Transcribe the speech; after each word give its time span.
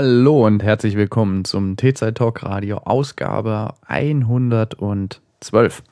Hallo 0.00 0.46
und 0.46 0.62
herzlich 0.62 0.94
willkommen 0.94 1.44
zum 1.44 1.76
T-Zeit 1.76 2.18
Talk 2.18 2.44
Radio 2.44 2.76
Ausgabe 2.84 3.74
112. 3.88 5.82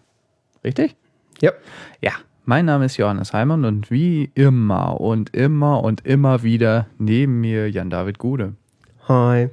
Richtig? 0.63 0.95
Ja. 1.41 1.51
Ja, 2.01 2.13
mein 2.45 2.67
Name 2.67 2.85
ist 2.85 2.99
Johannes 2.99 3.33
Heimann 3.33 3.65
und 3.65 3.91
wie 3.91 4.31
immer 4.35 5.01
und 5.01 5.35
immer 5.35 5.83
und 5.83 6.07
immer 6.07 6.45
wieder 6.45 6.87
neben 6.99 7.41
mir 7.41 7.69
Jan-David 7.69 8.21
Gude. 8.21 8.53
Hi. 9.09 9.49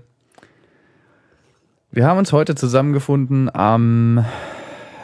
Wir 1.89 2.05
haben 2.05 2.19
uns 2.19 2.31
heute 2.31 2.53
zusammengefunden 2.53 3.49
am 3.55 4.23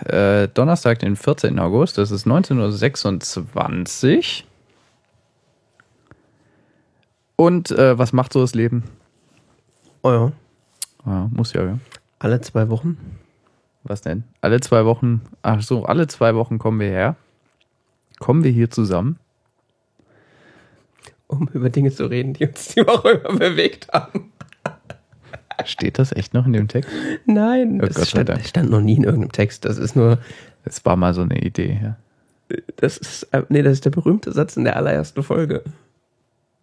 äh, 0.06 0.48
Donnerstag, 0.50 1.00
den 1.00 1.16
14. 1.16 1.58
August. 1.58 1.98
Das 1.98 2.12
ist 2.12 2.28
19.26 2.28 4.18
Uhr. 4.18 4.23
Und 7.36 7.72
äh, 7.72 7.98
was 7.98 8.14
macht 8.14 8.34
so 8.34 8.42
das 8.42 8.54
Leben? 8.54 8.84
Oh 10.02 10.12
ja. 10.12 10.31
Ja, 11.05 11.30
muss 11.34 11.53
ja, 11.53 11.63
ja. 11.63 11.80
Alle 12.20 12.41
zwei 12.41 12.69
Wochen. 12.69 12.97
Was 13.83 14.02
denn? 14.02 14.23
Alle 14.41 14.59
zwei 14.59 14.86
Wochen, 14.86 15.22
ach 15.41 15.61
so, 15.61 15.86
alle 15.86 16.08
zwei 16.08 16.36
Wochen 16.36 16.59
kommen 16.59 16.80
wir 16.80 16.89
her. 16.89 17.16
Kommen 18.19 18.44
wir 18.44 18.52
hier 18.52 18.69
zusammen. 18.69 19.17
Um 21.28 21.47
über 21.53 21.69
Dinge 21.69 21.91
zu 21.91 22.06
reden, 22.06 22.33
die 22.33 22.47
uns 22.47 22.69
die 22.69 22.86
Woche 22.86 23.11
über 23.11 23.33
bewegt 23.36 23.88
haben. 23.94 24.31
Steht 25.66 26.00
das 26.00 26.11
echt 26.11 26.34
noch 26.34 26.45
in 26.45 26.53
dem 26.53 26.67
Text? 26.67 26.89
Nein, 27.25 27.80
Oh 27.81 27.86
das 27.86 27.95
Gott 27.95 28.08
stand, 28.08 28.30
das 28.30 28.47
stand 28.47 28.69
noch 28.69 28.81
nie 28.81 28.95
in 28.95 29.03
irgendeinem 29.03 29.31
Text. 29.31 29.66
Das 29.66 29.78
ist 29.78 29.95
nur, 29.95 30.19
Es 30.63 30.84
war 30.86 30.95
mal 30.95 31.13
so 31.13 31.22
eine 31.22 31.39
Idee, 31.41 31.80
ja. 31.81 31.97
das 32.78 32.97
ist, 32.97 33.23
äh, 33.31 33.44
nee, 33.50 33.61
das 33.61 33.73
ist 33.73 33.86
der 33.86 33.89
berühmte 33.91 34.31
Satz 34.31 34.58
in 34.58 34.63
der 34.63 34.75
allerersten 34.75 35.23
Folge. 35.23 35.63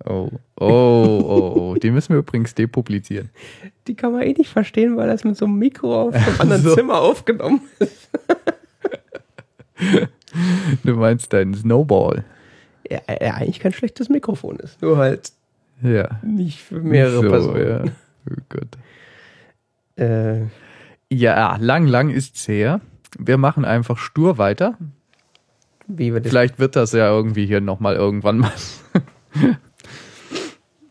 Oh, 0.09 0.31
oh, 0.61 0.65
oh, 0.67 1.53
oh. 1.57 1.75
Die 1.75 1.91
müssen 1.91 2.11
wir 2.13 2.19
übrigens 2.19 2.55
depublizieren. 2.55 3.31
Die 3.89 3.95
kann 3.95 4.13
man 4.13 4.23
eh 4.23 4.33
nicht 4.35 4.51
verstehen, 4.51 4.97
weil 4.97 5.09
das 5.09 5.25
mit 5.25 5.37
so 5.37 5.47
einem 5.47 5.59
Mikro 5.59 6.09
auf 6.09 6.15
einem 6.15 6.35
anderen 6.41 6.63
So. 6.63 6.75
Zimmer 6.75 7.01
aufgenommen 7.01 7.61
ist. 7.79 8.09
Du 10.85 10.95
meinst 10.97 11.33
deinen 11.33 11.55
Snowball. 11.55 12.25
Ja, 12.91 13.01
ja, 13.09 13.35
eigentlich 13.35 13.61
kein 13.61 13.73
schlechtes 13.73 14.09
Mikrofon 14.09 14.57
ist. 14.57 14.81
Nur 14.83 14.97
halt 14.99 15.33
Ja. 15.83 16.21
nicht 16.23 16.61
für 16.63 16.81
mehrere 16.81 17.23
so, 17.23 17.29
Personen. 17.29 17.69
Ja. 17.69 17.85
Oh 18.31 18.43
Gott. 18.49 18.69
Äh, 19.97 20.47
Ja, 21.11 21.57
lang, 21.57 21.87
lang 21.87 22.11
ist's 22.11 22.47
her. 22.49 22.81
Wir 23.19 23.39
machen 23.39 23.65
einfach 23.65 23.99
stur 23.99 24.39
weiter. 24.39 24.77
wie 25.87 26.13
wir 26.13 26.21
das. 26.21 26.31
Vielleicht 26.31 26.59
wird 26.59 26.77
das 26.77 26.93
ja 26.93 27.09
irgendwie 27.09 27.47
hier 27.47 27.61
nochmal 27.61 27.95
irgendwann 27.97 28.39
mal. 28.39 28.53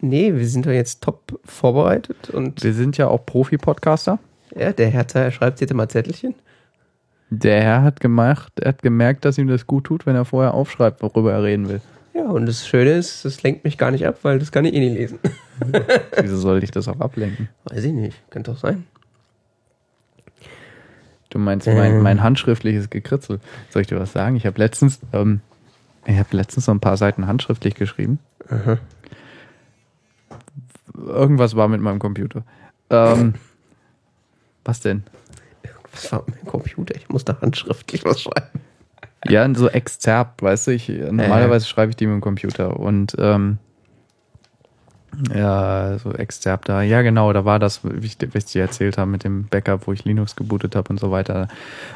Nee, 0.01 0.35
wir 0.35 0.47
sind 0.47 0.65
doch 0.65 0.71
jetzt 0.71 1.01
top 1.01 1.39
vorbereitet 1.45 2.29
und 2.29 2.63
Wir 2.63 2.73
sind 2.73 2.97
ja 2.97 3.07
auch 3.07 3.25
Profi-Podcaster. 3.25 4.19
ja, 4.55 4.71
der 4.73 4.89
Herr 4.89 5.31
schreibt 5.31 5.61
jetzt 5.61 5.71
immer 5.71 5.87
Zettelchen. 5.89 6.35
Der 7.29 7.61
Herr 7.63 7.81
hat 7.81 7.99
gemacht, 7.99 8.53
er 8.59 8.69
hat 8.69 8.81
gemerkt, 8.83 9.25
dass 9.25 9.37
ihm 9.37 9.47
das 9.47 9.65
gut 9.65 9.85
tut, 9.85 10.05
wenn 10.05 10.15
er 10.15 10.25
vorher 10.25 10.53
aufschreibt, 10.53 11.01
worüber 11.01 11.33
er 11.33 11.43
reden 11.43 11.67
will. 11.69 11.81
Ja, 12.13 12.25
und 12.25 12.45
das 12.45 12.65
Schöne 12.67 12.91
ist, 12.91 13.25
das 13.25 13.41
lenkt 13.43 13.63
mich 13.65 13.77
gar 13.77 13.91
nicht 13.91 14.05
ab, 14.07 14.19
weil 14.21 14.39
das 14.39 14.51
kann 14.51 14.63
ich 14.65 14.73
eh 14.73 14.79
nicht 14.79 14.93
lesen. 14.97 15.19
Wieso 16.21 16.37
sollte 16.37 16.63
ich 16.63 16.71
das 16.71 16.87
auch 16.87 16.99
ablenken? 16.99 17.49
Weiß 17.65 17.83
ich 17.83 17.91
nicht, 17.91 18.15
könnte 18.29 18.51
doch 18.51 18.57
sein. 18.59 18.85
Du 21.29 21.39
meinst 21.39 21.67
mein, 21.67 21.95
Ähm. 21.95 22.01
mein 22.01 22.23
handschriftliches 22.23 22.89
Gekritzel. 22.89 23.39
Soll 23.69 23.81
ich 23.81 23.87
dir 23.89 23.99
was 23.99 24.13
sagen? 24.13 24.35
Ich 24.37 24.45
habe 24.45 24.57
letztens, 24.59 24.99
ähm, 25.11 25.41
ich 26.05 26.17
habe 26.17 26.29
letztens 26.37 26.65
so 26.65 26.71
ein 26.71 26.79
paar 26.79 26.95
Seiten 26.97 27.27
handschriftlich 27.27 27.75
geschrieben. 27.75 28.19
Aha. 28.49 28.77
Irgendwas 31.07 31.55
war 31.55 31.67
mit 31.67 31.81
meinem 31.81 31.99
Computer. 31.99 32.43
Ähm, 32.89 33.35
was 34.65 34.79
denn? 34.81 35.03
Was 35.91 36.11
war 36.11 36.23
mit 36.27 36.41
dem 36.41 36.47
Computer? 36.47 36.95
Ich 36.95 37.09
muss 37.09 37.23
da 37.25 37.37
handschriftlich 37.41 38.03
was 38.05 38.21
schreiben. 38.21 38.59
Ja, 39.27 39.47
so 39.55 39.69
Exzerpt, 39.69 40.43
weißt 40.43 40.67
du, 40.67 40.71
ich, 40.71 40.87
normalerweise 40.89 41.65
schreibe 41.65 41.89
ich 41.89 41.95
die 41.95 42.05
mit 42.05 42.15
dem 42.15 42.21
Computer 42.21 42.79
und 42.79 43.15
ähm, 43.17 43.57
ja, 45.33 45.97
so 45.97 46.11
Exzerpt 46.11 46.67
da. 46.69 46.81
Ja, 46.81 47.01
genau, 47.01 47.31
da 47.33 47.45
war 47.45 47.57
das, 47.57 47.81
wie 47.83 48.05
ich, 48.05 48.17
wie 48.19 48.37
ich 48.37 48.45
dir 48.45 48.63
erzählt 48.63 48.97
habe, 48.97 49.09
mit 49.09 49.23
dem 49.23 49.45
Backup, 49.47 49.87
wo 49.87 49.93
ich 49.93 50.03
Linux 50.03 50.35
gebootet 50.35 50.75
habe 50.75 50.89
und 50.89 50.99
so 50.99 51.09
weiter. 51.11 51.47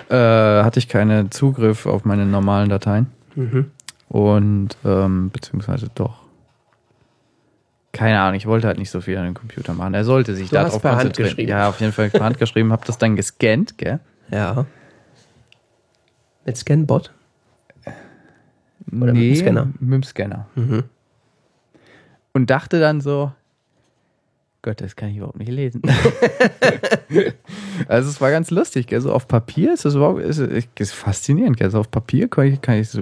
Äh, 0.10 0.16
hatte 0.16 0.80
ich 0.80 0.88
keinen 0.88 1.30
Zugriff 1.30 1.86
auf 1.86 2.06
meine 2.06 2.26
normalen 2.26 2.70
Dateien 2.70 3.08
Mhm. 3.36 3.70
und 4.08 4.70
ähm, 4.86 5.30
beziehungsweise 5.32 5.88
doch. 5.94 6.22
Keine 7.92 8.20
Ahnung, 8.22 8.36
ich 8.36 8.46
wollte 8.46 8.68
halt 8.68 8.78
nicht 8.78 8.92
so 8.92 9.02
viel 9.02 9.18
an 9.18 9.26
dem 9.26 9.34
Computer 9.34 9.74
machen. 9.74 9.94
Er 9.96 10.06
sollte 10.06 10.36
sich 10.36 10.50
Du 10.50 10.56
darauf 10.56 10.82
per 10.82 10.92
Hand 10.92 11.00
konzentrieren. 11.02 11.30
geschrieben. 11.30 11.50
Ja, 11.50 11.70
auf 11.70 11.80
jeden 11.82 11.92
Fall 11.92 12.10
per 12.10 12.24
Hand 12.24 12.38
geschrieben, 12.40 12.72
habe 12.72 12.86
das 12.86 12.98
dann 12.98 13.16
gescannt, 13.16 13.78
gell? 13.78 14.00
Ja. 14.32 14.66
Mit 16.46 16.58
Scanbot? 16.58 17.12
Oder 17.86 17.96
mit 18.92 19.08
dem 19.08 19.14
nee, 19.16 19.36
Scanner? 19.36 19.68
Mit 19.80 19.94
dem 19.94 20.04
Scanner. 20.04 20.48
Mhm. 20.56 20.84
und 22.34 22.50
dachte 22.50 22.80
dann 22.80 23.02
so, 23.02 23.32
Gott, 24.62 24.82
das 24.82 24.96
kann 24.96 25.10
ich 25.10 25.18
überhaupt 25.18 25.40
nicht 25.40 25.52
lesen. 25.52 25.82
also 27.88 28.10
es 28.10 28.22
war 28.22 28.32
ganz 28.32 28.52
lustig, 28.52 28.88
gell? 28.88 29.02
so 29.02 29.12
auf 29.14 29.28
Papier 29.28 29.74
ist 29.74 29.86
es 29.86 29.96
überhaupt, 29.96 30.22
ist, 30.22 30.38
es 30.40 30.66
ist 30.78 30.94
faszinierend, 30.94 31.58
gell? 31.58 31.70
so 31.72 31.80
auf 31.80 31.90
Papier 31.92 32.28
kann 32.30 32.48
ich, 32.48 32.62
kann 32.62 32.76
ich 32.76 32.94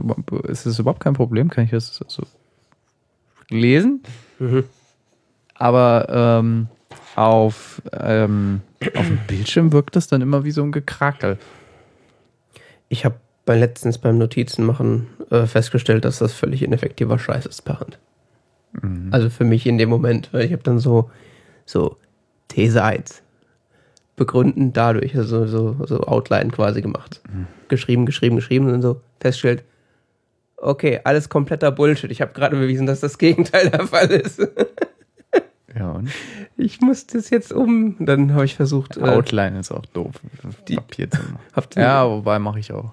ist 0.50 0.66
es 0.66 0.80
überhaupt 0.80 1.00
kein 1.02 1.14
Problem, 1.14 1.50
kann 1.50 1.66
ich 1.66 1.72
das 1.72 2.02
so 2.08 2.24
lesen, 3.50 4.02
Mhm. 4.40 4.66
Aber 5.58 6.08
ähm, 6.10 6.68
auf, 7.16 7.82
ähm, 7.94 8.62
auf 8.96 9.06
dem 9.08 9.20
Bildschirm 9.28 9.72
wirkt 9.72 9.96
das 9.96 10.08
dann 10.08 10.22
immer 10.22 10.44
wie 10.44 10.52
so 10.52 10.64
ein 10.64 10.72
Gekrakel. 10.72 11.38
Ich 12.90 13.06
habe 13.06 13.16
bei 13.46 13.58
letztens 13.58 13.98
beim 13.98 14.18
Notizenmachen 14.18 15.08
äh, 15.32 15.46
festgestellt, 15.46 16.06
dass 16.06 16.20
das 16.20 16.34
völlig 16.34 16.64
ineffektiver 16.64 17.18
Scheiß 17.18 17.46
ist 17.46 17.62
per 17.64 17.80
Hand. 17.80 17.98
Also 19.12 19.30
für 19.30 19.44
mich 19.44 19.66
in 19.66 19.78
dem 19.78 19.90
Moment, 19.90 20.30
weil 20.34 20.46
ich 20.46 20.52
habe 20.52 20.62
dann 20.62 20.80
so, 20.80 21.10
so 21.66 21.98
These 22.50 22.84
1 22.84 23.24
begründen 24.16 24.74
dadurch, 24.74 25.16
also 25.16 25.48
so, 25.48 25.78
so 25.86 26.02
Outline 26.02 26.52
quasi 26.52 26.82
gemacht. 26.82 27.22
Geschrieben, 27.70 28.06
geschrieben, 28.06 28.36
geschrieben 28.36 28.70
und 28.72 28.82
so 28.82 29.02
festgestellt, 29.20 29.64
okay, 30.58 31.00
alles 31.04 31.30
kompletter 31.30 31.72
Bullshit. 31.72 32.12
Ich 32.12 32.22
habe 32.22 32.34
gerade 32.34 32.58
bewiesen, 32.58 32.86
dass 32.86 33.00
das 33.00 33.18
Gegenteil 33.18 33.70
der 33.70 33.88
Fall 33.88 34.12
ist. 34.12 34.40
Ja, 35.78 35.92
und 35.92 36.10
Ich 36.58 36.82
muss 36.82 37.06
das 37.08 37.30
jetzt 37.30 37.52
um. 37.54 37.96
Dann 38.00 38.34
habe 38.34 38.46
ich 38.46 38.56
versucht, 38.56 38.98
äh, 38.98 39.02
Outline 39.02 39.60
ist 39.60 39.72
auch 39.72 39.86
doof, 39.88 40.16
die- 40.68 40.76
Papier 40.76 41.10
zu 41.12 41.20
machen. 41.20 41.68
Ja, 41.76 42.08
wobei 42.10 42.40
mache 42.40 42.60
ich 42.60 42.72
auch. 42.72 42.92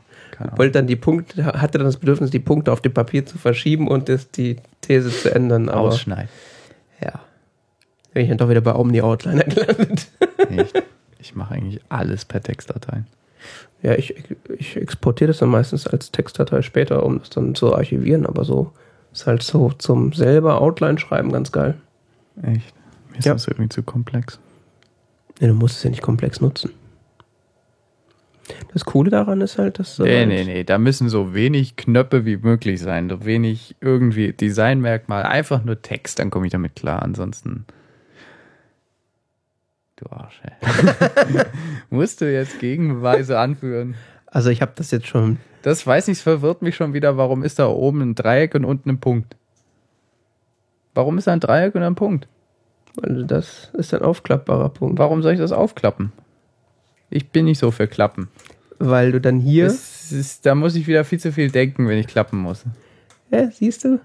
Wollte 0.56 0.72
dann 0.72 0.86
die 0.88 0.96
Punkte, 0.96 1.44
hatte 1.46 1.78
dann 1.78 1.86
das 1.86 1.96
Bedürfnis, 1.98 2.30
die 2.30 2.40
Punkte 2.40 2.72
auf 2.72 2.80
dem 2.80 2.92
Papier 2.92 3.24
zu 3.24 3.38
verschieben 3.38 3.86
und 3.86 4.08
das, 4.08 4.30
die 4.32 4.56
These 4.80 5.10
zu 5.10 5.32
ändern. 5.32 5.68
Aber 5.68 5.82
Ausschneiden. 5.88 6.28
ja, 7.00 7.20
bin 8.12 8.24
ich 8.24 8.28
dann 8.30 8.38
doch 8.38 8.48
wieder 8.48 8.60
bei 8.60 8.74
Omni 8.74 9.00
Outliner 9.00 9.44
gelandet. 9.44 10.08
Ich, 10.50 10.72
ich 11.20 11.34
mache 11.36 11.54
eigentlich 11.54 11.80
alles 11.88 12.24
per 12.24 12.42
Textdateien. 12.42 13.06
Ja, 13.82 13.92
ich, 13.94 14.14
ich 14.58 14.76
exportiere 14.76 15.28
das 15.28 15.38
dann 15.38 15.50
meistens 15.50 15.86
als 15.86 16.10
Textdatei 16.10 16.62
später, 16.62 17.04
um 17.04 17.20
das 17.20 17.30
dann 17.30 17.54
zu 17.54 17.74
archivieren, 17.74 18.26
aber 18.26 18.44
so 18.44 18.72
ist 19.12 19.26
halt 19.28 19.42
so 19.44 19.70
zum 19.78 20.12
selber 20.14 20.60
Outline 20.60 20.98
schreiben 20.98 21.30
ganz 21.30 21.52
geil. 21.52 21.74
Echt? 22.42 22.74
Mir 23.10 23.18
ist 23.18 23.24
Ja. 23.26 23.32
das 23.34 23.46
irgendwie 23.46 23.68
zu 23.68 23.82
komplex. 23.82 24.40
Ja, 25.40 25.48
du 25.48 25.54
musst 25.54 25.76
es 25.78 25.82
ja 25.84 25.90
nicht 25.90 26.02
komplex 26.02 26.40
nutzen. 26.40 26.70
Das 28.72 28.84
Coole 28.84 29.10
daran 29.10 29.40
ist 29.40 29.56
halt, 29.56 29.78
dass 29.78 29.98
Nee, 29.98 30.18
halt- 30.18 30.28
nee, 30.28 30.44
nee. 30.44 30.64
Da 30.64 30.76
müssen 30.78 31.08
so 31.08 31.32
wenig 31.32 31.76
Knöpfe 31.76 32.24
wie 32.26 32.36
möglich 32.36 32.80
sein. 32.80 33.08
So 33.08 33.24
wenig 33.24 33.74
irgendwie 33.80 34.32
Designmerkmal. 34.32 35.22
Einfach 35.22 35.64
nur 35.64 35.80
Text, 35.80 36.18
dann 36.18 36.30
komme 36.30 36.46
ich 36.46 36.52
damit 36.52 36.76
klar. 36.76 37.02
Ansonsten. 37.02 37.64
Du 39.96 40.06
Arsch, 40.10 40.42
ey. 40.42 40.52
Musst 41.90 42.20
du 42.20 42.30
jetzt 42.30 42.58
Gegenbeweise 42.58 43.38
anführen? 43.38 43.94
Also 44.26 44.50
ich 44.50 44.60
habe 44.60 44.72
das 44.74 44.90
jetzt 44.90 45.06
schon. 45.06 45.38
Das 45.62 45.86
weiß 45.86 46.08
ich, 46.08 46.18
es 46.18 46.22
verwirrt 46.22 46.60
mich 46.62 46.76
schon 46.76 46.92
wieder. 46.92 47.16
Warum 47.16 47.42
ist 47.44 47.58
da 47.58 47.68
oben 47.68 48.02
ein 48.02 48.14
Dreieck 48.14 48.54
und 48.56 48.64
unten 48.64 48.90
ein 48.90 49.00
Punkt? 49.00 49.36
Warum 50.94 51.18
ist 51.18 51.26
da 51.26 51.32
ein 51.32 51.40
Dreieck 51.40 51.74
und 51.74 51.82
ein 51.82 51.94
Punkt? 51.94 52.28
Weil 52.96 53.24
das 53.24 53.70
ist 53.74 53.92
ein 53.92 54.02
aufklappbarer 54.02 54.68
Punkt. 54.68 54.98
Warum 54.98 55.22
soll 55.22 55.32
ich 55.32 55.40
das 55.40 55.52
aufklappen? 55.52 56.12
Ich 57.10 57.30
bin 57.30 57.44
nicht 57.44 57.58
so 57.58 57.70
für 57.70 57.86
Klappen. 57.86 58.28
Weil 58.78 59.12
du 59.12 59.20
dann 59.20 59.40
hier. 59.40 59.66
Ist, 59.66 60.46
da 60.46 60.54
muss 60.54 60.74
ich 60.76 60.86
wieder 60.86 61.04
viel 61.04 61.18
zu 61.18 61.32
viel 61.32 61.50
denken, 61.50 61.88
wenn 61.88 61.98
ich 61.98 62.06
klappen 62.06 62.38
muss. 62.38 62.64
Ja, 63.30 63.50
siehst 63.50 63.84
du? 63.84 64.00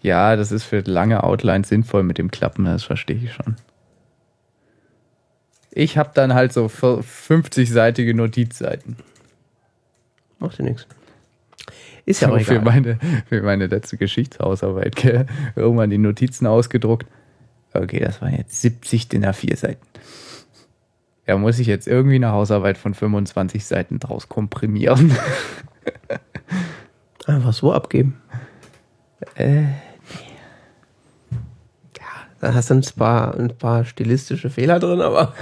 Ja, 0.00 0.34
das 0.34 0.50
ist 0.50 0.64
für 0.64 0.80
lange 0.80 1.22
Outlines 1.22 1.68
sinnvoll 1.68 2.02
mit 2.02 2.18
dem 2.18 2.30
Klappen, 2.30 2.64
das 2.64 2.82
verstehe 2.82 3.16
ich 3.16 3.32
schon. 3.32 3.56
Ich 5.70 5.96
habe 5.96 6.10
dann 6.12 6.34
halt 6.34 6.52
so 6.52 6.66
50-seitige 6.66 8.14
Notizseiten. 8.14 8.96
Macht 10.38 10.58
dir 10.58 10.64
nichts. 10.64 10.86
Ist 12.04 12.20
ja 12.22 12.28
auch 12.30 12.40
für, 12.40 12.52
egal. 12.54 12.64
meine, 12.64 12.98
für 13.28 13.42
meine 13.42 13.66
letzte 13.66 13.96
Geschichtshausarbeit. 13.96 14.96
Gell? 14.96 15.26
Irgendwann 15.56 15.90
die 15.90 15.98
Notizen 15.98 16.46
ausgedruckt. 16.46 17.06
Okay, 17.74 18.00
das 18.00 18.20
waren 18.20 18.36
jetzt 18.36 18.60
70 18.60 19.08
DIN 19.08 19.24
A4 19.24 19.56
Seiten. 19.56 19.86
Ja, 21.26 21.36
muss 21.36 21.58
ich 21.58 21.66
jetzt 21.68 21.86
irgendwie 21.86 22.16
eine 22.16 22.32
Hausarbeit 22.32 22.76
von 22.76 22.94
25 22.94 23.64
Seiten 23.64 23.98
draus 24.00 24.28
komprimieren? 24.28 25.16
Einfach 27.26 27.52
so 27.52 27.72
abgeben. 27.72 28.20
äh, 29.36 29.62
Da 32.40 32.54
hast 32.54 32.70
du 32.70 32.74
ein 32.74 32.82
paar, 32.96 33.36
ein 33.38 33.56
paar 33.56 33.84
stilistische 33.84 34.50
Fehler 34.50 34.80
drin, 34.80 35.00
aber 35.00 35.32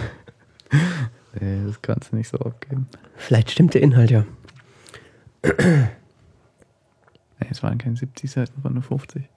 nee, 1.40 1.62
das 1.66 1.80
kannst 1.80 2.12
du 2.12 2.16
nicht 2.16 2.28
so 2.28 2.36
abgeben. 2.38 2.88
vielleicht 3.16 3.50
stimmt 3.50 3.72
der 3.72 3.80
Inhalt 3.80 4.10
ja. 4.10 4.24
Nee, 7.40 7.48
es 7.50 7.62
waren 7.62 7.78
keine 7.78 7.96
70 7.96 8.31
Seiten, 8.31 8.62
waren 8.62 8.75
nur 8.75 8.82
50. 8.82 9.28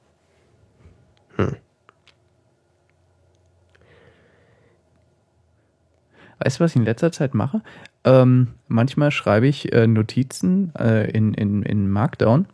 Weißt 6.40 6.60
du, 6.60 6.64
was 6.64 6.72
ich 6.72 6.76
in 6.76 6.84
letzter 6.84 7.12
Zeit 7.12 7.34
mache? 7.34 7.62
Ähm, 8.04 8.50
manchmal 8.68 9.12
schreibe 9.12 9.48
ich 9.48 9.72
äh, 9.72 9.88
Notizen 9.88 10.74
äh, 10.76 11.10
in, 11.12 11.34
in, 11.34 11.64
in 11.64 11.90
Markdown. 11.90 12.48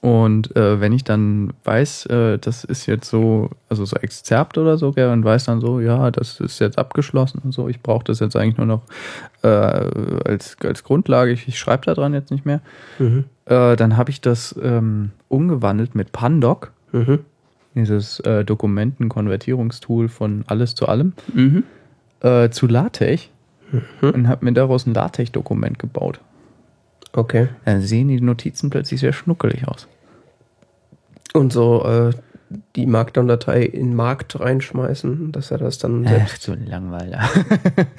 Und 0.00 0.54
äh, 0.56 0.80
wenn 0.80 0.92
ich 0.92 1.04
dann 1.04 1.52
weiß, 1.64 2.06
äh, 2.06 2.38
das 2.38 2.64
ist 2.64 2.86
jetzt 2.86 3.08
so, 3.08 3.50
also 3.68 3.84
so 3.84 3.96
Exzerpt 3.96 4.58
oder 4.58 4.76
so, 4.76 4.92
gell, 4.92 5.08
und 5.10 5.24
weiß 5.24 5.44
dann 5.44 5.60
so, 5.60 5.80
ja, 5.80 6.10
das 6.10 6.40
ist 6.40 6.58
jetzt 6.60 6.78
abgeschlossen 6.78 7.40
und 7.42 7.52
so, 7.52 7.68
ich 7.68 7.80
brauche 7.80 8.04
das 8.04 8.20
jetzt 8.20 8.36
eigentlich 8.36 8.58
nur 8.58 8.66
noch 8.66 8.82
äh, 9.42 9.48
als, 9.48 10.56
als 10.62 10.84
Grundlage, 10.84 11.32
ich, 11.32 11.48
ich 11.48 11.58
schreibe 11.58 11.86
da 11.86 11.94
dran 11.94 12.12
jetzt 12.14 12.30
nicht 12.30 12.44
mehr, 12.44 12.60
Mhm. 12.98 13.24
äh, 13.46 13.76
dann 13.76 13.96
habe 13.96 14.10
ich 14.10 14.20
das 14.20 14.54
ähm, 14.62 15.10
umgewandelt 15.28 15.94
mit 15.94 16.12
Pandoc, 16.12 16.70
Mhm. 16.92 17.20
dieses 17.74 18.20
äh, 18.20 18.44
Dokumentenkonvertierungstool 18.44 20.08
von 20.08 20.44
alles 20.46 20.74
zu 20.74 20.86
allem, 20.86 21.14
Mhm. 21.32 21.64
äh, 22.20 22.50
zu 22.50 22.66
LaTeX 22.66 23.28
Mhm. 23.72 24.10
und 24.10 24.28
habe 24.28 24.44
mir 24.44 24.52
daraus 24.52 24.86
ein 24.86 24.94
LaTeX-Dokument 24.94 25.78
gebaut. 25.78 26.20
Okay. 27.16 27.48
Dann 27.64 27.80
sehen 27.80 28.08
die 28.08 28.20
Notizen 28.20 28.70
plötzlich 28.70 29.00
sehr 29.00 29.12
schnuckelig 29.12 29.68
aus. 29.68 29.86
Und 31.32 31.52
so 31.52 31.84
äh, 31.84 32.12
die 32.76 32.86
Markdown-Datei 32.86 33.62
in 33.62 33.94
Markt 33.94 34.38
reinschmeißen, 34.38 35.32
dass 35.32 35.50
er 35.50 35.58
das 35.58 35.78
dann 35.78 36.06
selbst. 36.06 36.34
Ach, 36.34 36.40
so 36.40 36.52
ein 36.52 36.66
Langweiler. 36.66 37.28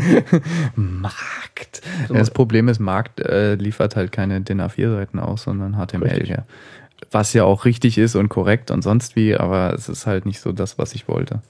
Markt. 0.75 1.81
Das 2.09 2.31
Problem 2.31 2.67
ist, 2.67 2.79
Markt 2.79 3.19
äh, 3.21 3.55
liefert 3.55 3.95
halt 3.95 4.11
keine 4.11 4.41
DIN 4.41 4.61
A4-Seiten 4.61 5.19
aus, 5.19 5.43
sondern 5.43 5.75
HTML. 5.75 6.27
Ja. 6.27 6.45
Was 7.11 7.33
ja 7.33 7.43
auch 7.43 7.65
richtig 7.65 7.97
ist 7.97 8.15
und 8.15 8.29
korrekt 8.29 8.71
und 8.71 8.81
sonst 8.81 9.15
wie, 9.15 9.35
aber 9.35 9.73
es 9.73 9.89
ist 9.89 10.05
halt 10.05 10.25
nicht 10.25 10.39
so 10.39 10.51
das, 10.51 10.77
was 10.77 10.93
ich 10.93 11.07
wollte. 11.07 11.41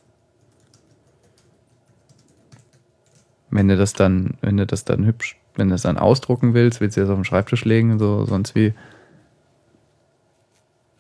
Wenn 3.50 3.68
du 3.68 3.78
das 3.78 3.94
dann, 3.94 4.36
wenn 4.42 4.58
du 4.58 4.66
das 4.66 4.86
dann 4.86 5.06
hübsch, 5.06 5.38
wenn 5.56 5.69
du 5.69 5.74
das 5.74 5.84
dann 5.84 5.98
ausdrucken 5.98 6.54
willst, 6.54 6.81
willst 6.81 6.98
du 6.98 7.02
das 7.02 7.10
auf 7.10 7.18
den 7.18 7.25
Schreibtisch 7.25 7.66
legen 7.66 7.98
so, 8.00 8.25
sonst 8.25 8.56
wie, 8.56 8.74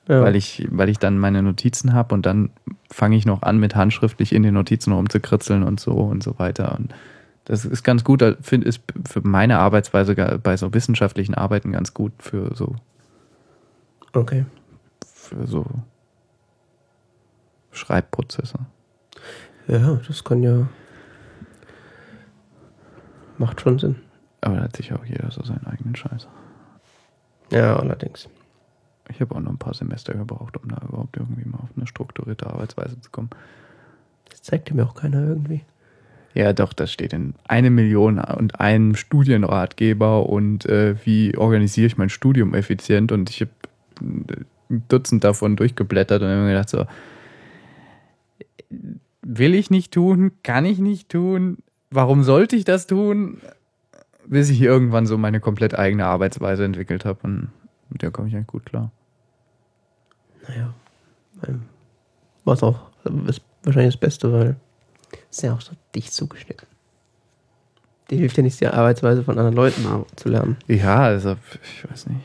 Ja. 0.07 0.21
weil 0.21 0.35
ich, 0.35 0.67
weil 0.69 0.89
ich 0.89 0.99
dann 0.99 1.17
meine 1.17 1.41
Notizen 1.41 1.93
habe 1.93 2.13
und 2.13 2.25
dann 2.25 2.51
fange 2.91 3.15
ich 3.15 3.25
noch 3.25 3.41
an, 3.41 3.57
mit 3.59 3.75
handschriftlich 3.75 4.33
in 4.33 4.43
den 4.43 4.53
Notizen 4.53 4.93
rumzukritzeln 4.93 5.63
und 5.63 5.79
so 5.79 5.93
und 5.93 6.23
so 6.23 6.37
weiter. 6.37 6.75
Und 6.77 6.93
das 7.45 7.65
ist 7.65 7.83
ganz 7.83 8.03
gut, 8.03 8.23
finde 8.41 8.67
ist 8.67 8.81
für 9.07 9.21
meine 9.21 9.59
Arbeitsweise 9.59 10.15
bei 10.41 10.57
so 10.57 10.73
wissenschaftlichen 10.73 11.35
Arbeiten 11.35 11.71
ganz 11.71 11.93
gut 11.93 12.11
für 12.19 12.55
so, 12.55 12.75
okay. 14.13 14.45
für 15.05 15.45
so 15.47 15.65
Schreibprozesse. 17.71 18.59
Ja, 19.67 19.99
das 20.07 20.23
kann 20.23 20.43
ja. 20.43 20.67
Macht 23.37 23.61
schon 23.61 23.79
Sinn. 23.79 23.95
Aber 24.45 24.57
da 24.57 24.63
hat 24.63 24.75
sich 24.75 24.93
auch 24.93 25.03
jeder 25.03 25.31
so 25.31 25.43
seinen 25.43 25.65
eigenen 25.65 25.95
Scheiß. 25.95 26.27
Ja, 27.51 27.77
allerdings. 27.77 28.29
Ich 29.09 29.19
habe 29.19 29.33
auch 29.33 29.39
noch 29.39 29.51
ein 29.51 29.57
paar 29.57 29.73
Semester 29.73 30.13
gebraucht, 30.13 30.55
um 30.61 30.69
da 30.69 30.81
überhaupt 30.87 31.17
irgendwie 31.17 31.49
mal 31.49 31.57
auf 31.57 31.69
eine 31.75 31.87
strukturierte 31.87 32.45
Arbeitsweise 32.45 33.01
zu 33.01 33.09
kommen. 33.09 33.31
Das 34.29 34.43
zeigt 34.43 34.71
mir 34.71 34.83
auch 34.85 34.93
keiner 34.93 35.27
irgendwie. 35.27 35.61
Ja, 36.35 36.53
doch, 36.53 36.73
das 36.73 36.91
steht 36.91 37.13
in 37.13 37.33
eine 37.47 37.71
Million 37.71 38.19
und 38.19 38.59
einem 38.59 38.95
Studienratgeber 38.95 40.29
und 40.29 40.67
äh, 40.67 40.95
wie 41.05 41.35
organisiere 41.35 41.87
ich 41.87 41.97
mein 41.97 42.09
Studium 42.09 42.53
effizient 42.53 43.11
und 43.11 43.31
ich 43.31 43.41
habe 43.41 43.51
ein 44.01 44.45
Dutzend 44.89 45.23
davon 45.23 45.55
durchgeblättert 45.55 46.21
und 46.21 46.27
habe 46.27 46.41
mir 46.41 46.49
gedacht 46.49 46.69
so, 46.69 46.85
will 49.23 49.55
ich 49.55 49.71
nicht 49.71 49.91
tun, 49.91 50.33
kann 50.43 50.65
ich 50.65 50.77
nicht 50.77 51.09
tun, 51.09 51.57
warum 51.89 52.23
sollte 52.23 52.55
ich 52.55 52.65
das 52.65 52.85
tun, 52.85 53.41
bis 54.27 54.49
ich 54.49 54.61
irgendwann 54.61 55.05
so 55.05 55.17
meine 55.17 55.39
komplett 55.39 55.77
eigene 55.77 56.05
Arbeitsweise 56.05 56.65
entwickelt 56.65 57.05
habe 57.05 57.19
und 57.23 57.49
mit 57.89 58.01
der 58.01 58.11
komme 58.11 58.27
ich 58.27 58.35
eigentlich 58.35 58.47
gut 58.47 58.65
klar. 58.65 58.91
Naja. 60.47 60.73
ähm, 61.47 61.63
Was 62.43 62.63
auch 62.63 62.79
ist 63.27 63.41
wahrscheinlich 63.63 63.93
das 63.95 63.99
Beste, 63.99 64.31
weil 64.31 64.55
ist 65.29 65.43
ja 65.43 65.53
auch 65.53 65.61
so 65.61 65.73
dicht 65.93 66.13
zugeschnitten. 66.13 66.67
Die 68.09 68.17
hilft 68.17 68.37
ja 68.37 68.43
nicht, 68.43 68.59
die 68.61 68.67
Arbeitsweise 68.67 69.23
von 69.23 69.37
anderen 69.37 69.55
Leuten 69.55 69.85
zu 70.15 70.29
lernen. 70.29 70.57
Ja, 70.67 70.97
also 70.97 71.35
ich 71.63 71.89
weiß 71.89 72.07
nicht. 72.07 72.21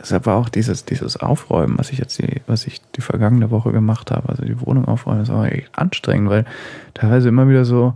Deshalb 0.00 0.26
war 0.26 0.36
auch 0.36 0.48
dieses, 0.48 0.84
dieses 0.84 1.16
Aufräumen, 1.16 1.78
was 1.78 1.90
ich 1.90 1.98
jetzt 1.98 2.18
die, 2.18 2.42
was 2.48 2.66
ich 2.66 2.80
die 2.96 3.00
vergangene 3.00 3.52
Woche 3.52 3.70
gemacht 3.70 4.10
habe, 4.10 4.28
also 4.30 4.44
die 4.44 4.60
Wohnung 4.60 4.86
aufräumen, 4.86 5.20
das 5.20 5.28
war 5.28 5.50
echt 5.50 5.70
anstrengend, 5.78 6.28
weil 6.28 6.44
teilweise 6.92 7.28
immer 7.28 7.48
wieder 7.48 7.64
so, 7.64 7.94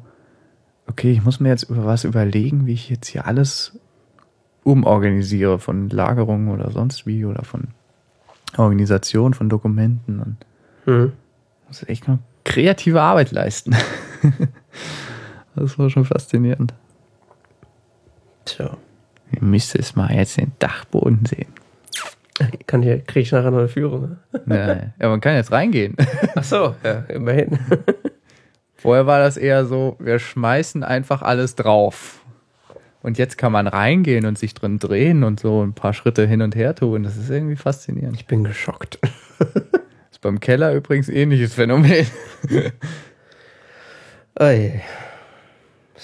okay, 0.89 1.11
ich 1.13 1.23
muss 1.25 1.41
mir 1.41 1.49
jetzt 1.51 1.65
über 1.65 1.85
was 1.87 2.05
überlegen, 2.05 2.67
wie 2.67 2.73
ich 2.75 2.89
jetzt 2.91 3.09
hier 3.09 3.27
alles 3.27 3.79
umorganisiere 4.65 5.59
von 5.59 5.89
Lagerungen 5.91 6.49
oder 6.49 6.71
sonst 6.71 7.07
wie 7.07 7.25
oder 7.25 7.45
von 7.45 7.69
Organisation 8.57 9.35
von 9.35 9.49
Dokumenten 9.49 10.21
und 10.21 10.37
Mhm. 10.87 11.13
muss 11.67 11.83
echt 11.89 12.07
noch 12.09 12.19
kreative 12.45 13.01
Arbeit 13.01 13.33
leisten. 13.33 13.75
das 15.57 15.79
war 15.79 15.91
schon 15.91 16.05
faszinierend. 16.05 16.73
Tja. 18.45 18.77
Ihr 19.33 19.43
müsst 19.43 19.75
es 19.75 19.97
mal 19.97 20.13
jetzt 20.15 20.37
den 20.37 20.53
Dachboden 20.61 21.25
sehen. 21.27 21.49
Kann 22.67 22.83
hier, 22.83 23.01
kriege 23.01 23.21
ich 23.21 23.33
nachher 23.33 23.51
noch 23.51 23.59
eine 23.59 23.69
Führung. 23.69 24.19
ne? 24.45 24.93
Ja, 24.99 25.05
ja, 25.05 25.09
man 25.09 25.21
kann 25.21 25.35
jetzt 25.35 25.51
reingehen. 25.51 25.97
Ach 26.37 26.45
so, 26.45 26.75
ja, 26.85 26.99
immerhin. 27.09 27.59
Vorher 28.87 29.07
war 29.09 29.19
das 29.19 29.37
eher 29.37 29.65
so, 29.65 29.97
wir 29.99 30.21
schmeißen 30.21 30.85
einfach 30.85 31.21
alles 31.21 31.57
drauf. 31.57 32.21
Und 33.03 33.19
jetzt 33.19 33.37
kann 33.37 33.51
man 33.51 33.67
reingehen 33.67 34.27
und 34.27 34.39
sich 34.39 34.55
drin 34.55 34.79
drehen 34.79 35.25
und 35.25 35.41
so 35.41 35.61
ein 35.65 35.73
paar 35.73 35.93
Schritte 35.93 36.25
hin 36.25 36.41
und 36.41 36.55
her 36.55 36.73
tun. 36.73 37.03
Das 37.03 37.17
ist 37.17 37.29
irgendwie 37.29 37.57
faszinierend. 37.57 38.15
Ich 38.15 38.27
bin 38.27 38.45
geschockt. 38.45 39.01
Ist 40.13 40.21
beim 40.21 40.39
Keller 40.39 40.73
übrigens 40.73 41.09
ähnliches 41.09 41.55
Phänomen. 41.55 42.07
Ey. 44.37 44.81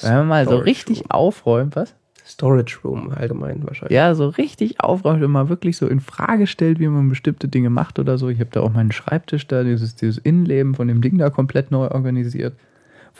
Wenn 0.00 0.14
man 0.14 0.26
mal 0.26 0.48
so 0.48 0.56
richtig 0.56 1.02
Room. 1.02 1.10
aufräumt, 1.10 1.76
was? 1.76 1.94
Storage 2.26 2.80
Room 2.82 3.12
allgemein 3.12 3.64
wahrscheinlich. 3.64 3.94
Ja, 3.94 4.16
so 4.16 4.28
richtig 4.28 4.80
aufräumt 4.80 5.22
und 5.22 5.30
mal 5.30 5.48
wirklich 5.48 5.76
so 5.76 5.86
in 5.86 6.00
Frage 6.00 6.48
stellt, 6.48 6.80
wie 6.80 6.88
man 6.88 7.08
bestimmte 7.08 7.46
Dinge 7.46 7.70
macht 7.70 8.00
oder 8.00 8.18
so. 8.18 8.28
Ich 8.28 8.40
habe 8.40 8.50
da 8.50 8.60
auch 8.60 8.72
meinen 8.72 8.90
Schreibtisch 8.90 9.46
da, 9.46 9.62
dieses, 9.62 9.94
dieses 9.94 10.18
Innenleben 10.18 10.74
von 10.74 10.88
dem 10.88 11.00
Ding 11.00 11.18
da 11.18 11.30
komplett 11.30 11.70
neu 11.70 11.88
organisiert. 11.88 12.54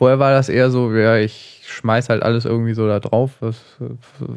Vorher 0.02 0.18
war 0.18 0.32
das 0.32 0.48
eher 0.48 0.68
so, 0.72 0.92
ja, 0.92 1.14
ich 1.16 1.60
schmeiß 1.64 2.08
halt 2.08 2.24
alles 2.24 2.44
irgendwie 2.44 2.74
so 2.74 2.88
da 2.88 2.98
drauf, 2.98 3.36
was 3.38 3.60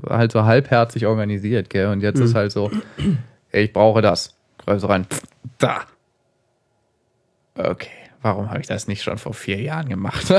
halt 0.07 0.31
so 0.31 0.45
halbherzig 0.45 1.07
organisiert, 1.07 1.71
gell? 1.71 1.87
Und 1.87 2.01
jetzt 2.01 2.19
Mhm. 2.19 2.25
ist 2.25 2.35
halt 2.35 2.51
so, 2.51 2.69
ey, 3.49 3.63
ich 3.63 3.73
brauche 3.73 4.03
das. 4.03 4.35
Greif 4.59 4.79
so 4.79 4.85
rein. 4.85 5.07
Da. 5.57 5.81
Okay, 7.57 7.89
warum 8.21 8.51
habe 8.51 8.61
ich 8.61 8.67
das 8.67 8.87
nicht 8.87 9.01
schon 9.01 9.17
vor 9.17 9.33
vier 9.33 9.59
Jahren 9.59 9.89
gemacht? 9.89 10.31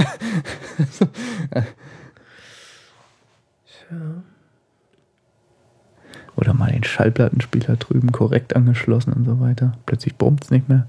Oder 6.37 6.55
mal 6.55 6.71
den 6.71 6.85
Schallplattenspieler 6.85 7.75
drüben 7.79 8.13
korrekt 8.13 8.55
angeschlossen 8.55 9.13
und 9.13 9.25
so 9.25 9.41
weiter. 9.41 9.73
Plötzlich 9.87 10.17
brummt 10.17 10.45
es 10.45 10.53
nicht 10.53 10.69
mehr. 10.69 10.87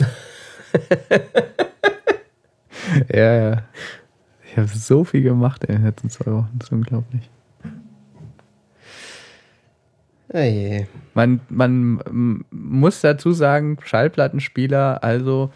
ja, 3.14 3.50
ja. 3.50 3.62
Ich 4.44 4.56
habe 4.56 4.68
so 4.68 5.04
viel 5.04 5.22
gemacht 5.22 5.64
in 5.64 5.76
den 5.76 5.84
letzten 5.84 6.10
zwei 6.10 6.30
Wochen. 6.30 6.50
Das 6.58 6.68
ist 6.68 6.72
unglaublich. 6.72 7.30
Ey. 10.28 10.86
Man, 11.14 11.40
man 11.48 12.00
m, 12.06 12.44
muss 12.50 13.00
dazu 13.00 13.32
sagen, 13.32 13.76
Schallplattenspieler, 13.82 15.04
also 15.04 15.50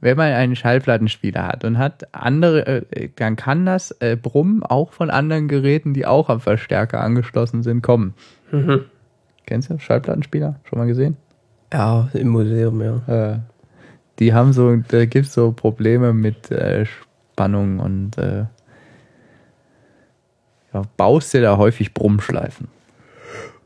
wenn 0.00 0.16
man 0.16 0.32
einen 0.32 0.56
Schallplattenspieler 0.56 1.46
hat 1.46 1.64
und 1.64 1.78
hat 1.78 2.12
andere, 2.14 2.86
äh, 2.92 3.08
dann 3.16 3.36
kann 3.36 3.66
das 3.66 3.90
äh, 4.00 4.16
Brummen 4.16 4.62
auch 4.62 4.92
von 4.92 5.10
anderen 5.10 5.48
Geräten, 5.48 5.94
die 5.94 6.06
auch 6.06 6.28
am 6.28 6.40
Verstärker 6.40 7.00
angeschlossen 7.00 7.62
sind, 7.62 7.82
kommen. 7.82 8.14
Mhm. 8.50 8.84
Kennst 9.46 9.70
du 9.70 9.78
Schallplattenspieler? 9.78 10.60
Schon 10.64 10.78
mal 10.78 10.86
gesehen? 10.86 11.16
Ja, 11.72 12.08
im 12.12 12.28
Museum, 12.28 12.80
ja. 12.80 13.02
Äh, 13.06 13.38
Die 14.18 14.34
haben 14.34 14.52
so, 14.52 14.74
da 14.76 15.04
gibt 15.06 15.26
es 15.26 15.34
so 15.34 15.52
Probleme 15.52 16.12
mit 16.12 16.50
äh, 16.50 16.86
Spannung 16.86 17.78
und 17.78 18.18
äh, 18.18 18.44
ja, 20.74 20.82
baust 20.96 21.32
dir 21.34 21.40
da 21.42 21.56
häufig 21.56 21.94
Brummschleifen. 21.94 22.68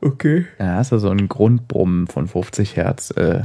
Okay. 0.00 0.46
Ja, 0.58 0.74
hast 0.76 0.92
du 0.92 0.98
so 0.98 1.10
einen 1.10 1.28
Grundbrummen 1.28 2.06
von 2.06 2.26
50 2.28 2.76
Hertz 2.76 3.10
äh, 3.12 3.42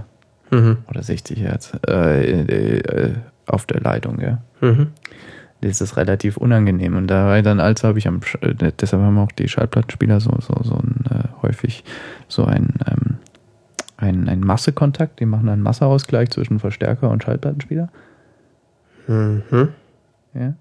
Mhm. 0.49 0.77
oder 0.89 1.03
60 1.03 1.39
Hertz 1.41 1.73
äh, 1.89 2.31
äh, 2.31 3.13
auf 3.47 3.65
der 3.65 3.81
Leitung, 3.81 4.21
ja. 4.21 4.41
Mhm. 4.61 4.87
Das 5.59 5.81
ist 5.81 5.97
relativ 5.97 6.37
unangenehm. 6.37 6.95
Und 6.95 7.07
da 7.07 7.25
war 7.25 7.37
ich 7.37 7.43
dann, 7.43 7.59
also 7.59 7.87
habe 7.89 7.99
ich 7.99 8.07
am, 8.07 8.19
Sch- 8.21 8.41
äh, 8.41 8.71
deshalb 8.79 9.01
haben 9.03 9.17
auch 9.17 9.31
die 9.33 9.49
Schallplattenspieler 9.49 10.21
so, 10.21 10.31
so, 10.39 10.53
so 10.63 10.75
ein, 10.75 11.03
äh, 11.11 11.27
häufig 11.41 11.83
so 12.29 12.45
ein, 12.45 12.75
ähm, 12.89 13.17
ein, 13.97 14.29
ein 14.29 14.39
Massekontakt. 14.39 15.19
Die 15.19 15.25
machen 15.25 15.49
einen 15.49 15.63
Masseausgleich 15.63 16.29
zwischen 16.29 16.59
Verstärker 16.59 17.09
und 17.09 17.23
Schallplattenspieler. 17.23 17.89
Mhm. 19.07 19.69
Ja. 20.33 20.53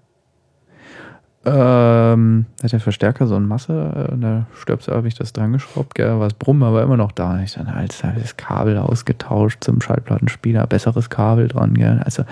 Ähm, 1.49 2.45
hat 2.61 2.73
der 2.73 2.81
Verstärker 2.81 3.25
so 3.25 3.35
eine 3.35 3.45
Masse, 3.45 4.07
äh, 4.09 4.11
und 4.11 4.19
da 4.19 4.47
stirbst 4.53 4.89
habe 4.89 5.07
ich 5.07 5.15
das 5.15 5.31
dran 5.31 5.53
geschraubt, 5.53 5.95
gell, 5.95 6.19
war 6.19 6.27
das 6.27 6.33
Brummen 6.33 6.63
aber 6.63 6.83
immer 6.83 6.97
noch 6.97 7.13
da. 7.13 7.35
Und 7.35 7.43
ich 7.43 7.53
dann, 7.53 7.67
Alter, 7.67 8.13
das 8.19 8.35
Kabel 8.35 8.77
ausgetauscht 8.77 9.63
zum 9.63 9.79
Schallplattenspieler, 9.79 10.67
besseres 10.67 11.09
Kabel 11.09 11.47
dran, 11.47 11.73
gell. 11.75 12.01
Also, 12.03 12.25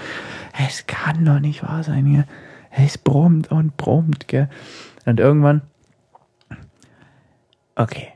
es 0.67 0.85
kann 0.85 1.23
doch 1.23 1.39
nicht 1.39 1.63
wahr 1.63 1.83
sein, 1.83 2.11
gell. 2.11 2.25
Es 2.71 2.97
brummt 2.97 3.51
und 3.51 3.77
brummt, 3.77 4.27
gell. 4.27 4.49
Und 5.05 5.21
irgendwann, 5.21 5.61
okay, 7.75 8.09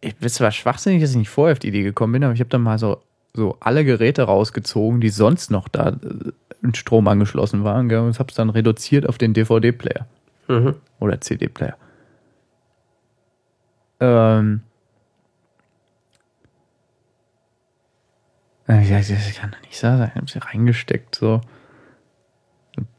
ich 0.00 0.16
bin 0.16 0.28
zwar 0.28 0.50
schwachsinnig, 0.52 1.00
dass 1.00 1.10
ich 1.10 1.16
nicht 1.16 1.28
vorher 1.30 1.52
auf 1.52 1.58
die 1.58 1.68
Idee 1.68 1.82
gekommen 1.82 2.12
bin, 2.12 2.24
aber 2.24 2.32
ich 2.34 2.40
habe 2.40 2.50
dann 2.50 2.62
mal 2.62 2.78
so, 2.78 3.02
so 3.34 3.56
alle 3.60 3.84
Geräte 3.84 4.22
rausgezogen, 4.22 5.00
die 5.00 5.08
sonst 5.08 5.50
noch 5.50 5.68
da 5.68 5.88
äh, 5.90 5.96
in 6.62 6.74
Strom 6.74 7.06
angeschlossen 7.08 7.64
waren, 7.64 7.88
gell, 7.88 8.00
und 8.00 8.18
habe 8.18 8.28
es 8.30 8.34
dann 8.36 8.50
reduziert 8.50 9.08
auf 9.08 9.18
den 9.18 9.34
DVD-Player 9.34 10.06
Mhm. 10.48 10.76
oder 11.00 11.20
CD-Player. 11.20 11.76
Ähm. 14.00 14.60
Ja, 18.68 18.80
das 18.98 19.08
kann 19.36 19.52
doch 19.52 19.60
nicht 19.62 19.78
sein. 19.78 20.08
Ich 20.10 20.14
habe 20.16 20.30
sie 20.30 20.38
reingesteckt, 20.40 21.14
so. 21.14 21.40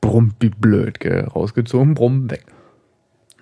Brummt 0.01 0.35
wie 0.39 0.49
blöd, 0.49 0.99
gell. 0.99 1.25
Rausgezogen, 1.25 1.93
brumm, 1.93 2.29
weg. 2.31 2.45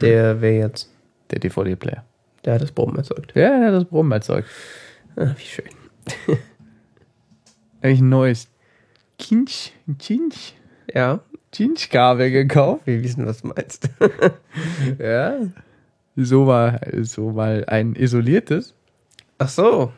Der 0.01 0.41
wäre 0.41 0.67
jetzt, 0.67 0.91
Der 1.31 1.39
DVD-Player. 1.39 2.03
Der 2.45 2.55
hat 2.55 2.61
das 2.61 2.71
Brummen 2.71 2.95
erzeugt. 2.97 3.33
Ja, 3.35 3.57
der 3.59 3.67
hat 3.67 3.73
das 3.73 3.85
Brummen 3.85 4.11
erzeugt. 4.11 4.47
Ah, 5.15 5.33
wie 5.37 5.43
schön. 5.45 5.65
Habe 7.81 7.91
ich 7.93 7.99
ein 7.99 8.09
neues 8.09 8.47
Kinch, 9.19 9.73
Kinch, 9.99 10.55
Ja, 10.93 11.19
Kinch-Kabel 11.51 12.31
gekauft. 12.31 12.81
wir 12.85 13.01
wissen, 13.03 13.25
was 13.25 13.41
du 13.41 13.47
meinst. 13.47 13.89
Ja. 14.99 15.37
So 16.17 16.47
war, 16.47 16.79
so 17.01 17.31
mal 17.31 17.65
ein 17.67 17.95
isoliertes. 17.95 18.73
Ach 19.37 19.49
so. 19.49 19.91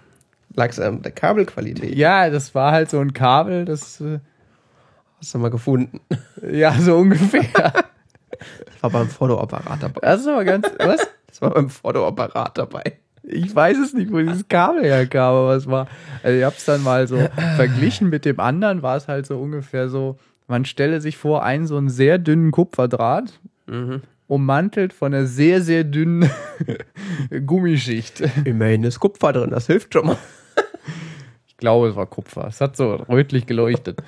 Lag 0.55 0.69
es 0.69 0.79
an 0.79 1.01
der 1.03 1.11
Kabelqualität? 1.11 1.93
Ja, 1.95 2.29
das 2.29 2.55
war 2.55 2.71
halt 2.71 2.89
so 2.89 2.99
ein 2.99 3.13
Kabel, 3.13 3.65
das, 3.65 4.01
äh, 4.01 4.19
Hast 5.19 5.33
du 5.33 5.39
mal 5.39 5.49
gefunden. 5.49 5.99
ja, 6.51 6.73
so 6.79 6.97
ungefähr. 6.97 7.43
War 8.81 8.89
beim 8.91 9.07
Fotoapparat 9.09 9.81
dabei. 9.81 9.99
Das 10.01 10.21
ist 10.21 10.27
aber 10.27 10.45
ganz, 10.45 10.67
was? 10.79 11.07
Das 11.39 11.41
war 11.41 11.53
beim 11.53 11.69
Fotoapparat 11.69 12.57
dabei. 12.57 12.83
Ich 13.23 13.53
weiß 13.55 13.77
es 13.77 13.93
nicht, 13.93 14.11
wo 14.11 14.17
dieses 14.19 14.47
Kabel 14.47 14.83
herkam, 14.83 15.33
aber 15.35 15.55
es 15.55 15.67
war, 15.67 15.87
also 16.23 16.37
ich 16.37 16.43
hab's 16.43 16.65
dann 16.65 16.81
mal 16.81 17.07
so 17.07 17.17
verglichen 17.57 18.09
mit 18.09 18.25
dem 18.25 18.39
anderen, 18.39 18.81
war 18.81 18.95
es 18.97 19.07
halt 19.07 19.25
so 19.27 19.37
ungefähr 19.37 19.89
so, 19.89 20.17
man 20.47 20.63
stelle 20.65 21.01
sich 21.01 21.17
vor, 21.17 21.43
einen 21.43 21.67
so 21.67 21.75
einen 21.77 21.89
sehr 21.89 22.17
dünnen 22.17 22.51
Kupferdraht, 22.51 23.39
Mhm. 23.67 24.01
ummantelt 24.27 24.93
von 24.93 25.13
einer 25.13 25.25
sehr, 25.25 25.61
sehr 25.61 25.83
dünnen 25.83 26.29
Gummischicht. 27.45 28.23
Immerhin 28.45 28.83
ist 28.83 28.99
Kupfer 28.99 29.33
drin, 29.33 29.49
das 29.51 29.67
hilft 29.67 29.93
schon 29.93 30.07
mal. 30.07 30.17
Ich 31.47 31.57
glaube, 31.57 31.89
es 31.89 31.95
war 31.95 32.05
Kupfer. 32.05 32.47
Es 32.47 32.61
hat 32.61 32.77
so 32.77 32.93
rötlich 32.95 33.45
geleuchtet. 33.45 34.01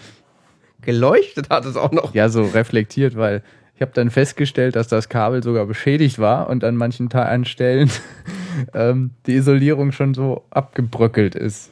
Geleuchtet 0.81 1.49
hat 1.49 1.65
es 1.65 1.75
auch 1.75 1.91
noch. 1.91 2.13
Ja, 2.13 2.29
so 2.29 2.43
reflektiert, 2.43 3.17
weil 3.17 3.43
ich 3.79 3.81
habe 3.81 3.93
dann 3.93 4.09
festgestellt, 4.09 4.75
dass 4.75 4.89
das 4.89 5.07
Kabel 5.07 5.41
sogar 5.41 5.65
beschädigt 5.65 6.19
war 6.19 6.49
und 6.49 6.65
an 6.65 6.75
manchen 6.75 7.09
an 7.13 7.45
Stellen 7.45 7.89
ähm, 8.73 9.11
die 9.25 9.35
Isolierung 9.35 9.93
schon 9.93 10.13
so 10.13 10.43
abgebröckelt 10.49 11.33
ist. 11.33 11.71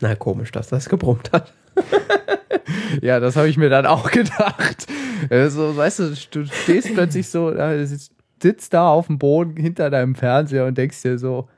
Na, 0.00 0.16
komisch, 0.16 0.50
dass 0.50 0.66
das 0.66 0.88
gebrummt 0.88 1.30
hat. 1.32 1.52
Ja, 3.02 3.20
das 3.20 3.36
habe 3.36 3.48
ich 3.48 3.56
mir 3.56 3.68
dann 3.68 3.86
auch 3.86 4.10
gedacht. 4.10 4.86
Also, 5.28 5.76
weißt 5.76 6.00
du, 6.00 6.14
du 6.30 6.46
stehst 6.46 6.92
plötzlich 6.92 7.28
so, 7.28 7.52
sitzt, 7.84 8.12
sitzt 8.42 8.74
da 8.74 8.88
auf 8.88 9.06
dem 9.06 9.18
Boden 9.18 9.56
hinter 9.56 9.90
deinem 9.90 10.16
Fernseher 10.16 10.66
und 10.66 10.76
denkst 10.76 11.02
dir 11.02 11.18
so, 11.18 11.48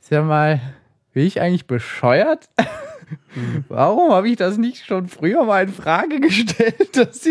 sag 0.00 0.24
mal, 0.24 0.60
bin 1.12 1.26
ich 1.26 1.40
eigentlich 1.40 1.66
bescheuert? 1.66 2.48
Warum 3.68 4.12
habe 4.12 4.28
ich 4.28 4.36
das 4.36 4.58
nicht 4.58 4.86
schon 4.86 5.08
früher 5.08 5.44
mal 5.44 5.64
in 5.64 5.72
Frage 5.72 6.20
gestellt? 6.20 6.96
Dass 6.96 7.28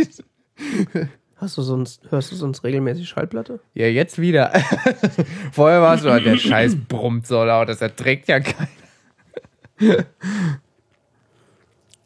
Hast 1.37 1.57
du 1.57 1.61
sonst, 1.63 2.03
hörst 2.11 2.31
du 2.31 2.35
sonst 2.35 2.63
regelmäßig 2.63 3.09
Schallplatte? 3.09 3.59
ja, 3.73 3.87
jetzt 3.87 4.19
wieder. 4.19 4.51
Vorher 5.51 5.81
war 5.81 5.95
es 5.95 6.01
so, 6.01 6.19
der 6.19 6.37
Scheiß 6.37 6.75
brummt 6.87 7.25
so 7.25 7.43
laut, 7.43 7.67
das 7.67 7.81
erträgt 7.81 8.27
ja 8.27 8.39
keiner. 8.39 8.67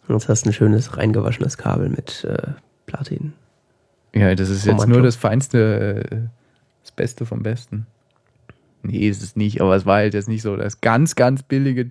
Jetzt 0.07 0.29
hast 0.29 0.45
du 0.45 0.49
ein 0.49 0.53
schönes 0.53 0.97
reingewaschenes 0.97 1.57
Kabel 1.57 1.89
mit 1.89 2.23
äh, 2.23 2.53
Platin. 2.85 3.33
Ja, 4.13 4.33
das 4.33 4.49
ist 4.49 4.65
jetzt 4.65 4.87
nur 4.87 5.01
das 5.01 5.17
Feinste, 5.17 6.05
äh, 6.09 6.17
das 6.81 6.91
Beste 6.91 7.25
vom 7.25 7.43
Besten. 7.43 7.87
Nee, 8.87 9.07
ist 9.09 9.21
es 9.23 9.35
nicht, 9.35 9.61
aber 9.61 9.75
es 9.75 9.85
war 9.85 9.97
halt 9.97 10.13
jetzt 10.13 10.27
nicht 10.29 10.41
so 10.41 10.55
das 10.55 10.81
ganz, 10.81 11.15
ganz 11.15 11.43
billige 11.43 11.89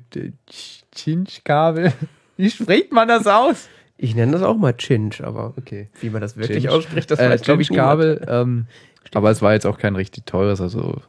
Chinch-Kabel. 0.94 1.92
Wie 2.36 2.50
spricht 2.50 2.92
man 2.92 3.08
das 3.08 3.26
aus? 3.26 3.68
Ich 3.96 4.14
nenne 4.14 4.32
das 4.32 4.42
auch 4.42 4.56
mal 4.56 4.72
Chinch, 4.76 5.22
aber 5.22 5.54
Okay. 5.56 5.88
wie 6.00 6.10
man 6.10 6.20
das 6.20 6.36
wirklich 6.36 6.64
Chinch. 6.64 6.74
ausspricht, 6.74 7.10
das 7.10 7.18
Äh, 7.20 7.30
weiß, 7.30 7.42
glaub 7.42 7.60
ich, 7.60 7.68
Chinch-Kabel, 7.68 8.24
ähm, 8.28 8.66
aber 9.12 9.30
es 9.30 9.40
war 9.40 9.52
jetzt 9.52 9.66
auch 9.66 9.78
kein 9.78 9.94
richtig 9.96 10.26
teures, 10.26 10.60
also. 10.60 11.00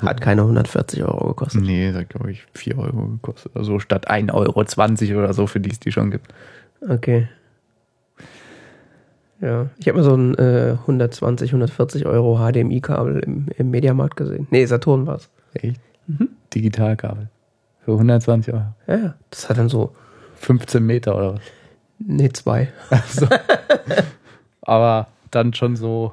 Hat 0.00 0.20
keine 0.20 0.42
140 0.42 1.04
Euro 1.04 1.28
gekostet. 1.28 1.62
nee, 1.62 1.90
das 1.90 2.02
hat 2.02 2.10
glaube 2.10 2.30
ich 2.32 2.44
4 2.52 2.76
Euro 2.76 3.06
gekostet. 3.06 3.52
Also 3.54 3.78
statt 3.78 4.10
1,20 4.10 5.10
Euro 5.12 5.20
oder 5.20 5.32
so, 5.32 5.46
für 5.46 5.60
die 5.60 5.70
es 5.70 5.80
die 5.80 5.92
schon 5.92 6.10
gibt. 6.10 6.26
Okay. 6.86 7.28
Ja, 9.40 9.68
ich 9.78 9.86
habe 9.88 9.98
mal 9.98 10.04
so 10.04 10.14
ein 10.16 10.34
äh, 10.36 10.76
120, 10.80 11.50
140 11.50 12.06
Euro 12.06 12.38
HDMI-Kabel 12.38 13.18
im, 13.20 13.46
im 13.56 13.70
Mediamarkt 13.70 14.16
gesehen. 14.16 14.46
Nee, 14.50 14.64
Saturn 14.66 15.06
war's. 15.06 15.28
Echt? 15.54 15.80
Digitalkabel. 16.54 17.28
Für 17.84 17.92
120 17.92 18.54
Euro. 18.54 18.64
Ja, 18.86 18.96
ja. 18.96 19.14
Das 19.30 19.48
hat 19.48 19.58
dann 19.58 19.68
so, 19.68 19.92
15 20.36 20.84
Meter 20.84 21.16
oder 21.16 21.34
was? 21.34 21.40
nee, 21.98 22.28
zwei. 22.30 22.68
So. 23.08 23.26
Aber 24.62 25.08
dann 25.30 25.54
schon 25.54 25.76
so, 25.76 26.12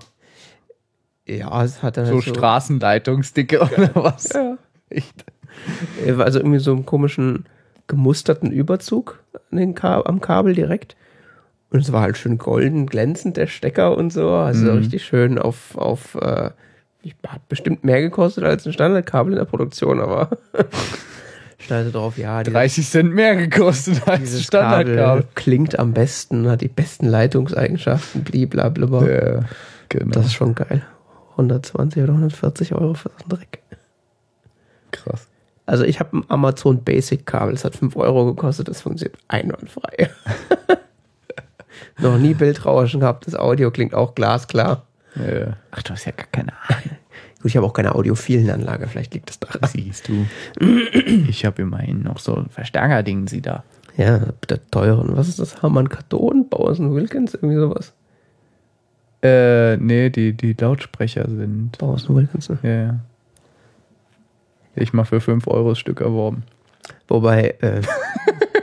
Ja, 1.25 1.63
es 1.63 1.81
hat 1.81 1.97
dann 1.97 2.05
so 2.07 2.15
halt 2.15 2.23
Straßenleitungsdicke 2.25 3.61
oder 3.61 3.89
was? 3.95 4.29
Ja. 4.33 4.57
Echt? 4.89 5.25
Äh, 6.05 6.11
Also 6.13 6.39
irgendwie 6.39 6.59
so 6.59 6.71
einen 6.73 6.85
komischen 6.85 7.45
gemusterten 7.87 8.51
Überzug 8.51 9.19
an 9.51 9.57
den 9.57 9.75
Ka 9.75 10.01
am 10.01 10.19
Kabel 10.21 10.53
direkt. 10.53 10.95
Und 11.73 11.79
es 11.79 11.91
war 11.91 12.01
halt 12.01 12.17
schön 12.17 12.37
golden, 12.37 12.85
glänzend, 12.85 13.35
der 13.35 13.47
Stecker 13.47 13.97
und 13.97 14.13
so. 14.13 14.29
Also 14.29 14.71
Mhm. 14.71 14.77
richtig 14.77 15.03
schön 15.03 15.37
auf, 15.39 15.75
auf 15.75 16.15
äh, 16.15 16.51
hat 17.27 17.49
bestimmt 17.49 17.83
mehr 17.83 17.99
gekostet 18.01 18.45
als 18.45 18.65
ein 18.65 18.71
Standardkabel 18.73 19.33
in 19.33 19.39
der 19.39 19.45
Produktion, 19.45 19.99
aber 19.99 20.29
stand 21.57 21.93
drauf, 21.93 22.17
ja, 22.17 22.43
dieses, 22.43 22.53
30 22.53 22.89
Cent 22.89 23.13
mehr 23.13 23.35
gekostet 23.35 24.07
als 24.07 24.19
dieses 24.21 24.43
Standardkabel. 24.43 24.95
Kabel 24.95 25.25
klingt 25.35 25.79
am 25.79 25.93
besten, 25.93 26.47
hat 26.47 26.61
die 26.61 26.67
besten 26.69 27.07
Leitungseigenschaften, 27.07 28.23
blablabla. 28.23 29.07
Ja, 29.09 29.39
genau. 29.89 30.11
Das 30.11 30.27
ist 30.27 30.33
schon 30.33 30.55
geil. 30.55 30.83
120 31.31 32.03
oder 32.03 32.13
140 32.13 32.73
Euro 32.75 32.93
für 32.93 33.09
so 33.09 33.15
einen 33.23 33.29
Dreck. 33.29 33.59
krass. 34.91 35.27
Also 35.65 35.85
ich 35.85 35.99
habe 35.99 36.17
ein 36.17 36.25
Amazon 36.27 36.83
Basic 36.83 37.25
Kabel, 37.25 37.53
das 37.53 37.65
hat 37.65 37.75
5 37.75 37.95
Euro 37.95 38.25
gekostet, 38.25 38.67
das 38.67 38.81
funktioniert 38.81 39.17
einwandfrei. 39.27 40.09
Noch 42.03 42.17
nie 42.17 42.33
Bildrauschen 42.33 42.99
gehabt, 42.99 43.27
das 43.27 43.35
Audio 43.35 43.71
klingt 43.71 43.93
auch 43.93 44.13
glasklar. 44.13 44.83
Ja. 45.15 45.57
Ach, 45.71 45.81
du 45.83 45.93
hast 45.93 46.05
ja 46.05 46.11
gar 46.11 46.27
keine 46.31 46.53
Ahnung. 46.67 46.97
Gut, 47.41 47.49
ich 47.49 47.57
habe 47.57 47.65
auch 47.65 47.73
keine 47.73 47.95
audiophilen 47.95 48.49
Anlage, 48.49 48.87
vielleicht 48.87 49.13
liegt 49.13 49.29
das 49.29 49.39
daran. 49.39 49.69
Siehst 49.69 50.07
du. 50.07 50.25
Ich 51.27 51.45
habe 51.45 51.61
immerhin 51.61 52.01
noch 52.03 52.19
so 52.19 52.35
ein 52.35 52.49
Verstärkerding 52.49 53.27
sie 53.27 53.41
da. 53.41 53.63
Ja, 53.97 54.19
der 54.49 54.65
teuren. 54.71 55.15
Was 55.15 55.27
ist 55.27 55.39
das? 55.39 55.61
Harman 55.61 55.89
Kardon? 55.89 56.49
Bowers 56.49 56.79
Wilkins? 56.79 57.35
Irgendwie 57.35 57.57
sowas. 57.57 57.93
Äh, 59.21 59.77
nee, 59.77 60.09
die, 60.09 60.33
die 60.33 60.53
Lautsprecher 60.53 61.29
sind. 61.29 61.77
Bowers 61.77 62.09
Wilkins, 62.09 62.49
ne? 62.49 62.57
Ja, 62.63 62.69
ja. 62.69 62.99
Ich 64.75 64.91
mal 64.93 65.05
für 65.05 65.21
5 65.21 65.47
Euro 65.47 65.69
das 65.69 65.79
Stück 65.79 66.01
erworben. 66.01 66.43
Wobei, 67.07 67.55
äh, 67.61 67.81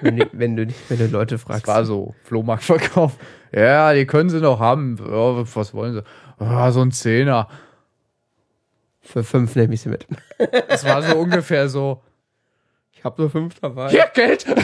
wenn, 0.00 0.16
die, 0.16 0.26
wenn, 0.33 0.57
du, 0.57 0.66
wenn 0.88 0.99
du 0.99 1.07
Leute 1.07 1.38
fragst. 1.38 1.69
Das 1.69 1.75
war 1.75 1.85
so, 1.85 2.14
Flohmarktverkauf. 2.25 3.16
Ja, 3.52 3.92
die 3.92 4.07
können 4.07 4.30
sie 4.30 4.40
noch 4.40 4.61
haben. 4.61 4.97
Ja, 4.99 5.45
was 5.54 5.75
wollen 5.75 5.95
sie? 5.95 6.04
Ah, 6.38 6.71
so 6.73 6.80
ein 6.80 6.92
Zehner. 6.92 7.49
Für 9.00 9.25
fünf 9.25 9.57
nehme 9.57 9.75
ich 9.75 9.80
sie 9.80 9.88
mit. 9.88 10.07
Das 10.69 10.85
war 10.85 11.02
so 11.02 11.16
ungefähr 11.16 11.69
so. 11.69 12.02
Ich 12.92 13.04
habe 13.04 13.23
nur 13.23 13.30
fünf 13.30 13.59
dabei. 13.61 13.88
Hier, 13.88 14.11
Geld! 14.14 14.47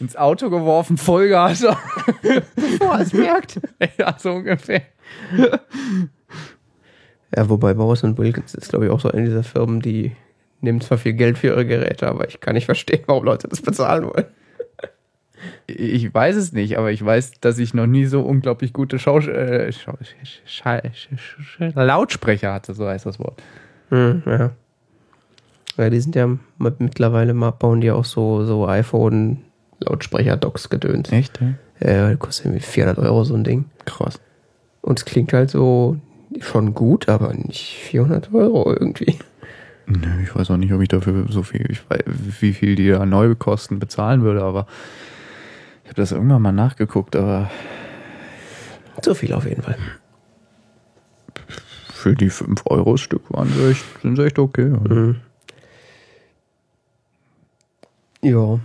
Ins 0.00 0.16
Auto 0.16 0.48
geworfen, 0.48 0.96
Vollgas. 0.96 1.66
Bevor 2.56 3.00
es 3.00 3.12
merkt. 3.12 3.60
ja, 3.98 4.16
so 4.18 4.32
ungefähr. 4.32 4.82
Ja, 7.36 7.48
wobei 7.50 7.74
Bowers 7.74 8.04
und 8.04 8.16
Wilkins 8.16 8.54
ist, 8.54 8.70
glaube 8.70 8.86
ich, 8.86 8.90
auch 8.90 9.00
so 9.00 9.10
eine 9.10 9.24
dieser 9.24 9.42
Firmen, 9.42 9.80
die 9.80 10.16
nehmen 10.60 10.80
zwar 10.80 10.98
viel 10.98 11.12
Geld 11.12 11.38
für 11.38 11.48
ihre 11.48 11.66
Geräte, 11.66 12.08
aber 12.08 12.28
ich 12.28 12.40
kann 12.40 12.54
nicht 12.54 12.66
verstehen, 12.66 13.02
warum 13.06 13.24
Leute 13.24 13.48
das 13.48 13.62
bezahlen 13.62 14.04
wollen. 14.04 14.26
Ich 15.66 16.12
weiß 16.12 16.34
es 16.36 16.52
nicht, 16.52 16.78
aber 16.78 16.90
ich 16.90 17.04
weiß, 17.04 17.32
dass 17.40 17.58
ich 17.58 17.74
noch 17.74 17.86
nie 17.86 18.06
so 18.06 18.22
unglaublich 18.22 18.72
gute 18.72 18.98
Schau 18.98 19.18
äh, 19.20 19.70
Schau 19.70 19.96
Schau 20.44 20.80
Schau 21.16 21.80
Lautsprecher 21.80 22.52
hatte, 22.52 22.74
so 22.74 22.88
heißt 22.88 23.06
das 23.06 23.20
Wort. 23.20 23.40
Hm, 23.90 24.22
ja. 24.26 24.50
Ja, 25.76 25.90
die 25.90 26.00
sind 26.00 26.16
ja 26.16 26.28
mittlerweile 26.58 27.34
mal 27.34 27.52
bauen 27.52 27.80
die 27.80 27.92
auch 27.92 28.04
so, 28.04 28.44
so 28.44 28.66
iPhone-Lautsprecher-Docks 28.66 30.70
gedöns. 30.70 31.12
Echt? 31.12 31.38
Ja, 31.80 32.10
das 32.10 32.18
kostet 32.18 32.46
irgendwie 32.46 32.64
400 32.64 32.98
Euro 32.98 33.22
so 33.22 33.34
ein 33.34 33.44
Ding. 33.44 33.66
krass. 33.84 34.20
Und 34.80 34.98
es 34.98 35.04
klingt 35.04 35.32
halt 35.32 35.50
so 35.50 35.98
schon 36.40 36.74
gut, 36.74 37.08
aber 37.08 37.32
nicht 37.32 37.76
400 37.76 38.34
Euro 38.34 38.72
irgendwie. 38.72 39.18
Nö, 39.88 40.22
ich 40.22 40.34
weiß 40.34 40.50
auch 40.50 40.56
nicht, 40.58 40.72
ob 40.72 40.82
ich 40.82 40.88
dafür 40.88 41.24
so 41.30 41.42
viel, 41.42 41.64
ich 41.70 41.88
weiß, 41.88 42.02
wie 42.06 42.52
viel 42.52 42.74
die 42.74 42.88
da 42.88 43.06
Neukosten 43.06 43.78
bezahlen 43.78 44.22
würde, 44.22 44.42
aber 44.42 44.66
ich 45.84 45.88
habe 45.90 46.02
das 46.02 46.12
irgendwann 46.12 46.42
mal 46.42 46.52
nachgeguckt, 46.52 47.16
aber 47.16 47.50
So 49.02 49.14
viel 49.14 49.32
auf 49.32 49.46
jeden 49.46 49.62
Fall. 49.62 49.76
für 51.92 52.14
die 52.14 52.30
5 52.30 52.62
Euro 52.66 52.96
Stück 52.96 53.32
waren 53.32 53.48
sie 53.48 53.70
echt, 53.70 53.84
sind 54.02 54.16
sie 54.16 54.24
echt 54.26 54.38
okay. 54.38 54.70
Also. 54.72 54.94
Mhm. 54.94 55.16
Ja, 58.22 58.58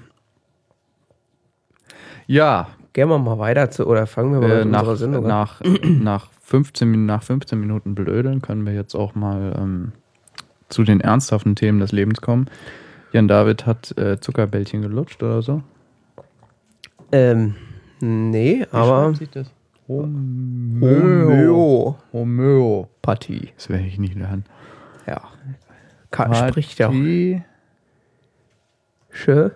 Ja, 2.27 2.67
gehen 2.93 3.07
wir 3.09 3.17
mal 3.19 3.37
weiter 3.39 3.69
zu, 3.71 3.87
oder 3.87 4.07
fangen 4.07 4.33
wir 4.33 4.39
mal 4.41 4.51
äh, 4.51 4.59
mit 4.65 4.71
nach, 4.71 4.79
unserer 4.81 4.97
Sendung 4.97 5.23
an. 5.25 5.29
nach, 5.29 5.61
nach, 5.83 6.31
15, 6.41 6.89
Min- 6.89 7.05
nach 7.05 7.23
15 7.23 7.59
Minuten 7.59 7.95
Blödeln 7.95 8.41
können 8.41 8.65
wir 8.65 8.73
jetzt 8.73 8.95
auch 8.95 9.15
mal 9.15 9.53
ähm, 9.57 9.91
zu 10.73 10.83
den 10.83 11.01
ernsthaften 11.01 11.55
Themen 11.55 11.79
des 11.79 11.91
Lebens 11.91 12.21
kommen. 12.21 12.47
Jan 13.11 13.27
David 13.27 13.65
hat 13.65 13.97
äh, 13.97 14.19
Zuckerbällchen 14.19 14.81
gelutscht 14.81 15.21
oder 15.23 15.41
so. 15.41 15.61
Ähm, 17.11 17.55
nee, 18.01 18.65
aber. 18.71 19.13
sich 19.13 19.29
das? 19.29 19.51
Homö- 19.87 21.95
Homöopathie. 22.11 23.49
Das 23.55 23.69
werde 23.69 23.85
ich 23.85 23.99
nicht 23.99 24.15
lernen. 24.15 24.45
Ja. 25.05 25.21
Ka 26.09 26.33
spricht 26.33 26.79
ja 26.79 26.89
auch. 26.89 26.93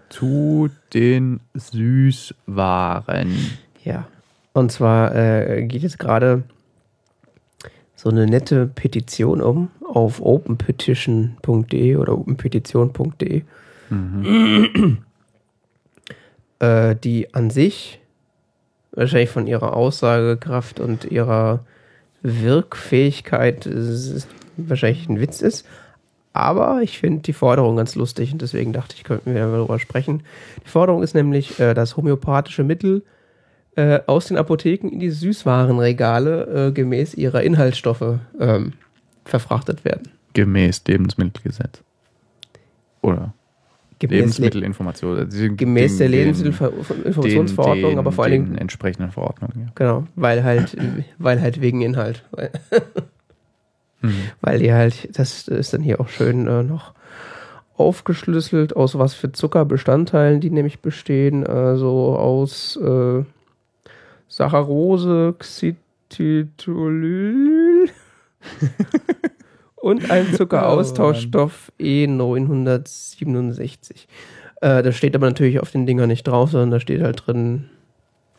Zu 0.09 0.69
den 0.93 1.39
Süßwaren. 1.55 3.33
Ja. 3.83 4.07
Und 4.53 4.71
zwar 4.71 5.15
äh, 5.15 5.65
geht 5.65 5.81
jetzt 5.81 5.97
gerade 5.97 6.43
so 7.97 8.09
eine 8.09 8.27
nette 8.27 8.67
Petition 8.67 9.41
um 9.41 9.69
auf 9.83 10.21
openpetition.de 10.21 11.95
oder 11.95 12.17
openpetition.de, 12.17 13.41
äh, 16.59 16.95
die 16.95 17.33
an 17.33 17.49
sich 17.49 17.99
wahrscheinlich 18.91 19.31
von 19.31 19.47
ihrer 19.47 19.75
Aussagekraft 19.75 20.79
und 20.79 21.05
ihrer 21.05 21.65
Wirkfähigkeit 22.21 23.65
äh, 23.65 24.21
wahrscheinlich 24.57 25.09
ein 25.09 25.19
Witz 25.19 25.41
ist. 25.41 25.65
Aber 26.33 26.81
ich 26.83 26.99
finde 26.99 27.23
die 27.23 27.33
Forderung 27.33 27.77
ganz 27.77 27.95
lustig 27.95 28.31
und 28.31 28.43
deswegen 28.43 28.73
dachte 28.73 28.95
ich, 28.95 29.03
könnten 29.03 29.33
wir 29.33 29.47
darüber 29.47 29.79
sprechen. 29.79 30.21
Die 30.63 30.69
Forderung 30.69 31.01
ist 31.01 31.15
nämlich, 31.15 31.59
äh, 31.59 31.73
dass 31.73 31.97
homöopathische 31.97 32.63
Mittel 32.63 33.01
äh, 33.77 34.01
aus 34.07 34.25
den 34.27 34.35
Apotheken 34.37 34.89
in 34.89 34.99
die 34.99 35.09
Süßwarenregale 35.11 36.67
äh, 36.67 36.71
gemäß 36.73 37.13
ihrer 37.13 37.43
Inhaltsstoffe 37.43 38.19
ähm, 38.39 38.73
verfrachtet 39.23 39.85
werden. 39.85 40.09
Gemäß 40.33 40.83
Lebensmittelgesetz. 40.87 41.81
Oder 43.01 43.33
Gemäß, 43.99 44.11
Le 44.13 44.17
Lebensmittelinformation. 44.19 45.17
Also 45.17 45.37
die- 45.47 45.55
gemäß 45.57 45.97
der 45.97 46.07
den- 46.09 46.19
Lebensmittelinformationsverordnung, 46.19 47.91
den- 47.91 47.99
aber 47.99 48.11
vor 48.11 48.25
allen 48.25 48.31
den 48.33 48.45
Dingen, 48.45 48.57
entsprechenden 48.57 49.11
Verordnungen. 49.11 49.59
Ja. 49.59 49.71
genau, 49.73 50.03
weil 50.15 50.43
halt, 50.43 50.75
weil 51.17 51.41
halt 51.41 51.61
wegen 51.61 51.81
Inhalt. 51.81 52.23
Weil, 52.31 52.51
Mhm. 54.01 54.13
weil 54.41 54.59
die 54.59 54.71
halt, 54.71 55.17
das 55.17 55.47
ist 55.47 55.73
dann 55.73 55.81
hier 55.81 55.99
auch 55.99 56.09
schön 56.09 56.45
äh, 56.47 56.61
noch 56.61 56.93
aufgeschlüsselt, 57.75 58.75
aus 58.75 58.97
was 58.99 59.13
für 59.15 59.31
Zuckerbestandteilen 59.31 60.41
die 60.41 60.51
nämlich 60.51 60.81
bestehen. 60.81 61.45
Also 61.45 62.15
aus 62.17 62.75
äh, 62.77 63.23
Saccharose, 64.37 65.35
Xytitolol 65.39 67.89
und 69.77 70.11
ein 70.11 70.31
Zuckeraustauschstoff 70.35 71.71
E967. 71.79 74.05
Äh, 74.61 74.83
das 74.83 74.95
steht 74.95 75.15
aber 75.15 75.25
natürlich 75.25 75.59
auf 75.59 75.71
den 75.71 75.87
Dingern 75.87 76.09
nicht 76.09 76.27
drauf, 76.27 76.51
sondern 76.51 76.69
da 76.69 76.79
steht 76.79 77.01
halt 77.01 77.25
drin 77.25 77.71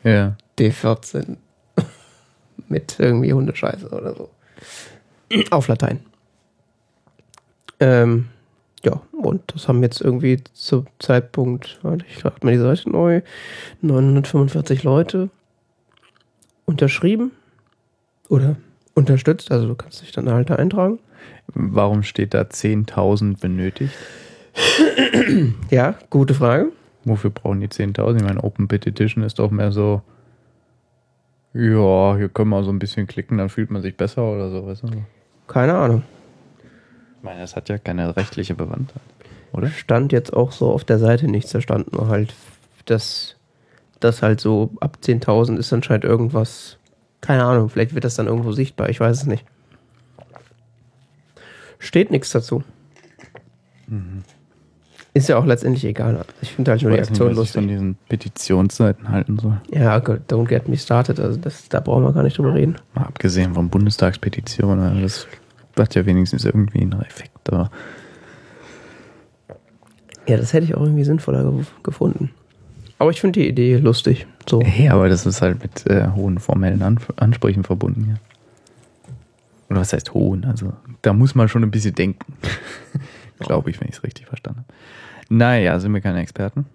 ja. 0.05 0.37
D14 0.57 1.37
mit 2.69 3.01
irgendwie 3.01 3.33
Hundescheiße 3.33 3.89
oder 3.89 4.15
so. 4.15 4.31
Auf 5.51 5.67
Latein. 5.67 5.99
Ähm, 7.81 8.29
ja, 8.85 9.03
und 9.11 9.43
das 9.53 9.67
haben 9.67 9.83
jetzt 9.83 10.01
irgendwie 10.01 10.45
zum 10.53 10.87
Zeitpunkt, 11.01 11.81
warte, 11.83 12.05
ich 12.09 12.23
lade 12.23 12.37
mal 12.43 12.53
die 12.53 12.59
Seite 12.59 12.89
neu, 12.89 13.23
945 13.81 14.85
Leute 14.85 15.31
unterschrieben 16.69 17.33
oder 18.29 18.57
unterstützt, 18.95 19.51
also 19.51 19.67
du 19.67 19.75
kannst 19.75 20.03
dich 20.03 20.13
dann 20.13 20.31
halt 20.31 20.51
da 20.51 20.57
eintragen. 20.57 20.99
Warum 21.55 22.03
steht 22.03 22.35
da 22.35 22.43
10.000 22.43 23.41
benötigt? 23.41 23.95
Ja, 25.71 25.95
gute 26.11 26.35
Frage. 26.35 26.73
Wofür 27.05 27.31
brauchen 27.31 27.61
die 27.61 27.69
10.000? 27.69 28.17
Ich 28.17 28.23
meine, 28.23 28.43
Open 28.43 28.67
Petition 28.67 29.23
ist 29.23 29.39
doch 29.39 29.51
mehr 29.51 29.71
so, 29.73 30.03
ja, 31.55 32.17
hier 32.17 32.29
können 32.29 32.51
wir 32.51 32.65
so 32.65 32.71
ein 32.71 32.79
bisschen 32.79 33.07
klicken, 33.07 33.39
dann 33.39 33.49
fühlt 33.49 33.71
man 33.71 33.83
sich 33.83 33.97
besser 33.97 34.25
oder 34.25 34.51
so. 34.51 34.67
Weißt 34.67 34.83
du? 34.83 34.89
Keine 35.47 35.75
Ahnung. 35.75 36.03
Ich 37.17 37.23
meine, 37.23 37.41
das 37.41 37.57
hat 37.57 37.69
ja 37.69 37.79
keine 37.79 38.17
rechtliche 38.17 38.55
Bewandtheit, 38.55 39.03
oder? 39.53 39.69
Stand 39.69 40.13
jetzt 40.13 40.33
auch 40.33 40.53
so 40.53 40.71
auf 40.71 40.85
der 40.85 40.99
Seite 40.99 41.29
nichts, 41.29 41.53
da 41.53 41.61
stand 41.61 41.93
nur 41.93 42.09
halt, 42.09 42.35
dass 42.85 43.38
das 44.01 44.23
halt 44.23 44.41
so 44.41 44.71
ab 44.81 44.99
10.000 45.03 45.57
ist 45.57 45.73
anscheinend 45.73 46.05
irgendwas, 46.05 46.79
keine 47.21 47.45
Ahnung, 47.45 47.69
vielleicht 47.69 47.95
wird 47.95 48.05
das 48.05 48.15
dann 48.15 48.27
irgendwo 48.27 48.53
sichtbar, 48.53 48.89
ich 48.89 49.01
weiß 49.01 49.17
es 49.19 49.27
nicht. 49.27 49.45
Steht 51.79 52.11
nichts 52.11 52.31
dazu. 52.31 52.63
Ist 55.15 55.29
ja 55.29 55.39
auch 55.39 55.47
letztendlich 55.47 55.85
egal. 55.85 56.25
Ich 56.43 56.53
finde 56.53 56.73
halt 56.73 56.83
nur 56.83 56.91
die 56.93 56.99
weiß 56.99 57.11
nicht, 57.11 57.21
Aktion 57.21 57.37
was 57.37 57.45
ich 57.47 57.53
von 57.53 57.63
lustig. 57.65 57.77
diesen 57.77 57.95
Petitionsseiten 58.09 59.09
halten 59.09 59.39
soll. 59.39 59.61
Ja, 59.71 59.99
gut, 59.99 60.21
don't 60.29 60.47
get 60.47 60.69
me 60.69 60.77
started. 60.77 61.19
Also 61.19 61.39
das, 61.39 61.69
da 61.69 61.81
brauchen 61.81 62.05
wir 62.05 62.13
gar 62.13 62.23
nicht 62.23 62.37
drüber 62.37 62.55
reden. 62.55 62.77
Mal 62.95 63.05
abgesehen 63.05 63.55
von 63.55 63.69
Bundestagspetitionen, 63.69 64.81
also 64.81 65.01
das 65.01 65.27
hat 65.79 65.95
ja 65.95 66.05
wenigstens 66.05 66.45
irgendwie 66.45 66.83
einen 66.83 67.01
Effekt. 67.03 67.53
Aber 67.53 67.71
Ja, 70.27 70.37
das 70.37 70.53
hätte 70.53 70.67
ich 70.67 70.75
auch 70.75 70.83
irgendwie 70.83 71.05
sinnvoller 71.05 71.51
ge 71.51 71.65
gefunden. 71.83 72.31
Aber 72.99 73.11
ich 73.11 73.21
finde 73.21 73.41
die 73.41 73.49
Idee 73.49 73.77
lustig. 73.77 74.27
So. 74.49 74.61
hey, 74.63 74.89
aber 74.89 75.09
das 75.09 75.25
ist 75.27 75.41
halt 75.41 75.63
mit 75.63 75.87
äh, 75.87 76.09
hohen 76.15 76.39
formellen 76.39 76.83
Anf 76.83 77.13
Ansprüchen 77.17 77.65
verbunden, 77.65 78.09
ja. 78.11 78.15
Oder 79.71 79.81
was 79.81 79.93
heißt 79.93 80.15
hohen? 80.15 80.45
Also 80.45 80.73
da 81.03 81.13
muss 81.13 81.35
man 81.35 81.49
schon 81.49 81.63
ein 81.63 81.71
bisschen 81.71 81.95
denken. 81.95 82.35
Glaube 83.39 83.71
ich, 83.71 83.81
wenn 83.81 83.89
ich 83.89 83.97
es 83.97 84.03
richtig 84.03 84.27
verstanden 84.27 84.61
habe. 84.61 84.75
Naja, 85.29 85.79
sind 85.79 85.93
wir 85.93 86.01
keine 86.01 86.21
Experten. 86.21 86.67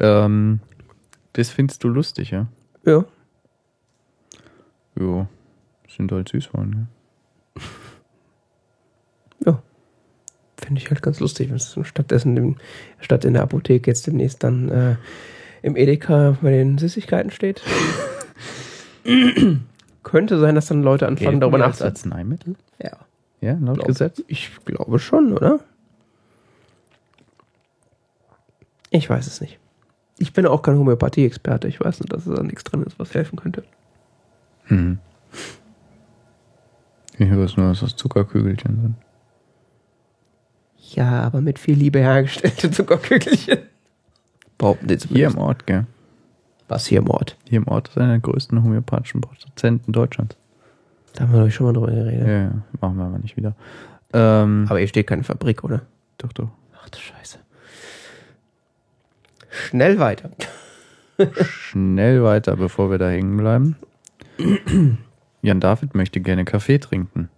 Ähm, 0.00 0.60
das 1.34 1.50
findest 1.50 1.84
du 1.84 1.88
lustig, 1.88 2.32
ja? 2.32 2.48
Ja. 2.84 3.04
Jo. 4.98 5.26
Sind 5.88 6.10
halt 6.10 6.28
Süßwaren, 6.28 6.88
ja. 7.54 7.62
Ja. 9.52 9.62
Finde 10.64 10.80
ich 10.80 10.90
halt 10.90 11.02
ganz 11.02 11.20
lustig, 11.20 11.48
wenn 11.48 11.56
es 11.56 11.76
stattdessen 11.82 12.36
im, 12.36 12.56
statt 13.00 13.24
in 13.24 13.34
der 13.34 13.42
Apotheke 13.42 13.90
jetzt 13.90 14.06
demnächst 14.06 14.44
dann 14.44 14.68
äh, 14.68 14.96
im 15.62 15.76
Edeka 15.76 16.36
bei 16.40 16.50
den 16.50 16.78
Süßigkeiten 16.78 17.30
steht. 17.30 17.62
Könnte 20.02 20.38
sein, 20.38 20.54
dass 20.54 20.66
dann 20.66 20.82
Leute 20.82 21.06
anfangen, 21.06 21.24
Gelten 21.24 21.40
darüber 21.40 21.58
nachzudenken. 21.58 21.96
Arzneimittel? 21.96 22.54
Ja. 22.82 22.96
Ja, 23.40 23.58
laut 23.60 23.76
Glaub- 23.76 23.86
Gesetz? 23.88 24.22
Ich 24.28 24.52
glaube 24.64 24.98
schon, 24.98 25.32
oder? 25.32 25.60
Ich 28.90 29.08
weiß 29.08 29.26
es 29.26 29.40
nicht. 29.40 29.58
Ich 30.18 30.32
bin 30.32 30.46
auch 30.46 30.62
kein 30.62 30.78
Homöopathie-Experte. 30.78 31.66
Ich 31.66 31.80
weiß 31.80 32.00
nur, 32.00 32.08
dass 32.08 32.24
da 32.24 32.42
nichts 32.42 32.62
drin 32.64 32.82
ist, 32.82 32.98
was 32.98 33.14
helfen 33.14 33.36
könnte. 33.36 33.64
Hm. 34.64 34.98
Ich 37.18 37.30
weiß 37.30 37.56
nur, 37.56 37.68
dass 37.68 37.80
das 37.80 37.96
Zuckerkügelchen 37.96 38.80
sind. 38.80 38.94
Ja, 40.94 41.22
aber 41.22 41.40
mit 41.40 41.58
viel 41.58 41.76
Liebe 41.76 41.98
hergestellte 42.00 42.70
Zuckerkügelchen. 42.70 43.58
Behaupten 44.58 44.86
die 44.88 44.94
Hier 44.96 45.26
im 45.26 45.32
zumindest. 45.32 45.36
Ort, 45.38 45.66
gell? 45.66 45.86
Was 46.68 46.86
hier 46.86 46.98
im 46.98 47.10
Ort? 47.10 47.36
Hier 47.48 47.58
im 47.58 47.68
Ort 47.68 47.88
ist 47.88 47.98
einer 47.98 48.08
der 48.08 48.20
größten 48.20 48.62
homöopathischen 48.62 49.20
Produzenten 49.20 49.92
Deutschlands. 49.92 50.36
Da 51.14 51.24
haben 51.24 51.32
wir 51.32 51.44
doch 51.44 51.50
schon 51.50 51.66
mal 51.66 51.72
drüber 51.72 51.88
geredet. 51.88 52.26
Ja, 52.26 52.42
ja, 52.44 52.52
machen 52.80 52.96
wir 52.96 53.04
aber 53.04 53.18
nicht 53.18 53.36
wieder. 53.36 53.54
Ähm, 54.14 54.66
Aber 54.68 54.78
hier 54.78 54.88
steht 54.88 55.06
keine 55.06 55.24
Fabrik, 55.24 55.64
oder? 55.64 55.82
doch, 56.18 56.32
doch. 56.32 56.48
Ach 56.80 56.88
du 56.88 56.98
Scheiße. 56.98 57.38
Schnell 59.50 59.98
weiter. 59.98 60.30
Schnell 61.44 62.22
weiter, 62.22 62.56
bevor 62.56 62.90
wir 62.90 62.98
da 62.98 63.08
hängen 63.10 63.36
bleiben. 63.36 63.76
Jan 65.42 65.60
David 65.60 65.94
möchte 65.94 66.20
gerne 66.20 66.44
Kaffee 66.44 66.78
trinken. 66.78 67.28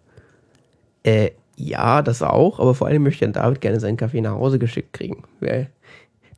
Äh, 1.02 1.30
ja, 1.56 2.02
das 2.02 2.22
auch, 2.22 2.58
aber 2.60 2.74
vor 2.74 2.86
allem 2.88 3.02
möchte 3.02 3.28
David 3.28 3.60
gerne 3.60 3.80
seinen 3.80 3.96
Kaffee 3.96 4.20
nach 4.20 4.32
Hause 4.32 4.58
geschickt 4.58 4.92
kriegen. 4.92 5.24
Weil 5.40 5.70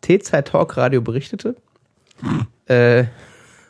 T-Zeit 0.02 0.48
Talk 0.48 0.76
Radio 0.76 1.00
berichtete, 1.00 1.56
äh, 2.66 3.04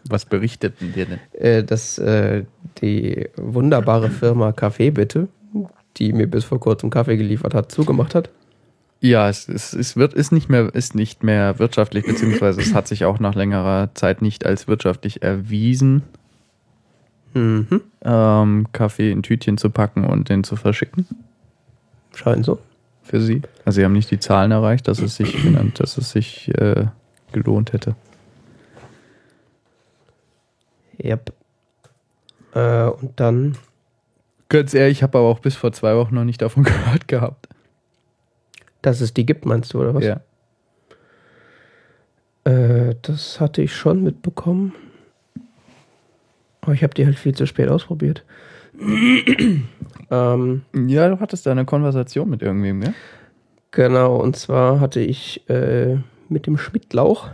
Was 0.08 0.24
berichteten 0.24 0.92
dir 0.92 1.06
denn? 1.06 1.20
äh, 1.40 1.62
dass 1.64 1.98
äh, 1.98 2.44
die 2.82 3.28
wunderbare 3.36 4.10
Firma 4.10 4.52
Kaffee 4.52 4.90
Bitte, 4.90 5.28
die 5.96 6.12
mir 6.12 6.26
bis 6.26 6.44
vor 6.44 6.60
kurzem 6.60 6.90
Kaffee 6.90 7.16
geliefert 7.16 7.54
hat, 7.54 7.70
zugemacht 7.72 8.14
hat. 8.14 8.30
Ja, 9.00 9.28
es, 9.28 9.48
es, 9.48 9.72
es 9.74 9.96
wird, 9.96 10.14
ist, 10.14 10.32
nicht 10.32 10.48
mehr, 10.48 10.74
ist 10.74 10.94
nicht 10.94 11.22
mehr 11.22 11.58
wirtschaftlich, 11.58 12.04
beziehungsweise 12.06 12.60
es 12.60 12.74
hat 12.74 12.88
sich 12.88 13.04
auch 13.04 13.20
nach 13.20 13.34
längerer 13.34 13.90
Zeit 13.94 14.22
nicht 14.22 14.46
als 14.46 14.68
wirtschaftlich 14.68 15.22
erwiesen, 15.22 16.02
Mhm. 17.34 17.82
ähm, 18.02 18.66
Kaffee 18.72 19.10
in 19.10 19.22
Tütchen 19.22 19.58
zu 19.58 19.68
packen 19.68 20.04
und 20.04 20.30
den 20.30 20.42
zu 20.42 20.56
verschicken 20.56 21.06
Scheint 22.16 22.44
so. 22.44 22.58
für 23.02 23.20
sie. 23.20 23.42
Also 23.64 23.76
sie 23.76 23.84
haben 23.84 23.92
nicht 23.92 24.10
die 24.10 24.18
Zahlen 24.18 24.50
erreicht, 24.50 24.88
dass 24.88 24.98
es 24.98 25.16
sich, 25.16 25.36
dass 25.74 25.98
es 25.98 26.10
sich 26.10 26.48
äh, 26.58 26.86
gelohnt 27.32 27.72
hätte. 27.72 27.94
Yep. 31.02 31.32
Äh, 32.54 32.84
und 32.84 33.20
dann, 33.20 33.56
Ganz 34.48 34.74
ehrlich, 34.74 34.98
ich 34.98 35.02
habe 35.02 35.18
aber 35.18 35.28
auch 35.28 35.40
bis 35.40 35.56
vor 35.56 35.72
zwei 35.72 35.96
Wochen 35.96 36.14
noch 36.14 36.24
nicht 36.24 36.40
davon 36.40 36.62
gehört 36.64 37.08
gehabt. 37.08 37.48
dass 38.82 39.00
es 39.00 39.12
die 39.12 39.26
gibt, 39.26 39.44
meinst 39.44 39.74
du, 39.74 39.80
oder 39.80 39.94
was? 39.94 40.04
Ja. 40.04 40.20
Äh, 42.44 42.94
das 43.02 43.40
hatte 43.40 43.62
ich 43.62 43.74
schon 43.74 44.02
mitbekommen. 44.02 44.72
Aber 46.60 46.72
ich 46.72 46.82
habe 46.82 46.94
die 46.94 47.04
halt 47.04 47.18
viel 47.18 47.34
zu 47.34 47.46
spät 47.46 47.68
ausprobiert. 47.68 48.24
Ähm, 50.10 50.62
ja, 50.74 51.08
du 51.08 51.20
hattest 51.20 51.46
da 51.46 51.50
eine 51.52 51.64
Konversation 51.64 52.28
mit 52.30 52.42
irgendwem, 52.42 52.82
ja? 52.82 52.92
genau, 53.70 54.16
und 54.16 54.36
zwar 54.36 54.80
hatte 54.80 55.00
ich 55.00 55.48
äh, 55.48 55.96
mit 56.28 56.46
dem 56.46 56.58
Schmidtlauch, 56.58 57.28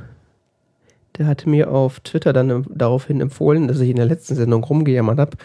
der 1.19 1.27
hatte 1.27 1.49
mir 1.49 1.71
auf 1.71 2.01
Twitter 2.01 2.33
dann 2.33 2.67
daraufhin 2.71 3.21
empfohlen, 3.21 3.69
dass 3.69 3.81
ich 3.81 3.91
in 3.91 3.97
der 3.97 4.07
letzten 4.07 4.35
Sendung 4.35 4.65
rumgejammert 4.65 5.19
habe, 5.19 5.37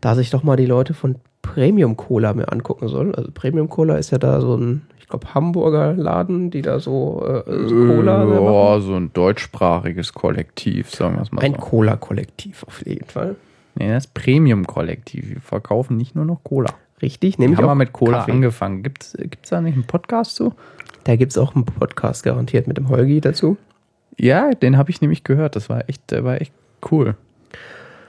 dass 0.00 0.18
ich 0.18 0.30
doch 0.30 0.42
mal 0.42 0.56
die 0.56 0.66
Leute 0.66 0.92
von 0.92 1.16
Premium 1.42 1.96
Cola 1.96 2.34
mir 2.34 2.52
angucken 2.52 2.88
soll. 2.88 3.14
Also 3.14 3.30
Premium 3.32 3.68
Cola 3.68 3.96
ist 3.96 4.10
ja 4.10 4.18
da 4.18 4.40
so 4.40 4.56
ein, 4.56 4.82
ich 4.98 5.08
glaube, 5.08 5.32
Hamburger 5.32 5.94
Laden, 5.94 6.50
die 6.50 6.60
da 6.60 6.80
so, 6.80 7.24
äh, 7.24 7.66
so 7.66 7.74
Cola 7.74 8.26
selber 8.26 8.52
machen. 8.52 8.82
So 8.82 8.94
ein 8.94 9.12
deutschsprachiges 9.12 10.12
Kollektiv, 10.12 10.90
sagen 10.90 11.16
wir 11.16 11.22
es 11.22 11.32
mal 11.32 11.42
Ein 11.42 11.52
so. 11.54 11.60
Cola-Kollektiv 11.60 12.64
auf 12.66 12.84
jeden 12.84 13.06
Fall. 13.06 13.36
Nee, 13.78 13.88
das 13.90 14.06
Premium-Kollektiv. 14.06 15.28
Wir 15.30 15.40
verkaufen 15.40 15.96
nicht 15.96 16.14
nur 16.14 16.24
noch 16.24 16.42
Cola. 16.44 16.72
Richtig, 17.02 17.38
Wir 17.38 17.42
nämlich 17.44 17.58
haben 17.58 17.66
mal 17.66 17.74
mit 17.74 17.92
Cola 17.92 18.18
Kaffee. 18.20 18.32
angefangen. 18.32 18.82
Gibt 18.82 19.02
es 19.04 19.14
da 19.50 19.60
nicht 19.60 19.74
einen 19.74 19.84
Podcast 19.86 20.36
zu? 20.36 20.54
Da 21.04 21.16
gibt 21.16 21.32
es 21.32 21.38
auch 21.38 21.54
einen 21.54 21.64
Podcast 21.66 22.22
garantiert 22.24 22.66
mit 22.66 22.78
dem 22.78 22.88
Holgi 22.88 23.20
dazu. 23.20 23.56
Ja, 24.18 24.50
den 24.52 24.78
habe 24.78 24.90
ich 24.90 25.00
nämlich 25.02 25.22
gehört. 25.24 25.56
Das 25.56 25.68
war 25.68 25.88
echt, 25.88 26.10
war 26.24 26.40
echt 26.40 26.52
cool. 26.90 27.14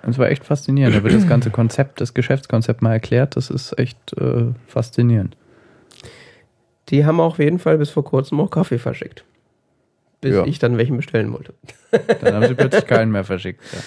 Das 0.03 0.17
war 0.17 0.29
echt 0.29 0.45
faszinierend. 0.45 0.95
Da 0.95 1.03
wird 1.03 1.13
das 1.13 1.27
ganze 1.27 1.49
Konzept, 1.49 1.99
das 1.99 2.13
Geschäftskonzept 2.13 2.81
mal 2.81 2.93
erklärt. 2.93 3.35
Das 3.35 3.49
ist 3.49 3.77
echt 3.77 4.13
äh, 4.17 4.45
faszinierend. 4.67 5.35
Die 6.89 7.05
haben 7.05 7.19
auf 7.19 7.39
jeden 7.39 7.59
Fall 7.59 7.77
bis 7.77 7.89
vor 7.89 8.05
kurzem 8.05 8.39
auch 8.39 8.49
Kaffee 8.49 8.77
verschickt. 8.79 9.25
Bis 10.21 10.33
Ja. 10.33 10.45
ich 10.45 10.59
dann 10.59 10.77
welchen 10.77 10.95
bestellen 10.95 11.33
wollte. 11.33 11.53
Dann 12.21 12.35
haben 12.35 12.47
sie 12.47 12.55
plötzlich 12.55 12.85
keinen 12.87 13.11
mehr 13.11 13.25
verschickt. 13.25 13.61
Ja. 13.73 13.79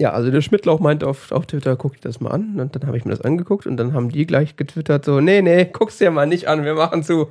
Ja, 0.00 0.12
also 0.12 0.30
der 0.30 0.40
Schmidtlauch 0.40 0.80
meinte 0.80 1.06
auf, 1.06 1.30
auf 1.30 1.44
Twitter, 1.44 1.76
guck 1.76 1.92
dir 1.96 2.00
das 2.08 2.20
mal 2.20 2.30
an. 2.30 2.58
Und 2.58 2.74
dann 2.74 2.86
habe 2.86 2.96
ich 2.96 3.04
mir 3.04 3.10
das 3.10 3.20
angeguckt 3.20 3.66
und 3.66 3.76
dann 3.76 3.92
haben 3.92 4.08
die 4.08 4.24
gleich 4.26 4.56
getwittert 4.56 5.04
so, 5.04 5.20
nee, 5.20 5.42
nee, 5.42 5.66
guck's 5.66 5.98
dir 5.98 6.10
mal 6.10 6.26
nicht 6.26 6.48
an, 6.48 6.64
wir 6.64 6.72
machen 6.74 7.02
zu. 7.02 7.28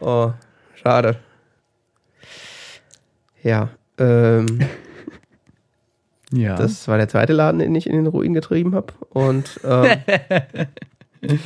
Oh, 0.00 0.30
schade. 0.76 1.16
Ja, 3.42 3.70
ähm, 3.98 4.60
ja. 6.32 6.54
das 6.54 6.86
war 6.86 6.96
der 6.96 7.08
zweite 7.08 7.32
Laden, 7.32 7.58
den 7.58 7.74
ich 7.74 7.88
in 7.88 7.96
den 7.96 8.06
Ruin 8.06 8.34
getrieben 8.34 8.76
habe. 8.76 8.92
Und 9.10 9.58
ähm, 9.64 9.96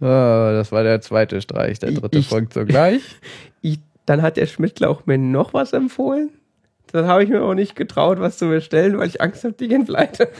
Ah, 0.00 0.52
das 0.52 0.70
war 0.70 0.84
der 0.84 1.00
zweite 1.00 1.40
Streich. 1.42 1.80
Der 1.80 1.90
dritte 1.90 2.18
Ich- 2.18 2.28
folgt 2.28 2.52
sogleich. 2.52 3.02
ich, 3.60 3.80
dann 4.06 4.22
hat 4.22 4.36
der 4.36 4.46
Schmidtlauch 4.46 5.06
mir 5.06 5.18
noch 5.18 5.52
was 5.52 5.72
empfohlen. 5.72 6.30
Dann 6.92 7.06
habe 7.06 7.22
ich 7.24 7.30
mir 7.30 7.42
auch 7.42 7.54
nicht 7.54 7.76
getraut, 7.76 8.18
was 8.20 8.38
zu 8.38 8.48
bestellen, 8.48 8.98
weil 8.98 9.08
ich 9.08 9.20
Angst 9.20 9.44
habe, 9.44 9.54
die 9.54 9.68
gehen 9.68 9.84
pleite. 9.84 10.28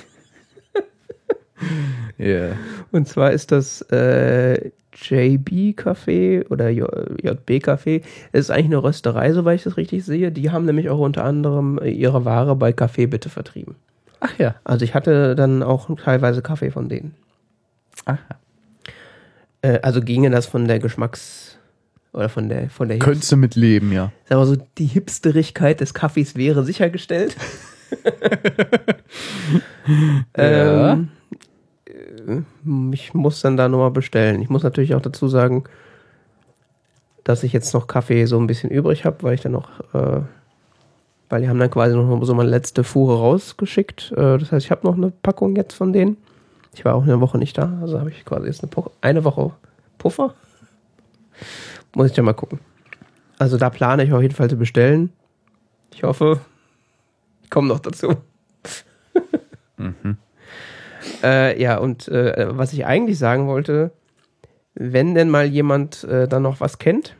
Ja. 2.18 2.50
Und 2.92 3.08
zwar 3.08 3.32
ist 3.32 3.50
das 3.52 3.82
äh, 3.90 4.70
JB 4.94 5.74
Café 5.78 6.48
oder 6.50 6.68
J- 6.68 6.88
JB 7.22 7.64
Café. 7.64 8.02
Es 8.32 8.42
ist 8.46 8.50
eigentlich 8.50 8.66
eine 8.66 8.82
Rösterei, 8.82 9.32
soweit 9.32 9.56
ich 9.56 9.64
das 9.64 9.76
richtig 9.76 10.04
sehe. 10.04 10.30
Die 10.32 10.50
haben 10.50 10.64
nämlich 10.64 10.88
auch 10.88 10.98
unter 10.98 11.24
anderem 11.24 11.78
äh, 11.78 11.90
ihre 11.90 12.24
Ware 12.24 12.54
bei 12.56 12.70
Café 12.70 13.06
Bitte 13.08 13.28
vertrieben. 13.28 13.74
Ach 14.20 14.37
ja. 14.38 14.54
Also 14.64 14.84
ich 14.84 14.94
hatte 14.94 15.34
dann 15.37 15.62
auch 15.62 15.88
teilweise 15.96 16.42
Kaffee 16.42 16.70
von 16.70 16.88
denen. 16.88 17.14
Aha. 18.04 18.18
Äh, 19.62 19.80
also 19.82 20.00
ginge 20.00 20.30
das 20.30 20.46
von 20.46 20.66
der 20.68 20.80
Geschmacks- 20.80 21.47
oder 22.12 22.28
von 22.28 22.48
der 22.48 22.70
von 22.70 22.88
der 22.88 22.98
Könntest 22.98 23.30
du 23.32 23.36
mit 23.36 23.54
leben, 23.54 23.92
ja. 23.92 24.12
Sag 24.28 24.38
mal 24.38 24.46
so, 24.46 24.56
die 24.78 24.86
Hipsterigkeit 24.86 25.80
des 25.80 25.94
Kaffees 25.94 26.36
wäre 26.36 26.64
sichergestellt. 26.64 27.36
Ja. 30.36 30.92
ähm, 30.92 31.08
äh, 31.86 32.42
ich 32.92 33.14
muss 33.14 33.40
dann 33.40 33.56
da 33.56 33.68
nochmal 33.68 33.90
bestellen. 33.90 34.42
Ich 34.42 34.50
muss 34.50 34.62
natürlich 34.62 34.94
auch 34.94 35.00
dazu 35.00 35.28
sagen, 35.28 35.64
dass 37.24 37.42
ich 37.42 37.52
jetzt 37.52 37.72
noch 37.74 37.86
Kaffee 37.86 38.26
so 38.26 38.38
ein 38.38 38.46
bisschen 38.46 38.70
übrig 38.70 39.04
habe, 39.04 39.22
weil 39.22 39.34
ich 39.34 39.40
dann 39.40 39.52
noch, 39.52 39.68
äh, 39.94 40.20
weil 41.30 41.40
die 41.42 41.48
haben 41.48 41.58
dann 41.58 41.70
quasi 41.70 41.94
noch 41.96 42.22
so 42.24 42.34
meine 42.34 42.50
letzte 42.50 42.84
Fuhre 42.84 43.18
rausgeschickt. 43.18 44.12
Äh, 44.12 44.38
das 44.38 44.52
heißt, 44.52 44.66
ich 44.66 44.70
habe 44.70 44.86
noch 44.86 44.96
eine 44.96 45.10
Packung 45.22 45.56
jetzt 45.56 45.74
von 45.74 45.92
denen. 45.92 46.16
Ich 46.74 46.84
war 46.84 46.94
auch 46.94 47.02
eine 47.02 47.20
Woche 47.20 47.38
nicht 47.38 47.56
da, 47.56 47.78
also 47.80 47.98
habe 47.98 48.10
ich 48.10 48.24
quasi 48.24 48.46
jetzt 48.46 48.62
eine, 48.62 48.70
Pu- 48.70 48.90
eine 49.00 49.24
Woche 49.24 49.52
Puffer. 49.96 50.34
Muss 51.94 52.11
ich 52.11 52.16
ja 52.16 52.22
mal 52.22 52.35
gucken. 52.35 52.61
Also 53.38 53.57
da 53.57 53.70
plane 53.70 54.05
ich 54.05 54.12
auf 54.12 54.22
jeden 54.22 54.35
Fall 54.35 54.51
zu 54.51 54.57
bestellen. 54.57 55.12
Ich 55.94 56.03
hoffe, 56.03 56.40
ich 57.42 57.51
komme 57.51 57.68
noch 57.68 57.81
dazu. 57.81 58.16
äh, 61.22 61.61
ja, 61.61 61.79
und 61.79 62.09
äh, 62.09 62.46
was 62.51 62.72
ich 62.72 62.85
eigentlich 62.85 63.18
sagen 63.18 63.46
wollte, 63.46 63.92
wenn 64.74 65.14
denn 65.14 65.31
mal 65.31 65.46
jemand 65.46 66.05
äh, 66.05 66.29
dann 66.29 66.42
noch 66.42 66.61
was 66.61 66.79
kennt, 66.79 67.16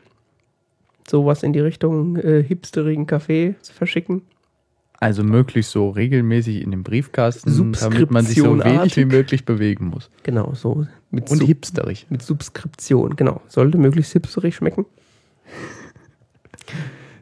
sowas 1.07 1.43
in 1.43 1.53
die 1.53 1.59
Richtung 1.59 2.17
äh, 2.17 2.43
hipsterigen 2.43 3.07
Kaffee 3.07 3.55
zu 3.61 3.73
verschicken, 3.73 4.21
Also 5.01 5.23
möglichst 5.23 5.71
so 5.71 5.89
regelmäßig 5.89 6.61
in 6.61 6.71
den 6.71 6.83
Briefkasten, 6.83 7.73
damit 7.79 8.11
man 8.11 8.25
sich 8.25 8.37
so 8.37 8.61
wenig 8.63 8.97
wie 8.97 9.05
möglich 9.05 9.45
bewegen 9.45 9.85
muss. 9.87 10.09
genau, 10.23 10.53
so 10.55 10.85
mit, 11.09 11.29
Und 11.31 11.37
Sub- 11.37 11.47
hipsterig. 11.47 12.05
mit 12.09 12.21
Subskription, 12.21 13.15
genau. 13.15 13.41
Sollte 13.47 13.77
möglichst 13.77 14.11
hipsterig 14.13 14.55
schmecken. 14.55 14.85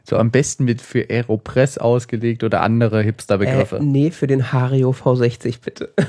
So 0.04 0.16
am 0.16 0.30
besten 0.30 0.64
mit 0.64 0.80
für 0.80 1.10
Aeropress 1.10 1.76
ausgelegt 1.76 2.42
oder 2.42 2.62
andere 2.62 3.02
Hipster-Begriffe. 3.02 3.76
Äh, 3.76 3.82
nee, 3.82 4.10
für 4.10 4.26
den 4.26 4.52
Hario 4.54 4.92
V60 4.92 5.58
bitte. 5.62 5.92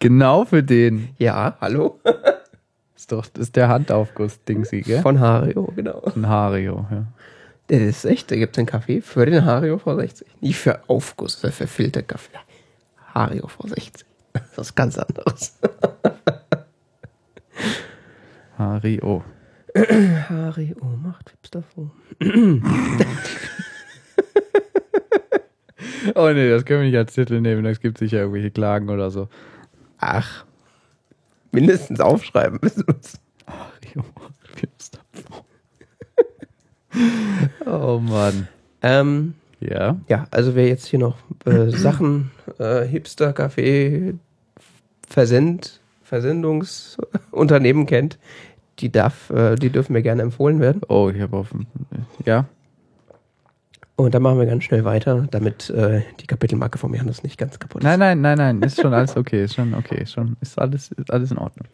Genau 0.00 0.44
für 0.44 0.62
den. 0.62 1.08
Ja, 1.18 1.56
hallo? 1.60 1.98
Ist 2.96 3.10
doch 3.12 3.26
das 3.26 3.42
ist 3.46 3.56
der 3.56 3.68
Handaufguss-Dingsy, 3.68 4.82
gell? 4.82 5.02
Von 5.02 5.18
Hario, 5.18 5.72
genau. 5.74 6.00
Von 6.10 6.26
Hario, 6.28 6.86
ja. 6.90 7.06
Das 7.68 7.80
ist 7.80 8.04
echt, 8.06 8.30
da 8.30 8.36
gibt 8.36 8.56
es 8.56 8.58
einen 8.58 8.66
Kaffee 8.66 9.02
für 9.02 9.26
den 9.26 9.44
Hario 9.44 9.76
V60. 9.76 10.24
Nicht 10.40 10.58
für 10.58 10.88
Aufguss, 10.88 11.40
sondern 11.40 11.52
für 11.56 11.66
Filterkaffee. 11.66 12.38
Hario 13.14 13.46
V60. 13.46 14.04
Das 14.54 14.68
ist 14.68 14.74
ganz 14.74 14.96
anderes. 14.98 15.58
Hario. 18.56 19.24
Harry, 20.28 20.76
oh, 20.80 20.84
macht 20.84 21.30
Hipster 21.30 21.62
vor. 21.62 21.90
Oh 26.14 26.30
nee, 26.32 26.48
das 26.48 26.64
können 26.64 26.80
wir 26.80 26.86
nicht 26.88 26.96
als 26.96 27.14
Titel 27.14 27.40
nehmen, 27.40 27.64
es 27.66 27.80
gibt 27.80 27.98
sicher 27.98 28.18
irgendwelche 28.18 28.50
Klagen 28.50 28.88
oder 28.88 29.10
so. 29.10 29.28
Ach, 29.98 30.44
mindestens 31.52 32.00
aufschreiben 32.00 32.58
müssen 32.62 32.86
wir 32.86 32.94
uns. 32.94 33.20
Oh 37.66 37.98
Mann. 38.02 38.48
Ähm, 38.82 39.34
Ja. 39.60 39.96
ja, 40.08 40.26
also 40.30 40.54
wer 40.54 40.68
jetzt 40.68 40.86
hier 40.86 40.98
noch 40.98 41.16
äh, 41.44 41.68
Sachen, 41.70 42.30
äh, 42.58 42.84
Hipster, 42.86 43.30
Café, 43.32 44.14
Versend, 45.08 45.80
Versendungsunternehmen 46.02 47.86
kennt, 47.86 48.18
die 48.78 48.90
darf, 48.92 49.30
äh, 49.30 49.56
die 49.56 49.70
dürfen 49.70 49.92
mir 49.94 50.02
gerne 50.02 50.22
empfohlen 50.22 50.60
werden. 50.60 50.82
Oh, 50.88 51.10
ich 51.12 51.20
habe 51.20 51.36
auf. 51.36 51.48
Ja. 52.24 52.44
Und 53.96 54.14
dann 54.14 54.22
machen 54.22 54.38
wir 54.38 54.46
ganz 54.46 54.62
schnell 54.64 54.84
weiter, 54.84 55.26
damit 55.30 55.70
äh, 55.70 56.02
die 56.20 56.26
Kapitelmarke 56.26 56.78
von 56.78 56.92
mir 56.92 57.02
das 57.02 57.24
nicht 57.24 57.36
ganz 57.36 57.58
kaputt 57.58 57.82
ist. 57.82 57.84
Nein, 57.84 57.98
nein, 57.98 58.20
nein, 58.20 58.38
nein. 58.38 58.62
Ist 58.62 58.80
schon 58.80 58.94
alles 58.94 59.16
okay. 59.16 59.42
Ist 59.44 59.54
schon 59.54 59.74
okay. 59.74 60.02
Ist 60.02 60.12
schon, 60.12 60.36
ist 60.40 60.56
alles, 60.58 60.92
ist 60.92 61.10
alles 61.12 61.32
in 61.32 61.38
Ordnung. 61.38 61.66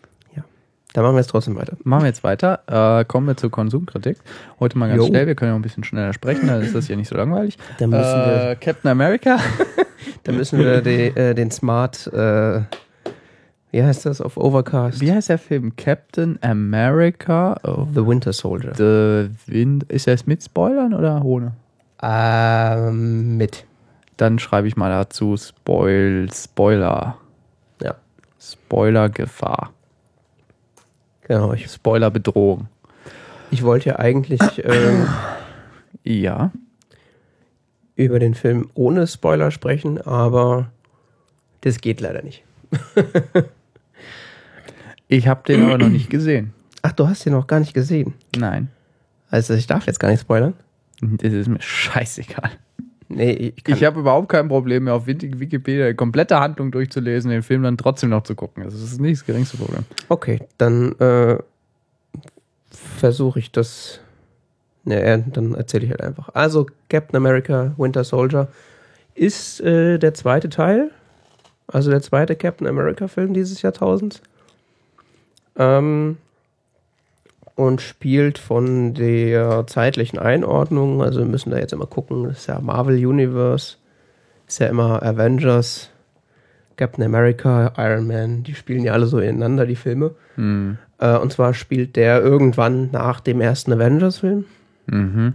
Dann 0.94 1.02
machen 1.04 1.16
wir 1.16 1.20
jetzt 1.20 1.30
trotzdem 1.30 1.56
weiter. 1.56 1.76
Machen 1.84 2.02
wir 2.04 2.06
jetzt 2.08 2.24
weiter. 2.24 3.00
Äh, 3.00 3.04
kommen 3.04 3.26
wir 3.26 3.36
zur 3.36 3.50
Konsumkritik. 3.50 4.16
Heute 4.60 4.78
mal 4.78 4.88
ganz 4.88 5.02
Jo. 5.02 5.06
schnell. 5.08 5.26
Wir 5.26 5.34
können 5.34 5.50
ja 5.50 5.54
auch 5.54 5.58
ein 5.58 5.62
bisschen 5.62 5.84
schneller 5.84 6.12
sprechen, 6.14 6.46
dann 6.46 6.62
ist 6.62 6.74
das 6.74 6.88
ja 6.88 6.94
nicht 6.96 7.08
so 7.08 7.16
langweilig. 7.16 7.58
Dann 7.78 7.90
müssen 7.90 8.02
wir, 8.02 8.50
Äh, 8.52 8.56
Captain 8.56 8.90
America. 8.90 9.38
dann 10.24 10.36
müssen 10.36 10.58
wir 10.58 10.80
die, 10.82 11.08
äh, 11.08 11.34
den 11.34 11.50
Smart, 11.50 12.06
äh, 12.06 12.60
wie 13.72 13.82
heißt 13.82 14.06
das 14.06 14.20
auf 14.20 14.36
Overcast? 14.36 15.00
Wie 15.00 15.10
heißt 15.12 15.28
der 15.30 15.38
Film? 15.38 15.74
Captain 15.74 16.38
America. 16.42 17.56
Oh, 17.64 17.88
The 17.92 18.06
Winter 18.06 18.32
Soldier. 18.32 18.72
The 18.76 19.30
Wind. 19.52 19.84
Ist 19.90 20.06
das 20.06 20.26
mit 20.28 20.44
Spoilern 20.44 20.94
oder 20.94 21.24
ohne? 21.24 21.54
Ähm, 22.00 23.36
mit. 23.36 23.64
Dann 24.16 24.38
schreibe 24.38 24.68
ich 24.68 24.76
mal 24.76 24.90
dazu 24.90 25.36
Spoil, 25.36 26.28
Spoiler. 26.32 27.16
Ja, 27.82 27.96
Spoiler-Gefahr. 28.38 29.70
Genau. 31.24 31.52
Ich, 31.52 31.66
Spoiler-Bedrohung. 31.70 32.68
ich 33.50 33.62
wollte 33.62 33.90
ja 33.90 33.98
eigentlich 33.98 34.40
ähm, 34.64 35.06
Ja. 36.02 36.52
über 37.96 38.18
den 38.18 38.34
Film 38.34 38.70
ohne 38.74 39.06
Spoiler 39.06 39.50
sprechen, 39.50 40.00
aber 40.00 40.70
das 41.62 41.80
geht 41.80 42.00
leider 42.00 42.22
nicht. 42.22 42.44
Ich 45.06 45.28
habe 45.28 45.42
den 45.46 45.62
aber 45.62 45.78
noch 45.78 45.90
nicht 45.90 46.08
gesehen. 46.10 46.54
Ach, 46.82 46.92
du 46.92 47.06
hast 47.06 47.26
ihn 47.26 47.32
noch 47.32 47.46
gar 47.46 47.60
nicht 47.60 47.74
gesehen. 47.74 48.14
Nein. 48.36 48.70
Also 49.30 49.54
ich 49.54 49.66
darf 49.66 49.86
jetzt 49.86 50.00
gar 50.00 50.08
nicht 50.10 50.22
spoilern. 50.22 50.54
Das 51.00 51.32
ist 51.32 51.46
mir 51.48 51.60
scheißegal. 51.60 52.50
Nee, 53.14 53.52
ich, 53.56 53.68
Ich 53.68 53.84
habe 53.84 54.00
überhaupt 54.00 54.28
kein 54.28 54.48
Problem 54.48 54.84
mehr, 54.84 54.94
auf 54.94 55.06
Wiki- 55.06 55.38
Wikipedia 55.38 55.88
die 55.88 55.94
komplette 55.94 56.40
Handlung 56.40 56.70
durchzulesen, 56.70 57.30
den 57.30 57.42
Film 57.42 57.62
dann 57.62 57.76
trotzdem 57.78 58.10
noch 58.10 58.24
zu 58.24 58.34
gucken. 58.34 58.64
Das 58.64 58.74
ist 58.74 59.00
nicht 59.00 59.20
das 59.20 59.26
geringste 59.26 59.56
Problem. 59.56 59.84
Okay, 60.08 60.40
dann 60.58 60.92
äh, 60.98 61.38
versuche 62.70 63.38
ich 63.38 63.52
das. 63.52 64.00
Ne, 64.84 65.00
äh, 65.02 65.22
dann 65.32 65.54
erzähle 65.54 65.84
ich 65.84 65.90
halt 65.90 66.02
einfach. 66.02 66.28
Also, 66.34 66.66
Captain 66.88 67.16
America 67.16 67.72
Winter 67.78 68.04
Soldier 68.04 68.48
ist 69.14 69.60
äh, 69.60 69.98
der 69.98 70.12
zweite 70.14 70.48
Teil. 70.48 70.90
Also 71.66 71.90
der 71.90 72.02
zweite 72.02 72.36
Captain 72.36 72.66
America-Film 72.66 73.32
dieses 73.32 73.62
Jahrtausends. 73.62 74.20
Ähm, 75.56 76.18
und 77.56 77.80
spielt 77.80 78.38
von 78.38 78.94
der 78.94 79.66
zeitlichen 79.66 80.18
Einordnung, 80.18 81.02
also 81.02 81.20
wir 81.20 81.26
müssen 81.26 81.50
da 81.50 81.58
jetzt 81.58 81.72
immer 81.72 81.86
gucken, 81.86 82.24
das 82.24 82.38
ist 82.38 82.46
ja 82.48 82.60
Marvel 82.60 83.04
Universe, 83.04 83.76
ist 84.46 84.60
ja 84.60 84.66
immer 84.66 85.02
Avengers, 85.02 85.90
Captain 86.76 87.04
America, 87.04 87.72
Iron 87.76 88.06
Man, 88.06 88.42
die 88.42 88.54
spielen 88.54 88.82
ja 88.82 88.92
alle 88.92 89.06
so 89.06 89.18
ineinander, 89.18 89.66
die 89.66 89.76
Filme. 89.76 90.14
Hm. 90.34 90.78
Äh, 90.98 91.16
und 91.16 91.32
zwar 91.32 91.54
spielt 91.54 91.96
der 91.96 92.20
irgendwann 92.22 92.90
nach 92.90 93.20
dem 93.20 93.40
ersten 93.40 93.72
Avengers-Film. 93.72 94.44
Mhm. 94.86 95.34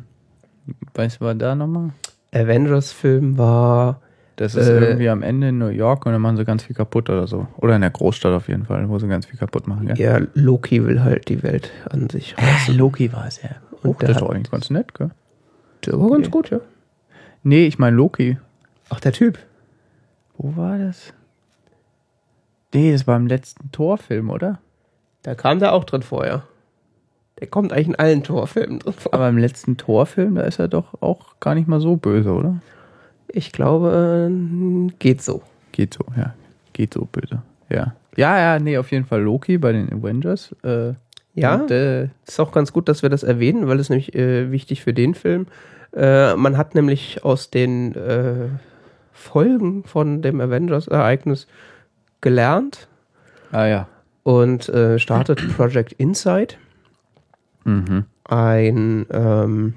Weißt 0.94 1.22
du, 1.22 1.26
was 1.26 1.38
da 1.38 1.56
nochmal? 1.56 1.92
Avengers-Film 2.34 3.38
war, 3.38 4.02
Das 4.40 4.56
ist 4.56 4.70
Äh, 4.70 4.80
irgendwie 4.80 5.10
am 5.10 5.22
Ende 5.22 5.50
in 5.50 5.58
New 5.58 5.68
York 5.68 6.06
und 6.06 6.14
dann 6.14 6.22
machen 6.22 6.38
sie 6.38 6.46
ganz 6.46 6.64
viel 6.64 6.74
kaputt 6.74 7.10
oder 7.10 7.28
so. 7.28 7.48
Oder 7.58 7.76
in 7.76 7.82
der 7.82 7.90
Großstadt 7.90 8.32
auf 8.34 8.48
jeden 8.48 8.64
Fall, 8.66 8.88
wo 8.88 8.98
sie 8.98 9.10
ganz 9.10 9.26
viel 9.26 9.38
kaputt 9.38 9.68
machen. 9.68 9.88
Gell? 9.88 10.00
ja, 10.00 10.22
Loki 10.34 10.86
will 10.86 11.04
halt 11.04 11.28
die 11.28 11.44
Welt 11.44 11.72
an 11.90 12.10
sich 12.10 12.38
reißen. 12.38 12.78
Loki 12.78 13.12
war 13.12 13.28
es 13.28 13.42
ja. 13.42 13.50
Und 13.84 13.90
Oh, 13.90 13.94
der 14.00 14.08
das 14.08 14.18
ist 14.18 14.22
doch 14.22 14.30
eigentlich 14.30 14.50
ganz 14.50 14.70
nett, 14.70 14.94
gell? 14.94 15.10
Der 15.86 16.00
war 16.00 16.10
ganz 16.12 16.32
gut, 16.32 16.52
ja. 16.52 16.60
Nee, 17.44 17.66
ich 17.68 17.80
meine 17.80 17.98
Loki. 17.98 18.38
Ach, 18.90 19.02
der 19.02 19.12
Typ. 19.12 19.40
Wo 20.38 20.56
war 20.56 20.78
das? 20.78 21.14
Nee, 22.74 22.94
das 22.94 23.08
war 23.08 23.18
im 23.18 23.28
letzten 23.28 23.72
Torfilm, 23.74 24.30
oder? 24.30 24.60
Da 25.24 25.36
kam 25.36 25.60
der 25.60 25.74
auch 25.74 25.84
drin 25.84 26.02
vorher. 26.02 26.44
Der 27.40 27.48
kommt 27.48 27.74
eigentlich 27.74 27.88
in 27.90 27.96
allen 27.96 28.24
Torfilmen 28.24 28.80
drin 28.80 28.94
vor. 28.94 29.14
Aber 29.14 29.28
im 29.28 29.38
letzten 29.38 29.76
Torfilm, 29.76 30.36
da 30.36 30.44
ist 30.44 30.60
er 30.60 30.70
doch 30.70 31.02
auch 31.02 31.40
gar 31.42 31.56
nicht 31.56 31.68
mal 31.68 31.82
so 31.82 31.98
böse, 31.98 32.32
oder? 32.32 32.62
Ich 33.32 33.52
glaube, 33.52 34.30
äh, 34.32 34.92
geht 35.00 35.22
so. 35.22 35.42
Geht 35.72 35.94
so, 35.94 36.04
ja. 36.18 36.34
Geht 36.74 36.94
so 36.94 37.06
böse. 37.12 37.42
Ja. 37.70 37.94
Ja, 38.16 38.38
ja, 38.38 38.60
nee, 38.60 38.78
auf 38.78 38.92
jeden 38.92 39.06
Fall 39.06 39.22
Loki 39.22 39.58
bei 39.58 39.72
den 39.72 39.92
Avengers. 39.94 40.54
Äh, 40.64 40.94
Ja, 41.36 41.56
Und, 41.56 41.72
äh, 41.72 42.10
ist 42.28 42.40
auch 42.40 42.52
ganz 42.52 42.74
gut, 42.74 42.90
dass 42.90 43.02
wir 43.04 43.10
das 43.10 43.24
erwähnen, 43.24 43.68
weil 43.68 43.80
es 43.80 43.90
nämlich 43.90 44.14
äh, 44.16 44.52
wichtig 44.52 44.82
für 44.84 44.94
den 44.94 45.14
Film. 45.14 45.46
Äh, 45.96 46.36
man 46.36 46.58
hat 46.58 46.76
nämlich 46.76 47.24
aus 47.24 47.50
den 47.50 47.96
äh, 47.96 48.48
Folgen 49.14 49.84
von 49.86 50.22
dem 50.22 50.42
Avengers-Ereignis 50.42 51.48
gelernt 52.22 52.88
ah 53.52 53.66
ja. 53.66 53.88
und 54.24 54.68
äh, 54.70 54.98
startet 55.00 55.56
Project 55.56 55.94
Insight, 55.94 56.58
Mhm. 57.64 58.06
ein 58.26 59.06
ähm, 59.12 59.74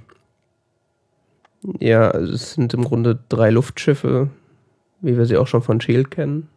ja, 1.79 2.11
es 2.11 2.55
sind 2.55 2.75
im 2.75 2.85
Grunde 2.85 3.19
drei 3.29 3.51
Luftschiffe, 3.51 4.31
wie 5.01 5.17
wir 5.17 5.27
sie 5.27 5.37
auch 5.37 5.47
schon 5.47 5.63
von 5.63 5.81
Shield 5.81 6.11
kennen, 6.11 6.49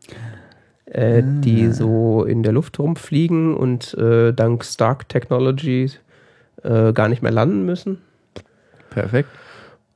äh, 0.86 1.22
die 1.24 1.72
so 1.72 2.24
in 2.24 2.44
der 2.44 2.54
Luft 2.54 2.80
rumfliegen 2.80 3.56
und 3.56 3.94
äh, 3.96 4.34
dank 4.34 4.64
Stark 4.64 5.10
Technology 5.10 5.92
äh, 6.64 6.94
gar 6.94 7.10
nicht 7.10 7.22
mehr 7.22 7.32
landen 7.32 7.66
müssen. 7.66 8.00
Perfekt. 8.90 9.30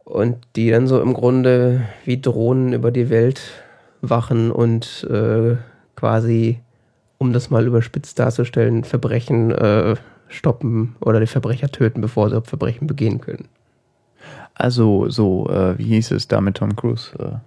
Und 0.04 0.38
die 0.56 0.72
dann 0.72 0.88
so 0.88 1.02
im 1.02 1.13
Grunde 1.13 1.82
wie 2.06 2.19
Drohnen 2.19 2.74
über 2.74 2.91
die 2.91 3.10
Welt 3.10 3.41
wachen 4.02 4.52
und 4.52 5.08
äh, 5.10 5.56
quasi, 5.95 6.60
um 7.17 7.34
das 7.34 7.50
mal 7.50 7.65
überspitzt 7.67 8.17
darzustellen, 8.17 8.84
Verbrechen 8.84 9.52
äh, 9.52 9.95
stoppen 10.28 10.95
oder 11.02 11.19
die 11.19 11.28
Verbrecher 11.28 11.69
töten, 11.69 12.02
bevor 12.02 12.30
sie 12.30 12.41
Verbrechen 12.41 12.88
begehen 12.88 13.22
können. 13.22 13.48
Also, 14.60 15.10
so, 15.10 15.48
äh, 15.50 15.78
wie 15.80 15.86
hieß 15.86 16.12
es 16.12 16.28
da 16.28 16.41
mit 16.41 16.58
Tom 16.58 16.76
Cruise? 16.76 17.12
Äh, 17.17 17.38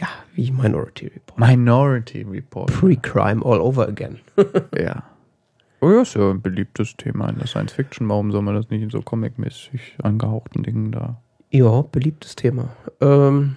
Ja, 0.00 0.08
wie 0.34 0.50
Minority 0.50 1.06
Report. 1.08 1.38
Minority 1.38 2.22
Report. 2.22 2.72
Pre-Crime 2.72 3.44
all 3.44 3.60
over 3.60 3.86
again. 3.88 4.18
Ja. 4.78 5.02
Oh 5.80 5.90
ja, 5.92 6.02
ist 6.02 6.14
ja 6.14 6.30
ein 6.30 6.40
beliebtes 6.42 6.96
Thema 6.96 7.28
in 7.28 7.36
der 7.38 7.46
Science 7.46 7.72
Fiction. 7.72 8.08
Warum 8.08 8.32
soll 8.32 8.42
man 8.42 8.56
das 8.56 8.68
nicht 8.70 8.82
in 8.82 8.90
so 8.90 9.00
comic-mäßig 9.00 9.98
angehauchten 10.02 10.64
Dingen 10.64 10.90
da? 10.90 11.20
Ja, 11.50 11.82
beliebtes 11.82 12.34
Thema. 12.34 12.70
Ähm, 13.00 13.54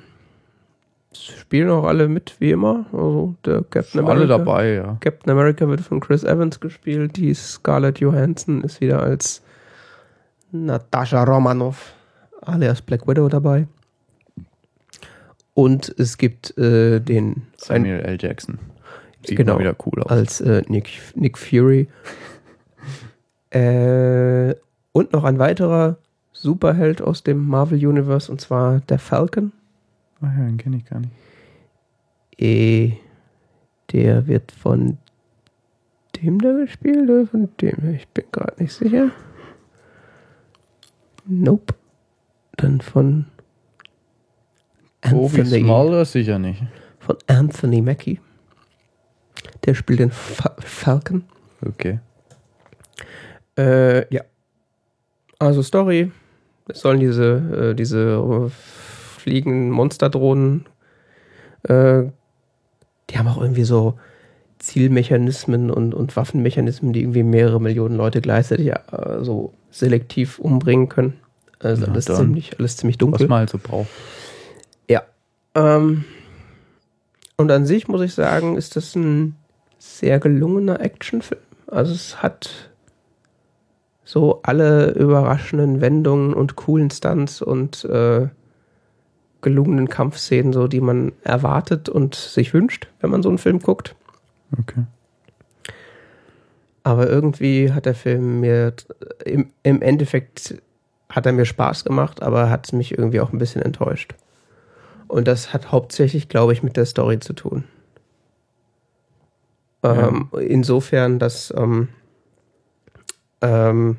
spielen 1.14 1.70
auch 1.72 1.86
alle 1.86 2.08
mit, 2.08 2.36
wie 2.40 2.52
immer. 2.52 2.86
Also 2.94 3.34
der 3.44 3.62
Captain 3.64 3.84
Sind 4.02 4.06
alle 4.06 4.26
America. 4.26 4.38
dabei, 4.38 4.74
ja. 4.74 4.98
Captain 5.00 5.32
America 5.32 5.68
wird 5.68 5.82
von 5.82 6.00
Chris 6.00 6.24
Evans 6.24 6.60
gespielt. 6.60 7.18
Die 7.18 7.34
Scarlett 7.34 8.00
Johansson 8.00 8.62
ist 8.62 8.82
wieder 8.82 9.02
als 9.02 9.42
Natascha 10.52 11.24
Romanoff 11.24 11.94
alias 12.42 12.82
Black 12.82 13.08
Widow 13.08 13.30
dabei. 13.30 13.68
Und 15.54 15.94
es 15.98 16.18
gibt 16.18 16.58
äh, 16.58 17.00
den 17.00 17.44
Samuel 17.58 18.00
L. 18.02 18.18
Jackson. 18.20 18.58
Sieht 19.26 19.38
Genau. 19.38 19.60
wieder 19.60 19.76
cool 19.86 20.02
aus. 20.04 20.12
als 20.12 20.42
äh, 20.42 20.64
Nick, 20.68 20.90
Nick 21.16 21.38
Fury. 21.38 21.88
äh, 23.52 24.56
und 24.94 25.14
noch 25.14 25.24
ein 25.24 25.40
weiterer 25.40 25.98
Superheld 26.34 27.02
aus 27.02 27.24
dem 27.24 27.46
Marvel 27.48 27.86
Universe 27.86 28.32
und 28.32 28.42
zwar 28.42 28.80
der 28.82 28.98
Falcon. 29.00 29.52
Ah 30.22 30.32
ja, 30.38 30.46
den 30.46 30.58
kenne 30.58 30.78
ich 30.78 30.86
gar 30.86 31.00
nicht. 31.00 31.12
Eh, 32.38 32.94
der 33.92 34.26
wird 34.28 34.52
von 34.52 34.98
dem 36.18 36.40
da 36.40 36.54
gespielt 36.54 37.10
oder 37.10 37.28
von 37.28 37.50
dem? 37.62 37.94
Ich 37.94 38.08
bin 38.08 38.26
gerade 38.32 38.62
nicht 38.64 38.74
sicher. 38.74 39.12
Nope. 41.26 41.74
Dann 42.58 42.82
von 42.82 43.26
Anthony, 45.02 45.62
Smaller 45.62 46.06
sicher 46.06 46.38
nicht. 46.40 46.64
von 47.00 47.18
Anthony 47.28 47.82
Mackie. 47.82 48.20
Der 49.66 49.74
spielt 49.74 50.00
den 50.00 50.12
Fa 50.12 50.56
Falcon. 50.60 51.24
Okay. 51.66 52.00
Äh, 53.58 54.14
ja. 54.14 54.22
Also 55.40 55.62
Story. 55.64 56.12
Es 56.68 56.82
sollen 56.82 57.00
diese, 57.00 57.72
äh, 57.72 57.76
diese 57.76 58.50
fliegenden 59.18 59.72
Monsterdrohnen, 59.72 60.66
äh, 61.64 62.04
die 63.10 63.18
haben 63.18 63.28
auch 63.28 63.42
irgendwie 63.42 63.64
so 63.64 64.00
Zielmechanismen 64.60 65.72
und, 65.72 65.94
und 65.94 66.16
Waffenmechanismen, 66.16 66.94
die 66.94 67.02
irgendwie 67.02 67.24
mehrere 67.24 67.60
Millionen 67.60 67.98
Leute 67.98 68.22
gleichzeitig 68.22 68.68
äh, 68.68 68.78
so 69.22 69.54
selektiv 69.72 70.40
umbringen 70.40 70.90
können. 70.90 71.14
Also 71.60 71.84
Na 71.86 71.94
alles 71.94 72.06
dann. 72.06 72.18
ziemlich, 72.18 72.60
alles 72.60 72.78
ziemlich 72.78 72.98
dunkel. 72.98 73.22
Was 73.22 73.30
man 73.30 73.40
halt 73.40 73.50
so 73.50 73.58
braucht. 73.58 73.90
Ja. 74.90 75.04
Ähm, 75.56 76.06
und 77.38 77.52
an 77.52 77.66
sich 77.66 77.88
muss 77.88 78.02
ich 78.02 78.14
sagen, 78.14 78.58
ist 78.58 78.76
das 78.76 78.96
ein 78.96 79.36
sehr 79.80 80.20
gelungener 80.20 80.80
Actionfilm. 80.80 81.42
Also 81.68 81.94
es 81.94 82.22
hat 82.22 82.72
so 84.04 84.42
alle 84.44 84.92
überraschenden 84.92 85.82
Wendungen 85.82 86.34
und 86.34 86.56
coolen 86.56 86.92
Stunts 86.92 87.42
und 87.42 87.86
äh, 87.86 88.28
gelungenen 89.42 89.90
Kampfszenen, 89.90 90.54
so 90.54 90.68
die 90.68 90.82
man 90.82 91.14
erwartet 91.24 91.90
und 91.90 92.16
sich 92.16 92.54
wünscht, 92.54 92.88
wenn 93.00 93.10
man 93.10 93.24
so 93.24 93.30
einen 93.30 93.38
Film 93.38 93.60
guckt. 93.60 93.96
Okay. 94.60 94.84
Aber 96.84 97.08
irgendwie 97.08 97.72
hat 97.72 97.86
der 97.86 97.96
Film 97.96 98.40
mir 98.40 98.74
im, 99.26 99.52
im 99.64 99.82
Endeffekt 99.82 100.56
hat 101.10 101.26
er 101.26 101.34
mir 101.34 101.46
Spaß 101.46 101.84
gemacht, 101.84 102.24
aber 102.24 102.50
hat 102.50 102.72
mich 102.74 102.98
irgendwie 102.98 103.20
auch 103.20 103.34
ein 103.34 103.38
bisschen 103.38 103.62
enttäuscht. 103.62 104.16
Und 105.08 105.28
das 105.28 105.54
hat 105.54 105.72
hauptsächlich, 105.72 106.30
glaube 106.30 106.54
ich, 106.54 106.64
mit 106.64 106.78
der 106.78 106.86
Story 106.86 107.20
zu 107.20 107.34
tun. 107.34 107.66
Ähm, 109.84 110.30
Insofern, 110.40 111.20
dass 111.20 111.54
ähm, 111.58 111.90
ähm, 113.42 113.98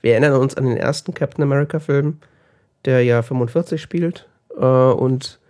wir 0.00 0.12
erinnern 0.12 0.34
uns 0.34 0.56
an 0.56 0.64
den 0.64 0.76
ersten 0.76 1.12
Captain 1.12 1.42
America-Film, 1.42 2.18
der 2.84 3.02
ja 3.02 3.22
45 3.22 3.80
spielt 3.80 4.28
äh, 4.56 4.64
und 4.64 5.40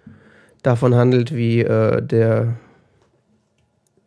davon 0.62 0.94
handelt, 0.94 1.34
wie 1.34 1.60
äh, 1.60 2.02
der 2.02 2.54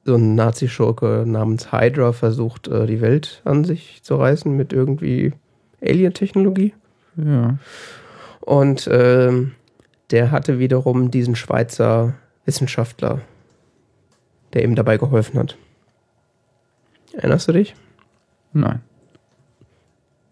so 0.03 0.15
ein 0.15 0.35
Nazi-Schurke 0.35 1.25
namens 1.27 1.71
Hydra 1.71 2.13
versucht, 2.13 2.67
äh, 2.67 2.87
die 2.87 3.01
Welt 3.01 3.41
an 3.45 3.63
sich 3.63 4.01
zu 4.03 4.15
reißen 4.15 4.51
mit 4.55 4.73
irgendwie 4.73 5.33
Alien-Technologie. 5.81 6.73
Ja. 7.17 7.57
Und 8.41 8.89
ähm, 8.91 9.53
der 10.09 10.31
hatte 10.31 10.59
wiederum 10.59 11.11
diesen 11.11 11.35
Schweizer 11.35 12.15
Wissenschaftler, 12.45 13.21
der 14.53 14.63
ihm 14.63 14.75
dabei 14.75 14.97
geholfen 14.97 15.39
hat. 15.39 15.57
Erinnerst 17.13 17.47
du 17.47 17.53
dich? 17.53 17.75
Nein. 18.53 18.81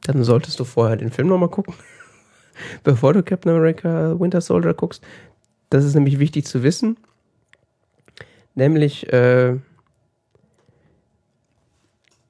Dann 0.03 0.23
solltest 0.23 0.59
du 0.59 0.63
vorher 0.63 0.97
den 0.97 1.11
Film 1.11 1.27
nochmal 1.27 1.49
gucken, 1.49 1.73
bevor 2.83 3.13
du 3.13 3.21
Captain 3.21 3.51
America 3.51 4.19
Winter 4.19 4.41
Soldier 4.41 4.73
guckst. 4.73 5.03
Das 5.69 5.85
ist 5.85 5.93
nämlich 5.93 6.17
wichtig 6.19 6.45
zu 6.45 6.63
wissen. 6.63 6.97
Nämlich 8.59 9.11
äh, 9.13 9.55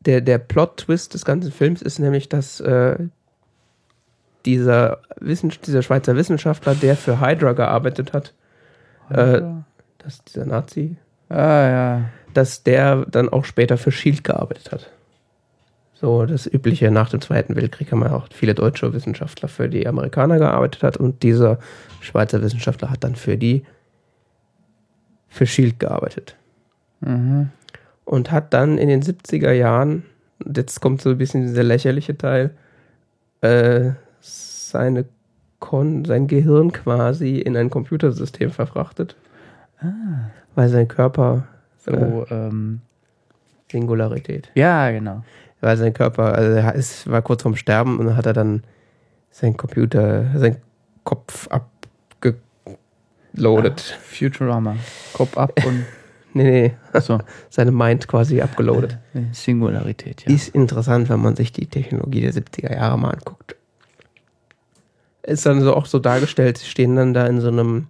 der, 0.02 0.22
der 0.22 0.38
Plot-Twist 0.38 1.16
des 1.16 1.26
ganzen 1.26 1.52
Films 1.52 1.82
ist 1.82 1.98
nämlich, 1.98 2.30
dass 2.30 2.60
äh, 2.60 3.00
dieser, 4.46 5.00
Wissen, 5.20 5.52
dieser 5.66 5.82
Schweizer 5.82 6.16
Wissenschaftler, 6.16 6.76
der 6.76 6.96
für 6.96 7.20
Hydra 7.20 7.54
gearbeitet 7.54 8.14
hat, 8.14 8.36
äh, 9.10 9.42
das 9.98 10.18
ist 10.18 10.28
dieser 10.28 10.46
Nazi, 10.46 10.98
ah, 11.30 11.36
ja. 11.36 12.06
dass 12.36 12.62
der 12.62 13.08
dann 13.08 13.30
auch 13.30 13.44
später 13.44 13.78
für 13.78 13.92
Shield 13.92 14.24
gearbeitet 14.24 14.72
hat. 14.72 14.92
So 15.96 16.28
das 16.28 16.46
übliche 16.46 16.92
nach 16.92 17.10
dem 17.10 17.22
Zweiten 17.22 17.56
Weltkrieg 17.56 17.92
haben 17.92 18.04
ja 18.04 18.14
auch 18.14 18.28
viele 18.32 18.54
deutsche 18.54 18.94
Wissenschaftler 18.94 19.50
für 19.50 19.68
die 19.68 19.88
Amerikaner 19.88 20.38
gearbeitet 20.38 20.84
hat 20.84 20.96
und 20.96 21.24
dieser 21.24 21.58
Schweizer 22.02 22.44
Wissenschaftler 22.44 22.92
hat 22.92 23.04
dann 23.04 23.16
für 23.16 23.36
die 23.36 23.66
für 25.30 25.46
Shield 25.46 25.80
gearbeitet 25.80 26.36
Mhm. 27.02 27.50
und 28.06 28.32
hat 28.32 28.54
dann 28.54 28.78
in 28.78 28.90
den 28.90 29.02
70er 29.02 29.52
Jahren, 29.54 30.04
und 30.44 30.58
jetzt 30.58 30.82
kommt 30.82 31.02
so 31.02 31.12
ein 31.12 31.18
bisschen 31.18 31.44
dieser 31.44 31.64
lächerliche 31.64 32.18
Teil, 32.18 32.52
äh, 33.42 33.92
seine 34.20 35.06
Kon 35.60 36.06
sein 36.06 36.28
Gehirn 36.28 36.72
quasi 36.72 37.38
in 37.40 37.56
ein 37.58 37.70
Computersystem 37.70 38.50
verfrachtet. 38.52 39.16
Weil 40.56 40.70
sein 40.70 40.88
Körper 40.88 41.48
äh, 41.86 41.92
So, 41.92 42.26
ähm, 42.30 42.82
Singularität. 43.72 44.50
ja, 44.56 44.90
genau. 44.92 45.24
Weil 45.62 45.76
sein 45.78 45.94
Körper, 45.94 46.34
also 46.34 46.52
er 46.52 46.76
ist, 46.76 47.10
war 47.10 47.22
kurz 47.22 47.42
vorm 47.44 47.56
Sterben 47.56 48.00
und 48.00 48.06
dann 48.08 48.16
hat 48.18 48.26
er 48.26 48.34
dann 48.34 48.64
sein 49.32 49.58
Computer, 49.58 50.26
sein 50.36 50.58
Kopf 51.04 51.48
abgeloadet. 53.34 53.82
Futurama. 54.04 54.76
Kopf 55.14 55.38
ab 55.38 55.54
und 55.66 55.86
Nee, 56.34 56.44
nee, 56.94 57.00
so. 57.00 57.18
seine 57.50 57.72
Mind 57.72 58.08
quasi 58.08 58.40
abgeloadet. 58.42 59.00
Singularität, 59.32 60.26
ja. 60.28 60.34
Ist 60.36 60.50
interessant, 60.50 61.10
wenn 61.10 61.20
man 61.22 61.36
sich 61.36 61.52
die 61.52 61.66
Technologie 61.66 62.22
der 62.22 62.34
70er 62.34 62.72
Jahre 62.72 63.00
mal 63.00 63.10
anguckt. 63.12 63.56
Ist 65.24 65.46
dann 65.48 65.62
so 65.62 65.76
auch 65.76 65.88
so 65.88 65.98
dargestellt, 65.98 66.60
sie 66.60 66.68
stehen 66.68 66.96
dann 66.96 67.16
da 67.16 67.26
in 67.26 67.42
so 67.42 67.48
einem, 67.48 67.88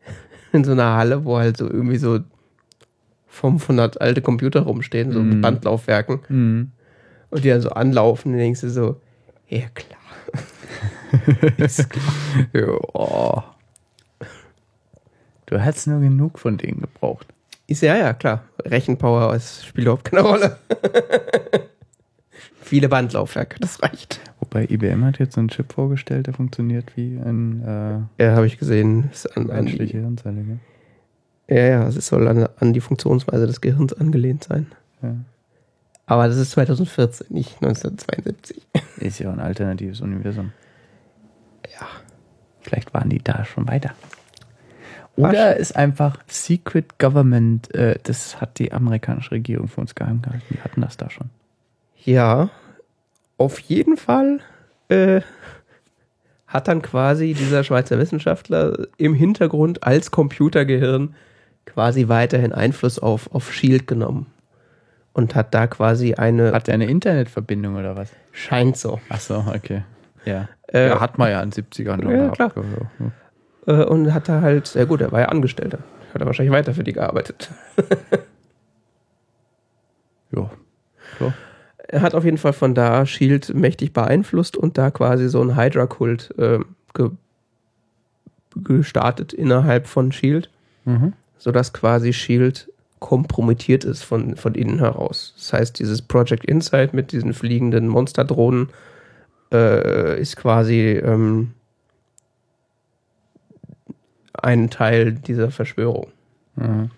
in 0.52 0.64
so 0.64 0.72
einer 0.72 0.96
Halle, 0.96 1.24
wo 1.24 1.38
halt 1.38 1.56
so 1.58 1.66
irgendwie 1.70 1.98
so 1.98 2.18
500 3.28 4.00
alte 4.00 4.20
Computer 4.20 4.62
rumstehen, 4.62 5.12
so 5.12 5.20
mit 5.20 5.36
Mhm. 5.38 5.40
Bandlaufwerken. 5.42 6.20
Mhm. 6.28 6.72
Und 7.30 7.44
die 7.44 7.50
dann 7.50 7.60
so 7.60 7.70
anlaufen, 7.70 8.32
dann 8.32 8.40
denkst 8.40 8.62
du 8.62 8.70
so, 8.70 9.00
ja 9.48 9.66
klar. 9.74 10.00
Ist 11.58 11.88
klar. 11.88 12.04
Ja. 12.52 13.55
Du 15.46 15.58
hättest 15.58 15.86
nur 15.86 16.00
genug 16.00 16.38
von 16.38 16.58
denen 16.58 16.80
gebraucht. 16.80 17.26
Ist 17.66 17.82
ja, 17.82 17.96
ja, 17.96 18.12
klar. 18.12 18.44
Rechenpower 18.64 19.32
es 19.34 19.64
spielt 19.64 19.86
überhaupt 19.86 20.04
keine 20.04 20.22
Rolle. 20.22 20.58
Viele 22.60 22.88
Bandlaufwerke, 22.88 23.60
das 23.60 23.82
reicht. 23.82 24.20
Wobei 24.40 24.64
IBM 24.64 25.04
hat 25.04 25.18
jetzt 25.18 25.34
so 25.34 25.40
einen 25.40 25.48
Chip 25.48 25.72
vorgestellt, 25.72 26.26
der 26.26 26.34
funktioniert 26.34 26.96
wie 26.96 27.16
ein 27.16 28.08
Ja, 28.18 28.32
habe 28.32 28.46
ich 28.46 28.58
gesehen. 28.58 29.08
Ist 29.12 29.26
äh, 29.26 29.30
an, 29.36 29.50
an, 29.50 29.64
menschliche 29.64 29.98
Hirnzelle. 29.98 30.42
Gell? 30.42 30.58
ja, 31.48 31.64
ja, 31.64 31.88
es 31.88 32.06
soll 32.06 32.26
an, 32.26 32.48
an 32.58 32.72
die 32.72 32.80
Funktionsweise 32.80 33.46
des 33.46 33.60
Gehirns 33.60 33.92
angelehnt 33.92 34.44
sein. 34.44 34.66
Ja. 35.02 35.14
Aber 36.06 36.28
das 36.28 36.36
ist 36.36 36.52
2014, 36.52 37.26
nicht 37.30 37.62
1972. 37.62 38.66
Ist 38.98 39.18
ja 39.18 39.32
ein 39.32 39.40
alternatives 39.40 40.00
Universum. 40.00 40.52
Ja. 41.64 41.86
Vielleicht 42.60 42.92
waren 42.94 43.10
die 43.10 43.22
da 43.22 43.44
schon 43.44 43.68
weiter. 43.68 43.92
Oder 45.16 45.56
ist 45.56 45.74
einfach 45.76 46.18
Secret 46.26 46.98
Government, 46.98 47.74
äh, 47.74 47.98
das 48.02 48.40
hat 48.40 48.58
die 48.58 48.72
amerikanische 48.72 49.30
Regierung 49.32 49.68
für 49.68 49.80
uns 49.80 49.94
geheim 49.94 50.20
gehalten. 50.22 50.44
Die 50.50 50.60
hatten 50.60 50.80
das 50.82 50.96
da 50.96 51.08
schon. 51.10 51.30
Ja, 52.04 52.50
auf 53.38 53.58
jeden 53.60 53.96
Fall 53.96 54.40
äh, 54.88 55.20
hat 56.46 56.68
dann 56.68 56.82
quasi 56.82 57.34
dieser 57.34 57.64
Schweizer 57.64 57.98
Wissenschaftler 57.98 58.86
im 58.98 59.14
Hintergrund 59.14 59.82
als 59.82 60.10
Computergehirn 60.10 61.14
quasi 61.64 62.08
weiterhin 62.08 62.52
Einfluss 62.52 62.98
auf, 62.98 63.34
auf 63.34 63.52
Shield 63.52 63.86
genommen. 63.86 64.26
Und 65.12 65.34
hat 65.34 65.54
da 65.54 65.66
quasi 65.66 66.12
eine. 66.14 66.52
Hat 66.52 66.68
er 66.68 66.74
eine 66.74 66.86
Internetverbindung 66.86 67.76
oder 67.76 67.96
was? 67.96 68.10
scheint 68.32 68.76
so. 68.76 69.00
Ach 69.08 69.18
so, 69.18 69.44
okay. 69.54 69.82
Ja. 70.26 70.48
Äh, 70.70 70.88
ja, 70.88 71.00
hat 71.00 71.16
man 71.16 71.30
ja 71.30 71.42
in 71.42 71.48
den 71.50 71.64
70ern 71.64 72.02
schon 72.02 72.10
Ja, 72.10 72.28
gehabt. 72.28 72.36
klar. 72.36 72.52
Äh, 73.66 73.84
und 73.84 74.12
hat 74.14 74.28
da 74.28 74.40
halt, 74.40 74.74
ja 74.74 74.84
gut, 74.84 75.00
er 75.00 75.12
war 75.12 75.20
ja 75.20 75.26
Angestellter. 75.26 75.78
Hat 76.14 76.20
er 76.20 76.26
wahrscheinlich 76.26 76.52
weiter 76.52 76.74
für 76.74 76.84
die 76.84 76.92
gearbeitet. 76.92 77.50
Ja. 80.32 80.50
So. 81.18 81.32
Er 81.88 82.00
hat 82.02 82.14
auf 82.14 82.24
jeden 82.24 82.38
Fall 82.38 82.52
von 82.52 82.74
da 82.74 83.06
Shield 83.06 83.54
mächtig 83.54 83.92
beeinflusst 83.92 84.56
und 84.56 84.76
da 84.76 84.90
quasi 84.90 85.28
so 85.28 85.40
ein 85.40 85.56
Hydra-Kult 85.56 86.34
äh, 86.38 86.58
ge 86.94 87.10
gestartet 88.56 89.32
innerhalb 89.34 89.86
von 89.86 90.12
Shield, 90.12 90.50
Mhm. 90.86 91.12
sodass 91.36 91.72
quasi 91.74 92.12
Shield 92.14 92.70
kompromittiert 93.00 93.84
ist 93.84 94.02
von, 94.02 94.34
von 94.36 94.54
innen 94.54 94.78
heraus. 94.78 95.34
Das 95.36 95.52
heißt, 95.52 95.78
dieses 95.78 96.00
Project 96.00 96.44
Insight 96.46 96.94
mit 96.94 97.12
diesen 97.12 97.34
fliegenden 97.34 97.86
Monsterdrohnen 97.88 98.70
äh, 99.52 100.18
ist 100.20 100.36
quasi 100.36 100.92
ähm, 101.04 101.52
ein 104.42 104.70
Teil 104.70 105.12
dieser 105.12 105.50
Verschwörung. 105.50 106.08
Mhm. 106.56 106.90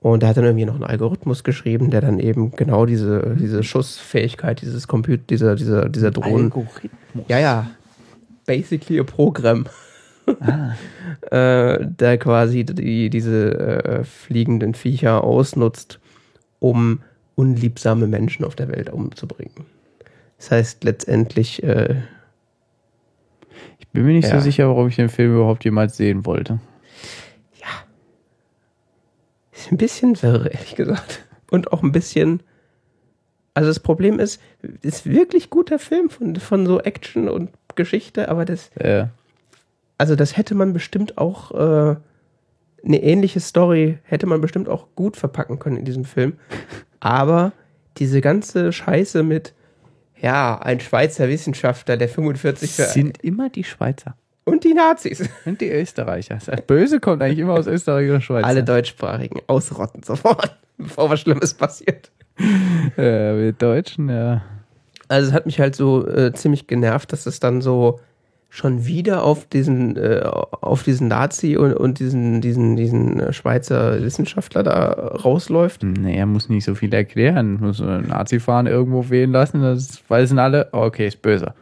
Und 0.00 0.22
er 0.22 0.30
hat 0.30 0.38
dann 0.38 0.44
irgendwie 0.44 0.64
noch 0.64 0.74
einen 0.74 0.84
Algorithmus 0.84 1.44
geschrieben, 1.44 1.90
der 1.90 2.00
dann 2.00 2.18
eben 2.18 2.52
genau 2.52 2.86
diese, 2.86 3.36
diese 3.38 3.62
Schussfähigkeit 3.62 4.62
dieses 4.62 4.88
Computer, 4.88 5.22
dieser, 5.28 5.56
dieser, 5.56 5.88
dieser 5.90 6.10
Drohnen. 6.10 6.44
Algorithmus. 6.46 7.24
Ja, 7.28 7.38
ja. 7.38 7.70
Basically 8.46 8.98
a 8.98 9.04
Programm. 9.04 9.66
Ah. 10.40 10.74
äh, 11.30 11.86
der 11.86 12.18
quasi 12.18 12.64
die, 12.64 13.10
diese 13.10 13.58
äh, 13.84 14.04
fliegenden 14.04 14.74
Viecher 14.74 15.22
ausnutzt, 15.22 15.98
um 16.60 17.00
unliebsame 17.34 18.06
Menschen 18.06 18.44
auf 18.44 18.54
der 18.54 18.68
Welt 18.68 18.90
umzubringen. 18.90 19.66
Das 20.38 20.50
heißt 20.50 20.84
letztendlich, 20.84 21.62
äh, 21.62 21.96
Ich 23.78 23.88
bin 23.88 24.06
mir 24.06 24.12
nicht 24.12 24.28
Ja. 24.28 24.36
so 24.38 24.40
sicher, 24.40 24.68
warum 24.68 24.88
ich 24.88 24.96
den 24.96 25.08
Film 25.08 25.34
überhaupt 25.34 25.64
jemals 25.64 25.96
sehen 25.96 26.24
wollte. 26.24 26.60
Ein 29.70 29.76
bisschen 29.76 30.20
wirr, 30.22 30.50
ehrlich 30.52 30.74
gesagt. 30.76 31.26
Und 31.50 31.72
auch 31.72 31.82
ein 31.82 31.92
bisschen. 31.92 32.42
Also 33.54 33.68
das 33.68 33.80
Problem 33.80 34.20
ist, 34.20 34.40
ist 34.82 35.06
wirklich 35.06 35.50
guter 35.50 35.78
Film 35.78 36.08
von, 36.08 36.36
von 36.36 36.66
so 36.66 36.80
Action 36.80 37.28
und 37.28 37.50
Geschichte, 37.74 38.28
aber 38.28 38.44
das, 38.44 38.70
Äh, 38.76 39.06
also 39.98 40.16
das 40.16 40.36
hätte 40.36 40.54
man 40.54 40.72
bestimmt 40.72 41.18
auch 41.18 41.50
äh, 41.50 41.96
eine 42.84 43.02
ähnliche 43.02 43.40
Story 43.40 43.98
hätte 44.04 44.26
man 44.26 44.40
bestimmt 44.40 44.68
auch 44.68 44.86
gut 44.96 45.16
verpacken 45.16 45.58
können 45.58 45.76
in 45.76 45.84
diesem 45.84 46.06
Film. 46.06 46.38
Aber 47.00 47.52
diese 47.98 48.22
ganze 48.22 48.72
Scheiße 48.72 49.22
mit 49.22 49.52
ja, 50.18 50.58
ein 50.58 50.80
Schweizer 50.80 51.28
Wissenschaftler, 51.28 51.96
der 51.96 52.08
45 52.08 52.70
für 52.70 52.84
sind 52.84 53.22
immer 53.22 53.50
die 53.50 53.64
Schweizer 53.64 54.16
und 54.44 54.64
die 54.64 54.74
Nazis, 54.74 55.28
und 55.44 55.60
die 55.60 55.70
Österreicher. 55.70 56.38
Das 56.44 56.62
Böse 56.62 57.00
kommt 57.00 57.22
eigentlich 57.22 57.38
immer 57.38 57.54
aus 57.54 57.66
Österreich 57.66 58.08
oder 58.08 58.20
Schweiz. 58.20 58.44
alle 58.44 58.64
deutschsprachigen 58.64 59.40
ausrotten 59.46 60.02
sofort, 60.02 60.56
bevor 60.78 61.10
was 61.10 61.20
Schlimmes 61.20 61.54
passiert. 61.54 62.10
äh, 62.96 63.02
wir 63.02 63.52
Deutschen, 63.52 64.08
ja. 64.08 64.42
Also 65.08 65.28
es 65.28 65.34
hat 65.34 65.46
mich 65.46 65.58
halt 65.58 65.74
so 65.74 66.06
äh, 66.06 66.32
ziemlich 66.32 66.66
genervt, 66.66 67.12
dass 67.12 67.26
es 67.26 67.40
dann 67.40 67.60
so 67.60 68.00
schon 68.48 68.84
wieder 68.84 69.22
auf 69.22 69.46
diesen 69.46 69.96
äh, 69.96 70.22
auf 70.24 70.82
diesen 70.82 71.08
Nazi 71.08 71.56
und, 71.56 71.72
und 71.72 72.00
diesen 72.00 72.40
diesen 72.40 72.76
diesen 72.76 73.20
äh, 73.20 73.32
Schweizer 73.32 74.02
Wissenschaftler 74.02 74.64
da 74.64 74.90
rausläuft. 74.92 75.84
Nee, 75.84 76.16
er 76.16 76.26
muss 76.26 76.48
nicht 76.48 76.64
so 76.64 76.74
viel 76.74 76.92
erklären. 76.92 77.58
Muss 77.60 77.80
einen 77.80 78.08
Nazi-Fahren 78.08 78.66
irgendwo 78.66 79.08
wählen 79.08 79.30
lassen. 79.30 79.62
Das 79.62 80.02
weisen 80.08 80.38
alle. 80.38 80.68
Oh, 80.72 80.82
okay, 80.82 81.06
ist 81.06 81.22
böse. 81.22 81.54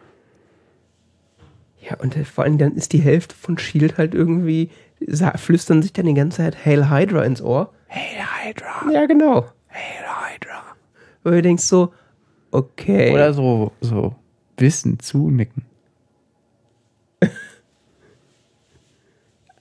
Ja, 1.81 1.97
und 1.99 2.15
vor 2.27 2.45
allem 2.45 2.59
dann 2.59 2.75
ist 2.75 2.93
die 2.93 3.01
Hälfte 3.01 3.35
von 3.35 3.57
Shield 3.59 3.99
halt 3.99 4.15
irgendwie 4.15 4.71
flüstern 5.37 5.83
sich 5.83 5.93
dann 5.93 6.07
die 6.07 6.15
ganze 6.15 6.39
Zeit 6.39 6.65
Hail 6.65 6.91
Hydra 6.91 7.23
ins 7.25 7.41
Ohr. 7.41 7.73
Hey, 7.87 8.21
Hydra. 8.21 8.93
Ja, 8.93 9.07
genau. 9.07 9.47
Hey, 9.69 10.05
Hydra. 10.05 10.63
Wo 11.23 11.31
du 11.31 11.41
denkst 11.41 11.63
so, 11.65 11.93
okay. 12.51 13.13
Oder 13.13 13.33
so, 13.33 13.73
so 13.81 14.15
Wissen 14.57 14.99
zunicken. 14.99 15.65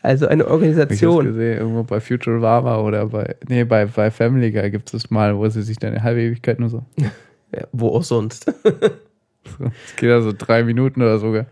also 0.01 0.28
eine 0.28 0.43
Hab 0.43 0.49
ich 0.49 0.53
Organisation. 0.53 1.26
gesehen, 1.26 1.57
irgendwo 1.59 1.84
bei 1.84 1.99
Futurama 1.99 2.80
oder 2.80 3.07
bei, 3.07 3.36
nee, 3.47 3.63
bei, 3.63 3.86
bei 3.86 4.09
Family 4.09 4.51
Guy 4.51 4.72
gibt 4.72 4.88
es 4.88 5.03
das 5.03 5.11
mal, 5.11 5.38
wo 5.38 5.47
sie 5.49 5.61
sich 5.61 5.78
dann 5.78 5.91
eine 5.91 6.03
halbe 6.03 6.22
Ewigkeit 6.22 6.59
nur 6.59 6.70
so, 6.70 6.84
Ja, 7.55 7.68
wo 7.72 7.89
auch 7.89 8.03
sonst. 8.03 8.45
so 8.65 9.63
das 9.63 9.95
geht 9.95 10.09
ja 10.09 10.22
so 10.22 10.34
drei 10.38 10.63
Minuten 10.63 11.01
oder 11.01 11.20
sogar. 11.20 11.45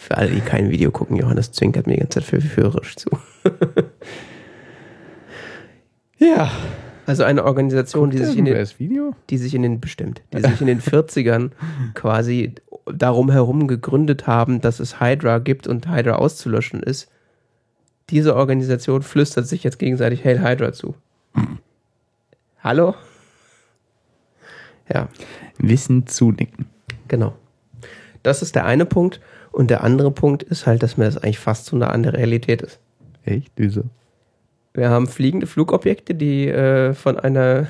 Für 0.00 0.16
alle, 0.16 0.30
die 0.30 0.40
kein 0.40 0.70
Video 0.70 0.92
gucken, 0.92 1.16
Johannes 1.16 1.50
zwinkert 1.50 1.88
mir 1.88 1.94
die 1.94 1.98
ganze 1.98 2.20
Zeit 2.20 2.28
verführerisch 2.28 2.96
zu. 2.96 3.10
Ja. 6.18 6.50
Also 7.06 7.24
eine 7.24 7.44
Organisation, 7.44 8.10
die 8.10 8.18
sich, 8.18 8.36
in 8.36 8.44
den, 8.44 8.68
Video? 8.78 9.14
die 9.30 9.38
sich 9.38 9.54
in 9.54 9.62
den 9.62 9.80
bestimmt, 9.80 10.20
die 10.32 10.42
sich 10.42 10.60
in 10.60 10.66
den 10.66 10.80
40ern 10.82 11.52
quasi 11.94 12.54
darum 12.84 13.30
herum 13.30 13.66
gegründet 13.66 14.26
haben, 14.26 14.60
dass 14.60 14.78
es 14.78 15.00
Hydra 15.00 15.38
gibt 15.38 15.66
und 15.66 15.88
Hydra 15.88 16.16
auszulöschen 16.16 16.82
ist. 16.82 17.08
Diese 18.10 18.36
Organisation 18.36 19.02
flüstert 19.02 19.46
sich 19.46 19.64
jetzt 19.64 19.78
gegenseitig 19.78 20.24
Hail 20.24 20.42
Hydra 20.42 20.72
zu. 20.72 20.96
Hallo? 22.62 22.94
Ja, 24.92 25.08
Wissen 25.58 26.06
zunicken. 26.06 26.66
genau. 27.06 27.36
Das 28.22 28.42
ist 28.42 28.54
der 28.54 28.66
eine 28.66 28.84
Punkt. 28.84 29.20
Und 29.52 29.70
der 29.70 29.82
andere 29.82 30.10
Punkt 30.10 30.42
ist 30.42 30.66
halt, 30.66 30.82
dass 30.82 30.96
mir 30.96 31.04
das 31.04 31.16
eigentlich 31.16 31.38
fast 31.38 31.66
so 31.66 31.76
nah 31.76 31.88
an 31.88 32.02
der 32.02 32.14
Realität 32.14 32.62
ist. 32.62 32.78
Echt? 33.24 33.52
Wieso? 33.56 33.82
Wir 34.74 34.90
haben 34.90 35.06
fliegende 35.06 35.46
Flugobjekte, 35.46 36.14
die 36.14 36.48
äh, 36.48 36.94
von 36.94 37.18
einer 37.18 37.68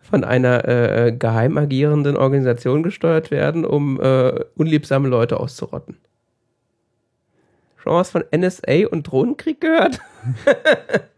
von 0.00 0.24
einer 0.24 0.66
äh, 0.66 1.12
geheim 1.12 1.58
agierenden 1.58 2.16
Organisation 2.16 2.82
gesteuert 2.82 3.30
werden, 3.30 3.66
um 3.66 4.00
äh, 4.00 4.44
unliebsame 4.56 5.06
Leute 5.06 5.38
auszurotten. 5.38 5.98
Schon 7.76 7.92
was 7.92 8.10
von 8.10 8.24
NSA 8.34 8.86
und 8.90 9.02
Drohnenkrieg 9.04 9.60
gehört? 9.60 10.00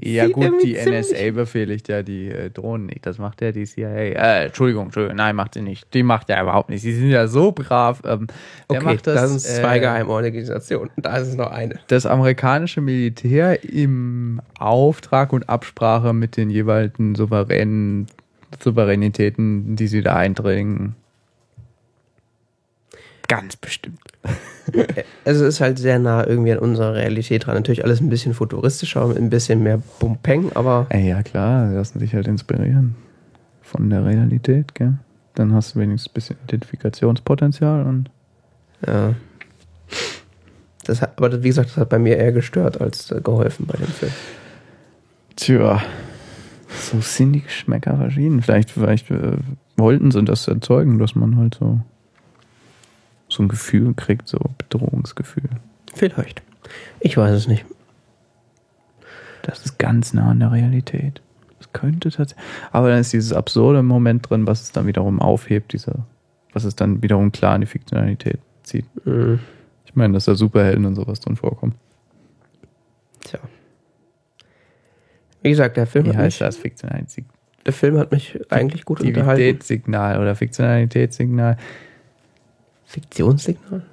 Ja 0.00 0.26
Sieht 0.26 0.34
gut, 0.34 0.62
die 0.62 0.74
NSA 0.74 1.32
befehligt 1.32 1.88
ja 1.88 2.04
die 2.04 2.28
äh, 2.28 2.50
Drohnen 2.50 2.86
nicht. 2.86 3.04
Das 3.04 3.18
macht 3.18 3.40
ja 3.40 3.50
die 3.50 3.64
CIA. 3.64 3.88
Äh, 3.88 4.44
Entschuldigung, 4.46 4.86
Entschuldigung, 4.86 5.16
nein, 5.16 5.34
macht 5.34 5.54
sie 5.54 5.60
nicht. 5.60 5.92
Die 5.92 6.04
macht 6.04 6.28
ja 6.28 6.40
überhaupt 6.40 6.70
nicht. 6.70 6.82
Sie 6.82 6.92
sind 6.94 7.10
ja 7.10 7.26
so 7.26 7.50
brav. 7.50 8.02
Ähm, 8.04 8.28
Okay, 8.68 8.84
macht 8.84 9.06
das, 9.06 9.30
sind 9.30 9.40
zwei 9.40 9.78
äh, 9.78 9.80
Geheimorganisationen. 9.80 10.90
Da 10.98 11.16
ist 11.16 11.28
es 11.28 11.34
noch 11.34 11.50
eine. 11.50 11.80
Das 11.88 12.06
amerikanische 12.06 12.80
Militär 12.80 13.64
im 13.64 14.40
Auftrag 14.58 15.32
und 15.32 15.48
Absprache 15.48 16.12
mit 16.12 16.36
den 16.36 16.50
jeweiligen 16.50 17.14
souveränen 17.14 18.06
Souveränitäten, 18.62 19.76
die 19.76 19.88
sie 19.88 20.02
da 20.02 20.16
eindringen. 20.16 20.94
Ganz 23.28 23.56
bestimmt. 23.56 24.00
Also 25.24 25.44
es 25.44 25.54
ist 25.54 25.60
halt 25.60 25.78
sehr 25.78 25.98
nah 25.98 26.26
irgendwie 26.26 26.52
an 26.52 26.58
unserer 26.58 26.94
Realität 26.94 27.46
dran. 27.46 27.54
Natürlich 27.54 27.84
alles 27.84 28.00
ein 28.00 28.08
bisschen 28.08 28.34
futuristischer, 28.34 29.04
und 29.04 29.16
ein 29.16 29.30
bisschen 29.30 29.62
mehr 29.62 29.80
Bumpeng, 30.00 30.50
aber 30.54 30.86
Ey, 30.88 31.08
ja 31.08 31.22
klar, 31.22 31.68
sie 31.68 31.74
lassen 31.74 31.98
sich 32.00 32.14
halt 32.14 32.26
inspirieren 32.26 32.96
von 33.62 33.88
der 33.90 34.04
Realität, 34.04 34.74
gell? 34.74 34.94
Dann 35.34 35.54
hast 35.54 35.74
du 35.74 35.80
wenigstens 35.80 36.10
ein 36.10 36.14
bisschen 36.14 36.36
Identifikationspotenzial 36.44 37.86
und 37.86 38.10
ja. 38.86 39.14
Das 40.84 41.02
hat, 41.02 41.12
aber 41.16 41.42
wie 41.42 41.48
gesagt, 41.48 41.68
das 41.70 41.76
hat 41.76 41.90
bei 41.90 41.98
mir 41.98 42.16
eher 42.16 42.32
gestört 42.32 42.80
als 42.80 43.10
äh, 43.10 43.20
geholfen 43.20 43.66
bei 43.66 43.76
dem 43.76 43.86
Film. 43.86 44.12
Tja, 45.36 45.82
so 46.68 47.00
sind 47.00 47.34
die 47.34 47.42
Geschmäcker 47.42 47.96
verschieden. 47.96 48.40
Vielleicht, 48.42 48.70
vielleicht 48.70 49.10
äh, 49.10 49.36
wollten 49.76 50.10
sie 50.10 50.24
das 50.24 50.48
erzeugen, 50.48 50.98
dass 50.98 51.14
man 51.14 51.36
halt 51.36 51.56
so, 51.56 51.80
so 53.28 53.42
ein 53.42 53.48
Gefühl 53.48 53.94
kriegt, 53.94 54.28
so 54.28 54.38
Bedrohungsgefühl. 54.58 55.50
Vielleicht. 55.94 56.42
Ich 57.00 57.16
weiß 57.16 57.32
es 57.32 57.48
nicht. 57.48 57.64
Das 59.42 59.64
ist 59.64 59.78
ganz 59.78 60.12
nah 60.12 60.30
an 60.30 60.40
der 60.40 60.52
Realität. 60.52 61.22
Das 61.58 61.72
könnte 61.72 62.10
tatsächlich. 62.10 62.46
Aber 62.70 62.88
dann 62.88 63.00
ist 63.00 63.12
dieses 63.12 63.32
absurde 63.32 63.82
Moment 63.82 64.28
drin, 64.28 64.46
was 64.46 64.62
es 64.62 64.72
dann 64.72 64.86
wiederum 64.86 65.20
aufhebt, 65.20 65.72
diese, 65.72 65.94
was 66.52 66.64
es 66.64 66.76
dann 66.76 67.02
wiederum 67.02 67.32
klar 67.32 67.54
in 67.54 67.62
die 67.62 67.66
Fiktionalität 67.66 68.38
zieht. 68.62 68.84
Mhm. 69.06 69.40
Ich 69.86 69.94
meine, 69.94 70.14
dass 70.14 70.26
da 70.26 70.34
Superhelden 70.34 70.84
und 70.86 70.94
sowas 70.94 71.20
drin 71.20 71.36
vorkommen. 71.36 71.74
Tja. 73.20 73.40
Wie 75.42 75.50
gesagt, 75.50 75.76
der 75.76 75.86
Film, 75.86 76.06
Wie 76.06 76.10
hat 76.10 76.16
heißt 76.16 76.40
mich, 76.40 76.46
das? 76.46 76.56
Fiktionalität, 76.56 77.24
der 77.64 77.72
Film 77.72 77.98
hat 77.98 78.12
mich 78.12 78.38
eigentlich 78.50 78.84
gut 78.84 79.00
unterhalten. 79.00 79.42
Fiktivitätssignal 79.42 80.20
oder 80.20 80.34
Fiktionalitätssignal. 80.34 81.56
Fiktionssignal? 82.88 83.84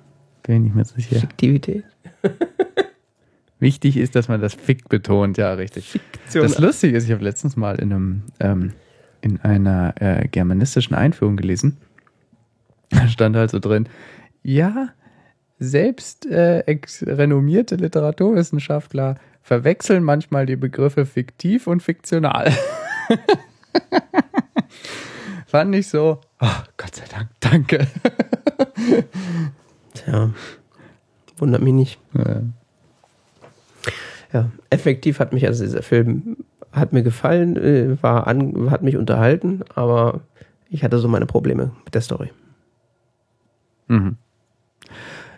Bin 0.43 0.67
ich 0.67 0.73
mehr 0.73 0.85
sicher. 0.85 1.19
Fiktivität? 1.19 1.83
Wichtig 3.59 3.97
ist, 3.97 4.15
dass 4.15 4.29
man 4.29 4.39
das 4.39 4.53
Fick 4.53 4.87
betont, 4.87 5.37
ja, 5.37 5.53
richtig. 5.53 5.99
Das 6.33 6.59
Lustige 6.59 6.95
ist, 6.95 7.03
ich 7.03 7.11
habe 7.11 7.23
letztens 7.23 7.57
mal 7.57 7.75
in 7.75 7.91
einem 7.91 8.23
ähm, 8.39 8.73
in 9.19 9.41
einer 9.41 9.95
äh, 9.99 10.27
germanistischen 10.29 10.95
Einführung 10.95 11.35
gelesen. 11.35 11.77
Da 12.89 13.07
stand 13.09 13.35
halt 13.35 13.51
so 13.51 13.59
drin, 13.59 13.89
ja, 14.43 14.89
selbst 15.59 16.25
äh, 16.27 16.63
renommierte 17.01 17.75
Literaturwissenschaftler 17.75 19.15
verwechseln 19.41 20.03
manchmal 20.03 20.45
die 20.45 20.55
Begriffe 20.55 21.05
fiktiv 21.05 21.67
und 21.67 21.81
fiktional. 21.81 22.53
Fand 25.45 25.75
ich 25.75 25.87
so, 25.87 26.21
oh, 26.41 26.47
Gott 26.77 26.95
sei 26.95 27.05
Dank, 27.09 27.29
danke. 27.39 27.87
Tja. 29.93 30.31
Wundert 31.37 31.61
mich 31.61 31.73
nicht. 31.73 31.99
Äh, 32.15 32.41
Ja, 34.33 34.51
effektiv 34.69 35.19
hat 35.19 35.33
mich 35.33 35.45
also 35.45 35.63
dieser 35.63 35.83
Film 35.83 36.37
hat 36.71 36.91
mir 36.91 37.03
gefallen, 37.03 37.55
äh, 37.55 38.01
war 38.03 38.27
an, 38.27 38.69
hat 38.69 38.81
mich 38.81 38.97
unterhalten, 38.97 39.63
aber 39.75 40.21
ich 40.69 40.83
hatte 40.83 40.99
so 40.99 41.07
meine 41.07 41.25
Probleme 41.25 41.71
mit 41.85 41.93
der 41.93 42.01
Story. 42.01 42.31
mhm. 43.87 44.17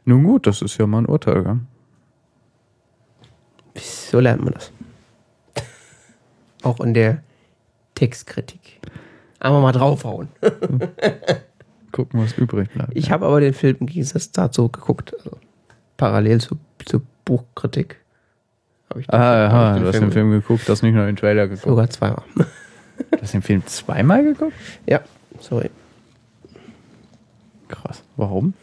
Nun 0.06 0.24
gut, 0.24 0.48
das 0.48 0.62
ist 0.62 0.78
ja 0.78 0.88
mal 0.88 1.00
ein 1.00 1.06
Urteil, 1.06 1.44
gell? 1.44 1.60
So 3.76 4.22
lernt 4.22 4.42
man 4.42 4.54
das. 4.54 4.72
Auch 6.64 6.80
in 6.80 6.94
der 6.94 7.22
Textkritik. 7.94 8.67
Einmal 9.40 9.62
mal 9.62 9.72
draufhauen. 9.72 10.30
Gucken, 11.92 12.20
was 12.22 12.34
übrig 12.38 12.70
bleibt. 12.74 12.92
Ich 12.96 13.12
habe 13.12 13.26
aber 13.26 13.40
den 13.40 13.54
Film 13.54 13.78
Gegensatz 13.86 14.32
dazu 14.32 14.70
geguckt. 14.70 15.14
Also 15.18 15.38
parallel 15.96 16.42
zu, 16.42 16.58
zur 16.86 17.02
Buchkritik. 17.26 17.98
Habe 18.90 19.02
ich, 19.02 19.08
den- 19.08 19.16
Ah, 19.20 19.46
hab 19.48 19.54
aha, 19.54 19.76
ich 19.78 19.82
du 19.82 19.88
hast 19.88 20.00
den 20.00 20.12
Film 20.12 20.32
geguckt, 20.32 20.68
hast 20.70 20.82
nicht 20.84 20.94
nur 20.94 21.06
den 21.06 21.16
Trailer 21.16 21.48
geguckt. 21.48 21.68
Sogar 21.68 21.90
zweimal. 21.90 22.24
Du 22.38 23.22
hast 23.22 23.34
den 23.34 23.42
Film 23.42 23.66
zweimal 23.66 24.24
geguckt? 24.24 24.54
Ja, 24.88 25.02
sorry. 25.40 25.70
Krass. 27.68 28.04
Warum? 28.16 28.54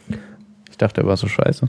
Ich 0.69 0.77
dachte, 0.77 1.01
er 1.01 1.07
war 1.07 1.17
so 1.17 1.27
scheiße. 1.27 1.67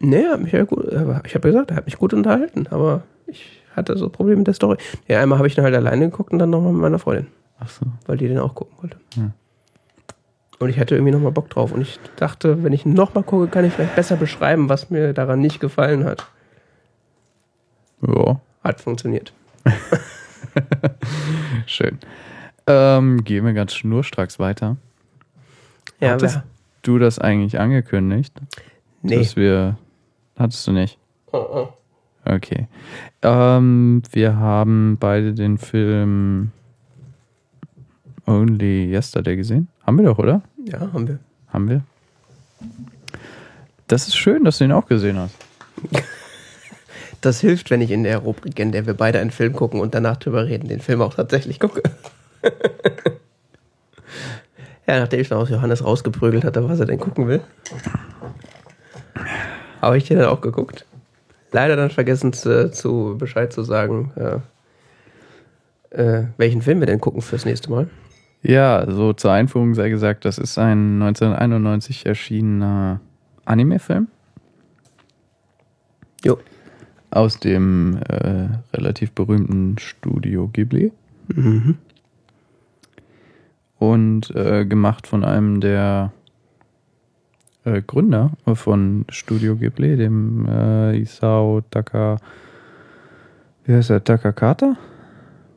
Nee, 0.00 0.24
hat 0.26 0.40
mich 0.40 0.52
ja 0.52 0.64
gut, 0.64 0.86
ich 0.92 0.98
habe 1.34 1.48
gesagt, 1.48 1.70
er 1.70 1.76
hat 1.76 1.86
mich 1.86 1.98
gut 1.98 2.12
unterhalten, 2.14 2.66
aber 2.70 3.02
ich 3.26 3.62
hatte 3.74 3.96
so 3.96 4.08
Probleme 4.08 4.38
mit 4.38 4.46
der 4.46 4.54
Story. 4.54 4.76
Ja, 5.08 5.20
einmal 5.20 5.38
habe 5.38 5.48
ich 5.48 5.56
ihn 5.56 5.64
halt 5.64 5.74
alleine 5.74 6.10
geguckt 6.10 6.32
und 6.32 6.38
dann 6.38 6.50
nochmal 6.50 6.72
mit 6.72 6.82
meiner 6.82 6.98
Freundin, 6.98 7.26
Ach 7.60 7.68
so. 7.68 7.86
weil 8.06 8.16
die 8.16 8.28
den 8.28 8.38
auch 8.38 8.54
gucken 8.54 8.76
wollte. 8.80 8.98
Hm. 9.14 9.32
Und 10.60 10.68
ich 10.68 10.78
hatte 10.78 10.94
irgendwie 10.94 11.12
nochmal 11.12 11.32
Bock 11.32 11.50
drauf. 11.50 11.72
Und 11.72 11.80
ich 11.82 11.98
dachte, 12.16 12.62
wenn 12.62 12.72
ich 12.72 12.86
nochmal 12.86 13.24
gucke, 13.24 13.48
kann 13.48 13.64
ich 13.64 13.72
vielleicht 13.72 13.96
besser 13.96 14.16
beschreiben, 14.16 14.68
was 14.68 14.88
mir 14.90 15.12
daran 15.12 15.40
nicht 15.40 15.60
gefallen 15.60 16.04
hat. 16.04 16.26
Ja, 18.06 18.40
Hat 18.62 18.80
funktioniert. 18.80 19.32
schön. 21.66 21.98
Ähm, 22.66 23.24
gehen 23.24 23.44
wir 23.44 23.52
ganz 23.52 23.74
schnurstracks 23.74 24.38
weiter. 24.38 24.76
Ja, 26.00 26.12
Hattest 26.12 26.36
wer- 26.36 26.44
du 26.82 26.98
das 26.98 27.18
eigentlich 27.18 27.58
angekündigt? 27.58 28.34
nee. 29.02 29.16
Dass 29.18 29.36
wir. 29.36 29.76
Hattest 30.38 30.66
du 30.66 30.72
nicht? 30.72 30.98
Oh, 31.32 31.38
oh. 31.38 31.68
Okay. 32.24 32.68
Ähm, 33.22 34.02
wir 34.12 34.36
haben 34.36 34.96
beide 34.98 35.34
den 35.34 35.58
Film 35.58 36.52
Only 38.26 38.90
Yesterday 38.92 39.36
gesehen. 39.36 39.68
Haben 39.86 39.98
wir 39.98 40.06
doch, 40.06 40.18
oder? 40.18 40.42
Ja, 40.64 40.80
haben 40.80 41.08
wir. 41.08 41.18
Haben 41.48 41.68
wir? 41.68 41.82
Das 43.86 44.08
ist 44.08 44.16
schön, 44.16 44.44
dass 44.44 44.58
du 44.58 44.64
ihn 44.64 44.72
auch 44.72 44.86
gesehen 44.86 45.18
hast. 45.18 45.36
Das 47.20 47.40
hilft, 47.40 47.70
wenn 47.70 47.80
ich 47.80 47.90
in 47.90 48.04
der 48.04 48.18
Rubrik, 48.18 48.58
in 48.58 48.70
der 48.70 48.84
wir 48.84 48.92
beide 48.92 49.18
einen 49.18 49.30
Film 49.30 49.54
gucken 49.54 49.80
und 49.80 49.94
danach 49.94 50.18
drüber 50.18 50.44
reden, 50.44 50.68
den 50.68 50.80
Film 50.80 51.00
auch 51.00 51.14
tatsächlich 51.14 51.58
gucke. 51.58 51.82
ja, 54.86 55.00
nachdem 55.00 55.20
ich 55.20 55.30
dann 55.30 55.38
aus 55.38 55.48
Johannes 55.48 55.82
rausgeprügelt 55.82 56.44
hatte, 56.44 56.68
was 56.68 56.80
er 56.80 56.84
denn 56.84 57.00
gucken 57.00 57.26
will, 57.26 57.40
habe 59.80 59.96
ich 59.96 60.04
den 60.04 60.18
dann 60.18 60.28
auch 60.28 60.42
geguckt. 60.42 60.84
Leider 61.50 61.76
dann 61.76 61.88
vergessen 61.88 62.34
zu, 62.34 62.70
zu 62.70 63.16
Bescheid 63.16 63.54
zu 63.54 63.62
sagen, 63.62 64.12
äh, 64.16 64.40
äh, 65.98 66.26
welchen 66.36 66.60
Film 66.60 66.80
wir 66.80 66.86
denn 66.86 67.00
gucken 67.00 67.22
fürs 67.22 67.46
nächste 67.46 67.70
Mal. 67.70 67.88
Ja, 68.46 68.84
so 68.90 69.14
zur 69.14 69.32
Einführung 69.32 69.74
sei 69.74 69.88
gesagt, 69.88 70.26
das 70.26 70.36
ist 70.36 70.58
ein 70.58 71.00
1991 71.02 72.04
erschienener 72.04 73.00
Anime-Film 73.46 74.08
Jo. 76.22 76.38
aus 77.10 77.40
dem 77.40 77.98
äh, 78.06 78.48
relativ 78.74 79.12
berühmten 79.12 79.78
Studio 79.78 80.48
Ghibli 80.48 80.92
Mhm. 81.28 81.76
und 83.78 84.30
äh, 84.36 84.66
gemacht 84.66 85.06
von 85.06 85.24
einem 85.24 85.62
der 85.62 86.12
äh, 87.64 87.80
Gründer 87.80 88.32
von 88.52 89.06
Studio 89.08 89.56
Ghibli, 89.56 89.96
dem 89.96 90.46
äh, 90.46 90.98
Isao 90.98 91.62
Taka. 91.70 92.18
Wie 93.64 93.72
heißt 93.72 93.88
er? 93.88 94.04
Takakata? 94.04 94.76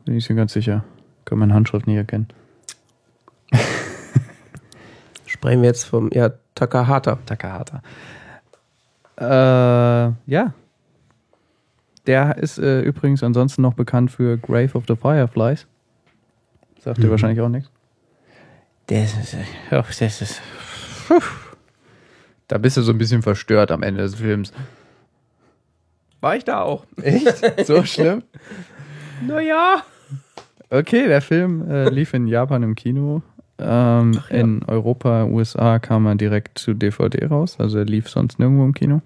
Bin 0.06 0.14
ich 0.16 0.30
mir 0.30 0.36
ganz 0.36 0.54
sicher. 0.54 0.84
Kann 1.26 1.38
meine 1.38 1.52
Handschrift 1.52 1.86
nicht 1.86 1.96
erkennen. 1.98 2.28
Sprechen 5.38 5.62
wir 5.62 5.68
jetzt 5.68 5.84
vom, 5.84 6.10
ja, 6.12 6.30
Takahata. 6.54 7.18
Takahata. 7.26 7.82
Äh, 9.16 10.12
ja. 10.26 10.52
Der 12.06 12.36
ist 12.38 12.58
äh, 12.58 12.80
übrigens 12.82 13.22
ansonsten 13.22 13.62
noch 13.62 13.74
bekannt 13.74 14.10
für 14.10 14.36
Grave 14.38 14.70
of 14.74 14.84
the 14.88 14.96
Fireflies. 14.96 15.66
Sagt 16.80 16.98
dir 16.98 17.06
Mhm. 17.06 17.10
wahrscheinlich 17.10 17.40
auch 17.40 17.48
nichts. 17.48 17.70
Das 18.86 19.14
ist, 19.18 19.34
äh, 19.34 19.38
oh, 19.72 19.82
das 19.98 20.00
ist. 20.22 20.40
Puh. 21.06 21.20
Da 22.48 22.56
bist 22.58 22.76
du 22.78 22.82
so 22.82 22.92
ein 22.92 22.98
bisschen 22.98 23.22
verstört 23.22 23.70
am 23.70 23.82
Ende 23.82 24.02
des 24.02 24.14
Films. 24.14 24.52
War 26.20 26.34
ich 26.36 26.44
da 26.44 26.62
auch? 26.62 26.84
Echt? 27.02 27.66
So 27.66 27.84
schlimm? 27.84 28.22
Naja. 29.26 29.82
Okay, 30.70 31.06
der 31.08 31.20
Film 31.20 31.70
äh, 31.70 31.88
lief 31.90 32.14
in 32.14 32.26
Japan 32.26 32.62
im 32.62 32.74
Kino. 32.74 33.22
Ähm, 33.58 34.12
Ach 34.18 34.30
ja. 34.30 34.36
In 34.36 34.62
Europa, 34.64 35.24
USA 35.24 35.78
kam 35.78 36.06
er 36.06 36.14
direkt 36.14 36.58
zu 36.58 36.74
DVD 36.74 37.26
raus. 37.26 37.56
Also 37.58 37.78
er 37.78 37.84
lief 37.84 38.08
sonst 38.08 38.38
nirgendwo 38.38 38.64
im 38.64 38.74
Kino. 38.74 39.02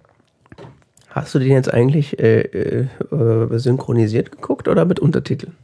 Hast 1.08 1.34
du 1.34 1.38
den 1.38 1.52
jetzt 1.52 1.72
eigentlich 1.72 2.18
äh, 2.18 2.40
äh, 2.40 3.58
synchronisiert 3.58 4.32
geguckt 4.32 4.68
oder 4.68 4.84
mit 4.84 4.98
Untertiteln? 4.98 5.54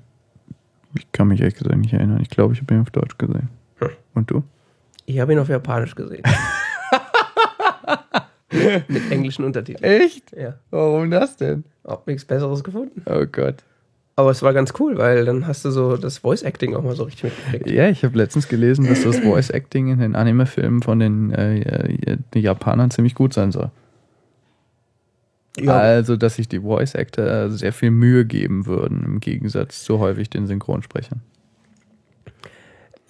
Ich 0.97 1.11
kann 1.13 1.29
mich 1.29 1.41
ehrlich 1.41 1.55
gesagt 1.55 1.77
nicht 1.77 1.93
erinnern. 1.93 2.21
Ich 2.21 2.31
glaube, 2.31 2.55
ich 2.55 2.61
habe 2.61 2.75
ihn 2.75 2.83
auf 2.83 2.91
Deutsch 2.91 3.17
gesehen. 3.19 3.49
Hm. 3.79 3.89
Und 4.15 4.31
du? 4.31 4.43
Ich 5.07 5.19
habe 5.21 5.33
ihn 5.33 5.39
auf 5.39 5.49
Japanisch 5.49 5.95
gesehen. 5.95 6.23
mit 8.89 9.11
englischen 9.11 9.45
Untertiteln. 9.45 9.85
Echt? 9.85 10.33
Ja. 10.37 10.55
Warum 10.71 11.11
das 11.11 11.37
denn? 11.37 11.65
Hab 11.85 12.07
nichts 12.07 12.25
Besseres 12.25 12.65
gefunden. 12.65 13.03
Oh 13.07 13.25
Gott. 13.31 13.65
Aber 14.19 14.33
es 14.33 14.43
war 14.43 14.53
ganz 14.53 14.75
cool, 14.81 14.99
weil 14.99 15.25
dann 15.27 15.47
hast 15.47 15.65
du 15.65 15.71
so 15.71 15.97
das 15.97 16.19
Voice 16.19 16.43
Acting 16.43 16.75
auch 16.75 16.83
mal 16.83 16.97
so 16.97 17.05
richtig 17.05 17.23
mitgekriegt. 17.23 17.71
Ja, 17.71 17.89
ich 17.89 18.03
habe 18.03 18.19
letztens 18.19 18.49
gelesen, 18.49 18.85
dass 18.89 19.05
das 19.05 19.21
Voice 19.21 19.51
Acting 19.51 19.93
in 19.93 20.01
den 20.01 20.17
Anime-Filmen 20.17 20.83
von 20.83 20.99
den 20.99 21.31
äh, 21.31 21.61
äh, 21.61 22.19
Japanern 22.35 22.91
ziemlich 22.91 23.15
gut 23.15 23.33
sein 23.33 23.53
soll. 23.53 23.71
Also, 25.65 26.17
dass 26.17 26.35
sich 26.35 26.49
die 26.49 26.59
Voice 26.59 26.97
Actor 26.97 27.49
sehr 27.51 27.73
viel 27.73 27.93
Mühe 27.93 28.25
geben 28.25 28.67
würden, 28.67 29.05
im 29.05 29.21
Gegensatz 29.21 29.85
zu 29.85 30.01
häufig 30.01 30.29
den 30.29 30.49
Synchronsprechern. 30.49 31.21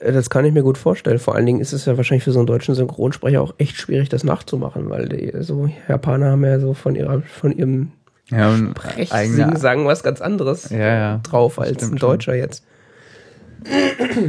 Das 0.00 0.28
kann 0.28 0.44
ich 0.44 0.52
mir 0.52 0.62
gut 0.62 0.76
vorstellen. 0.76 1.18
Vor 1.18 1.34
allen 1.34 1.46
Dingen 1.46 1.60
ist 1.60 1.72
es 1.72 1.86
ja 1.86 1.96
wahrscheinlich 1.96 2.24
für 2.24 2.32
so 2.32 2.40
einen 2.40 2.46
deutschen 2.46 2.74
Synchronsprecher 2.74 3.40
auch 3.40 3.54
echt 3.56 3.76
schwierig, 3.76 4.10
das 4.10 4.24
nachzumachen, 4.24 4.90
weil 4.90 5.08
die 5.08 5.32
so 5.40 5.70
Japaner 5.88 6.32
haben 6.32 6.44
ja 6.44 6.60
so 6.60 6.74
von 6.74 6.94
ihrer, 6.96 7.22
von 7.22 7.52
ihrem 7.52 7.92
Ja, 8.30 8.50
und 8.50 8.76
Sprechsingen 8.78 9.56
sagen 9.56 9.86
was 9.86 10.02
ganz 10.02 10.20
anderes 10.20 10.68
Ja, 10.70 10.78
ja. 10.78 11.18
drauf 11.18 11.58
als 11.58 11.76
stimmt 11.76 11.94
ein 11.94 11.98
schon. 11.98 12.08
Deutscher 12.10 12.34
jetzt. 12.34 12.64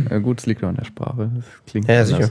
Ja, 0.10 0.18
gut, 0.20 0.40
es 0.40 0.46
liegt 0.46 0.64
auch 0.64 0.70
in 0.70 0.76
der 0.76 0.86
Sprache. 0.86 1.30
Das 1.36 1.46
klingt 1.68 1.88
Ja, 1.88 2.02
anders. 2.02 2.08
sicher. 2.10 2.30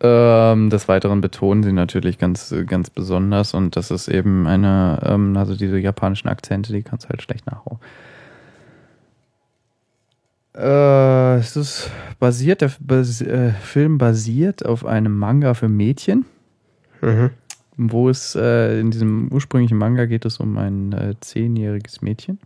Ähm, 0.00 0.70
des 0.70 0.86
Weiteren 0.86 1.20
betonen 1.20 1.62
sie 1.64 1.72
natürlich 1.72 2.18
ganz, 2.18 2.54
ganz 2.66 2.88
besonders 2.90 3.52
und 3.54 3.74
das 3.74 3.90
ist 3.90 4.06
eben 4.08 4.46
eine, 4.46 5.00
ähm, 5.04 5.36
also 5.36 5.56
diese 5.56 5.78
japanischen 5.78 6.28
Akzente, 6.28 6.72
die 6.72 6.82
kannst 6.82 7.06
du 7.06 7.08
halt 7.10 7.22
schlecht 7.22 7.46
nachhauen. 7.46 7.78
Äh, 10.54 11.36
es 11.38 11.56
ist 11.56 11.90
basiert, 12.18 12.60
der 12.60 12.70
Bas 12.80 13.20
äh, 13.20 13.50
Film 13.52 13.98
basiert 13.98 14.64
auf 14.64 14.84
einem 14.84 15.16
Manga 15.16 15.54
für 15.54 15.68
Mädchen, 15.68 16.24
Mhm. 17.00 17.30
Wo 17.78 18.08
es 18.08 18.34
äh, 18.34 18.80
in 18.80 18.90
diesem 18.90 19.32
ursprünglichen 19.32 19.78
Manga 19.78 20.06
geht 20.06 20.24
es 20.24 20.38
um 20.38 20.58
ein 20.58 20.92
äh, 20.92 21.14
zehnjähriges 21.20 22.02
Mädchen. 22.02 22.38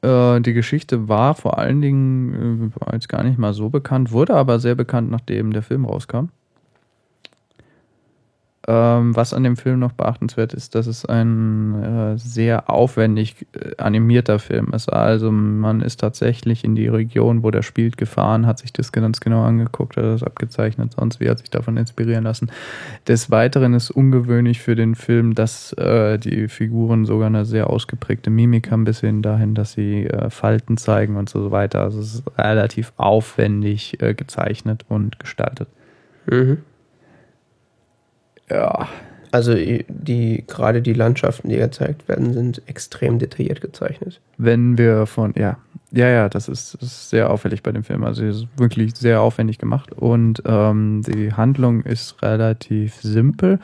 Äh, 0.00 0.40
die 0.40 0.52
Geschichte 0.52 1.08
war 1.08 1.34
vor 1.34 1.58
allen 1.58 1.82
Dingen 1.82 2.72
äh, 2.72 2.80
war 2.80 2.94
jetzt 2.94 3.08
gar 3.08 3.24
nicht 3.24 3.38
mal 3.38 3.52
so 3.52 3.68
bekannt, 3.68 4.12
wurde 4.12 4.34
aber 4.34 4.60
sehr 4.60 4.76
bekannt, 4.76 5.10
nachdem 5.10 5.52
der 5.52 5.62
Film 5.62 5.84
rauskam. 5.84 6.28
Ähm, 8.66 9.14
was 9.14 9.34
an 9.34 9.44
dem 9.44 9.58
Film 9.58 9.78
noch 9.80 9.92
beachtenswert 9.92 10.54
ist, 10.54 10.74
dass 10.74 10.86
es 10.86 11.04
ein 11.04 11.82
äh, 11.82 12.18
sehr 12.18 12.70
aufwendig 12.70 13.46
äh, 13.52 13.76
animierter 13.76 14.38
Film 14.38 14.72
ist. 14.72 14.90
Also 14.90 15.30
man 15.30 15.82
ist 15.82 16.00
tatsächlich 16.00 16.64
in 16.64 16.74
die 16.74 16.88
Region, 16.88 17.42
wo 17.42 17.50
der 17.50 17.60
spielt, 17.60 17.98
gefahren, 17.98 18.46
hat 18.46 18.58
sich 18.60 18.72
das 18.72 18.90
ganz 18.90 19.20
genau 19.20 19.42
angeguckt, 19.42 19.98
hat 19.98 20.04
das 20.04 20.22
abgezeichnet, 20.22 20.94
sonst 20.98 21.20
wie 21.20 21.28
hat 21.28 21.40
sich 21.40 21.50
davon 21.50 21.76
inspirieren 21.76 22.24
lassen. 22.24 22.50
Des 23.06 23.30
Weiteren 23.30 23.74
ist 23.74 23.90
ungewöhnlich 23.90 24.62
für 24.62 24.76
den 24.76 24.94
Film, 24.94 25.34
dass 25.34 25.74
äh, 25.74 26.18
die 26.18 26.48
Figuren 26.48 27.04
sogar 27.04 27.26
eine 27.26 27.44
sehr 27.44 27.68
ausgeprägte 27.68 28.30
Mimik 28.30 28.70
haben, 28.70 28.84
bis 28.84 29.00
hin 29.00 29.20
dahin, 29.20 29.54
dass 29.54 29.72
sie 29.72 30.06
äh, 30.06 30.30
Falten 30.30 30.78
zeigen 30.78 31.16
und 31.16 31.28
so 31.28 31.50
weiter. 31.50 31.82
Also 31.82 32.00
es 32.00 32.14
ist 32.14 32.38
relativ 32.38 32.94
aufwendig 32.96 34.00
äh, 34.00 34.14
gezeichnet 34.14 34.86
und 34.88 35.18
gestaltet. 35.18 35.68
Mhm. 36.26 36.58
Ja. 38.50 38.88
Also 39.30 39.54
die 39.56 40.44
gerade 40.46 40.80
die 40.80 40.92
Landschaften, 40.92 41.48
die 41.48 41.56
gezeigt 41.56 42.06
werden, 42.06 42.32
sind 42.32 42.62
extrem 42.66 43.18
detailliert 43.18 43.60
gezeichnet. 43.60 44.20
Wenn 44.38 44.78
wir 44.78 45.06
von, 45.06 45.34
ja, 45.36 45.56
ja, 45.90 46.08
ja, 46.08 46.28
das 46.28 46.48
ist, 46.48 46.74
ist 46.74 47.10
sehr 47.10 47.30
auffällig 47.30 47.64
bei 47.64 47.72
dem 47.72 47.82
Film. 47.82 48.04
Also 48.04 48.24
es 48.24 48.36
ist 48.36 48.46
wirklich 48.56 48.94
sehr 48.94 49.20
aufwendig 49.20 49.58
gemacht 49.58 49.90
und 49.92 50.40
ähm, 50.46 51.02
die 51.02 51.32
Handlung 51.32 51.82
ist 51.82 52.22
relativ 52.22 52.94
simpel. 53.00 53.58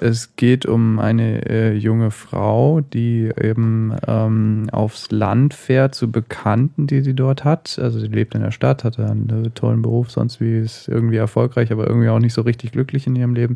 Es 0.00 0.36
geht 0.36 0.66
um 0.66 0.98
eine 0.98 1.48
äh, 1.48 1.72
junge 1.72 2.10
Frau, 2.10 2.80
die 2.80 3.30
eben 3.40 3.96
ähm, 4.06 4.68
aufs 4.70 5.10
Land 5.10 5.54
fährt 5.54 5.94
zu 5.94 6.10
Bekannten, 6.10 6.86
die 6.86 7.00
sie 7.00 7.14
dort 7.14 7.44
hat. 7.44 7.78
Also 7.80 7.98
sie 8.00 8.08
lebt 8.08 8.34
in 8.34 8.42
der 8.42 8.50
Stadt, 8.50 8.84
hat 8.84 8.98
einen 8.98 9.46
äh, 9.46 9.50
tollen 9.50 9.82
Beruf, 9.82 10.10
sonst 10.10 10.40
wie 10.40 10.58
ist 10.58 10.88
irgendwie 10.88 11.16
erfolgreich, 11.16 11.72
aber 11.72 11.86
irgendwie 11.86 12.08
auch 12.08 12.18
nicht 12.18 12.34
so 12.34 12.42
richtig 12.42 12.72
glücklich 12.72 13.06
in 13.06 13.16
ihrem 13.16 13.34
Leben. 13.34 13.54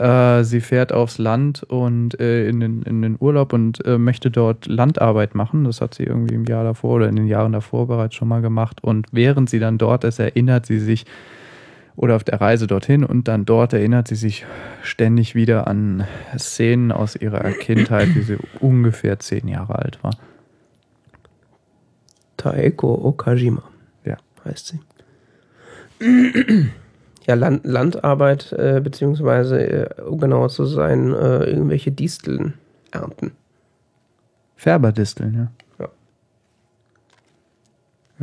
Äh, 0.00 0.44
sie 0.44 0.62
fährt 0.62 0.94
aufs 0.94 1.18
Land 1.18 1.62
und 1.64 2.18
äh, 2.18 2.48
in, 2.48 2.60
den, 2.60 2.82
in 2.82 3.02
den 3.02 3.16
Urlaub 3.20 3.52
und 3.52 3.84
äh, 3.84 3.98
möchte 3.98 4.30
dort 4.30 4.64
Landarbeit 4.64 5.34
machen. 5.34 5.64
Das 5.64 5.82
hat 5.82 5.92
sie 5.92 6.04
irgendwie 6.04 6.36
im 6.36 6.46
Jahr 6.46 6.64
davor 6.64 6.94
oder 6.96 7.08
in 7.10 7.16
den 7.16 7.26
Jahren 7.26 7.52
davor 7.52 7.86
bereits 7.86 8.14
schon 8.14 8.28
mal 8.28 8.40
gemacht. 8.40 8.82
Und 8.82 9.08
während 9.12 9.50
sie 9.50 9.58
dann 9.58 9.76
dort 9.76 10.04
ist, 10.04 10.18
erinnert 10.18 10.64
sie 10.64 10.78
sich 10.78 11.04
oder 11.96 12.16
auf 12.16 12.24
der 12.24 12.40
Reise 12.40 12.66
dorthin 12.66 13.04
und 13.04 13.28
dann 13.28 13.44
dort 13.44 13.74
erinnert 13.74 14.08
sie 14.08 14.14
sich 14.14 14.46
ständig 14.82 15.34
wieder 15.34 15.66
an 15.66 16.06
Szenen 16.38 16.92
aus 16.92 17.14
ihrer 17.14 17.50
Kindheit, 17.50 18.14
wie 18.14 18.22
sie 18.22 18.38
ungefähr 18.58 19.18
zehn 19.18 19.48
Jahre 19.48 19.74
alt 19.74 20.02
war. 20.02 20.16
Taeko 22.38 22.94
Okajima. 23.04 23.64
Ja. 24.06 24.16
Heißt 24.46 24.68
sie. 25.98 26.70
Ja, 27.30 27.36
Land, 27.36 27.64
Landarbeit, 27.64 28.52
äh, 28.52 28.80
beziehungsweise, 28.82 29.60
äh, 29.60 30.02
um 30.02 30.18
genauer 30.18 30.48
zu 30.48 30.64
sein, 30.64 31.12
äh, 31.12 31.44
irgendwelche 31.44 31.92
Disteln 31.92 32.54
ernten. 32.90 33.30
Färberdisteln, 34.56 35.34
ja. 35.34 35.52
Ja. 35.78 35.88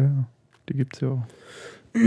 Ja, 0.04 0.26
die 0.68 0.74
gibt's 0.74 1.00
ja 1.00 1.08
auch. 1.10 1.24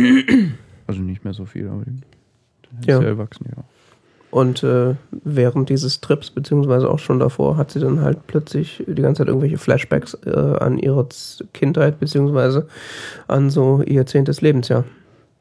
also 0.86 1.01
nicht 1.01 1.24
mehr 1.24 1.32
so 1.32 1.46
viel, 1.46 1.68
aber 1.68 1.84
die 1.86 1.90
Ja. 1.90 2.98
tendenziell 2.98 3.16
wachsen 3.16 3.46
ja. 3.57 3.64
Und 4.30 4.62
äh, 4.62 4.94
während 5.11 5.70
dieses 5.70 6.03
Trips, 6.03 6.30
beziehungsweise 6.30 6.88
auch 6.88 6.98
schon 7.01 7.18
davor, 7.18 7.57
hat 7.57 7.70
sie 7.70 7.80
dann 7.80 8.03
halt 8.03 8.26
plötzlich 8.26 8.84
die 8.86 9.03
ganze 9.03 9.20
Zeit 9.20 9.28
irgendwelche 9.28 9.59
Flashbacks 9.59 10.14
äh, 10.26 10.30
an 10.30 10.78
ihre 10.78 11.09
Kindheit, 11.55 11.98
beziehungsweise 11.98 12.68
an 13.26 13.48
so 13.48 13.82
ihr 13.82 14.05
zehntes 14.05 14.42
Lebensjahr. 14.42 14.84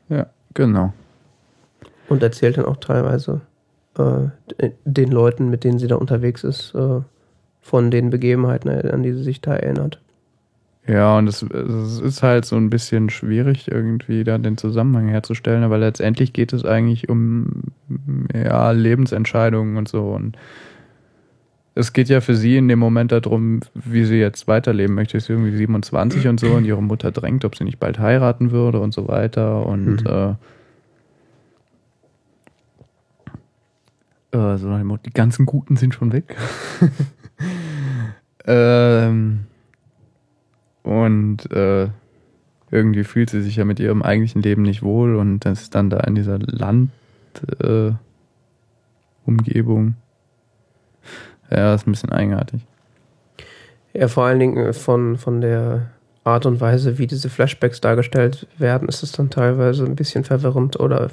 Ja, 0.08 0.26
genau. 0.56 0.94
Und 2.10 2.24
erzählt 2.24 2.58
dann 2.58 2.66
auch 2.66 2.78
teilweise 2.78 3.42
äh, 3.98 4.70
den 4.86 5.12
Leuten, 5.12 5.50
mit 5.50 5.64
denen 5.64 5.80
sie 5.80 5.88
da 5.88 5.96
unterwegs 5.96 6.44
ist, 6.44 6.74
äh, 6.76 7.02
von 7.62 7.92
den 7.92 8.10
Begebenheiten, 8.10 8.70
an 8.70 9.04
die 9.04 9.14
sie 9.14 9.24
sich 9.24 9.42
da 9.42 9.56
erinnert. 9.56 10.00
Ja, 10.88 11.18
und 11.20 11.28
es, 11.28 11.44
es 11.44 12.00
ist 12.00 12.24
halt 12.24 12.46
so 12.46 12.56
ein 12.56 12.72
bisschen 12.72 13.12
schwierig, 13.12 13.70
irgendwie 13.70 14.24
da 14.24 14.40
den 14.40 14.58
Zusammenhang 14.58 15.08
herzustellen, 15.08 15.64
aber 15.64 15.78
letztendlich 15.78 16.34
geht 16.34 16.52
es 16.52 16.66
eigentlich 16.66 17.10
um 17.10 17.64
ja, 18.34 18.72
Lebensentscheidungen 18.72 19.78
und 19.78 19.88
so. 19.88 20.10
Und 20.10 20.36
es 21.76 21.94
geht 21.94 22.10
ja 22.10 22.22
für 22.22 22.34
sie 22.36 22.58
in 22.58 22.68
dem 22.70 22.80
Moment 22.80 23.12
darum, 23.12 23.60
wie 23.76 24.04
sie 24.06 24.18
jetzt 24.20 24.48
weiterleben 24.48 24.96
möchte. 24.96 25.12
Sie 25.12 25.18
ist 25.26 25.30
irgendwie 25.30 25.56
27 25.56 26.28
und 26.28 26.40
so 26.40 26.54
und 26.54 26.66
ihre 26.66 26.82
Mutter 26.82 27.12
drängt, 27.12 27.46
ob 27.46 27.56
sie 27.56 27.66
nicht 27.66 27.80
bald 27.80 28.00
heiraten 28.00 28.50
würde 28.50 28.80
und 28.80 28.92
so 28.94 29.08
weiter. 29.08 29.66
Und 29.68 30.04
Mhm. 30.04 30.08
äh, 30.08 30.34
äh, 34.32 34.58
so 34.58 34.68
nach 34.68 34.80
dem 34.80 34.88
Motto, 34.88 35.04
die 35.06 35.14
ganzen 35.14 35.46
Guten 35.46 35.76
sind 35.76 35.94
schon 35.94 36.12
weg. 36.12 36.36
ähm, 38.46 39.46
und 40.84 41.52
äh, 41.52 41.90
irgendwie 42.72 43.04
fühlt 43.04 43.30
sie 43.30 43.42
sich 43.42 43.56
ja 43.56 43.66
mit 43.66 43.80
ihrem 43.80 44.02
eigentlichen 44.02 44.42
Leben 44.42 44.62
nicht 44.62 44.84
wohl 44.84 45.16
und 45.16 45.46
das 45.46 45.62
ist 45.64 45.76
dann 45.76 45.90
da 45.90 46.00
in 46.02 46.16
dieser 46.16 46.40
Land 46.40 46.92
äh. 47.64 47.92
Ja, 51.52 51.76
ist 51.76 51.88
ein 51.88 51.92
bisschen 51.92 52.12
eigenartig. 52.12 52.66
Ja, 53.94 54.08
vor 54.08 54.26
allen 54.26 54.40
Dingen 54.40 54.58
äh, 54.58 54.74
von, 54.74 55.18
von 55.18 55.42
der 55.42 55.92
Art 56.24 56.46
und 56.46 56.62
Weise, 56.62 56.98
wie 56.98 57.08
diese 57.08 57.30
Flashbacks 57.30 57.82
dargestellt 57.82 58.48
werden, 58.58 58.88
ist 58.88 59.04
es 59.04 59.12
dann 59.12 59.30
teilweise 59.30 59.86
ein 59.86 59.96
bisschen 59.96 60.24
verwirrend 60.24 60.80
oder 60.80 61.10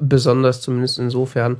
besonders 0.00 0.60
zumindest 0.60 0.98
insofern, 0.98 1.58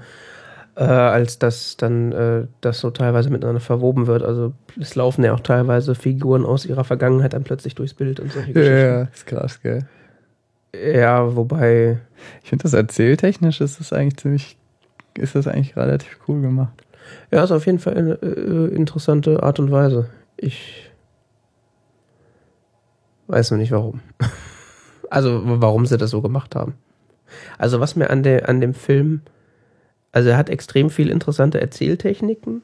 äh, 0.76 0.84
als 0.84 1.38
dass 1.38 1.76
dann 1.76 2.12
äh, 2.12 2.46
das 2.60 2.80
so 2.80 2.90
teilweise 2.90 3.30
miteinander 3.30 3.60
verwoben 3.60 4.06
wird. 4.06 4.22
Also 4.22 4.52
es 4.80 4.94
laufen 4.94 5.24
ja 5.24 5.32
auch 5.34 5.40
teilweise 5.40 5.94
Figuren 5.94 6.44
aus 6.44 6.66
ihrer 6.66 6.84
Vergangenheit 6.84 7.32
dann 7.32 7.44
plötzlich 7.44 7.74
durchs 7.74 7.94
Bild 7.94 8.20
und 8.20 8.32
solche 8.32 8.52
Geschichten. 8.52 9.08
ist 9.12 9.26
krass, 9.26 9.60
gell? 9.62 9.86
Ja, 10.74 11.34
wobei, 11.36 11.98
Ich 12.42 12.50
finde 12.50 12.64
das 12.64 12.74
erzähltechnisch 12.74 13.60
ist 13.62 13.80
das 13.80 13.92
eigentlich 13.92 14.18
ziemlich, 14.18 14.58
ist 15.16 15.34
das 15.34 15.46
eigentlich 15.46 15.76
relativ 15.76 16.18
cool 16.28 16.42
gemacht. 16.42 16.74
ja, 17.30 17.42
ist 17.42 17.52
auf 17.52 17.64
jeden 17.64 17.78
Fall 17.78 17.96
eine 17.96 18.12
äh, 18.14 18.74
interessante 18.74 19.42
Art 19.42 19.58
und 19.58 19.70
Weise. 19.70 20.10
Ich 20.36 20.90
weiß 23.28 23.50
noch 23.52 23.58
nicht 23.58 23.72
warum. 23.72 24.00
Also 25.08 25.40
warum 25.44 25.86
sie 25.86 25.98
das 25.98 26.10
so 26.10 26.20
gemacht 26.20 26.56
haben. 26.56 26.74
Also 27.58 27.80
was 27.80 27.96
mir 27.96 28.10
an, 28.10 28.22
der, 28.22 28.48
an 28.48 28.60
dem 28.60 28.74
Film, 28.74 29.22
also 30.12 30.30
er 30.30 30.36
hat 30.36 30.50
extrem 30.50 30.90
viel 30.90 31.10
interessante 31.10 31.60
Erzähltechniken 31.60 32.62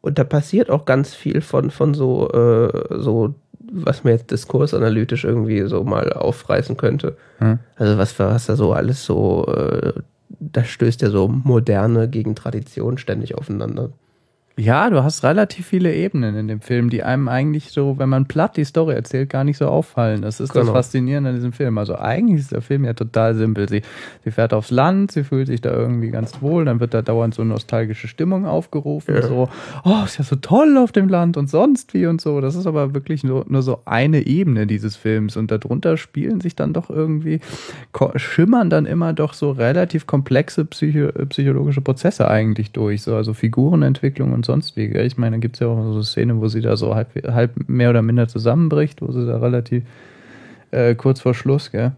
und 0.00 0.18
da 0.18 0.24
passiert 0.24 0.70
auch 0.70 0.84
ganz 0.84 1.14
viel 1.14 1.40
von, 1.40 1.70
von 1.70 1.94
so, 1.94 2.30
äh, 2.30 3.00
so, 3.00 3.34
was 3.70 4.04
man 4.04 4.14
jetzt 4.14 4.30
diskursanalytisch 4.30 5.24
irgendwie 5.24 5.62
so 5.62 5.84
mal 5.84 6.12
aufreißen 6.12 6.76
könnte. 6.76 7.16
Hm? 7.38 7.58
Also 7.76 7.98
was, 7.98 8.18
was 8.18 8.46
da 8.46 8.56
so 8.56 8.72
alles 8.72 9.04
so, 9.04 9.46
äh, 9.46 9.92
da 10.40 10.64
stößt 10.64 11.02
ja 11.02 11.10
so 11.10 11.28
Moderne 11.28 12.08
gegen 12.08 12.34
Tradition 12.34 12.98
ständig 12.98 13.34
aufeinander. 13.36 13.90
Ja, 14.58 14.90
du 14.90 15.04
hast 15.04 15.22
relativ 15.22 15.66
viele 15.68 15.94
Ebenen 15.94 16.34
in 16.34 16.48
dem 16.48 16.60
Film, 16.60 16.90
die 16.90 17.04
einem 17.04 17.28
eigentlich 17.28 17.70
so, 17.70 17.96
wenn 17.98 18.08
man 18.08 18.26
platt 18.26 18.56
die 18.56 18.64
Story 18.64 18.92
erzählt, 18.94 19.30
gar 19.30 19.44
nicht 19.44 19.56
so 19.56 19.68
auffallen. 19.68 20.22
Das 20.22 20.40
ist 20.40 20.52
das 20.54 20.62
Genau. 20.62 20.72
Faszinierende 20.72 21.30
an 21.30 21.36
diesem 21.36 21.52
Film. 21.52 21.78
Also 21.78 21.96
eigentlich 21.96 22.40
ist 22.40 22.50
der 22.50 22.60
Film 22.60 22.84
ja 22.84 22.92
total 22.92 23.36
simpel. 23.36 23.68
Sie, 23.68 23.82
sie 24.24 24.30
fährt 24.32 24.52
aufs 24.52 24.72
Land, 24.72 25.12
sie 25.12 25.22
fühlt 25.22 25.46
sich 25.46 25.60
da 25.60 25.70
irgendwie 25.72 26.10
ganz 26.10 26.42
wohl, 26.42 26.64
dann 26.64 26.80
wird 26.80 26.92
da 26.92 27.02
dauernd 27.02 27.34
so 27.34 27.44
nostalgische 27.44 28.08
Stimmung 28.08 28.46
aufgerufen, 28.46 29.14
Ja. 29.14 29.22
so, 29.22 29.48
oh, 29.84 30.02
ist 30.04 30.18
ja 30.18 30.24
so 30.24 30.34
toll 30.34 30.76
auf 30.76 30.90
dem 30.90 31.08
Land 31.08 31.36
und 31.36 31.48
sonst 31.48 31.94
wie 31.94 32.06
und 32.06 32.20
so. 32.20 32.40
Das 32.40 32.56
ist 32.56 32.66
aber 32.66 32.94
wirklich 32.94 33.22
nur, 33.22 33.44
nur 33.48 33.62
so 33.62 33.82
eine 33.84 34.26
Ebene 34.26 34.66
dieses 34.66 34.96
Films 34.96 35.36
und 35.36 35.52
darunter 35.52 35.96
spielen 35.96 36.40
sich 36.40 36.56
dann 36.56 36.72
doch 36.72 36.90
irgendwie, 36.90 37.38
schimmern 38.16 38.70
dann 38.70 38.86
immer 38.86 39.12
doch 39.12 39.34
so 39.34 39.52
relativ 39.52 40.08
komplexe 40.08 40.64
psycho 40.64 41.12
psychologische 41.28 41.80
Prozesse 41.80 42.28
eigentlich 42.28 42.72
durch, 42.72 43.02
so, 43.02 43.14
also 43.14 43.34
Figurenentwicklung 43.34 44.32
und 44.32 44.47
sonst 44.48 44.76
wie. 44.76 44.88
Gell? 44.88 45.06
Ich 45.06 45.18
meine, 45.18 45.36
da 45.36 45.40
gibt 45.40 45.56
es 45.56 45.60
ja 45.60 45.68
auch 45.68 45.76
so 45.82 45.92
eine 45.92 46.02
Szene, 46.02 46.40
wo 46.40 46.48
sie 46.48 46.62
da 46.62 46.76
so 46.76 46.94
halb, 46.94 47.10
halb 47.26 47.68
mehr 47.68 47.90
oder 47.90 48.02
minder 48.02 48.28
zusammenbricht, 48.28 49.02
wo 49.02 49.12
sie 49.12 49.26
da 49.26 49.36
relativ 49.36 49.84
äh, 50.70 50.94
kurz 50.94 51.20
vor 51.20 51.34
Schluss, 51.34 51.70
gell? 51.70 51.92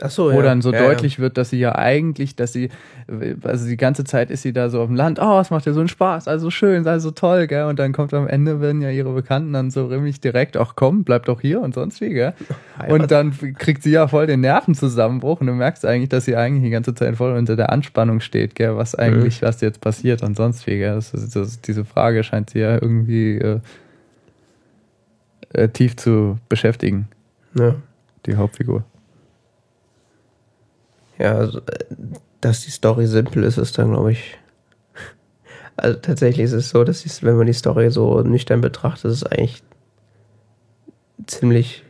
Ach 0.00 0.10
so, 0.10 0.32
wo 0.32 0.42
dann 0.42 0.62
so 0.62 0.72
ja, 0.72 0.78
deutlich 0.78 1.18
wird, 1.18 1.36
dass 1.36 1.50
sie 1.50 1.58
ja 1.58 1.74
eigentlich, 1.74 2.36
dass 2.36 2.52
sie, 2.52 2.68
also 3.42 3.66
die 3.66 3.76
ganze 3.76 4.04
Zeit 4.04 4.30
ist 4.30 4.42
sie 4.42 4.52
da 4.52 4.70
so 4.70 4.80
auf 4.80 4.86
dem 4.86 4.94
Land, 4.94 5.18
oh, 5.20 5.40
es 5.40 5.50
macht 5.50 5.66
ja 5.66 5.72
so 5.72 5.80
einen 5.80 5.88
Spaß, 5.88 6.28
also 6.28 6.50
schön, 6.50 6.86
also 6.86 7.10
toll, 7.10 7.46
gell? 7.48 7.64
Und 7.64 7.78
dann 7.78 7.92
kommt 7.92 8.14
am 8.14 8.28
Ende, 8.28 8.60
werden 8.60 8.80
ja 8.80 8.90
ihre 8.90 9.12
Bekannten 9.12 9.52
dann 9.52 9.70
so 9.70 9.86
rimmig 9.86 10.20
direkt, 10.20 10.56
ach 10.56 10.74
komm, 10.76 11.02
bleib 11.02 11.26
doch 11.26 11.40
hier 11.40 11.60
und 11.60 11.74
sonst 11.74 12.00
wie, 12.00 12.10
gell? 12.10 12.34
Ja. 12.80 12.94
Und 12.94 13.10
dann 13.10 13.32
kriegt 13.58 13.82
sie 13.82 13.90
ja 13.90 14.06
voll 14.06 14.28
den 14.28 14.40
Nervenzusammenbruch 14.40 15.40
und 15.40 15.48
du 15.48 15.52
merkst 15.52 15.84
eigentlich, 15.84 16.10
dass 16.10 16.26
sie 16.26 16.36
eigentlich 16.36 16.62
die 16.62 16.70
ganze 16.70 16.94
Zeit 16.94 17.16
voll 17.16 17.36
unter 17.36 17.56
der 17.56 17.72
Anspannung 17.72 18.20
steht, 18.20 18.54
gell? 18.54 18.76
Was 18.76 18.94
eigentlich, 18.94 19.42
was 19.42 19.60
jetzt 19.60 19.80
passiert 19.80 20.22
und 20.22 20.36
sonst 20.36 20.64
wie, 20.68 20.78
gell? 20.78 20.94
Das 20.94 21.12
ist, 21.12 21.34
das, 21.34 21.60
diese 21.60 21.84
Frage 21.84 22.22
scheint 22.22 22.50
sie 22.50 22.60
ja 22.60 22.74
irgendwie 22.74 23.38
äh, 23.38 23.58
äh, 25.54 25.68
tief 25.68 25.96
zu 25.96 26.38
beschäftigen, 26.48 27.08
ja. 27.54 27.74
die 28.26 28.36
Hauptfigur. 28.36 28.84
Ja, 31.18 31.34
also, 31.36 31.58
äh, 31.58 31.62
dass 32.40 32.60
die 32.64 32.70
Story 32.70 33.06
simpel 33.06 33.42
ist, 33.44 33.58
ist 33.58 33.78
dann, 33.78 33.90
glaube 33.92 34.12
ich. 34.12 34.38
Also 35.76 35.96
tatsächlich 36.00 36.44
ist 36.46 36.52
es 36.54 36.70
so, 36.70 36.82
dass 36.82 37.22
wenn 37.22 37.36
man 37.36 37.46
die 37.46 37.52
Story 37.52 37.90
so 37.92 38.20
nüchtern 38.22 38.60
betrachtet, 38.60 39.12
ist 39.12 39.18
es 39.18 39.24
eigentlich 39.24 39.62
ziemlich, 41.26 41.84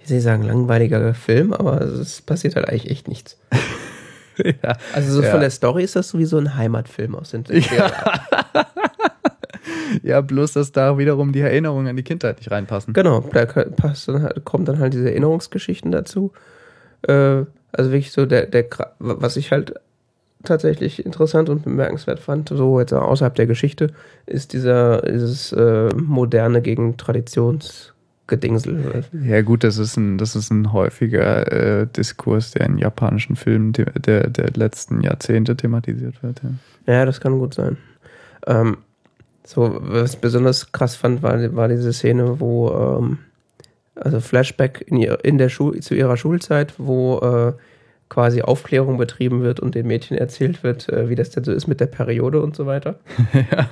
wie 0.00 0.08
soll 0.08 0.16
ich 0.16 0.24
sagen, 0.24 0.42
langweiliger 0.42 1.14
Film, 1.14 1.52
aber 1.52 1.80
es 1.82 2.20
passiert 2.20 2.56
halt 2.56 2.68
eigentlich 2.68 2.90
echt 2.90 3.06
nichts. 3.06 3.38
ja. 4.38 4.76
Also 4.92 5.12
so 5.12 5.22
Ja. 5.22 5.30
von 5.30 5.38
der 5.40 5.50
Story 5.50 5.84
ist 5.84 5.94
das 5.94 6.08
sowieso 6.08 6.38
ein 6.38 6.56
Heimatfilm 6.56 7.14
aus 7.14 7.30
den 7.30 7.44
70er 7.44 7.76
Jahren. 7.76 8.20
Ja, 10.02 10.20
bloß, 10.22 10.54
dass 10.54 10.72
da 10.72 10.96
wiederum 10.98 11.32
die 11.32 11.40
Erinnerungen 11.40 11.86
an 11.86 11.96
die 11.96 12.02
Kindheit 12.02 12.38
nicht 12.38 12.50
reinpassen. 12.50 12.94
Genau, 12.94 13.20
da 13.20 13.44
passt 13.44 14.08
dann 14.08 14.22
halt, 14.22 14.42
kommen 14.44 14.64
dann 14.64 14.78
halt 14.78 14.94
diese 14.94 15.10
Erinnerungsgeschichten 15.10 15.92
dazu. 15.92 16.32
Äh, 17.02 17.42
also 17.72 17.90
wirklich 17.90 18.12
so 18.12 18.26
der, 18.26 18.46
der, 18.46 18.66
was 18.98 19.36
ich 19.36 19.50
halt 19.50 19.74
tatsächlich 20.44 21.04
interessant 21.04 21.48
und 21.48 21.64
bemerkenswert 21.64 22.20
fand, 22.20 22.48
so 22.48 22.80
jetzt 22.80 22.92
außerhalb 22.92 23.34
der 23.34 23.46
Geschichte, 23.46 23.88
ist 24.26 24.52
dieser, 24.52 25.02
dieses 25.02 25.52
äh, 25.52 25.88
moderne 25.94 26.62
gegen 26.62 26.96
Traditionsgedingsel. 26.96 29.04
Ja, 29.24 29.42
gut, 29.42 29.64
das 29.64 29.78
ist 29.78 29.96
ein, 29.96 30.18
das 30.18 30.34
ist 30.34 30.50
ein 30.50 30.72
häufiger 30.72 31.52
äh, 31.52 31.86
Diskurs, 31.86 32.50
der 32.50 32.66
in 32.66 32.78
japanischen 32.78 33.36
Filmen 33.36 33.72
der, 33.72 34.28
der 34.28 34.50
letzten 34.54 35.02
Jahrzehnte 35.02 35.56
thematisiert 35.56 36.22
wird. 36.22 36.40
Ja. 36.42 36.92
Ja, 36.92 37.06
das 37.06 37.20
kann 37.20 37.38
gut 37.38 37.54
sein. 37.54 37.76
Ähm, 38.46 38.78
so, 39.44 39.78
was 39.80 40.14
ich 40.14 40.20
besonders 40.20 40.72
krass 40.72 40.96
fand, 40.96 41.22
war, 41.22 41.54
war 41.54 41.68
diese 41.68 41.92
Szene, 41.92 42.40
wo 42.40 42.70
ähm, 42.70 43.18
Also 43.94 44.20
Flashback 44.20 44.84
in, 44.86 44.96
ihr, 44.96 45.24
in 45.24 45.38
der 45.38 45.48
Schul 45.48 45.80
zu 45.80 45.94
ihrer 45.94 46.16
Schulzeit, 46.16 46.74
wo 46.78 47.18
äh, 47.18 47.52
quasi 48.08 48.42
Aufklärung 48.42 48.98
betrieben 48.98 49.42
wird 49.42 49.60
und 49.60 49.74
den 49.74 49.86
Mädchen 49.86 50.16
erzählt 50.16 50.62
wird, 50.62 50.88
äh, 50.88 51.08
wie 51.08 51.14
das 51.14 51.30
denn 51.30 51.44
so 51.44 51.52
ist 51.52 51.66
mit 51.66 51.80
der 51.80 51.86
Periode 51.86 52.42
und 52.42 52.56
so 52.56 52.66
weiter. 52.66 52.98
ja. 53.32 53.68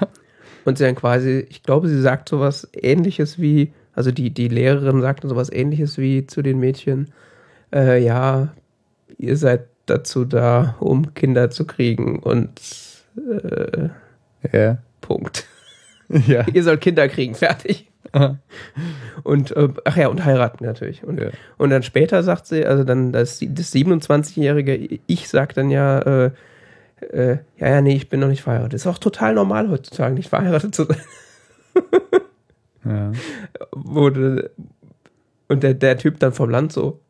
Und 0.64 0.78
sie 0.78 0.84
dann 0.84 0.94
quasi, 0.94 1.46
ich 1.48 1.62
glaube, 1.62 1.88
sie 1.88 2.00
sagt 2.00 2.28
sowas 2.28 2.68
ähnliches 2.74 3.40
wie, 3.40 3.72
also 3.94 4.10
die, 4.10 4.30
die 4.30 4.48
Lehrerin 4.48 5.00
sagt 5.00 5.22
sowas 5.24 5.50
ähnliches 5.50 5.98
wie 5.98 6.26
zu 6.26 6.42
den 6.42 6.58
Mädchen, 6.58 7.12
äh, 7.72 8.02
ja, 8.02 8.48
ihr 9.18 9.36
seid 9.36 9.66
dazu 9.86 10.24
da, 10.24 10.76
um 10.80 11.14
Kinder 11.14 11.50
zu 11.50 11.66
kriegen 11.66 12.18
und 12.18 12.60
äh, 13.16 13.88
Ja. 14.52 14.78
Punkt. 15.00 15.46
Ja. 16.26 16.44
Ihr 16.52 16.64
sollt 16.64 16.80
Kinder 16.80 17.08
kriegen, 17.08 17.36
fertig. 17.36 17.88
Und, 19.22 19.56
äh, 19.56 19.68
ach 19.84 19.96
ja, 19.96 20.08
und 20.08 20.24
heiraten 20.24 20.64
natürlich. 20.64 21.04
Und, 21.04 21.20
Ja. 21.20 21.30
und 21.58 21.70
dann 21.70 21.82
später 21.82 22.22
sagt 22.22 22.46
sie, 22.46 22.64
also 22.64 22.84
dann 22.84 23.12
das, 23.12 23.38
das 23.40 23.72
27-jährige 23.74 25.00
Ich 25.06 25.28
sagt 25.28 25.56
dann 25.56 25.70
ja, 25.70 26.00
äh, 26.00 26.30
äh, 27.12 27.38
ja, 27.58 27.68
ja, 27.68 27.80
nee, 27.80 27.94
ich 27.96 28.08
bin 28.08 28.20
noch 28.20 28.28
nicht 28.28 28.42
verheiratet. 28.42 28.74
Ist 28.74 28.86
auch 28.86 28.98
total 28.98 29.34
normal 29.34 29.70
heutzutage, 29.70 30.14
nicht 30.14 30.28
verheiratet 30.28 30.74
zu 30.74 30.84
sein. 30.84 31.00
ja. 32.84 33.12
Wurde, 33.72 34.50
und 35.48 35.62
der, 35.62 35.74
der 35.74 35.98
Typ 35.98 36.18
dann 36.18 36.32
vom 36.32 36.50
Land 36.50 36.72
so, 36.72 37.00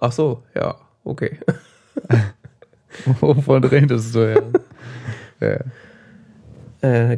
ach 0.00 0.12
so, 0.12 0.42
ja, 0.54 0.76
okay. 1.04 1.38
Wovon 3.20 3.64
redest 3.64 4.14
du 4.14 4.32
ja? 4.32 4.42
ja. 5.40 5.58
Äh, 6.82 7.16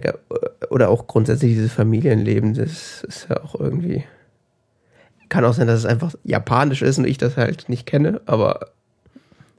oder 0.71 0.89
auch 0.91 1.07
grundsätzlich 1.07 1.53
dieses 1.55 1.73
Familienleben, 1.73 2.55
das 2.55 3.03
ist 3.05 3.27
ja 3.29 3.43
auch 3.43 3.59
irgendwie. 3.59 4.05
Kann 5.31 5.45
auch 5.45 5.55
sein, 5.55 5.67
dass 5.67 5.79
es 5.81 5.87
einfach 5.87 6.15
japanisch 6.23 6.83
ist 6.83 6.99
und 6.99 7.07
ich 7.07 7.19
das 7.19 7.37
halt 7.37 7.69
nicht 7.69 7.87
kenne, 7.87 8.21
aber 8.27 8.69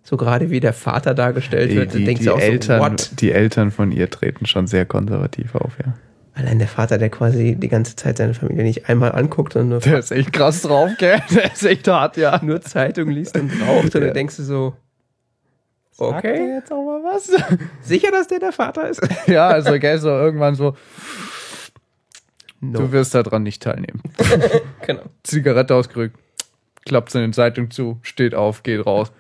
so 0.04 0.16
gerade 0.16 0.52
wie 0.52 0.60
der 0.60 0.74
Vater 0.74 1.16
dargestellt 1.16 1.72
Die, 1.72 1.76
wird, 1.76 1.94
die, 1.96 2.06
denkst 2.06 2.20
die, 2.22 2.28
du 2.28 2.34
auch 2.36 2.40
Eltern, 2.40 2.80
so, 2.80 2.86
what? 2.86 3.12
die 3.20 3.32
Eltern 3.32 3.72
von 3.72 3.92
ihr 3.92 4.10
treten 4.10 4.46
schon 4.46 4.68
sehr 4.68 4.86
konservativ 4.86 5.56
auf, 5.56 5.78
ja. 5.84 5.94
Allein 6.36 6.60
der 6.60 6.68
Vater, 6.68 6.98
der 6.98 7.10
quasi 7.10 7.56
die 7.56 7.70
ganze 7.70 7.96
Zeit 7.96 8.18
seine 8.18 8.34
Familie 8.34 8.64
nicht 8.64 8.90
einmal 8.90 9.14
anguckt, 9.14 9.54
sondern 9.54 9.70
nur, 9.70 9.80
Der 9.80 10.00
ist 10.00 10.12
echt 10.12 10.32
krass 10.34 10.62
drauf, 10.62 10.92
gell? 11.00 11.20
Der 11.34 11.52
ist 11.52 11.64
echt 11.66 11.88
hart, 11.88 12.18
ja. 12.18 12.40
nur 12.44 12.62
Zeitung 12.62 13.10
liest 13.10 13.38
und 13.38 13.52
raucht 13.68 13.86
und 13.86 13.94
Ja. 13.96 14.00
dann 14.02 14.14
denkst 14.14 14.38
du 14.38 14.44
so, 14.44 14.74
Sagt 15.98 16.18
okay, 16.26 16.38
der 16.38 16.56
jetzt 16.56 16.72
auch 16.74 16.84
mal 16.86 17.02
was? 17.04 17.32
sicher, 17.82 18.12
dass 18.12 18.28
der 18.28 18.40
der 18.40 18.52
Vater 18.52 18.90
ist? 18.90 19.02
ja, 19.28 19.48
also, 19.48 19.80
gell, 19.80 19.98
so 20.00 20.10
irgendwann 20.10 20.56
so, 20.56 20.76
No. 22.62 22.80
du 22.80 22.92
wirst 22.92 23.14
daran 23.14 23.44
nicht 23.44 23.62
teilnehmen. 23.62 24.02
genau. 24.88 25.04
Zigarette 25.24 25.76
ausgerückt, 25.76 26.18
klappt 26.86 27.14
in 27.16 27.22
den 27.22 27.34
Zeitung 27.34 27.70
zu, 27.70 28.00
steht 28.02 28.34
auf, 28.34 28.64
geht 28.64 28.86
raus. 28.86 29.12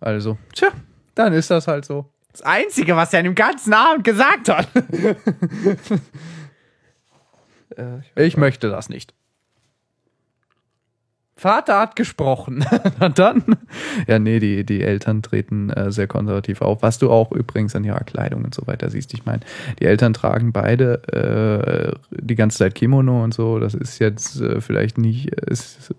Also, 0.00 0.36
tja, 0.54 0.68
dann 1.14 1.32
ist 1.32 1.50
das 1.50 1.66
halt 1.68 1.84
so. 1.86 2.06
Das 2.32 2.42
Einzige, 2.42 2.94
was 2.96 3.12
er 3.12 3.20
an 3.20 3.24
dem 3.26 3.34
ganzen 3.34 3.72
Abend 3.72 4.04
gesagt 4.04 4.48
hat. 4.48 4.68
Äh, 7.76 8.00
Ich 8.26 8.36
möchte 8.36 8.68
das 8.70 8.88
nicht. 8.88 9.14
Vater 11.42 11.80
hat 11.80 11.96
gesprochen. 11.96 12.64
Na 13.00 13.08
dann. 13.08 13.42
Ja, 14.06 14.20
nee, 14.20 14.38
die, 14.38 14.64
die 14.64 14.80
Eltern 14.80 15.22
treten 15.22 15.70
äh, 15.70 15.90
sehr 15.90 16.06
konservativ 16.06 16.62
auf, 16.62 16.82
was 16.82 16.98
du 16.98 17.10
auch 17.10 17.32
übrigens 17.32 17.74
an 17.74 17.82
ihrer 17.82 18.04
Kleidung 18.04 18.44
und 18.44 18.54
so 18.54 18.66
weiter 18.68 18.90
siehst. 18.90 19.12
Ich 19.12 19.24
meine, 19.24 19.40
die 19.80 19.86
Eltern 19.86 20.14
tragen 20.14 20.52
beide 20.52 21.02
äh, 21.12 21.98
die 22.10 22.36
ganze 22.36 22.58
Zeit 22.58 22.76
Kimono 22.76 23.24
und 23.24 23.34
so. 23.34 23.58
Das 23.58 23.74
ist 23.74 23.98
jetzt 23.98 24.40
äh, 24.40 24.60
vielleicht 24.60 24.98
nicht, 24.98 25.32
es 25.50 25.92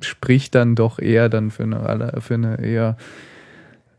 spricht 0.00 0.54
dann 0.54 0.76
doch 0.76 1.00
eher 1.00 1.28
dann 1.28 1.50
für 1.50 1.64
eine, 1.64 2.20
für 2.20 2.34
eine 2.34 2.62
eher 2.62 2.96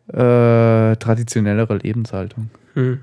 äh, 0.07 0.95
traditionellere 0.95 1.77
Lebenshaltung. 1.79 2.49
Hm. 2.75 3.01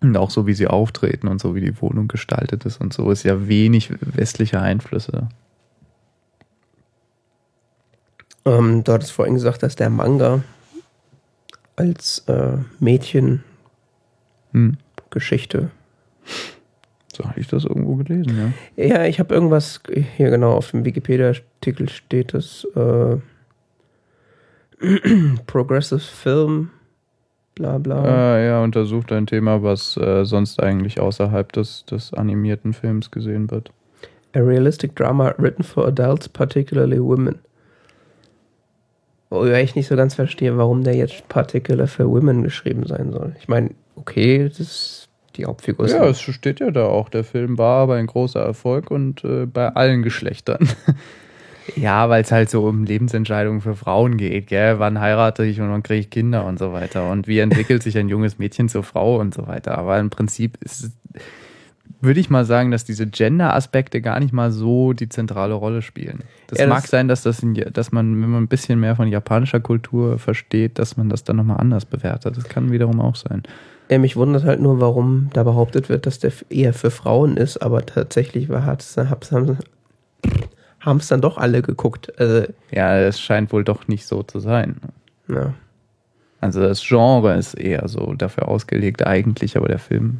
Und 0.00 0.16
auch 0.16 0.30
so, 0.30 0.48
wie 0.48 0.54
sie 0.54 0.66
auftreten 0.66 1.28
und 1.28 1.40
so, 1.40 1.54
wie 1.54 1.60
die 1.60 1.80
Wohnung 1.80 2.08
gestaltet 2.08 2.64
ist 2.66 2.80
und 2.80 2.92
so, 2.92 3.08
ist 3.12 3.22
ja 3.22 3.46
wenig 3.46 3.92
westliche 4.00 4.60
Einflüsse. 4.60 5.28
Ähm, 8.44 8.84
du 8.84 8.92
hattest 8.92 9.12
vorhin 9.12 9.34
gesagt, 9.34 9.62
dass 9.62 9.76
der 9.76 9.90
Manga 9.90 10.42
als 11.76 12.24
äh, 12.28 12.58
Mädchengeschichte. 12.78 13.42
Hm. 14.52 15.70
So 17.16 17.24
hatte 17.24 17.40
ich 17.40 17.46
das 17.46 17.64
irgendwo 17.64 17.94
gelesen, 17.96 18.52
ja. 18.76 18.84
Ja, 18.84 19.04
ich 19.04 19.20
habe 19.20 19.34
irgendwas 19.34 19.80
hier 20.16 20.30
genau 20.30 20.52
auf 20.52 20.72
dem 20.72 20.84
Wikipedia-Artikel 20.84 21.88
steht 21.88 22.34
das 22.34 22.66
äh, 22.74 23.16
Progressive 25.46 26.00
Film, 26.00 26.70
bla 27.54 27.78
bla. 27.78 28.36
Äh, 28.36 28.46
ja, 28.46 28.62
untersucht 28.62 29.12
ein 29.12 29.26
Thema, 29.26 29.62
was 29.62 29.96
äh, 29.96 30.24
sonst 30.24 30.60
eigentlich 30.60 30.98
außerhalb 30.98 31.52
des, 31.52 31.84
des 31.86 32.12
animierten 32.12 32.72
Films 32.72 33.12
gesehen 33.12 33.50
wird. 33.50 33.70
A 34.34 34.40
realistic 34.40 34.96
drama 34.96 35.32
written 35.38 35.62
for 35.62 35.86
adults, 35.86 36.28
particularly 36.28 37.00
women. 37.00 37.38
Wo 39.34 39.44
ich 39.44 39.74
nicht 39.74 39.88
so 39.88 39.96
ganz 39.96 40.14
verstehe, 40.14 40.56
warum 40.56 40.84
der 40.84 40.94
jetzt 40.94 41.28
particular 41.28 41.86
für 41.86 42.08
women 42.08 42.42
geschrieben 42.42 42.86
sein 42.86 43.10
soll. 43.12 43.34
Ich 43.40 43.48
meine, 43.48 43.70
okay, 43.96 44.48
das 44.48 44.60
ist 44.60 45.08
die 45.36 45.46
Hauptfigur. 45.46 45.88
Ja, 45.88 46.04
es 46.06 46.20
steht 46.20 46.60
ja 46.60 46.70
da 46.70 46.86
auch. 46.86 47.08
Der 47.08 47.24
Film 47.24 47.58
war 47.58 47.82
aber 47.82 47.96
ein 47.96 48.06
großer 48.06 48.40
Erfolg 48.40 48.90
und 48.90 49.24
äh, 49.24 49.46
bei 49.46 49.68
allen 49.68 50.02
Geschlechtern. 50.02 50.68
ja, 51.76 52.08
weil 52.08 52.22
es 52.22 52.30
halt 52.30 52.50
so 52.50 52.64
um 52.64 52.84
Lebensentscheidungen 52.84 53.60
für 53.60 53.74
Frauen 53.74 54.16
geht, 54.16 54.46
gell? 54.46 54.78
Wann 54.78 55.00
heirate 55.00 55.44
ich 55.44 55.60
und 55.60 55.70
wann 55.70 55.82
kriege 55.82 56.00
ich 56.00 56.10
Kinder 56.10 56.44
und 56.46 56.58
so 56.58 56.72
weiter. 56.72 57.10
Und 57.10 57.26
wie 57.26 57.40
entwickelt 57.40 57.82
sich 57.82 57.98
ein 57.98 58.08
junges 58.08 58.38
Mädchen 58.38 58.68
zur 58.68 58.84
Frau 58.84 59.18
und 59.18 59.34
so 59.34 59.46
weiter. 59.46 59.76
Aber 59.76 59.98
im 59.98 60.10
Prinzip 60.10 60.58
ist 60.62 60.84
es, 60.84 60.92
würde 62.00 62.20
ich 62.20 62.28
mal 62.30 62.44
sagen, 62.44 62.70
dass 62.70 62.84
diese 62.84 63.06
Gender-Aspekte 63.06 64.00
gar 64.00 64.20
nicht 64.20 64.32
mal 64.32 64.50
so 64.50 64.92
die 64.92 65.08
zentrale 65.08 65.54
Rolle 65.54 65.80
spielen. 65.82 66.22
Das 66.48 66.58
Ja, 66.58 66.66
das- 66.66 66.74
mag 66.74 66.86
sein, 66.86 67.08
dass, 67.08 67.22
das 67.22 67.40
in, 67.42 67.54
dass 67.54 67.92
man, 67.92 68.20
wenn 68.22 68.30
man 68.30 68.42
ein 68.44 68.48
bisschen 68.48 68.78
mehr 68.80 68.94
von 68.96 69.08
japanischer 69.08 69.60
Kultur 69.60 70.18
versteht, 70.18 70.78
dass 70.78 70.96
man 70.96 71.08
das 71.08 71.24
dann 71.24 71.36
nochmal 71.36 71.58
anders 71.60 71.84
bewertet. 71.86 72.36
Das 72.36 72.44
kann 72.44 72.70
wiederum 72.72 73.00
auch 73.00 73.16
sein. 73.16 73.42
Ja, 73.90 73.98
mich 73.98 74.16
wundert 74.16 74.44
halt 74.44 74.60
nur, 74.60 74.80
warum 74.80 75.28
da 75.34 75.42
behauptet 75.42 75.88
wird, 75.88 76.06
dass 76.06 76.18
der 76.18 76.32
eher 76.48 76.72
für 76.72 76.90
Frauen 76.90 77.36
ist, 77.36 77.58
aber 77.58 77.84
tatsächlich 77.84 78.48
war 78.48 78.64
haben 80.80 80.98
es 80.98 81.08
dann 81.08 81.20
doch 81.20 81.38
alle 81.38 81.62
geguckt. 81.62 82.12
Also, 82.18 82.46
Ja, 82.70 82.96
es 82.98 83.20
scheint 83.20 83.52
wohl 83.52 83.64
doch 83.64 83.88
nicht 83.88 84.06
so 84.06 84.22
zu 84.22 84.40
sein. 84.40 84.76
ja. 85.28 85.54
Also 86.40 86.60
das 86.60 86.82
Genre 86.86 87.36
ist 87.38 87.54
eher 87.54 87.88
so 87.88 88.12
dafür 88.12 88.48
ausgelegt 88.48 89.06
eigentlich, 89.06 89.56
aber 89.56 89.66
der 89.66 89.78
Film 89.78 90.18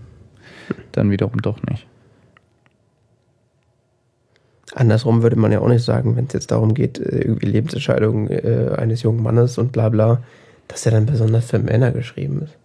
dann 0.93 1.11
wiederum 1.11 1.41
doch 1.41 1.63
nicht. 1.63 1.87
Andersrum 4.75 5.23
würde 5.23 5.37
man 5.37 5.53
ja 5.53 5.61
auch 5.61 5.69
nicht 5.69 5.85
sagen, 5.85 6.17
wenn 6.17 6.27
es 6.27 6.33
jetzt 6.33 6.51
darum 6.51 6.75
geht, 6.75 6.99
äh, 6.99 7.21
irgendwie 7.21 7.47
Lebensentscheidungen 7.47 8.29
äh, 8.31 8.75
eines 8.77 9.03
jungen 9.03 9.23
Mannes 9.23 9.59
und 9.59 9.73
bla 9.73 9.89
bla, 9.89 10.23
dass 10.69 10.85
er 10.87 10.93
dann 10.93 11.07
besonders 11.07 11.47
für 11.47 11.59
Männer 11.59 11.93
geschrieben 11.93 12.43
ist. 12.43 12.57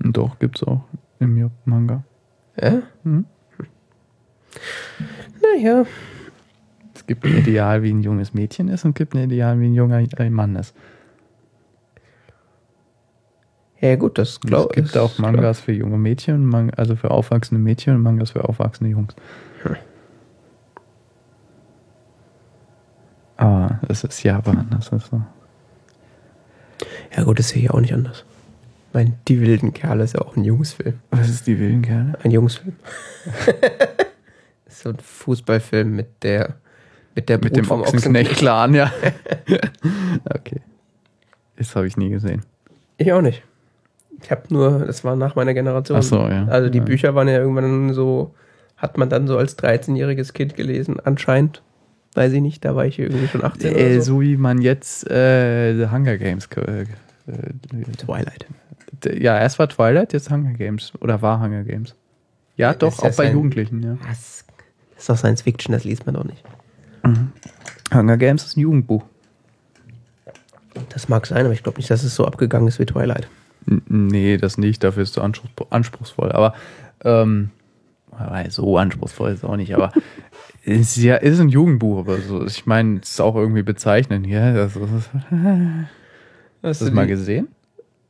Doch 0.00 0.38
gibt's 0.38 0.62
auch 0.64 0.80
im 1.20 1.50
Manga. 1.64 2.02
Ja? 2.60 2.82
Mhm. 3.04 3.24
Naja. 5.42 5.84
Es 6.94 7.06
gibt 7.06 7.24
ein 7.24 7.38
Ideal, 7.38 7.82
wie 7.82 7.92
ein 7.92 8.02
junges 8.02 8.34
Mädchen 8.34 8.68
ist 8.68 8.84
und 8.84 8.94
gibt 8.94 9.14
ein 9.14 9.24
Ideal, 9.24 9.60
wie 9.60 9.66
ein 9.66 9.74
junger 9.74 9.98
äh, 9.98 10.30
Mann 10.30 10.56
ist. 10.56 10.74
Ja, 13.84 13.96
gut, 13.96 14.16
das 14.16 14.40
glaube 14.40 14.70
es 14.70 14.76
gibt 14.76 14.96
auch 14.96 15.18
Mangas 15.18 15.60
für 15.60 15.72
junge 15.72 15.98
Mädchen, 15.98 16.46
Man 16.46 16.70
also 16.70 16.96
für 16.96 17.10
aufwachsende 17.10 17.62
Mädchen 17.62 17.96
und 17.96 18.00
Mangas 18.00 18.30
für 18.30 18.48
aufwachsende 18.48 18.90
Jungs. 18.90 19.14
Aber 23.36 23.80
das 23.86 24.02
ist 24.04 24.22
Japan, 24.22 24.68
das 24.70 24.88
ist 24.88 25.10
so. 25.10 25.20
Ja, 27.14 27.24
gut, 27.24 27.38
das 27.38 27.50
sehe 27.50 27.64
ich 27.64 27.70
auch 27.70 27.80
nicht 27.80 27.92
anders. 27.92 28.24
Ich 28.88 28.94
meine, 28.94 29.18
Die 29.28 29.42
wilden 29.42 29.74
Kerle 29.74 30.04
ist 30.04 30.14
ja 30.14 30.22
auch 30.22 30.34
ein 30.34 30.44
Jungsfilm. 30.44 31.00
Was 31.10 31.28
ist 31.28 31.46
die 31.46 31.58
wilden 31.58 31.82
Kerle? 31.82 32.18
Ein 32.22 32.30
Jungsfilm. 32.30 32.76
so 34.66 34.88
ein 34.88 34.96
Fußballfilm 34.98 35.94
mit 35.94 36.22
der 36.22 36.54
mit 37.14 37.28
der 37.28 37.38
Mit 37.38 37.54
dem 37.54 37.66
vom 37.66 37.82
Ochsenknecht-Clan, 37.82 38.72
ja. 38.72 38.90
okay. 40.34 40.62
Das 41.56 41.76
habe 41.76 41.86
ich 41.86 41.98
nie 41.98 42.08
gesehen. 42.08 42.46
Ich 42.96 43.12
auch 43.12 43.20
nicht. 43.20 43.42
Ich 44.24 44.30
habe 44.30 44.42
nur, 44.48 44.80
das 44.86 45.04
war 45.04 45.14
nach 45.16 45.36
meiner 45.36 45.54
Generation. 45.54 45.98
Ach 45.98 46.02
so, 46.02 46.16
ja. 46.26 46.46
Also 46.46 46.70
die 46.70 46.78
Ja. 46.78 46.84
Bücher 46.84 47.14
waren 47.14 47.28
ja 47.28 47.36
irgendwann 47.38 47.92
so, 47.92 48.34
hat 48.76 48.96
man 48.98 49.08
dann 49.10 49.26
so 49.28 49.36
als 49.38 49.56
13-jähriges 49.58 50.32
Kind 50.32 50.56
gelesen, 50.56 50.96
anscheinend. 51.04 51.62
Weiß 52.14 52.32
ich 52.32 52.40
nicht, 52.40 52.64
da 52.64 52.74
war 52.76 52.86
ich 52.86 52.98
irgendwie 52.98 53.26
schon 53.28 53.44
18 53.44 53.74
Äh, 53.74 53.74
oder 53.74 53.94
so. 54.00 54.14
so 54.14 54.20
wie 54.22 54.36
man 54.36 54.62
jetzt 54.62 55.10
äh, 55.10 55.74
The 55.76 55.90
Hunger 55.90 56.16
Games. 56.16 56.48
Äh, 56.56 56.82
äh, 56.82 56.86
Twilight. 57.98 58.46
ja, 59.04 59.38
erst 59.38 59.58
war 59.58 59.68
Twilight, 59.68 60.12
jetzt 60.12 60.30
Hunger 60.30 60.52
Games. 60.52 60.92
Oder 61.00 61.20
war 61.22 61.40
Hunger 61.40 61.64
Games. 61.64 61.94
Ja, 62.56 62.68
Ja, 62.70 62.74
doch, 62.74 62.98
auch 63.02 63.16
bei 63.16 63.30
Jugendlichen, 63.32 63.82
ja. 63.82 63.96
Das 64.08 64.44
ist 64.96 65.08
doch 65.10 65.16
Science 65.18 65.42
Fiction, 65.42 65.72
das 65.72 65.84
liest 65.84 66.06
man 66.06 66.14
doch 66.14 66.24
nicht. 66.24 66.42
Hunger 67.92 68.16
Games 68.16 68.44
ist 68.44 68.56
ein 68.56 68.60
Jugendbuch. 68.60 69.02
Das 70.88 71.08
mag 71.08 71.26
sein, 71.26 71.44
aber 71.44 71.52
ich 71.52 71.62
glaube 71.62 71.78
nicht, 71.78 71.90
dass 71.90 72.02
es 72.04 72.14
so 72.14 72.24
abgegangen 72.26 72.68
ist 72.68 72.78
wie 72.78 72.86
Twilight. 72.86 73.28
Nee, 73.66 74.36
das 74.36 74.58
nicht, 74.58 74.84
dafür 74.84 75.02
ist 75.02 75.16
es 75.16 75.22
anspruchsvoll. 75.70 76.32
Aber 76.32 76.54
ähm, 77.04 77.50
so 78.48 78.78
anspruchsvoll 78.78 79.32
ist 79.32 79.38
es 79.38 79.44
auch 79.44 79.56
nicht, 79.56 79.74
aber 79.74 79.92
es 80.64 80.96
ist 80.96 81.02
ja 81.02 81.16
ist 81.16 81.40
ein 81.40 81.48
Jugendbuch, 81.48 82.00
aber 82.00 82.18
so, 82.18 82.44
ich 82.44 82.66
meine, 82.66 83.00
es 83.02 83.12
ist 83.12 83.20
auch 83.20 83.36
irgendwie 83.36 83.62
bezeichnend. 83.62 84.26
Ja, 84.26 84.52
das, 84.52 84.74
das, 84.74 84.82
Hast 86.62 86.80
du 86.80 86.84
das 86.86 86.94
mal 86.94 87.06
gesehen? 87.06 87.48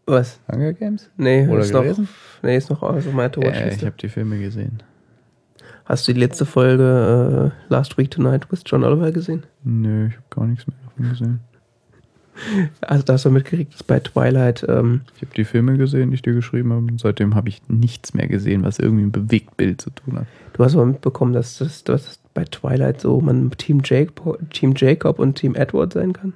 Was? 0.07 0.39
Hunger 0.53 0.73
Games? 0.75 1.11
Nee, 1.17 1.49
Oder 1.49 1.61
ist 1.61 1.73
noch, 1.73 1.83
gelesen? 1.83 2.09
nee, 2.43 2.57
ist 2.57 2.71
noch 2.71 2.83
also 2.83 3.11
meine 3.11 3.33
Äh, 3.37 3.75
ich 3.75 3.85
habe 3.85 3.97
die 4.01 4.09
Filme 4.09 4.39
gesehen. 4.39 4.83
Hast 5.87 6.07
du 6.07 6.13
die 6.15 6.21
letzte 6.21 6.47
Folge 6.47 7.53
äh, 7.53 7.73
Last 7.73 7.99
Week 7.99 8.11
Tonight 8.11 8.51
with 8.51 8.63
John 8.65 8.85
Oliver 8.85 9.13
gesehen? 9.13 9.45
Nö, 9.65 10.09
ich 10.09 10.15
habe 10.15 10.25
gar 10.31 10.47
nichts 10.47 10.67
mehr 10.67 10.77
davon 10.85 11.11
gesehen. 11.11 11.41
Also 12.81 13.05
da 13.05 13.15
hast 13.15 13.25
du 13.25 13.31
mitgekriegt, 13.31 13.75
dass 13.75 13.83
bei 13.83 14.01
Twilight, 14.01 14.65
ähm, 14.69 15.03
Ich 15.17 15.23
habe 15.23 15.35
die 15.37 15.45
Filme 15.45 15.77
gesehen, 15.79 16.11
die 16.11 16.17
ich 16.17 16.23
dir 16.23 16.35
geschrieben 16.35 16.73
habe. 16.73 16.83
Und 16.83 17.01
seitdem 17.01 17.35
habe 17.35 17.49
ich 17.49 17.63
nichts 17.69 18.15
mehr 18.15 18.27
gesehen, 18.27 18.65
was 18.65 18.79
irgendwie 18.79 19.05
mit 19.05 19.13
Bewegtbild 19.13 19.81
zu 19.81 19.91
tun 19.91 20.19
hat. 20.19 20.27
du 20.53 20.65
hast 20.65 20.75
aber 20.75 20.87
mitbekommen, 20.87 21.33
dass 21.33 21.59
das 21.59 21.85
dass 21.85 22.19
bei 22.35 22.45
Twilight 22.45 23.01
so 23.01 23.21
man 23.21 23.51
Team 23.53 23.81
Jacob, 23.85 24.39
Team 24.51 24.75
Jacob 24.77 25.19
und 25.19 25.37
Team 25.37 25.55
Edward 25.55 25.93
sein 25.93 26.13
kann. 26.13 26.33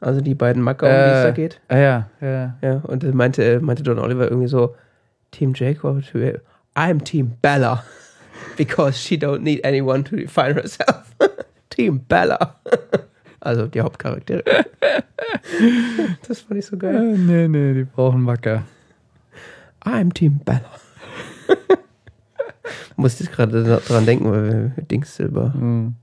Also 0.00 0.20
die 0.20 0.34
beiden 0.34 0.62
Macker, 0.62 0.86
um 0.86 0.92
die 0.92 1.16
es 1.16 1.22
da 1.22 1.30
geht. 1.30 1.60
Ah 1.68 1.78
ja, 1.78 2.10
ja. 2.20 2.58
Ja, 2.60 2.76
und 2.80 3.02
dann 3.02 3.16
meinte, 3.16 3.42
äh, 3.42 3.60
meinte 3.60 3.82
John 3.82 3.98
Oliver 3.98 4.28
irgendwie 4.28 4.48
so, 4.48 4.74
Team 5.30 5.52
Jacob, 5.54 6.02
I'm 6.76 7.02
Team 7.02 7.32
Bella. 7.40 7.84
Because 8.56 8.98
she 8.98 9.16
don't 9.16 9.40
need 9.40 9.64
anyone 9.64 10.04
to 10.04 10.16
define 10.16 10.54
herself. 10.54 11.14
Team 11.70 12.00
Bella. 12.00 12.56
Also 13.44 13.66
die 13.66 13.80
Hauptcharaktere. 13.80 14.42
Das 16.26 16.40
fand 16.40 16.58
ich 16.58 16.66
so 16.66 16.76
geil. 16.76 16.94
Äh, 16.96 17.18
nee, 17.18 17.48
nee, 17.48 17.74
die 17.74 17.84
brauchen 17.84 18.26
Wacker. 18.26 18.62
I'm 19.84 20.12
Team 20.12 20.40
Bella. 20.44 20.60
Musste 22.96 23.24
ich 23.24 23.30
gerade 23.30 23.62
dran 23.86 24.06
denken, 24.06 24.30
weil 24.30 24.72
wir 24.76 24.84
Dings 24.84 25.18
über. 25.20 25.52
Hm. 25.52 25.94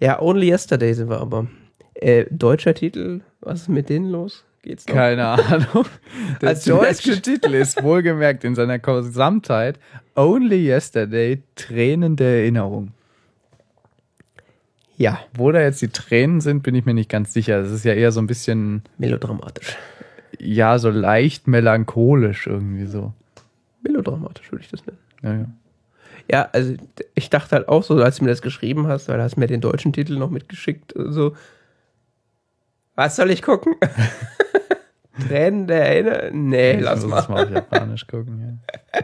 Ja, 0.00 0.20
Only 0.20 0.48
Yesterday 0.50 0.92
sind 0.94 1.10
wir 1.10 1.20
aber. 1.20 1.46
Äh, 1.94 2.26
deutscher 2.30 2.74
Titel, 2.74 3.20
was 3.40 3.62
ist 3.62 3.68
mit 3.68 3.88
denen 3.88 4.10
los? 4.10 4.44
Geht's 4.62 4.86
noch? 4.86 4.94
Keine 4.94 5.26
Ahnung. 5.26 5.84
Der 6.40 6.48
Als 6.50 6.64
Deutsch- 6.64 7.04
deutsche 7.04 7.20
Titel 7.22 7.54
ist 7.54 7.82
wohlgemerkt 7.82 8.44
in 8.44 8.54
seiner 8.54 8.78
Gesamtheit 8.78 9.78
Only 10.14 10.66
Yesterday, 10.68 11.42
Tränen 11.56 12.16
der 12.16 12.40
Erinnerung. 12.42 12.92
Ja, 14.98 15.20
Wo 15.34 15.50
da 15.52 15.60
jetzt 15.60 15.80
die 15.80 15.88
Tränen 15.88 16.40
sind, 16.40 16.62
bin 16.64 16.74
ich 16.74 16.84
mir 16.84 16.92
nicht 16.92 17.08
ganz 17.08 17.32
sicher. 17.32 17.62
Das 17.62 17.70
ist 17.70 17.84
ja 17.84 17.94
eher 17.94 18.10
so 18.12 18.20
ein 18.20 18.26
bisschen, 18.26 18.82
melodramatisch. 18.98 19.76
ja, 20.38 20.78
so 20.78 20.90
leicht 20.90 21.46
melancholisch 21.46 22.46
irgendwie 22.48 22.86
so. 22.86 23.12
Melodramatisch 23.82 24.50
würde 24.50 24.64
ich 24.64 24.70
das 24.70 24.84
nennen. 24.84 24.98
Ja, 25.22 25.32
ja. 25.34 25.46
Ja, 26.30 26.48
also 26.52 26.74
ich 27.14 27.30
dachte 27.30 27.56
halt 27.56 27.68
auch 27.68 27.82
so, 27.82 27.94
als 28.02 28.16
du 28.18 28.24
mir 28.24 28.30
das 28.30 28.42
geschrieben 28.42 28.86
hast, 28.88 29.08
weil 29.08 29.16
du 29.16 29.22
hast 29.22 29.36
mir 29.38 29.46
den 29.46 29.60
deutschen 29.62 29.92
Titel 29.94 30.18
noch 30.18 30.28
mitgeschickt, 30.30 30.92
so, 30.96 31.34
was 32.96 33.16
soll 33.16 33.30
ich 33.30 33.40
gucken? 33.40 33.76
Tränen 35.28 35.66
der 35.68 35.86
Erinnerung? 35.88 36.48
Nee, 36.50 36.74
Ich 36.76 36.82
lass 36.82 37.00
muss 37.02 37.10
mal. 37.10 37.20
es 37.20 37.28
mal 37.28 37.44
auf 37.44 37.50
Japanisch 37.50 38.06
gucken. 38.06 38.60
Ja. 38.94 39.00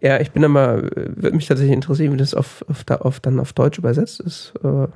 Ja, 0.00 0.20
ich 0.20 0.30
bin 0.32 0.42
immer, 0.42 0.82
würde 0.82 1.32
mich 1.36 1.46
tatsächlich 1.46 1.74
interessieren, 1.74 2.12
wie 2.12 2.16
das 2.18 2.34
auf, 2.34 2.64
auf, 2.68 2.84
da- 2.84 2.96
auf, 2.96 3.20
dann 3.20 3.40
auf 3.40 3.52
Deutsch 3.52 3.78
übersetzt 3.78 4.20
ist. 4.20 4.52
Äh, 4.64 4.86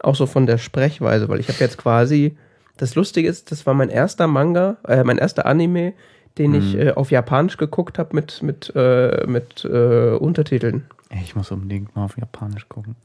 auch 0.00 0.14
so 0.14 0.26
von 0.26 0.46
der 0.46 0.58
Sprechweise, 0.58 1.28
weil 1.28 1.40
ich 1.40 1.48
habe 1.48 1.58
jetzt 1.60 1.78
quasi, 1.78 2.36
das 2.76 2.94
Lustige 2.94 3.28
ist, 3.28 3.50
das 3.50 3.66
war 3.66 3.74
mein 3.74 3.88
erster 3.88 4.26
Manga, 4.26 4.76
äh, 4.86 5.02
mein 5.04 5.18
erster 5.18 5.46
Anime, 5.46 5.94
den 6.38 6.54
ich 6.54 6.74
Mhm. 6.74 6.80
äh, 6.80 6.90
auf 6.92 7.10
Japanisch 7.10 7.56
geguckt 7.56 7.98
habe 7.98 8.14
mit, 8.14 8.42
mit, 8.42 8.72
äh, 8.76 9.26
mit 9.26 9.64
äh, 9.64 10.10
Untertiteln. 10.14 10.84
Ich 11.22 11.36
muss 11.36 11.50
unbedingt 11.50 11.94
mal 11.96 12.04
auf 12.04 12.18
Japanisch 12.18 12.68
gucken. 12.68 12.96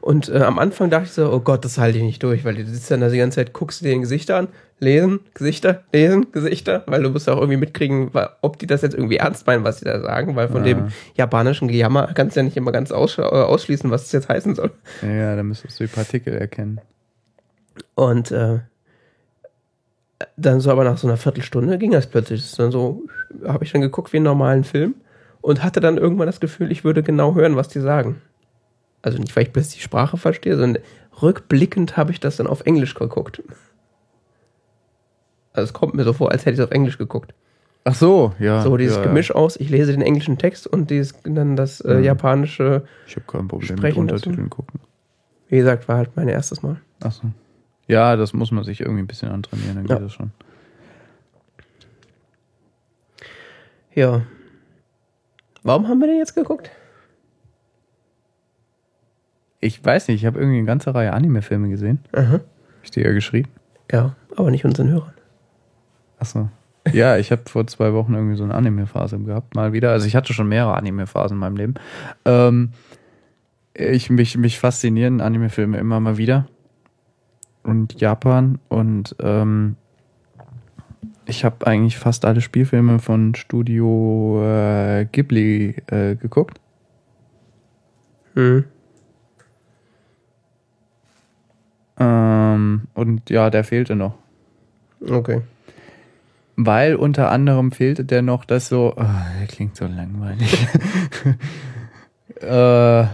Und 0.00 0.28
äh, 0.30 0.38
am 0.38 0.58
Anfang 0.58 0.88
dachte 0.88 1.04
ich 1.06 1.12
so, 1.12 1.30
oh 1.30 1.40
Gott, 1.40 1.64
das 1.64 1.76
halte 1.78 1.98
ich 1.98 2.04
nicht 2.04 2.22
durch, 2.22 2.44
weil 2.44 2.54
du 2.54 2.64
sitzt 2.64 2.90
dann 2.90 3.00
da 3.00 3.08
die 3.10 3.18
ganze 3.18 3.36
Zeit, 3.36 3.52
guckst 3.52 3.82
dir 3.82 3.88
den 3.90 4.00
Gesichter 4.00 4.36
an, 4.38 4.48
lesen, 4.78 5.20
Gesichter, 5.34 5.82
lesen, 5.92 6.32
Gesichter, 6.32 6.82
weil 6.86 7.02
du 7.02 7.10
musst 7.10 7.28
auch 7.28 7.36
irgendwie 7.36 7.58
mitkriegen, 7.58 8.10
ob 8.40 8.58
die 8.58 8.66
das 8.66 8.80
jetzt 8.80 8.94
irgendwie 8.94 9.16
ernst 9.16 9.46
meinen, 9.46 9.64
was 9.64 9.80
sie 9.80 9.84
da 9.84 10.00
sagen, 10.00 10.36
weil 10.36 10.48
von 10.48 10.64
Ja. 10.64 10.72
dem 10.74 10.88
japanischen 11.14 11.68
Gejammer 11.68 12.08
kannst 12.14 12.36
du 12.36 12.40
ja 12.40 12.44
nicht 12.44 12.56
immer 12.56 12.72
ganz 12.72 12.90
aus, 12.92 13.18
äh, 13.18 13.22
ausschließen, 13.22 13.90
was 13.90 14.04
es 14.06 14.12
jetzt 14.12 14.30
heißen 14.30 14.54
soll. 14.54 14.70
Ja, 15.02 15.08
ja, 15.10 15.36
da 15.36 15.42
müsstest 15.42 15.78
du 15.80 15.84
die 15.84 15.92
Partikel 15.92 16.32
erkennen. 16.34 16.80
Und 17.94 18.30
äh, 18.30 18.60
dann 20.36 20.60
so 20.60 20.70
aber 20.70 20.84
nach 20.84 20.98
so 20.98 21.06
einer 21.08 21.16
Viertelstunde 21.16 21.78
ging 21.78 21.92
das 21.92 22.06
plötzlich. 22.06 22.42
Das 22.42 22.52
dann 22.56 22.70
so, 22.70 23.02
habe 23.46 23.64
ich 23.64 23.72
dann 23.72 23.80
geguckt 23.80 24.12
wie 24.12 24.18
einen 24.18 24.24
normalen 24.24 24.64
Film 24.64 24.94
und 25.40 25.62
hatte 25.62 25.80
dann 25.80 25.96
irgendwann 25.98 26.26
das 26.26 26.40
Gefühl, 26.40 26.70
ich 26.70 26.84
würde 26.84 27.02
genau 27.02 27.34
hören, 27.34 27.56
was 27.56 27.68
die 27.68 27.80
sagen. 27.80 28.20
Also 29.02 29.18
nicht, 29.18 29.34
weil 29.34 29.44
ich 29.44 29.52
plötzlich 29.52 29.76
die 29.76 29.82
Sprache 29.82 30.16
verstehe, 30.18 30.56
sondern 30.56 30.82
rückblickend 31.22 31.96
habe 31.96 32.12
ich 32.12 32.20
das 32.20 32.36
dann 32.36 32.46
auf 32.46 32.66
Englisch 32.66 32.94
geguckt. 32.94 33.42
Also 35.52 35.64
es 35.64 35.72
kommt 35.72 35.94
mir 35.94 36.04
so 36.04 36.12
vor, 36.12 36.30
als 36.30 36.42
hätte 36.42 36.54
ich 36.54 36.58
es 36.60 36.64
auf 36.64 36.70
Englisch 36.70 36.98
geguckt. 36.98 37.34
Ach 37.84 37.94
so, 37.94 38.34
ja. 38.38 38.60
so 38.60 38.76
dieses 38.76 38.98
ja, 38.98 39.04
Gemisch 39.04 39.34
aus, 39.34 39.56
ich 39.56 39.70
lese 39.70 39.92
den 39.92 40.02
englischen 40.02 40.36
Text 40.36 40.66
und 40.66 40.90
dieses, 40.90 41.14
dann 41.24 41.56
das 41.56 41.80
äh, 41.80 41.94
Mhm. 41.94 42.04
japanische, 42.04 42.82
Ich 43.06 43.16
habe 43.16 43.24
kein 43.26 43.48
Problem 43.48 43.76
Sprechen 43.78 44.04
mit 44.04 44.12
dazu? 44.12 44.28
Untertiteln 44.28 44.50
gucken. 44.50 44.80
wie 45.48 45.56
gesagt, 45.56 45.88
war 45.88 45.96
halt 45.96 46.10
mein 46.14 46.28
erstes 46.28 46.62
Mal. 46.62 46.76
Ach 47.02 47.10
so. 47.10 47.22
Ja, 47.90 48.16
das 48.16 48.32
muss 48.32 48.50
man 48.52 48.64
sich 48.64 48.80
irgendwie 48.80 49.02
ein 49.02 49.06
bisschen 49.06 49.30
antrainieren, 49.30 49.76
dann 49.76 49.86
Ja. 49.86 49.96
geht 49.96 50.04
das 50.06 50.12
schon. 50.12 50.30
Ja. 53.94 54.22
Warum 55.62 55.88
haben 55.88 55.98
wir 56.00 56.06
den 56.06 56.18
jetzt 56.18 56.34
geguckt? 56.34 56.70
Ich 59.60 59.84
weiß 59.84 60.08
nicht, 60.08 60.20
ich 60.22 60.26
habe 60.26 60.38
irgendwie 60.38 60.58
eine 60.58 60.66
ganze 60.66 60.94
Reihe 60.94 61.12
Anime-Filme 61.12 61.68
gesehen. 61.68 61.98
Aha. 62.12 62.40
Ich 62.82 62.90
dir 62.90 63.04
ja 63.04 63.12
geschrieben. 63.12 63.50
Ja, 63.92 64.14
aber 64.36 64.50
nicht 64.50 64.64
unseren 64.64 64.88
Hörern. 64.88 65.12
Ach 66.18 66.26
so. 66.26 66.48
Ja, 66.92 67.18
ich 67.18 67.30
habe 67.30 67.42
vor 67.46 67.66
zwei 67.66 67.92
Wochen 67.92 68.14
irgendwie 68.14 68.36
so 68.36 68.44
eine 68.44 68.54
Anime-Phase 68.54 69.18
gehabt, 69.18 69.54
mal 69.54 69.72
wieder. 69.74 69.90
Also 69.90 70.06
ich 70.06 70.16
hatte 70.16 70.32
schon 70.32 70.48
mehrere 70.48 70.74
Anime-Phasen 70.76 71.34
in 71.36 71.40
meinem 71.40 71.56
Leben. 71.56 71.74
Ähm, 72.24 72.72
ich, 73.74 74.08
mich, 74.08 74.38
mich 74.38 74.58
faszinieren 74.58 75.20
Anime-Filme 75.20 75.76
immer 75.76 76.00
mal 76.00 76.16
wieder. 76.16 76.46
Und 77.62 78.00
Japan. 78.00 78.58
Und 78.68 79.14
ähm, 79.20 79.76
ich 81.26 81.44
habe 81.44 81.66
eigentlich 81.66 81.98
fast 81.98 82.24
alle 82.24 82.40
Spielfilme 82.40 82.98
von 82.98 83.34
Studio 83.34 84.42
äh, 84.44 85.06
Ghibli 85.10 85.76
äh, 85.86 86.16
geguckt. 86.16 86.60
Hm. 88.34 88.64
Ähm, 91.98 92.82
und 92.94 93.30
ja, 93.30 93.50
der 93.50 93.64
fehlte 93.64 93.94
noch. 93.94 94.14
Okay. 95.06 95.42
Weil 96.56 96.96
unter 96.96 97.30
anderem 97.30 97.72
fehlte 97.72 98.04
der 98.04 98.22
noch 98.22 98.44
das 98.44 98.68
so, 98.68 98.94
oh, 98.96 99.04
der 99.40 99.46
klingt 99.46 99.76
so 99.76 99.86
langweilig. 99.86 100.66
äh, 102.40 103.04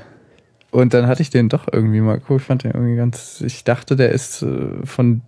und 0.77 0.93
dann 0.93 1.07
hatte 1.07 1.23
ich 1.23 1.31
den 1.31 1.49
doch 1.49 1.69
irgendwie 1.73 2.03
mal 2.03 2.19
geguckt, 2.19 2.43
ich 2.43 2.47
fand 2.47 2.63
den 2.63 2.73
irgendwie 2.73 2.97
ganz, 2.97 3.41
ich 3.41 3.65
dachte, 3.65 3.97
der 3.97 4.11
ist 4.11 4.43
äh, 4.43 4.85
von, 4.85 5.23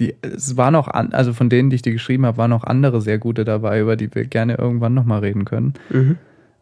die, 0.00 0.16
es 0.22 0.56
waren 0.56 0.72
noch, 0.72 0.88
an, 0.88 1.12
also 1.12 1.32
von 1.32 1.48
denen, 1.48 1.70
die 1.70 1.76
ich 1.76 1.82
dir 1.82 1.92
geschrieben 1.92 2.26
habe, 2.26 2.36
waren 2.36 2.50
noch 2.50 2.64
andere 2.64 3.00
sehr 3.00 3.18
gute 3.18 3.44
dabei, 3.44 3.80
über 3.80 3.94
die 3.94 4.12
wir 4.12 4.24
gerne 4.24 4.56
irgendwann 4.58 4.92
nochmal 4.92 5.20
reden 5.20 5.44
können. 5.44 5.74
Mhm. 5.90 6.18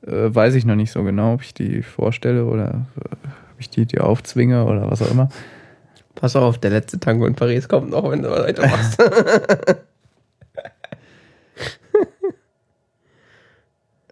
Äh, 0.07 0.35
weiß 0.35 0.55
ich 0.55 0.67
noch 0.67 0.77
nicht 0.77 0.93
so 0.93 1.03
genau, 1.03 1.33
ob 1.33 1.41
ich 1.41 1.55
die 1.55 1.83
vorstelle 1.83 2.45
oder 2.45 2.87
äh, 2.99 3.15
ob 3.55 3.59
ich 3.59 3.71
die 3.71 3.87
dir 3.87 4.05
aufzwinge 4.05 4.67
oder 4.67 4.91
was 4.91 5.01
auch 5.01 5.11
immer. 5.11 5.31
Pass 6.17 6.37
auf, 6.37 6.59
der 6.59 6.73
letzte 6.73 7.01
Tango 7.01 7.25
in 7.25 7.37
Paris 7.37 7.69
kommt 7.69 7.89
noch, 7.89 8.11
wenn 8.11 8.21
du 8.21 8.31
weitermachst. 8.31 9.03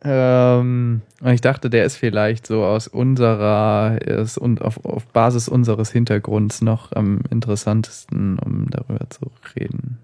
Ähm, 0.05 1.03
und 1.21 1.33
ich 1.33 1.41
dachte, 1.41 1.71
der 1.71 1.85
ist 1.85 1.97
vielleicht 1.97 2.47
so 2.47 2.65
aus 2.65 2.87
unserer, 2.87 3.99
ist 4.03 4.39
und 4.39 4.63
auf, 4.63 4.85
auf 4.85 5.07
Basis 5.07 5.49
unseres 5.49 5.91
Hintergrunds 5.91 6.63
noch 6.63 6.93
am 6.93 7.21
interessantesten, 7.31 8.39
um 8.39 8.71
darüber 8.71 9.11
zu 9.11 9.31
reden. 9.57 9.99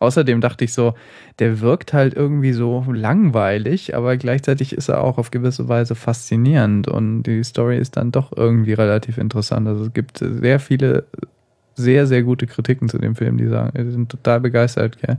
Außerdem 0.00 0.40
dachte 0.40 0.64
ich 0.64 0.72
so, 0.72 0.94
der 1.40 1.60
wirkt 1.60 1.92
halt 1.92 2.14
irgendwie 2.14 2.52
so 2.52 2.84
langweilig, 2.88 3.96
aber 3.96 4.16
gleichzeitig 4.16 4.72
ist 4.72 4.88
er 4.88 5.02
auch 5.02 5.18
auf 5.18 5.32
gewisse 5.32 5.68
Weise 5.68 5.96
faszinierend 5.96 6.86
und 6.86 7.24
die 7.24 7.42
Story 7.42 7.78
ist 7.78 7.96
dann 7.96 8.12
doch 8.12 8.32
irgendwie 8.34 8.74
relativ 8.74 9.18
interessant. 9.18 9.66
Also 9.66 9.86
es 9.86 9.92
gibt 9.92 10.18
sehr 10.18 10.60
viele 10.60 11.04
sehr, 11.74 12.06
sehr 12.06 12.22
gute 12.24 12.46
Kritiken 12.46 12.88
zu 12.88 12.98
dem 12.98 13.14
Film, 13.14 13.38
die 13.38 13.46
sagen, 13.46 13.72
die 13.76 13.90
sind 13.90 14.08
total 14.08 14.40
begeistert. 14.40 14.98
Gell? 15.00 15.18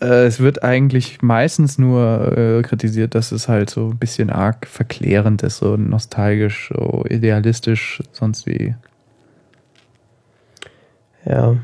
Äh, 0.00 0.26
es 0.26 0.40
wird 0.40 0.62
eigentlich 0.62 1.22
meistens 1.22 1.78
nur 1.78 2.36
äh, 2.36 2.62
kritisiert, 2.62 3.14
dass 3.14 3.32
es 3.32 3.48
halt 3.48 3.70
so 3.70 3.90
ein 3.90 3.98
bisschen 3.98 4.30
arg 4.30 4.66
verklärend 4.66 5.42
ist, 5.42 5.58
so 5.58 5.76
nostalgisch, 5.76 6.70
so 6.74 7.04
idealistisch, 7.08 8.02
sonst 8.12 8.46
wie. 8.46 8.74
Ja. 11.24 11.56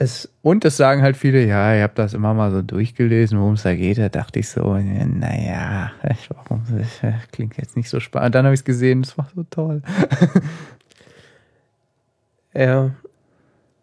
Es, 0.00 0.28
Und 0.42 0.64
es 0.64 0.76
sagen 0.76 1.02
halt 1.02 1.16
viele, 1.16 1.44
ja, 1.44 1.74
ich 1.74 1.82
habe 1.82 1.94
das 1.96 2.14
immer 2.14 2.32
mal 2.32 2.52
so 2.52 2.62
durchgelesen, 2.62 3.38
worum 3.40 3.54
es 3.54 3.64
da 3.64 3.74
geht. 3.74 3.98
Da 3.98 4.08
dachte 4.08 4.38
ich 4.38 4.48
so, 4.48 4.76
naja, 4.76 5.90
warum 6.28 6.62
das 6.70 7.12
klingt 7.32 7.56
jetzt 7.56 7.76
nicht 7.76 7.88
so 7.88 7.98
spannend. 7.98 8.36
Dann 8.36 8.44
habe 8.44 8.54
ich 8.54 8.60
es 8.60 8.64
gesehen, 8.64 9.00
es 9.00 9.18
war 9.18 9.28
so 9.34 9.44
toll. 9.50 9.82
ja. 12.54 12.92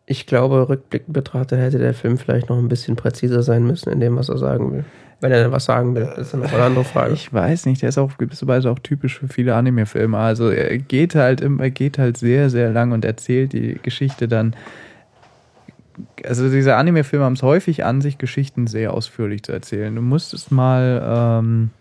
Ich 0.07 0.27
glaube, 0.27 0.69
rückblickend 0.69 1.13
betrachtet 1.13 1.59
hätte 1.59 1.79
der 1.79 1.93
Film 1.93 2.17
vielleicht 2.17 2.49
noch 2.49 2.57
ein 2.57 2.67
bisschen 2.67 2.95
präziser 2.95 3.41
sein 3.41 3.65
müssen 3.65 3.91
in 3.91 3.99
dem, 3.99 4.17
was 4.17 4.29
er 4.29 4.37
sagen 4.37 4.71
will. 4.71 4.85
Wenn 5.21 5.31
er 5.31 5.43
denn 5.43 5.51
was 5.51 5.65
sagen 5.65 5.95
will, 5.95 6.03
ist 6.17 6.35
noch 6.35 6.51
eine 6.53 6.63
andere 6.63 6.83
Frage. 6.83 7.13
Ich 7.13 7.33
weiß 7.33 7.65
nicht, 7.65 7.81
der 7.81 7.89
ist 7.89 7.97
auf 7.97 8.17
gewisse 8.17 8.47
Weise 8.47 8.69
auch 8.69 8.79
typisch 8.79 9.17
für 9.17 9.27
viele 9.27 9.55
Anime-Filme. 9.55 10.17
Also 10.17 10.49
er 10.49 10.77
geht 10.77 11.15
halt 11.15 11.41
immer, 11.41 11.63
er 11.63 11.71
geht 11.71 11.97
halt 11.97 12.17
sehr, 12.17 12.49
sehr 12.49 12.69
lang 12.71 12.91
und 12.91 13.05
erzählt 13.05 13.53
die 13.53 13.79
Geschichte 13.81 14.27
dann. 14.27 14.55
Also 16.23 16.49
diese 16.51 16.75
Anime-Filme 16.75 17.25
haben 17.25 17.33
es 17.33 17.43
häufig 17.43 17.85
an 17.85 18.01
sich, 18.01 18.17
Geschichten 18.17 18.67
sehr 18.67 18.93
ausführlich 18.93 19.43
zu 19.43 19.53
erzählen. 19.53 19.95
Du 19.95 20.01
musstest 20.01 20.51
mal, 20.51 21.41
ähm, 21.41 21.71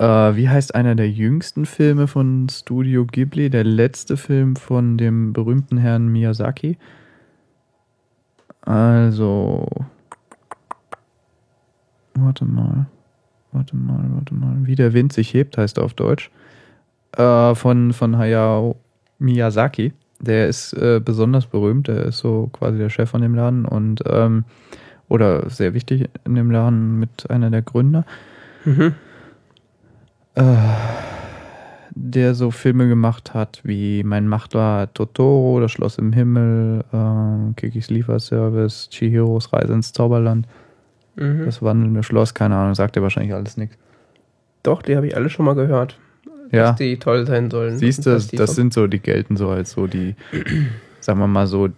äh, 0.00 0.36
wie 0.36 0.48
heißt 0.48 0.74
einer 0.74 0.94
der 0.94 1.10
jüngsten 1.10 1.66
Filme 1.66 2.06
von 2.06 2.48
Studio 2.48 3.06
Ghibli? 3.06 3.50
Der 3.50 3.64
letzte 3.64 4.16
Film 4.16 4.56
von 4.56 4.98
dem 4.98 5.32
berühmten 5.32 5.76
Herrn 5.76 6.08
Miyazaki. 6.08 6.78
Also, 8.62 9.66
Warte 12.14 12.44
mal. 12.44 12.86
Warte 13.52 13.76
mal, 13.76 14.04
warte 14.14 14.34
mal. 14.34 14.56
Wie 14.62 14.74
der 14.74 14.92
Wind 14.92 15.12
sich 15.12 15.34
hebt, 15.34 15.58
heißt 15.58 15.78
er 15.78 15.84
auf 15.84 15.94
Deutsch. 15.94 16.30
Äh, 17.16 17.54
von, 17.54 17.92
von 17.92 18.16
Hayao 18.16 18.76
Miyazaki. 19.18 19.92
Der 20.20 20.48
ist 20.48 20.72
äh, 20.74 21.00
besonders 21.04 21.46
berühmt. 21.46 21.88
Der 21.88 22.06
ist 22.06 22.18
so 22.18 22.48
quasi 22.52 22.78
der 22.78 22.90
Chef 22.90 23.10
von 23.10 23.22
dem 23.22 23.34
Laden 23.34 23.64
und 23.64 24.02
ähm, 24.06 24.44
oder 25.08 25.48
sehr 25.50 25.74
wichtig 25.74 26.08
in 26.24 26.34
dem 26.36 26.50
Laden 26.50 27.00
mit 27.00 27.28
einer 27.30 27.50
der 27.50 27.62
Gründer. 27.62 28.04
Mhm. 28.64 28.94
Äh, 30.34 30.44
der 31.92 32.34
so 32.34 32.50
Filme 32.50 32.88
gemacht 32.88 33.34
hat 33.34 33.60
wie 33.64 34.02
Mein 34.04 34.26
Macht 34.28 34.54
war 34.54 34.92
Totoro, 34.94 35.60
Das 35.60 35.72
Schloss 35.72 35.98
im 35.98 36.12
Himmel, 36.12 36.84
äh, 36.92 37.52
Kikis 37.56 37.90
Lieferservice, 37.90 38.88
Chihiros 38.90 39.52
Reise 39.52 39.72
ins 39.72 39.92
Zauberland. 39.92 40.46
Mhm. 41.16 41.44
Das 41.44 41.60
wandelnde 41.62 42.02
Schloss, 42.02 42.32
keine 42.34 42.56
Ahnung, 42.56 42.74
sagt 42.74 42.96
dir 42.96 43.02
wahrscheinlich 43.02 43.34
alles 43.34 43.56
nichts. 43.56 43.76
Doch, 44.62 44.82
die 44.82 44.96
habe 44.96 45.06
ich 45.08 45.16
alle 45.16 45.30
schon 45.30 45.44
mal 45.46 45.54
gehört. 45.54 45.98
Ja, 46.52 46.68
Dass 46.70 46.76
die 46.76 46.98
toll 46.98 47.26
sein 47.26 47.50
sollen. 47.50 47.78
siehst 47.78 48.06
du, 48.06 48.10
das 48.10 48.26
vom- 48.30 48.46
sind 48.46 48.72
so, 48.74 48.86
die 48.86 48.98
gelten 49.00 49.36
so 49.36 49.48
als 49.50 49.72
so 49.72 49.86
die, 49.86 50.14
sagen 51.00 51.18
wir 51.20 51.26
mal 51.26 51.46
so, 51.46 51.68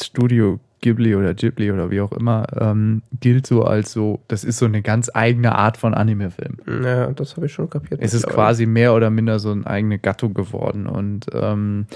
Studio 0.00 0.58
Ghibli 0.84 1.14
oder 1.16 1.32
Ghibli 1.32 1.72
oder 1.72 1.90
wie 1.90 2.02
auch 2.02 2.12
immer, 2.12 2.44
ähm, 2.60 3.00
gilt 3.18 3.46
so 3.46 3.64
als 3.64 3.90
so, 3.90 4.20
das 4.28 4.44
ist 4.44 4.58
so 4.58 4.66
eine 4.66 4.82
ganz 4.82 5.10
eigene 5.14 5.54
Art 5.54 5.78
von 5.78 5.94
Anime-Film. 5.94 6.58
Ja, 6.84 7.06
das 7.06 7.36
habe 7.36 7.46
ich 7.46 7.52
schon 7.54 7.70
kapiert. 7.70 8.02
Es 8.02 8.12
ist 8.12 8.26
quasi 8.26 8.66
mehr 8.66 8.92
oder 8.92 9.08
minder 9.08 9.38
so 9.38 9.50
eine 9.50 9.66
eigene 9.66 9.98
Gattung 9.98 10.34
geworden 10.34 10.86
und 10.86 11.24
ähm, 11.32 11.86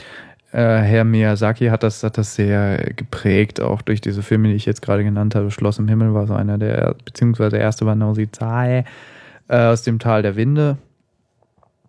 äh, 0.52 0.78
Herr 0.78 1.04
Miyazaki 1.04 1.66
hat 1.66 1.82
das, 1.82 2.02
hat 2.02 2.16
das 2.16 2.34
sehr 2.34 2.94
geprägt, 2.96 3.60
auch 3.60 3.82
durch 3.82 4.00
diese 4.00 4.22
Filme, 4.22 4.48
die 4.48 4.54
ich 4.54 4.64
jetzt 4.64 4.80
gerade 4.80 5.04
genannt 5.04 5.34
habe. 5.34 5.50
Schloss 5.50 5.78
im 5.78 5.86
Himmel 5.86 6.14
war 6.14 6.26
so 6.26 6.32
einer 6.32 6.56
der, 6.56 6.96
beziehungsweise 7.04 7.50
der 7.50 7.60
erste 7.60 7.84
war 7.84 7.94
Nausicaa 7.94 8.66
äh, 8.68 8.84
aus 9.48 9.82
dem 9.82 9.98
Tal 9.98 10.22
der 10.22 10.36
Winde. 10.36 10.78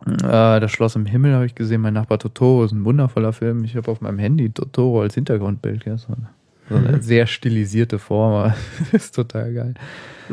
Äh, 0.05 0.59
das 0.59 0.71
Schloss 0.71 0.97
im 0.97 1.05
Himmel 1.05 1.33
habe 1.33 1.45
ich 1.45 1.55
gesehen. 1.55 1.79
Mein 1.79 1.93
Nachbar 1.93 2.19
Totoro 2.19 2.65
ist 2.65 2.73
ein 2.73 2.83
wundervoller 2.83 3.31
Film. 3.31 3.63
Ich 3.63 3.77
habe 3.77 3.89
auf 3.89 4.01
meinem 4.01 4.19
Handy 4.19 4.49
Totoro 4.49 5.01
als 5.01 5.15
Hintergrundbild. 5.15 5.85
Ja, 5.85 5.95
so, 6.69 6.75
eine, 6.75 6.89
eine 6.89 7.01
sehr 7.01 7.27
stilisierte 7.27 7.99
Form. 7.99 8.53
ist 8.91 9.15
total 9.15 9.53
geil. 9.53 9.73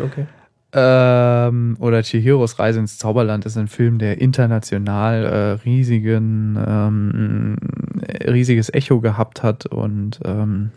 Okay. 0.01 0.27
Ähm, 0.73 1.77
oder 1.81 2.03
Chihiros 2.03 2.59
Reise 2.59 2.81
ins 2.81 2.99
Zauberland 2.99 3.47
ist 3.47 3.57
ein 3.57 3.69
Film, 3.69 3.99
der 3.99 4.21
international 4.21 5.25
äh, 5.25 5.51
riesigen, 5.65 6.59
ähm, 6.67 7.57
äh, 8.03 8.31
riesiges 8.31 8.73
Echo 8.75 9.01
gehabt 9.01 9.43
hat 9.43 9.67
und 9.67 10.21
ähm, 10.25 10.71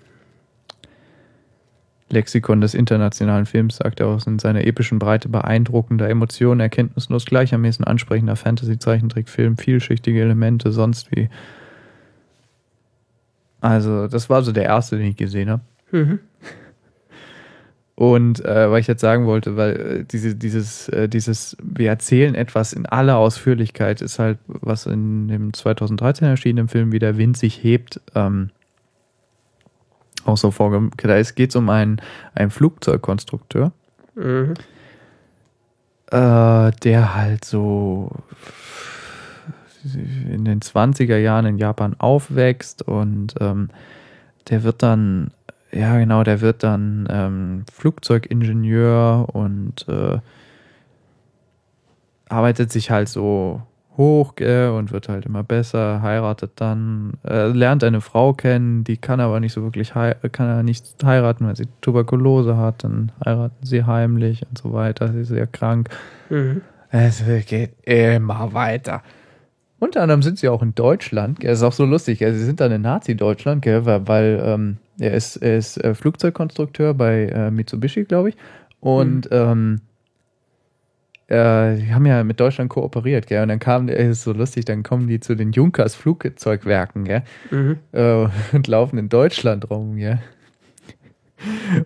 Lexikon 2.12 2.62
des 2.62 2.74
internationalen 2.74 3.46
Films 3.46 3.78
sagt 3.78 4.00
er 4.00 4.08
auch, 4.08 4.26
in 4.26 4.40
seiner 4.40 4.66
epischen 4.66 5.00
Breite 5.00 5.30
beeindruckender 5.30 6.10
Emotionen, 6.10 6.60
erkenntnislos 6.60 7.26
gleichermäßen 7.26 7.86
ansprechender 7.86 8.36
Fantasy-Zeichentrickfilm, 8.36 9.58
vielschichtige 9.58 10.22
Elemente, 10.22 10.72
sonst 10.72 11.12
wie. 11.12 11.30
Also, 13.62 14.08
das 14.08 14.30
war 14.30 14.42
so 14.44 14.52
der 14.52 14.64
erste, 14.64 14.98
den 14.98 15.08
ich 15.08 15.18
gesehen 15.18 15.50
habe. 15.50 15.62
Mhm. 15.92 16.20
Und 17.96 18.46
äh, 18.46 18.72
weil 18.72 18.80
ich 18.80 18.88
jetzt 18.88 19.02
sagen 19.02 19.26
wollte, 19.26 19.58
weil 19.58 19.76
äh, 19.76 20.06
diese, 20.06 20.34
dieses, 20.34 20.88
äh, 20.88 21.10
dieses, 21.10 21.58
wir 21.62 21.90
erzählen 21.90 22.34
etwas 22.34 22.72
in 22.72 22.86
aller 22.86 23.18
Ausführlichkeit, 23.18 24.02
ist 24.02 24.20
halt, 24.20 24.38
was 24.48 24.86
in 24.86 25.28
dem 25.28 25.52
2013 25.52 26.26
erschienenen 26.26 26.70
Film 26.70 26.94
wie 26.94 27.00
der 27.00 27.18
Wind 27.18 27.36
sich 27.36 27.62
hebt, 27.62 28.00
ähm, 28.16 28.52
auch 30.24 30.38
so 30.38 30.52
vorgem. 30.52 30.92
Da 30.96 31.18
es 31.18 31.36
geht 31.36 31.54
um 31.58 31.70
einen, 31.70 32.02
einen 32.36 32.52
Flugzeugkonstrukteur, 32.52 33.74
Mhm. 34.16 34.54
äh, 36.12 36.72
der 36.72 37.16
halt 37.16 37.44
so 37.44 38.12
in 39.84 40.46
den 40.46 40.62
20er 40.62 41.18
Jahren 41.18 41.46
in 41.46 41.58
Japan 41.58 41.96
aufwächst 41.98 42.82
und 42.82 43.36
ähm, 43.40 43.70
der 44.50 44.64
wird 44.64 44.84
dann, 44.84 45.32
ja 45.72 45.98
genau, 45.98 46.24
der 46.24 46.42
wird 46.42 46.64
dann 46.64 47.08
ähm, 47.10 47.66
Flugzeugingenieur 47.72 49.28
und 49.34 49.88
äh, 49.88 50.20
arbeitet 52.28 52.72
sich 52.72 52.92
halt 52.92 53.10
so 53.10 53.62
hoch 54.00 54.36
gell, 54.36 54.70
und 54.70 54.92
wird 54.92 55.10
halt 55.10 55.26
immer 55.26 55.44
besser, 55.44 56.02
heiratet 56.02 56.54
dann, 56.56 57.14
äh, 57.28 57.48
lernt 57.48 57.84
eine 57.84 58.00
Frau 58.02 58.34
kennen, 58.34 58.86
die 58.86 58.98
kann 58.98 59.20
aber 59.20 59.40
nicht 59.42 59.52
so 59.52 59.62
wirklich 59.62 59.92
kann 59.92 60.48
er 60.48 60.64
nicht 60.64 60.96
heiraten, 61.04 61.46
weil 61.46 61.58
sie 61.58 61.68
Tuberkulose 61.82 62.56
hat, 62.56 62.86
dann 62.86 63.12
heiraten 63.24 63.66
sie 63.66 63.84
heimlich 63.84 64.48
und 64.48 64.58
so 64.58 64.74
weiter, 64.74 65.12
sie 65.12 65.22
ist 65.22 65.28
sehr 65.28 65.48
krank. 65.48 65.90
Mhm. 66.30 66.62
Es 66.92 67.24
geht 67.46 67.74
immer 67.86 68.54
weiter. 68.54 69.04
Unter 69.80 70.02
anderem 70.02 70.22
sind 70.22 70.38
sie 70.38 70.50
auch 70.50 70.62
in 70.62 70.76
Deutschland. 70.76 71.44
Es 71.44 71.60
ist 71.60 71.64
auch 71.64 71.74
so 71.74 71.86
lustig. 71.86 72.20
gell, 72.20 72.34
Sie 72.34 72.44
sind 72.44 72.60
dann 72.60 72.72
in 72.72 72.82
Nazi-Deutschland, 72.82 73.62
gell, 73.62 73.86
weil, 73.86 74.42
ähm, 74.44 74.78
er 75.00 75.14
ist, 75.14 75.38
er 75.38 75.58
ist 75.58 75.78
äh, 75.78 75.96
Flugzeugkonstrukteur 75.96 76.94
bei 76.94 77.28
äh, 77.28 77.52
Mitsubishi, 77.52 78.04
glaube 78.04 78.30
ich. 78.30 78.38
Und 78.82 79.30
ähm, 79.32 79.82
äh, 81.28 81.76
die 81.76 81.94
haben 81.94 82.06
ja 82.06 82.24
mit 82.24 82.40
Deutschland 82.40 82.70
kooperiert, 82.70 83.28
gell? 83.28 83.44
Und 83.44 83.50
dann 83.50 83.60
kam, 83.60 83.88
es 83.88 84.10
ist 84.10 84.24
so 84.24 84.34
lustig, 84.34 84.66
dann 84.66 84.84
kommen 84.84 85.08
die 85.08 85.20
zu 85.20 85.36
den 85.36 85.52
Junkers 85.52 85.96
Flugzeugwerken, 85.96 87.06
gell? 87.06 87.24
Mhm. 87.52 87.78
äh, 87.92 88.28
und 88.52 88.68
laufen 88.68 88.98
in 88.98 89.10
Deutschland 89.10 89.70
rum, 89.70 89.98
ja. 89.98 90.20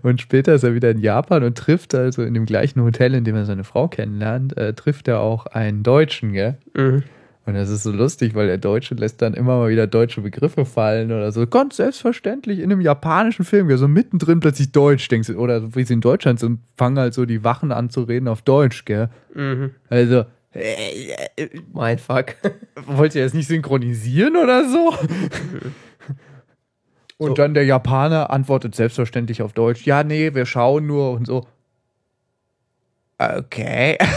Und 0.01 0.19
später 0.19 0.55
ist 0.55 0.63
er 0.63 0.73
wieder 0.73 0.89
in 0.89 0.97
Japan 0.97 1.43
und 1.43 1.55
trifft 1.55 1.93
also 1.93 2.23
in 2.23 2.33
dem 2.33 2.47
gleichen 2.47 2.81
Hotel, 2.81 3.13
in 3.13 3.23
dem 3.23 3.35
er 3.35 3.45
seine 3.45 3.63
Frau 3.63 3.87
kennenlernt, 3.87 4.57
äh, 4.57 4.73
trifft 4.73 5.07
er 5.07 5.19
auch 5.19 5.45
einen 5.45 5.83
Deutschen, 5.83 6.33
gell? 6.33 6.57
Mhm. 6.75 7.03
Und 7.45 7.55
das 7.55 7.69
ist 7.69 7.83
so 7.83 7.91
lustig, 7.91 8.35
weil 8.35 8.47
der 8.47 8.57
Deutsche 8.57 8.95
lässt 8.95 9.21
dann 9.21 9.33
immer 9.33 9.57
mal 9.57 9.69
wieder 9.69 9.85
deutsche 9.85 10.21
Begriffe 10.21 10.63
fallen 10.63 11.11
oder 11.11 11.31
so. 11.33 11.45
Ganz 11.45 11.75
selbstverständlich 11.75 12.59
in 12.59 12.71
einem 12.71 12.79
japanischen 12.79 13.43
Film, 13.43 13.67
gell? 13.67 13.77
so 13.77 13.89
mittendrin 13.89 14.39
plötzlich 14.39 14.71
Deutsch, 14.71 15.07
denkst 15.09 15.27
du, 15.27 15.37
oder 15.37 15.75
wie 15.75 15.83
sie 15.83 15.93
in 15.95 15.99
Deutschland 16.01 16.39
sind, 16.39 16.61
fangen 16.77 16.97
halt 16.97 17.13
so 17.13 17.25
die 17.25 17.43
Wachen 17.43 17.73
an 17.73 17.89
zu 17.89 18.03
reden 18.03 18.29
auf 18.29 18.43
Deutsch, 18.43 18.85
gell? 18.85 19.09
Mhm. 19.33 19.71
Also, 19.89 20.23
Mein 21.73 21.97
Fuck. 21.99 22.35
wollt 22.85 23.13
ihr 23.15 23.23
das 23.25 23.33
nicht 23.33 23.47
synchronisieren 23.49 24.37
oder 24.37 24.69
so? 24.69 24.93
Und 27.17 27.27
So. 27.29 27.33
dann 27.35 27.53
der 27.53 27.65
Japaner 27.65 28.31
antwortet 28.31 28.73
selbstverständlich 28.75 29.41
auf 29.41 29.51
Deutsch, 29.53 29.85
ja, 29.85 30.03
nee, 30.03 30.33
wir 30.33 30.45
schauen 30.45 30.87
nur 30.87 31.11
und 31.11 31.27
so. 31.27 31.45
Okay. 33.17 33.97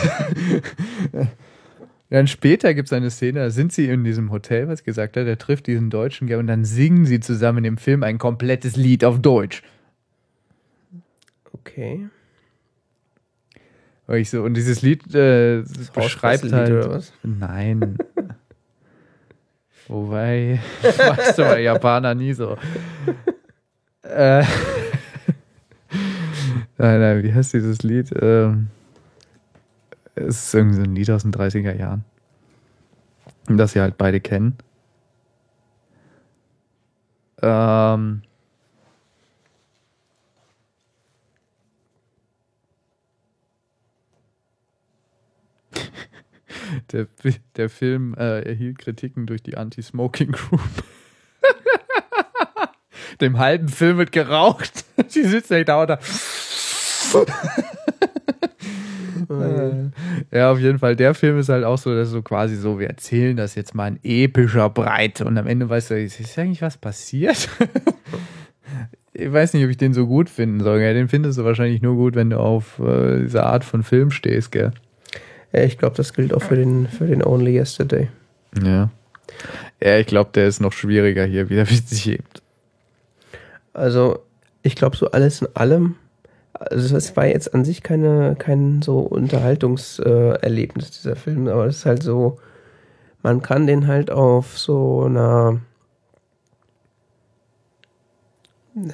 dann 2.11 2.27
später 2.29 2.73
gibt 2.75 2.87
es 2.87 2.93
eine 2.93 3.11
Szene, 3.11 3.41
da 3.41 3.51
sind 3.51 3.73
sie 3.73 3.89
in 3.89 4.05
diesem 4.05 4.31
Hotel, 4.31 4.69
was 4.69 4.85
gesagt 4.85 5.17
hat, 5.17 5.27
der 5.27 5.39
trifft 5.39 5.67
diesen 5.67 5.91
Deutschen 5.91 6.33
und 6.35 6.47
dann 6.47 6.65
singen 6.65 7.05
sie 7.05 7.21
zusammen 7.21 7.65
im 7.65 7.79
Film 7.79 8.03
ein 8.03 8.19
komplettes 8.19 8.77
Lied 8.77 9.05
auf 9.05 9.21
Deutsch. 9.21 9.63
Okay. 11.53 12.09
Und, 14.07 14.17
ich 14.17 14.31
so, 14.31 14.43
und 14.43 14.55
dieses 14.55 14.83
Lied 14.83 15.13
äh, 15.15 15.65
beschreibt 15.93 16.53
halt. 16.53 16.71
oder 16.71 16.91
was? 16.91 17.13
Nein. 17.25 17.99
Wobei, 19.89 20.61
weißt 20.83 21.39
du, 21.39 21.43
bei 21.43 21.63
Japaner 21.63 22.15
nie 22.15 22.33
so. 22.33 22.57
Äh, 24.03 24.43
nein, 26.79 27.01
nein, 27.01 27.23
wie 27.23 27.33
heißt 27.33 27.53
dieses 27.55 27.83
Lied? 27.83 28.11
Ähm, 28.21 28.69
es 30.17 30.47
ist 30.47 30.55
irgendwie 30.55 30.77
so 30.77 30.83
ein 30.83 30.95
Lied 30.95 31.11
aus 31.11 31.23
den 31.23 31.33
30er 31.33 31.77
Jahren. 31.77 32.05
Das 33.49 33.73
sie 33.73 33.81
halt 33.81 33.97
beide 33.97 34.21
kennen. 34.21 34.59
Ähm, 37.43 38.23
der, 46.93 47.07
der 47.57 47.69
Film 47.69 48.15
äh, 48.15 48.41
erhielt 48.41 48.79
Kritiken 48.79 49.27
durch 49.27 49.43
die 49.43 49.57
Anti-Smoking 49.57 50.33
Group. 50.33 50.61
Dem 53.21 53.39
halben 53.39 53.69
Film 53.69 53.99
wird 53.99 54.13
geraucht. 54.13 54.85
Sie 55.09 55.25
sitzt 55.25 55.51
echt 55.51 55.69
da 55.69 55.83
und 55.83 55.91
da. 55.91 55.99
Ja, 60.31 60.51
auf 60.51 60.59
jeden 60.59 60.79
Fall. 60.79 60.97
Der 60.97 61.15
Film 61.15 61.39
ist 61.39 61.49
halt 61.49 61.65
auch 61.65 61.79
so, 61.79 61.95
dass 61.95 62.11
so 62.11 62.23
quasi 62.23 62.57
so, 62.57 62.79
wir 62.79 62.89
erzählen 62.89 63.37
das 63.37 63.55
jetzt 63.55 63.75
mal 63.75 63.89
in 63.89 63.99
epischer 64.03 64.71
Breite 64.71 65.25
und 65.25 65.37
am 65.39 65.47
Ende 65.47 65.69
weißt 65.69 65.91
du, 65.91 66.01
ist 66.01 66.39
eigentlich 66.39 66.63
was 66.63 66.77
passiert? 66.77 67.49
ich 69.13 69.33
weiß 69.33 69.55
nicht, 69.55 69.65
ob 69.65 69.71
ich 69.71 69.77
den 69.77 69.95
so 69.95 70.07
gut 70.07 70.29
finden 70.29 70.61
soll. 70.61 70.79
Gell? 70.79 70.95
Den 70.95 71.09
findest 71.09 71.39
du 71.39 71.45
wahrscheinlich 71.45 71.83
nur 71.83 71.95
gut, 71.95 72.15
wenn 72.15 72.31
du 72.31 72.39
auf 72.39 72.79
äh, 72.79 73.23
diese 73.23 73.45
Art 73.45 73.65
von 73.65 73.83
Film 73.83 74.11
stehst, 74.11 74.53
gell? 74.53 74.73
Ja, 75.53 75.63
ich 75.63 75.79
glaube, 75.79 75.97
das 75.97 76.13
gilt 76.13 76.35
auch 76.35 76.43
für 76.43 76.57
den, 76.57 76.87
für 76.87 77.07
den 77.07 77.25
Only 77.25 77.57
Yesterday. 77.57 78.09
Ja. 78.63 78.91
Ja, 79.83 79.99
ich 79.99 80.07
glaube, 80.07 80.31
der 80.35 80.47
ist 80.47 80.61
noch 80.61 80.73
schwieriger 80.73 81.25
hier, 81.25 81.49
wie 81.49 81.55
der 81.55 81.67
sich 81.67 82.07
hebt. 82.07 82.43
Also, 83.73 84.21
ich 84.63 84.75
glaube, 84.75 84.97
so 84.97 85.11
alles 85.11 85.43
in 85.43 85.49
allem, 85.55 85.97
also 86.61 86.97
es 86.97 87.17
war 87.17 87.27
jetzt 87.27 87.55
an 87.55 87.65
sich 87.65 87.83
keine, 87.83 88.37
kein 88.37 88.83
so 88.83 89.01
Unterhaltungserlebnis, 89.01 90.91
dieser 90.91 91.17
Film, 91.17 91.49
aber 91.49 91.67
es 91.67 91.79
ist 91.79 91.87
halt 91.87 92.03
so, 92.03 92.39
man 93.23 93.43
kann 93.43 93.67
den 93.67 93.87
halt 93.87 94.11
auf 94.11 94.59
so 94.59 95.05
einer, 95.05 95.61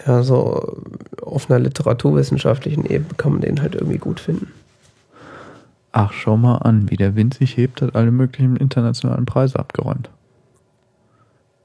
ja, 0.07 0.23
so 0.23 0.83
auf 1.21 1.51
einer 1.51 1.59
literaturwissenschaftlichen 1.59 2.87
Ebene 2.87 3.15
kann 3.17 3.33
man 3.33 3.41
den 3.41 3.61
halt 3.63 3.75
irgendwie 3.75 3.99
gut 3.99 4.21
finden. 4.21 4.53
Ach, 5.93 6.13
schau 6.13 6.37
mal 6.37 6.57
an, 6.57 6.91
wie 6.91 6.97
der 6.97 7.17
Wind 7.17 7.35
sich 7.35 7.57
hebt, 7.57 7.83
hat 7.83 7.95
alle 7.95 8.11
möglichen 8.11 8.57
internationalen 8.57 9.27
Preise 9.27 9.59
abgeräumt. 9.59 10.09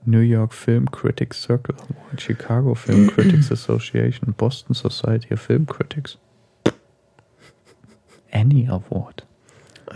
New 0.07 0.21
York 0.21 0.53
Film 0.53 0.89
Critics 0.89 1.41
Circle 1.41 1.75
Chicago 2.17 2.73
Film 2.73 3.07
Critics 3.07 3.51
Association, 3.51 4.33
Boston 4.37 4.73
Society 4.73 5.33
of 5.33 5.41
Film 5.41 5.65
Critics. 5.67 6.17
Annie 8.31 8.69
Award. 8.69 9.25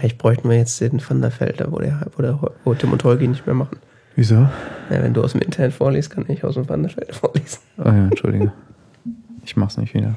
Ich 0.01 0.17
bräuchte 0.17 0.47
mir 0.47 0.57
jetzt 0.57 0.79
den 0.81 1.01
Van 1.01 1.21
der 1.21 1.31
Felder, 1.31 1.71
wo, 1.71 1.79
der, 1.79 2.07
wo, 2.15 2.21
der, 2.21 2.39
wo 2.63 2.73
Tim 2.73 2.91
und 2.91 3.03
Holgi 3.03 3.27
nicht 3.27 3.45
mehr 3.45 3.55
machen. 3.55 3.77
Wieso? 4.15 4.35
Ja, 4.35 4.49
wenn 4.89 5.13
du 5.13 5.23
aus 5.23 5.31
dem 5.31 5.41
Internet 5.41 5.73
vorliest, 5.73 6.09
kann 6.09 6.25
ich 6.27 6.43
aus 6.43 6.55
dem 6.55 6.67
Van 6.67 6.83
der 6.83 6.91
Felder 6.91 7.13
vorlesen. 7.13 7.59
Oh 7.77 7.83
ja, 7.85 8.07
entschuldige. 8.07 8.51
ich 9.45 9.55
mach's 9.55 9.77
nicht 9.77 9.93
wieder. 9.93 10.15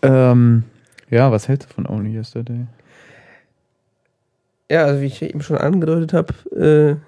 Ähm, 0.00 0.64
ja, 1.10 1.30
was 1.30 1.48
hältst 1.48 1.68
du 1.68 1.74
von 1.74 1.86
Only 1.86 2.16
Yesterday? 2.16 2.66
Ja, 4.70 4.84
also 4.84 5.02
wie 5.02 5.06
ich 5.06 5.22
eben 5.22 5.42
schon 5.42 5.58
angedeutet 5.58 6.12
habe, 6.12 6.34
äh, 6.54 7.07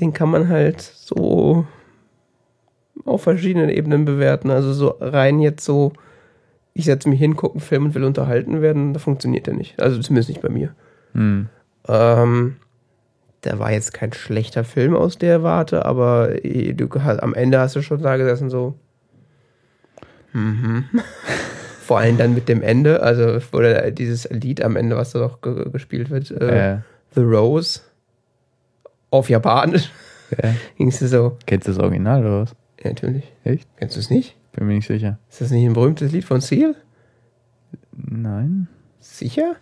den 0.00 0.12
kann 0.12 0.30
man 0.30 0.48
halt 0.48 0.80
so 0.80 1.66
auf 3.04 3.22
verschiedenen 3.22 3.70
Ebenen 3.70 4.04
bewerten. 4.04 4.50
Also 4.50 4.72
so 4.72 4.96
rein 5.00 5.40
jetzt 5.40 5.64
so, 5.64 5.92
ich 6.74 6.84
setze 6.84 7.08
mich 7.08 7.18
hin, 7.18 7.36
gucke 7.36 7.54
einen 7.54 7.60
Film 7.60 7.86
und 7.86 7.94
will 7.94 8.04
unterhalten 8.04 8.62
werden, 8.62 8.92
da 8.92 8.98
funktioniert 8.98 9.46
der 9.46 9.54
nicht. 9.54 9.80
Also 9.80 10.00
zumindest 10.00 10.28
nicht 10.28 10.42
bei 10.42 10.48
mir. 10.48 10.74
Hm. 11.12 11.48
Ähm, 11.88 12.56
der 13.44 13.58
war 13.58 13.72
jetzt 13.72 13.94
kein 13.94 14.12
schlechter 14.12 14.64
Film 14.64 14.96
aus 14.96 15.18
der 15.18 15.42
Warte, 15.42 15.84
aber 15.84 16.44
äh, 16.44 16.72
du, 16.74 16.88
am 16.88 17.34
Ende 17.34 17.60
hast 17.60 17.76
du 17.76 17.82
schon 17.82 18.02
da 18.02 18.16
gesessen 18.16 18.50
so. 18.50 18.74
Mhm. 20.32 20.84
Vor 21.80 22.00
allem 22.00 22.18
dann 22.18 22.34
mit 22.34 22.48
dem 22.48 22.62
Ende, 22.62 23.00
also 23.00 23.38
oder 23.52 23.92
dieses 23.92 24.28
Lied 24.30 24.60
am 24.60 24.74
Ende, 24.74 24.96
was 24.96 25.12
da 25.12 25.20
noch 25.20 25.40
gespielt 25.40 26.10
wird, 26.10 26.32
äh, 26.32 26.74
äh. 26.74 26.78
The 27.14 27.22
Rose 27.22 27.80
auf 29.10 29.28
Japanisch. 29.28 29.90
Ja. 30.30 30.54
Gingst 30.76 31.00
du 31.02 31.08
so. 31.08 31.38
Kennst 31.46 31.68
du 31.68 31.72
das 31.72 31.80
Original 31.80 32.20
oder 32.20 32.42
was? 32.42 32.56
Ja, 32.82 32.90
natürlich. 32.90 33.24
Echt? 33.44 33.68
Kennst 33.76 33.96
du 33.96 34.00
es 34.00 34.10
nicht? 34.10 34.36
Bin 34.52 34.66
mir 34.66 34.74
nicht 34.74 34.86
sicher. 34.86 35.18
Ist 35.30 35.40
das 35.40 35.50
nicht 35.50 35.66
ein 35.66 35.74
berühmtes 35.74 36.12
Lied 36.12 36.24
von 36.24 36.40
Seal? 36.40 36.74
Nein. 37.92 38.68
Sicher? 39.00 39.56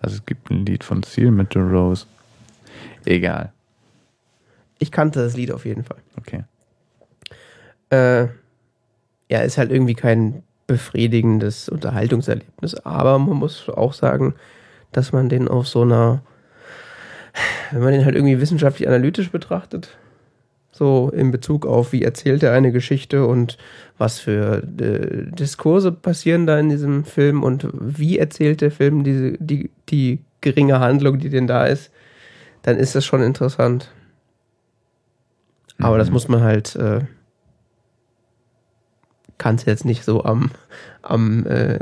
Also 0.00 0.16
es 0.16 0.26
gibt 0.26 0.50
ein 0.50 0.66
Lied 0.66 0.82
von 0.84 1.02
Seal 1.02 1.30
mit 1.30 1.52
The 1.52 1.60
Rose. 1.60 2.06
Egal. 3.04 3.52
Ich 4.78 4.90
kannte 4.90 5.22
das 5.22 5.36
Lied 5.36 5.52
auf 5.52 5.64
jeden 5.64 5.84
Fall. 5.84 5.98
Okay. 6.18 6.44
Äh, 7.90 8.28
ja, 9.28 9.40
ist 9.40 9.58
halt 9.58 9.70
irgendwie 9.70 9.94
kein 9.94 10.42
befriedigendes 10.66 11.68
Unterhaltungserlebnis, 11.68 12.74
aber 12.76 13.18
man 13.18 13.36
muss 13.36 13.68
auch 13.68 13.92
sagen, 13.92 14.34
dass 14.90 15.12
man 15.12 15.28
den 15.28 15.48
auf 15.48 15.68
so 15.68 15.82
einer 15.82 16.22
wenn 17.70 17.82
man 17.82 17.92
den 17.92 18.04
halt 18.04 18.14
irgendwie 18.14 18.40
wissenschaftlich 18.40 18.88
analytisch 18.88 19.30
betrachtet, 19.30 19.96
so 20.70 21.10
in 21.14 21.30
Bezug 21.30 21.66
auf, 21.66 21.92
wie 21.92 22.02
erzählt 22.02 22.42
er 22.42 22.52
eine 22.52 22.72
Geschichte 22.72 23.26
und 23.26 23.58
was 23.98 24.18
für 24.18 24.62
äh, 24.80 25.30
Diskurse 25.30 25.92
passieren 25.92 26.46
da 26.46 26.58
in 26.58 26.70
diesem 26.70 27.04
Film 27.04 27.42
und 27.42 27.68
wie 27.72 28.18
erzählt 28.18 28.60
der 28.60 28.70
Film 28.70 29.04
diese, 29.04 29.32
die, 29.38 29.70
die 29.88 30.20
geringe 30.40 30.80
Handlung, 30.80 31.18
die 31.18 31.28
denn 31.28 31.46
da 31.46 31.66
ist, 31.66 31.90
dann 32.62 32.76
ist 32.76 32.94
das 32.94 33.04
schon 33.04 33.22
interessant. 33.22 33.92
Aber 35.78 35.96
mhm. 35.96 35.98
das 35.98 36.10
muss 36.10 36.28
man 36.28 36.42
halt 36.42 36.74
äh, 36.76 37.00
kannst 39.42 39.66
jetzt 39.66 39.84
nicht 39.84 40.04
so 40.04 40.24
am, 40.24 40.52
am 41.02 41.46
äh, 41.46 41.78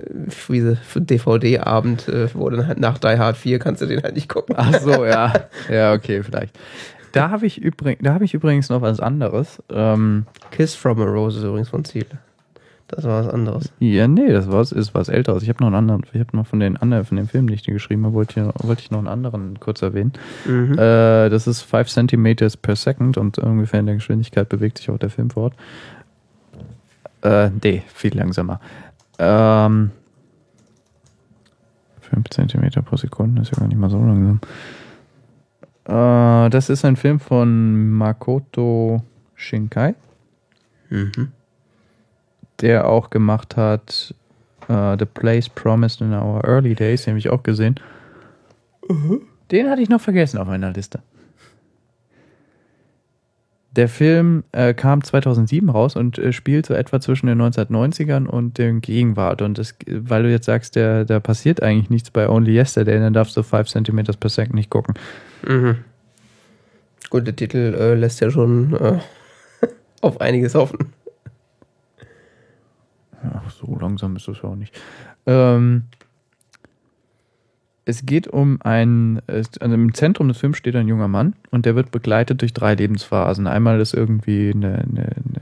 DVD-Abend, 0.95 2.09
äh, 2.09 2.29
wo 2.35 2.49
dann 2.49 2.67
halt 2.67 2.81
nach 2.81 2.99
Die 2.99 3.19
Hard 3.19 3.37
4 3.37 3.59
kannst 3.59 3.83
du 3.83 3.87
den 3.87 4.03
halt 4.03 4.15
nicht 4.15 4.29
gucken. 4.29 4.55
Ach 4.59 4.81
so, 4.81 5.05
ja. 5.05 5.33
Ja, 5.71 5.93
okay, 5.93 6.23
vielleicht. 6.23 6.59
Da 7.13 7.31
habe 7.31 7.47
ich, 7.47 7.61
übrig, 7.61 7.99
hab 8.05 8.23
ich 8.23 8.35
übrigens 8.35 8.69
noch 8.69 8.83
was 8.83 9.01
anderes. 9.01 9.63
Ähm, 9.71 10.27
Kiss 10.51 10.75
from 10.75 11.01
a 11.01 11.05
Rose 11.05 11.39
ist 11.39 11.45
übrigens 11.45 11.69
von 11.69 11.85
Ziele. 11.85 12.07
Das 12.91 13.05
war 13.05 13.25
was 13.25 13.33
anderes. 13.33 13.73
Ja, 13.79 14.09
nee, 14.09 14.33
das 14.33 14.51
war, 14.51 14.63
ist 14.63 14.95
was 14.95 15.09
älteres. 15.09 15.45
Ich 15.45 15.49
habe 15.49 15.61
noch 15.61 15.69
einen 15.69 15.77
anderen, 15.77 16.03
ich 16.13 16.19
habe 16.19 16.37
noch 16.37 16.47
von 16.47 16.59
den 16.59 16.77
anderen, 16.77 17.05
von 17.05 17.17
dem 17.17 17.29
Film, 17.29 17.47
den 17.47 17.55
ich 17.55 17.63
dir 17.63 17.73
geschrieben 17.73 18.05
habe, 18.05 18.15
wollte 18.15 18.41
ich, 18.41 18.67
wollte 18.67 18.83
ich 18.83 18.91
noch 18.91 18.99
einen 18.99 19.07
anderen 19.07 19.61
kurz 19.61 19.81
erwähnen. 19.83 20.13
Mhm. 20.45 20.73
Äh, 20.73 21.29
das 21.29 21.47
ist 21.47 21.63
5 21.63 21.89
cm 21.89 22.37
per 22.61 22.75
second 22.75 23.17
und 23.17 23.39
ungefähr 23.39 23.81
in 23.81 23.87
der 23.87 23.95
Geschwindigkeit 23.97 24.49
bewegt 24.49 24.79
sich 24.79 24.91
auch 24.91 24.99
der 24.99 25.11
Film 25.11 25.31
fort. 25.31 25.55
Äh, 27.23 27.51
nee, 27.63 27.83
viel 27.95 28.17
langsamer. 28.17 28.61
Ähm, 29.23 29.91
5 32.01 32.29
cm 32.31 32.71
pro 32.85 32.97
Sekunde 32.97 33.43
ist 33.43 33.53
ja 33.53 33.59
gar 33.59 33.69
nicht 33.69 33.77
mal 33.77 33.91
so 33.91 33.99
langsam. 33.99 34.41
Äh, 35.85 36.51
das 36.51 36.71
ist 36.71 36.85
ein 36.85 36.97
Film 36.97 37.21
von 37.21 37.91
Makoto 37.91 39.03
Shinkai. 39.35 39.95
Mhm. 40.89 41.33
Der 42.61 42.89
auch 42.89 43.11
gemacht 43.11 43.57
hat 43.57 44.15
uh, 44.69 44.97
The 44.99 45.05
Place 45.05 45.49
Promised 45.49 46.01
in 46.01 46.13
Our 46.13 46.45
Early 46.45 46.75
Days, 46.75 47.05
den 47.05 47.13
habe 47.13 47.19
ich 47.19 47.31
auch 47.31 47.43
gesehen. 47.43 47.77
Mhm. 48.89 49.23
Den 49.51 49.69
hatte 49.69 49.83
ich 49.83 49.89
noch 49.89 50.01
vergessen 50.01 50.39
auf 50.39 50.49
meiner 50.49 50.73
Liste. 50.73 51.01
Der 53.77 53.89
Film 53.89 54.43
äh, 54.51 54.75
kam 54.75 55.05
2007 55.05 55.69
raus 55.71 55.95
und 55.95 56.19
äh, 56.19 56.33
spielt 56.33 56.67
so 56.67 56.75
etwa 56.75 57.01
zwischen 57.01 57.29
den 57.29 57.41
1990ern 57.41 58.27
und 58.27 58.59
dem 58.59 58.81
Gegenwart. 58.81 59.43
Und 59.43 59.59
das, 59.59 59.77
weil 59.87 60.25
du 60.25 60.31
jetzt 60.31 60.47
sagst, 60.47 60.75
der, 60.75 61.05
da 61.05 61.21
passiert 61.21 61.63
eigentlich 61.63 61.89
nichts 61.89 62.11
bei 62.11 62.29
Only 62.29 62.57
Yesterday, 62.57 62.99
dann 62.99 63.13
darfst 63.13 63.37
du 63.37 63.43
5 63.45 63.69
cm 63.69 64.05
per 64.19 64.31
Second 64.31 64.55
nicht 64.55 64.71
gucken. 64.71 64.95
Mhm. 65.47 65.77
Gut, 67.11 67.27
der 67.27 67.37
Titel 67.37 67.77
äh, 67.79 67.95
lässt 67.95 68.21
ja 68.21 68.31
schon 68.31 68.75
äh, 68.75 68.99
auf 70.01 70.21
einiges 70.21 70.55
hoffen. 70.55 70.93
Ach, 73.23 73.51
so 73.51 73.77
langsam 73.81 74.17
ist 74.17 74.27
das 74.27 74.43
auch 74.43 74.57
nicht. 74.57 74.75
Ähm, 75.27 75.85
es 77.85 78.07
geht 78.07 78.29
um 78.29 78.61
ein, 78.63 79.21
also 79.27 79.51
im 79.61 79.95
Zentrum 79.95 80.29
des 80.29 80.39
Films 80.39 80.59
steht 80.59 80.77
ein 80.77 80.89
junger 80.89 81.09
Mann 81.09 81.35
und 81.51 81.67
der 81.67 81.75
wird 81.75 81.91
begleitet 81.91 82.43
durch 82.43 82.53
drei 82.53 82.75
Lebensphasen. 82.75 83.47
Einmal 83.47 83.81
ist 83.81 83.95
irgendwie 83.95 84.53
eine, 84.55 84.75
eine, 84.75 85.03
eine 85.03 85.41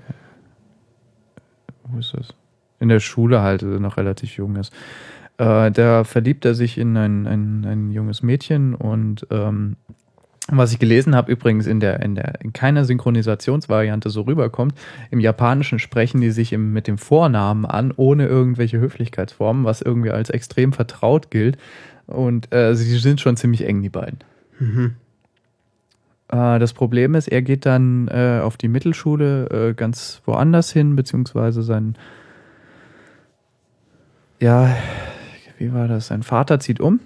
wo 1.85 1.98
ist 1.98 2.15
das? 2.15 2.35
In 2.81 2.89
der 2.89 3.01
Schule 3.01 3.43
halt, 3.43 3.62
also 3.62 3.78
noch 3.78 3.97
relativ 3.97 4.36
jung 4.36 4.56
ist. 4.56 4.73
Äh, 5.39 5.70
da 5.70 6.05
verliebt 6.05 6.44
er 6.44 6.55
sich 6.55 6.78
in 6.78 6.97
ein, 6.97 7.27
ein, 7.27 7.65
ein 7.65 7.90
junges 7.90 8.23
Mädchen 8.23 8.74
und 8.74 9.27
ähm, 9.31 9.77
Was 10.51 10.73
ich 10.73 10.78
gelesen 10.78 11.15
habe, 11.15 11.31
übrigens 11.31 11.66
in 11.66 11.78
der, 11.78 12.01
in 12.01 12.15
der 12.15 12.40
in 12.40 12.55
keiner 12.55 12.86
Synchronisationsvariante 12.86 14.09
so 14.09 14.23
rüberkommt. 14.23 14.74
Im 15.10 15.20
Japanischen 15.20 15.78
sprechen 15.78 16.23
die 16.23 16.31
sich 16.31 16.55
im, 16.55 16.73
mit 16.73 16.86
dem 16.86 16.97
Vornamen 16.97 17.66
an, 17.66 17.93
ohne 17.94 18.27
irgendwelche 18.27 18.81
Höflichkeitsformen, 18.81 19.65
was 19.65 19.82
irgendwie 19.82 20.10
als 20.10 20.31
extrem 20.31 20.73
vertraut 20.73 21.31
gilt. 21.31 21.59
Und 22.09 22.53
äh, 22.53 22.75
sie 22.75 22.99
sind 22.99 23.21
schon 23.21 23.37
ziemlich 23.37 23.65
eng, 23.67 23.83
die 23.83 23.91
beiden. 23.91 24.19
Mhm. 24.59 24.97
Äh, 26.29 26.59
das 26.59 26.73
Problem 26.73 27.15
ist, 27.15 27.29
er 27.29 27.43
geht 27.43 27.67
dann 27.67 28.09
äh, 28.09 28.41
auf 28.43 28.57
die 28.57 28.69
Mittelschule 28.69 29.71
äh, 29.71 29.75
ganz 29.75 30.23
woanders 30.25 30.73
hin, 30.73 30.97
beziehungsweise 30.97 31.63
sein, 31.63 31.97
ja, 34.41 34.75
wie 35.59 35.73
war 35.73 35.87
das? 35.87 36.09
Sein 36.09 36.23
Vater 36.23 36.61
zieht 36.61 36.81
um. 36.81 37.01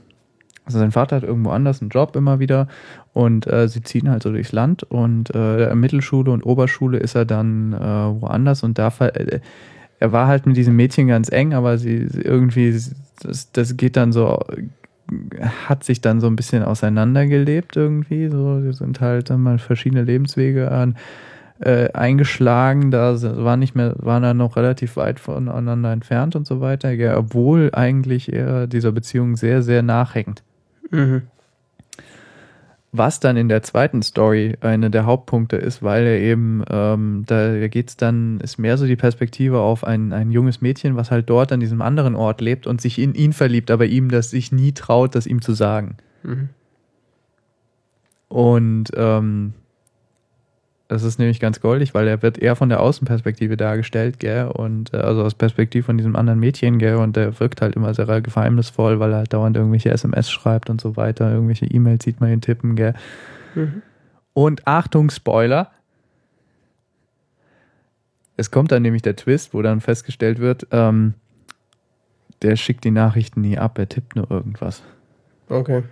Also 0.64 0.78
sein 0.78 0.92
Vater 0.92 1.16
hat 1.16 1.24
irgendwo 1.24 1.50
anders 1.50 1.80
einen 1.80 1.90
Job 1.90 2.14
immer 2.14 2.38
wieder 2.38 2.68
und 3.12 3.48
äh, 3.48 3.66
sie 3.66 3.82
ziehen 3.82 4.08
halt 4.08 4.22
so 4.22 4.30
durchs 4.30 4.52
Land 4.52 4.84
und 4.84 5.34
äh, 5.34 5.74
Mittelschule 5.74 6.30
und 6.30 6.44
Oberschule 6.44 6.98
ist 6.98 7.16
er 7.16 7.24
dann 7.24 7.72
äh, 7.72 7.78
woanders 7.78 8.62
und 8.62 8.78
da 8.78 8.92
äh, 9.00 9.40
er 9.98 10.12
war 10.12 10.28
halt 10.28 10.46
mit 10.46 10.56
diesem 10.56 10.76
Mädchen 10.76 11.08
ganz 11.08 11.32
eng, 11.32 11.52
aber 11.52 11.78
sie, 11.78 12.06
sie 12.08 12.20
irgendwie 12.20 12.72
das, 13.22 13.50
das 13.50 13.76
geht 13.76 13.96
dann 13.96 14.12
so 14.12 14.38
hat 15.68 15.84
sich 15.84 16.00
dann 16.00 16.20
so 16.20 16.26
ein 16.26 16.36
bisschen 16.36 16.62
auseinandergelebt 16.62 17.76
irgendwie. 17.76 18.28
So, 18.28 18.62
wir 18.62 18.72
sind 18.72 19.00
halt 19.00 19.30
dann 19.30 19.42
mal 19.42 19.58
verschiedene 19.58 20.02
Lebenswege 20.02 20.70
an, 20.70 20.96
äh, 21.60 21.90
eingeschlagen. 21.92 22.90
Da 22.90 23.20
war 23.44 23.56
nicht 23.56 23.74
mehr, 23.74 23.94
waren 23.98 24.22
dann 24.22 24.36
noch 24.36 24.56
relativ 24.56 24.96
weit 24.96 25.20
voneinander 25.20 25.92
entfernt 25.92 26.36
und 26.36 26.46
so 26.46 26.60
weiter. 26.60 26.92
Ja, 26.92 27.16
obwohl 27.16 27.70
eigentlich 27.72 28.32
er 28.32 28.66
dieser 28.66 28.92
Beziehung 28.92 29.36
sehr, 29.36 29.62
sehr 29.62 29.82
nachhängt. 29.82 30.42
Mhm 30.90 31.22
was 32.92 33.20
dann 33.20 33.38
in 33.38 33.48
der 33.48 33.62
zweiten 33.62 34.02
Story 34.02 34.56
eine 34.60 34.90
der 34.90 35.06
Hauptpunkte 35.06 35.56
ist, 35.56 35.82
weil 35.82 36.04
er 36.04 36.20
eben, 36.20 36.62
ähm, 36.68 37.24
da 37.26 37.66
geht's 37.68 37.96
dann, 37.96 38.38
ist 38.40 38.58
mehr 38.58 38.76
so 38.76 38.86
die 38.86 38.96
Perspektive 38.96 39.60
auf 39.60 39.82
ein, 39.82 40.12
ein 40.12 40.30
junges 40.30 40.60
Mädchen, 40.60 40.94
was 40.94 41.10
halt 41.10 41.30
dort 41.30 41.52
an 41.52 41.60
diesem 41.60 41.80
anderen 41.80 42.14
Ort 42.14 42.42
lebt 42.42 42.66
und 42.66 42.82
sich 42.82 42.98
in 42.98 43.14
ihn 43.14 43.32
verliebt, 43.32 43.70
aber 43.70 43.86
ihm 43.86 44.10
das 44.10 44.28
sich 44.30 44.52
nie 44.52 44.72
traut, 44.72 45.14
das 45.14 45.26
ihm 45.26 45.40
zu 45.40 45.54
sagen. 45.54 45.96
Mhm. 46.22 46.50
Und 48.28 48.90
ähm, 48.94 49.54
das 50.92 51.04
ist 51.04 51.18
nämlich 51.18 51.40
ganz 51.40 51.60
goldig, 51.62 51.94
weil 51.94 52.06
er 52.06 52.20
wird 52.20 52.36
eher 52.36 52.54
von 52.54 52.68
der 52.68 52.80
Außenperspektive 52.80 53.56
dargestellt, 53.56 54.18
gell, 54.18 54.48
und 54.48 54.92
äh, 54.92 54.98
also 54.98 55.22
aus 55.22 55.34
Perspektive 55.34 55.84
von 55.84 55.96
diesem 55.96 56.16
anderen 56.16 56.38
Mädchen, 56.38 56.78
gell, 56.78 56.96
und 56.96 57.16
der 57.16 57.40
wirkt 57.40 57.62
halt 57.62 57.76
immer 57.76 57.94
sehr 57.94 58.20
geheimnisvoll, 58.20 59.00
weil 59.00 59.12
er 59.12 59.18
halt 59.18 59.32
dauernd 59.32 59.56
irgendwelche 59.56 59.90
SMS 59.90 60.30
schreibt 60.30 60.68
und 60.68 60.82
so 60.82 60.94
weiter, 60.96 61.32
irgendwelche 61.32 61.64
E-Mails 61.64 62.04
sieht 62.04 62.20
man 62.20 62.30
ihn 62.30 62.42
tippen, 62.42 62.76
gell. 62.76 62.92
Mhm. 63.54 63.80
Und 64.34 64.66
Achtung, 64.66 65.08
Spoiler. 65.08 65.70
Es 68.36 68.50
kommt 68.50 68.70
dann 68.70 68.82
nämlich 68.82 69.02
der 69.02 69.16
Twist, 69.16 69.54
wo 69.54 69.62
dann 69.62 69.80
festgestellt 69.80 70.40
wird, 70.40 70.66
ähm, 70.72 71.14
der 72.42 72.56
schickt 72.56 72.84
die 72.84 72.90
Nachrichten 72.90 73.40
nie 73.40 73.56
ab, 73.56 73.78
er 73.78 73.88
tippt 73.88 74.14
nur 74.14 74.30
irgendwas. 74.30 74.82
Okay. 75.48 75.84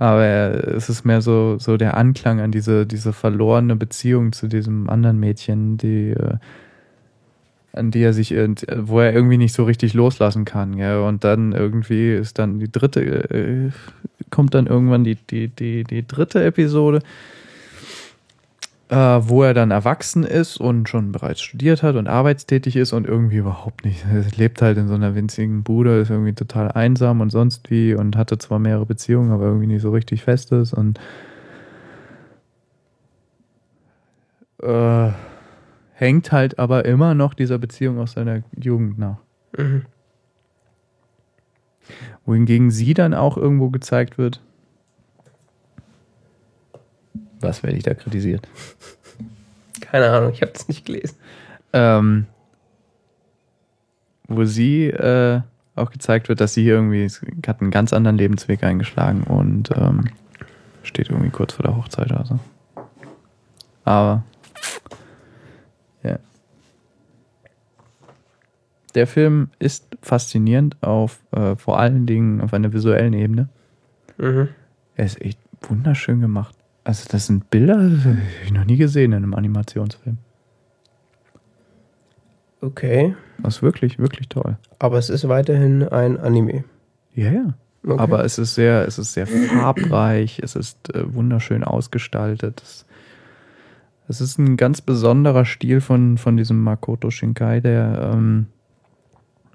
Aber 0.00 0.24
es 0.76 0.88
ist 0.88 1.04
mehr 1.04 1.20
so, 1.20 1.58
so 1.58 1.76
der 1.76 1.94
Anklang 1.94 2.40
an 2.40 2.50
diese, 2.50 2.86
diese 2.86 3.12
verlorene 3.12 3.76
Beziehung 3.76 4.32
zu 4.32 4.48
diesem 4.48 4.88
anderen 4.88 5.20
Mädchen, 5.20 5.76
die, 5.76 6.12
äh, 6.12 6.36
an 7.74 7.90
die 7.90 8.00
er 8.00 8.14
sich, 8.14 8.34
wo 8.76 9.00
er 9.00 9.12
irgendwie 9.12 9.36
nicht 9.36 9.52
so 9.52 9.64
richtig 9.64 9.92
loslassen 9.92 10.46
kann. 10.46 10.72
Ja? 10.78 11.00
Und 11.00 11.22
dann 11.22 11.52
irgendwie 11.52 12.14
ist 12.14 12.38
dann 12.38 12.58
die 12.60 12.72
dritte, 12.72 13.02
äh, 13.30 13.70
kommt 14.30 14.54
dann 14.54 14.66
irgendwann 14.66 15.04
die, 15.04 15.16
die, 15.16 15.48
die, 15.48 15.84
die 15.84 16.06
dritte 16.06 16.42
Episode 16.44 17.00
äh, 18.90 18.96
wo 18.96 19.44
er 19.44 19.54
dann 19.54 19.70
erwachsen 19.70 20.24
ist 20.24 20.56
und 20.56 20.88
schon 20.88 21.12
bereits 21.12 21.40
studiert 21.40 21.84
hat 21.84 21.94
und 21.94 22.08
arbeitstätig 22.08 22.74
ist 22.74 22.92
und 22.92 23.06
irgendwie 23.06 23.36
überhaupt 23.36 23.84
nicht. 23.84 24.04
Er 24.12 24.24
lebt 24.36 24.60
halt 24.60 24.78
in 24.78 24.88
so 24.88 24.94
einer 24.94 25.14
winzigen 25.14 25.62
Bude, 25.62 26.00
ist 26.00 26.10
irgendwie 26.10 26.34
total 26.34 26.72
einsam 26.72 27.20
und 27.20 27.30
sonst 27.30 27.70
wie 27.70 27.94
und 27.94 28.16
hatte 28.16 28.36
zwar 28.38 28.58
mehrere 28.58 28.86
Beziehungen, 28.86 29.30
aber 29.30 29.44
irgendwie 29.44 29.68
nicht 29.68 29.82
so 29.82 29.92
richtig 29.92 30.24
festes 30.24 30.74
und 30.74 30.98
äh, 34.60 35.10
hängt 35.92 36.32
halt 36.32 36.58
aber 36.58 36.84
immer 36.84 37.14
noch 37.14 37.34
dieser 37.34 37.58
Beziehung 37.58 38.00
aus 38.00 38.12
seiner 38.12 38.42
Jugend 38.58 38.98
nach. 38.98 39.18
Mhm. 39.56 39.82
Wohingegen 42.24 42.72
sie 42.72 42.92
dann 42.94 43.14
auch 43.14 43.36
irgendwo 43.36 43.70
gezeigt 43.70 44.18
wird, 44.18 44.40
was 47.40 47.62
werde 47.62 47.76
ich 47.76 47.84
da 47.84 47.94
kritisiert? 47.94 48.48
Keine 49.80 50.10
Ahnung, 50.10 50.32
ich 50.32 50.42
habe 50.42 50.52
das 50.52 50.68
nicht 50.68 50.84
gelesen. 50.84 51.16
Ähm, 51.72 52.26
wo 54.28 54.44
sie 54.44 54.86
äh, 54.86 55.40
auch 55.74 55.90
gezeigt 55.90 56.28
wird, 56.28 56.40
dass 56.40 56.54
sie 56.54 56.66
irgendwie 56.66 57.08
hat 57.46 57.60
einen 57.60 57.70
ganz 57.70 57.92
anderen 57.92 58.16
Lebensweg 58.16 58.62
eingeschlagen 58.62 59.24
und 59.24 59.70
ähm, 59.76 60.04
steht 60.82 61.10
irgendwie 61.10 61.30
kurz 61.30 61.54
vor 61.54 61.64
der 61.64 61.76
Hochzeit 61.76 62.10
oder 62.10 62.24
so. 62.24 62.38
Aber 63.84 64.22
ja. 66.02 66.18
Der 68.94 69.06
Film 69.06 69.50
ist 69.58 69.86
faszinierend 70.02 70.76
auf 70.82 71.20
äh, 71.32 71.56
vor 71.56 71.78
allen 71.78 72.06
Dingen 72.06 72.40
auf 72.40 72.54
einer 72.54 72.72
visuellen 72.72 73.12
Ebene. 73.12 73.48
Mhm. 74.18 74.48
Er 74.96 75.06
ist 75.06 75.20
echt 75.20 75.38
wunderschön 75.62 76.20
gemacht. 76.20 76.54
Also, 76.90 77.04
das 77.08 77.28
sind 77.28 77.50
Bilder, 77.50 77.76
das 77.76 78.04
habe 78.04 78.18
ich 78.44 78.52
noch 78.52 78.64
nie 78.64 78.76
gesehen 78.76 79.12
in 79.12 79.18
einem 79.18 79.34
Animationsfilm. 79.34 80.18
Okay. 82.60 83.14
Das 83.38 83.58
ist 83.58 83.62
wirklich, 83.62 84.00
wirklich 84.00 84.28
toll. 84.28 84.58
Aber 84.80 84.98
es 84.98 85.08
ist 85.08 85.28
weiterhin 85.28 85.84
ein 85.84 86.18
Anime. 86.18 86.64
Ja, 87.14 87.30
ja. 87.30 87.54
Okay. 87.86 87.96
Aber 87.96 88.24
es 88.24 88.38
ist 88.38 88.56
sehr, 88.56 88.88
es 88.88 88.98
ist 88.98 89.12
sehr 89.12 89.28
farbreich, 89.28 90.40
es 90.42 90.56
ist 90.56 90.92
äh, 90.92 91.14
wunderschön 91.14 91.62
ausgestaltet. 91.62 92.60
Es, 92.60 92.86
es, 94.08 94.20
ist 94.20 94.38
ein 94.40 94.56
ganz 94.56 94.80
besonderer 94.80 95.44
Stil 95.44 95.80
von, 95.80 96.18
von 96.18 96.36
diesem 96.36 96.60
Makoto 96.60 97.12
Shinkai, 97.12 97.60
der, 97.60 98.10
ähm, 98.14 98.46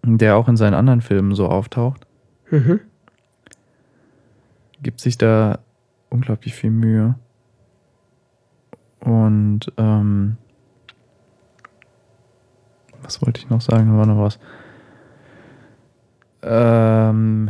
der 0.06 0.38
auch 0.38 0.48
in 0.48 0.56
seinen 0.56 0.74
anderen 0.74 1.02
Filmen 1.02 1.36
so 1.36 1.50
auftaucht. 1.50 2.08
Mhm. 2.50 2.80
Gibt 4.82 5.02
sich 5.02 5.18
da 5.18 5.60
unglaublich 6.10 6.56
viel 6.56 6.72
Mühe. 6.72 7.16
Und 9.06 9.72
ähm, 9.78 10.38
was 13.04 13.22
wollte 13.26 13.40
ich 13.40 13.50
noch 13.50 13.62
sagen? 13.62 13.88
Da 13.92 13.98
war 13.98 14.06
noch 14.08 14.20
was. 14.22 14.40
Ähm, 16.42 17.50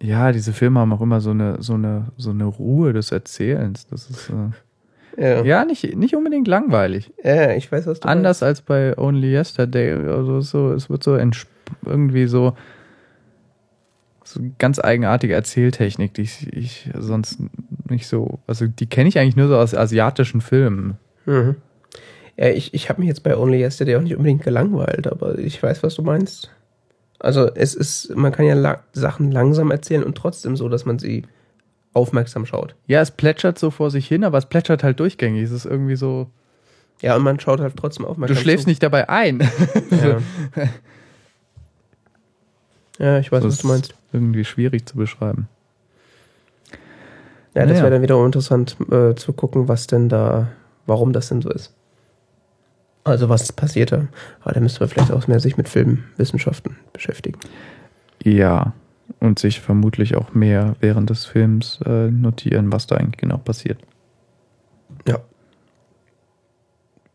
ja, 0.00 0.32
diese 0.32 0.52
Filme 0.52 0.80
haben 0.80 0.92
auch 0.92 1.00
immer 1.00 1.20
so 1.20 1.30
eine, 1.30 1.62
so 1.62 1.74
eine, 1.74 2.06
so 2.16 2.30
eine 2.30 2.44
Ruhe 2.44 2.92
des 2.92 3.12
Erzählens. 3.12 3.86
Das 3.86 4.08
ist 4.08 4.30
äh, 5.16 5.22
Ja. 5.22 5.42
ja 5.44 5.64
nicht, 5.64 5.96
nicht 5.96 6.14
unbedingt 6.14 6.48
langweilig. 6.48 7.12
ja, 7.22 7.52
ich 7.52 7.70
weiß, 7.70 7.86
was 7.86 8.00
du 8.00 8.08
Anders 8.08 8.42
als 8.42 8.62
bei 8.62 8.96
Only 8.96 9.32
Yesterday. 9.34 9.92
Also 9.92 10.40
so, 10.40 10.72
es 10.72 10.88
wird 10.88 11.02
so 11.02 11.16
irgendwie 11.84 12.26
so, 12.26 12.56
so 14.24 14.40
ganz 14.58 14.78
eigenartige 14.78 15.34
Erzähltechnik, 15.34 16.14
die 16.14 16.22
ich, 16.22 16.52
ich 16.52 16.90
sonst 16.96 17.38
nicht 17.90 18.06
so. 18.06 18.38
Also 18.46 18.66
die 18.66 18.86
kenne 18.86 19.08
ich 19.08 19.18
eigentlich 19.18 19.36
nur 19.36 19.48
so 19.48 19.56
aus 19.56 19.74
asiatischen 19.74 20.40
Filmen. 20.40 20.96
Mhm. 21.26 21.56
Ja, 22.36 22.48
ich, 22.50 22.72
ich 22.74 22.88
habe 22.88 23.00
mich 23.00 23.08
jetzt 23.08 23.22
bei 23.22 23.36
Only 23.36 23.60
Yesterday 23.60 23.96
auch 23.96 24.00
nicht 24.02 24.14
unbedingt 24.16 24.42
gelangweilt, 24.42 25.06
aber 25.08 25.38
ich 25.38 25.62
weiß, 25.62 25.82
was 25.82 25.94
du 25.96 26.02
meinst. 26.02 26.50
Also 27.18 27.50
es 27.54 27.74
ist, 27.74 28.14
man 28.16 28.30
kann 28.30 28.46
ja 28.46 28.54
la 28.54 28.78
Sachen 28.92 29.32
langsam 29.32 29.70
erzählen 29.72 30.04
und 30.04 30.16
trotzdem 30.16 30.56
so, 30.56 30.68
dass 30.68 30.84
man 30.84 31.00
sie 31.00 31.24
aufmerksam 31.94 32.46
schaut. 32.46 32.76
Ja, 32.86 33.00
es 33.00 33.10
plätschert 33.10 33.58
so 33.58 33.70
vor 33.72 33.90
sich 33.90 34.06
hin, 34.06 34.22
aber 34.22 34.38
es 34.38 34.46
plätschert 34.46 34.84
halt 34.84 35.00
durchgängig. 35.00 35.42
Es 35.42 35.50
ist 35.50 35.64
irgendwie 35.66 35.96
so. 35.96 36.28
Ja, 37.02 37.16
und 37.16 37.22
man 37.22 37.40
schaut 37.40 37.58
halt 37.60 37.74
trotzdem 37.76 38.04
Du 38.04 38.10
aufmerksam 38.10 38.36
schläfst 38.36 38.64
zu. 38.64 38.70
nicht 38.70 38.82
dabei 38.82 39.08
ein. 39.08 39.40
Ja. 39.90 40.20
ja, 42.98 43.18
ich 43.18 43.30
weiß, 43.32 43.42
Das 43.42 43.52
was 43.54 43.58
du 43.62 43.66
meinst. 43.68 43.94
irgendwie 44.12 44.44
schwierig 44.44 44.86
zu 44.86 44.96
beschreiben. 44.96 45.48
Ja, 47.58 47.64
das 47.64 47.72
Naja. 47.72 47.82
wäre 47.82 47.90
dann 47.92 48.02
wiederum 48.02 48.26
interessant 48.26 48.76
äh, 48.90 49.14
zu 49.16 49.32
gucken, 49.32 49.66
was 49.66 49.86
denn 49.88 50.08
da, 50.08 50.48
warum 50.86 51.12
das 51.12 51.28
denn 51.28 51.42
so 51.42 51.50
ist. 51.50 51.74
Also 53.04 53.28
was 53.28 53.52
passiert 53.52 53.90
da. 53.90 54.06
Aber 54.42 54.52
da 54.52 54.60
müsste 54.60 54.80
man 54.80 54.88
vielleicht 54.88 55.10
auch 55.10 55.26
mehr 55.26 55.40
sich 55.40 55.56
mit 55.56 55.68
Filmwissenschaften 55.68 56.76
beschäftigen. 56.92 57.38
Ja. 58.22 58.74
Und 59.20 59.38
sich 59.38 59.60
vermutlich 59.60 60.14
auch 60.16 60.34
mehr 60.34 60.76
während 60.80 61.08
des 61.10 61.24
Films 61.24 61.80
äh, 61.86 62.10
notieren, 62.10 62.70
was 62.70 62.86
da 62.86 62.96
eigentlich 62.96 63.16
genau 63.16 63.38
passiert. 63.38 63.78
Ja. 65.08 65.18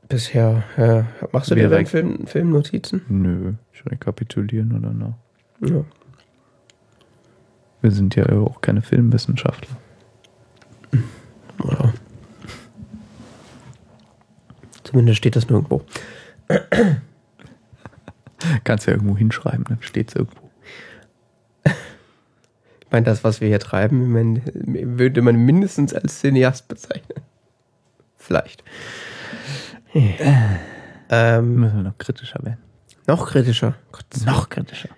Bisher, 0.09 0.63
ja. 0.77 1.05
Machst 1.31 1.51
du 1.51 1.55
dir 1.55 1.61
Wäre- 1.69 1.75
beim 1.75 1.85
Film, 1.85 2.27
Filmnotizen? 2.27 3.01
Nö, 3.07 3.53
ich 3.71 3.85
rekapitulieren 3.85 4.75
oder 4.77 4.91
noch. 4.91 5.13
Ja. 5.61 5.85
Wir 7.81 7.91
sind 7.91 8.15
ja 8.15 8.27
auch 8.29 8.59
keine 8.61 8.81
Filmwissenschaftler. 8.81 9.77
Oder? 11.63 11.93
Zumindest 14.83 15.17
steht 15.17 15.35
das 15.35 15.49
nirgendwo. 15.49 15.83
Kannst 18.63 18.87
ja 18.87 18.93
irgendwo 18.93 19.17
hinschreiben, 19.17 19.61
ne? 19.61 19.65
dann 19.69 19.81
steht 19.81 20.09
es 20.09 20.15
irgendwo. 20.15 20.49
Ich 21.65 22.91
meine, 22.91 23.05
das, 23.05 23.23
was 23.23 23.41
wir 23.41 23.47
hier 23.47 23.59
treiben, 23.59 24.13
würde 24.97 25.21
man 25.21 25.35
mindestens 25.37 25.93
als 25.93 26.19
Cineast 26.19 26.67
bezeichnen. 26.67 27.23
Vielleicht. 28.17 28.63
ähm, 29.93 31.55
Müssen 31.55 31.77
wir 31.77 31.83
noch 31.83 31.97
kritischer 31.97 32.43
werden. 32.43 32.59
Noch 33.07 33.29
kritischer. 33.29 33.75
Gott, 33.91 34.05
noch 34.25 34.49
kritischer. 34.49 34.89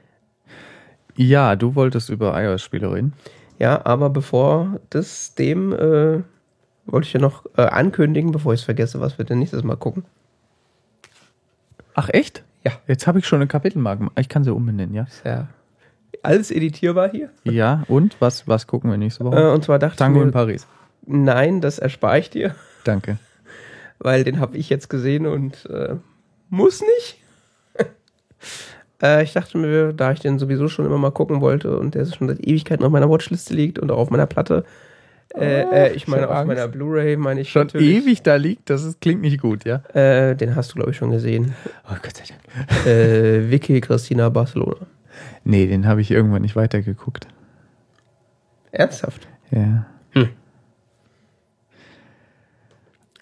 Ja, 1.15 1.55
du 1.55 1.75
wolltest 1.75 2.09
über 2.09 2.37
iOS-Spiele 2.41 2.91
reden. 2.91 3.13
Ja, 3.57 3.85
aber 3.85 4.09
bevor 4.09 4.79
das 4.89 5.33
dem 5.35 5.71
äh, 5.71 6.21
wollte 6.85 7.07
ich 7.07 7.13
ja 7.13 7.19
noch 7.19 7.45
äh, 7.57 7.63
ankündigen, 7.63 8.31
bevor 8.31 8.53
ich 8.53 8.61
es 8.61 8.65
vergesse, 8.65 8.99
was 8.99 9.17
wir 9.17 9.25
denn 9.25 9.39
nächstes 9.39 9.63
Mal 9.63 9.77
gucken. 9.77 10.05
Ach, 11.93 12.09
echt? 12.09 12.43
Ja. 12.63 12.71
Jetzt 12.87 13.07
habe 13.07 13.19
ich 13.19 13.27
schon 13.27 13.37
eine 13.37 13.47
Kapitelmarke. 13.47 14.07
Ich 14.19 14.29
kann 14.29 14.43
sie 14.43 14.53
umbenennen, 14.53 14.93
ja? 14.93 15.05
Ja 15.23 15.47
alles 16.25 16.51
editierbar 16.51 17.09
hier. 17.09 17.29
Ja, 17.43 17.83
und 17.87 18.19
was, 18.19 18.47
was 18.47 18.67
gucken 18.67 18.89
wir 18.89 18.97
nächste 18.97 19.23
Woche? 19.23 19.39
Äh, 19.39 19.51
und 19.51 19.63
zwar 19.63 19.79
dachte 19.79 19.97
Tango 19.97 20.19
ich 20.19 20.21
in 20.23 20.27
mir, 20.27 20.33
Paris. 20.33 20.67
nein, 21.05 21.61
das 21.61 21.79
erspare 21.79 22.19
ich 22.19 22.29
dir, 22.29 22.55
Danke. 22.83 23.17
weil 23.99 24.23
den 24.23 24.39
habe 24.39 24.57
ich 24.57 24.69
jetzt 24.69 24.89
gesehen 24.89 25.25
und 25.25 25.65
äh, 25.69 25.95
muss 26.49 26.81
nicht. 26.81 27.19
äh, 29.01 29.23
ich 29.23 29.33
dachte 29.33 29.57
mir, 29.57 29.93
da 29.93 30.11
ich 30.11 30.19
den 30.19 30.39
sowieso 30.39 30.67
schon 30.67 30.85
immer 30.85 30.97
mal 30.97 31.11
gucken 31.11 31.41
wollte 31.41 31.77
und 31.77 31.95
der 31.95 32.05
schon 32.05 32.27
seit 32.27 32.39
Ewigkeiten 32.39 32.83
auf 32.83 32.91
meiner 32.91 33.09
Watchliste 33.09 33.53
liegt 33.53 33.79
und 33.79 33.91
auch 33.91 33.99
auf 33.99 34.09
meiner 34.09 34.27
Platte, 34.27 34.65
äh, 35.33 35.61
äh, 35.61 35.89
ich 35.89 35.95
ich 35.97 36.07
meine 36.07 36.23
hab 36.23 36.29
auf 36.29 36.35
Angst. 36.37 36.47
meiner 36.47 36.67
Blu-ray, 36.67 37.17
meine 37.17 37.41
ich 37.41 37.49
Schon 37.49 37.69
ewig 37.69 38.21
da 38.23 38.35
liegt, 38.35 38.69
das 38.69 38.83
ist, 38.83 39.01
klingt 39.01 39.21
nicht 39.21 39.41
gut, 39.41 39.65
ja? 39.65 39.77
Äh, 39.93 40.35
den 40.35 40.55
hast 40.55 40.71
du, 40.71 40.75
glaube 40.75 40.91
ich, 40.91 40.97
schon 40.97 41.11
gesehen. 41.11 41.55
Oh 41.89 41.95
Gott 42.01 42.17
sei 42.17 42.23
Dank. 42.27 42.85
äh, 42.85 43.49
Vicky 43.49 43.81
Christina 43.81 44.29
Barcelona. 44.29 44.87
Nee, 45.43 45.67
den 45.67 45.87
habe 45.87 46.01
ich 46.01 46.11
irgendwann 46.11 46.41
nicht 46.41 46.55
weitergeguckt. 46.55 47.27
Ernsthaft? 48.71 49.27
Ja. 49.51 49.85
Hm. 50.11 50.29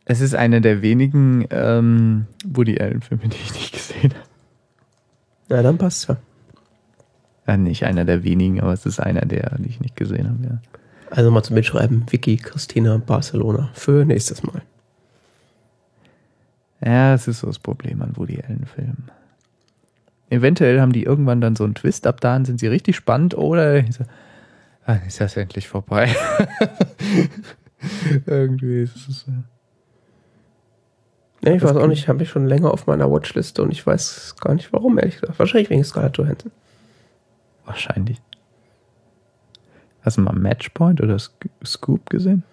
Es 0.05 0.21
ist 0.21 0.35
einer 0.35 0.59
der 0.59 0.81
wenigen 0.81 1.45
ähm, 1.49 2.25
Woody 2.45 2.79
Allen-Filme, 2.79 3.27
die 3.27 3.37
ich 3.37 3.53
nicht 3.53 3.73
gesehen 3.73 4.13
habe. 4.13 4.29
Na, 5.49 5.61
dann 5.61 5.77
passt's 5.77 6.07
ja. 6.07 6.17
Ja, 7.47 7.57
nicht 7.57 7.85
einer 7.85 8.05
der 8.05 8.23
wenigen, 8.23 8.61
aber 8.61 8.73
es 8.73 8.85
ist 8.85 8.99
einer 8.99 9.25
der, 9.25 9.55
die 9.59 9.69
ich 9.69 9.79
nicht 9.79 9.95
gesehen 9.95 10.29
habe, 10.29 10.43
ja. 10.43 10.61
Also 11.15 11.29
mal 11.29 11.43
zum 11.43 11.53
Mitschreiben, 11.53 12.05
Vicky 12.09 12.37
Christina 12.37 12.97
Barcelona 12.97 13.69
für 13.73 14.03
nächstes 14.03 14.41
Mal. 14.41 14.63
Ja, 16.83 17.13
es 17.13 17.27
ist 17.27 17.41
so 17.41 17.47
das 17.47 17.59
Problem 17.59 18.01
an 18.01 18.17
Woody 18.17 18.41
Allen-Filmen. 18.41 19.11
Eventuell 20.31 20.81
haben 20.81 20.91
die 20.91 21.03
irgendwann 21.03 21.39
dann 21.39 21.55
so 21.55 21.65
einen 21.65 21.75
Twist, 21.75 22.07
ab 22.07 22.19
dahin 22.19 22.45
sind 22.45 22.59
sie 22.59 22.65
richtig 22.65 22.95
spannend 22.95 23.37
oder 23.37 23.85
ah, 24.87 24.95
ist 25.05 25.21
das 25.21 25.37
endlich 25.37 25.67
vorbei. 25.67 26.13
Irgendwie 28.25 28.81
ist 28.81 29.07
es. 29.07 29.25
Ja, 31.43 31.53
ich 31.53 31.61
Das 31.61 31.75
weiß 31.75 31.81
auch 31.83 31.87
nicht, 31.87 32.07
habe 32.07 32.23
ich 32.23 32.29
schon 32.29 32.47
länger 32.47 32.71
auf 32.71 32.87
meiner 32.87 33.11
Watchliste 33.11 33.61
und 33.61 33.71
ich 33.71 33.85
weiß 33.85 34.37
gar 34.41 34.55
nicht 34.55 34.73
warum, 34.73 34.97
ehrlich 34.97 35.19
gesagt. 35.21 35.37
Wahrscheinlich 35.37 35.69
wegen 35.69 35.83
Scarlett 35.83 36.17
Johansson. 36.17 36.51
Wahrscheinlich. 37.65 38.19
Hast 40.03 40.17
du 40.17 40.21
mal 40.21 40.33
Matchpoint 40.35 41.01
oder 41.01 41.15
Sc- 41.15 41.49
Scoop 41.65 42.09
gesehen? 42.09 42.43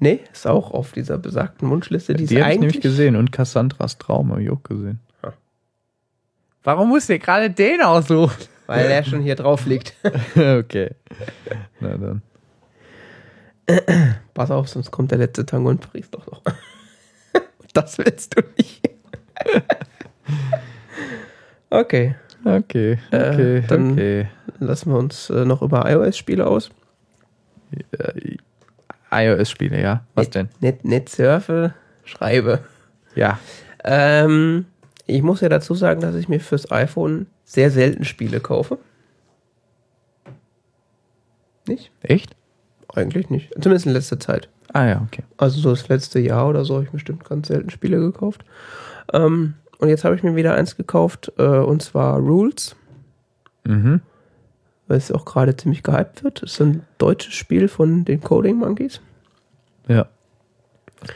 Nee, 0.00 0.20
ist 0.32 0.46
auch 0.46 0.70
auf 0.72 0.92
dieser 0.92 1.18
besagten 1.18 1.70
Wunschliste, 1.70 2.14
die, 2.14 2.26
Die, 2.26 2.42
habe 2.42 2.52
ich 2.54 2.58
nämlich 2.60 2.80
gesehen 2.80 3.16
und 3.16 3.32
Cassandras 3.32 3.98
Traum 3.98 4.30
habe 4.32 4.42
ich 4.42 4.50
auch 4.50 4.62
gesehen. 4.62 5.00
Ah. 5.22 5.32
Warum 6.62 6.88
musst 6.90 7.08
du 7.08 7.14
dir 7.14 7.18
gerade 7.18 7.50
den 7.50 7.80
aussuchen? 7.82 8.36
weil 8.66 8.86
er 8.90 9.04
schon 9.04 9.20
hier 9.20 9.34
drauf 9.36 9.66
liegt. 9.66 9.94
okay. 10.36 10.90
Na 11.80 11.96
dann. 11.98 12.22
Pass 14.34 14.50
auf, 14.50 14.68
sonst 14.68 14.90
kommt 14.90 15.10
der 15.10 15.18
letzte 15.18 15.44
Tango 15.46 15.70
in 15.70 15.78
Paris 15.78 16.10
doch 16.10 16.26
noch. 16.26 16.42
das 17.74 17.98
willst 17.98 18.36
du 18.36 18.42
nicht. 18.56 18.82
okay, 21.70 22.14
Okay, 22.46 22.98
Äh, 23.10 23.30
okay, 23.30 23.64
dann- 23.68 23.92
okay. 23.92 24.28
lassen 24.60 24.90
wir 24.92 24.98
uns 24.98 25.30
äh, 25.30 25.44
noch 25.46 25.62
über 25.62 25.90
iOS-Spiele 25.90 26.46
aus. 26.46 26.70
Äh, 27.98 28.36
iOS-Spiele, 29.10 29.80
ja. 29.80 30.04
Was 30.14 30.30
denn? 30.30 30.48
Net, 30.60 30.84
net 30.84 31.08
surfe, 31.08 31.74
schreibe. 32.04 32.60
Ja. 33.14 33.38
Ähm, 33.84 34.66
ich 35.06 35.22
muss 35.22 35.40
ja 35.40 35.48
dazu 35.48 35.74
sagen, 35.74 36.00
dass 36.00 36.14
ich 36.14 36.28
mir 36.28 36.40
fürs 36.40 36.70
iPhone 36.70 37.26
sehr 37.44 37.70
selten 37.70 38.04
Spiele 38.04 38.40
kaufe. 38.40 38.78
Nicht? 41.68 41.90
Echt? 42.00 42.34
Eigentlich 42.92 43.30
nicht. 43.30 43.50
Zumindest 43.60 43.86
in 43.86 43.92
letzter 43.92 44.20
Zeit. 44.20 44.48
Ah 44.72 44.86
ja, 44.86 45.02
okay. 45.06 45.22
Also 45.36 45.60
so 45.60 45.70
das 45.70 45.88
letzte 45.88 46.18
Jahr 46.20 46.48
oder 46.48 46.64
so 46.64 46.74
habe 46.74 46.84
ich 46.84 46.90
bestimmt 46.90 47.24
ganz 47.24 47.48
selten 47.48 47.70
Spiele 47.70 47.98
gekauft. 48.00 48.44
Ähm, 49.12 49.54
und 49.78 49.88
jetzt 49.88 50.04
habe 50.04 50.16
ich 50.16 50.22
mir 50.22 50.34
wieder 50.36 50.54
eins 50.54 50.76
gekauft, 50.76 51.32
äh, 51.38 51.42
und 51.42 51.82
zwar 51.82 52.18
Rules, 52.18 52.76
Mhm. 53.66 54.02
Weil 54.86 54.98
es 54.98 55.12
auch 55.12 55.24
gerade 55.24 55.56
ziemlich 55.56 55.82
gehypt 55.82 56.24
wird. 56.24 56.42
Es 56.42 56.52
ist 56.52 56.60
ein 56.60 56.82
deutsches 56.98 57.34
Spiel 57.34 57.68
von 57.68 58.04
den 58.04 58.20
Coding 58.20 58.56
Monkeys, 58.56 59.00
Ja. 59.88 60.06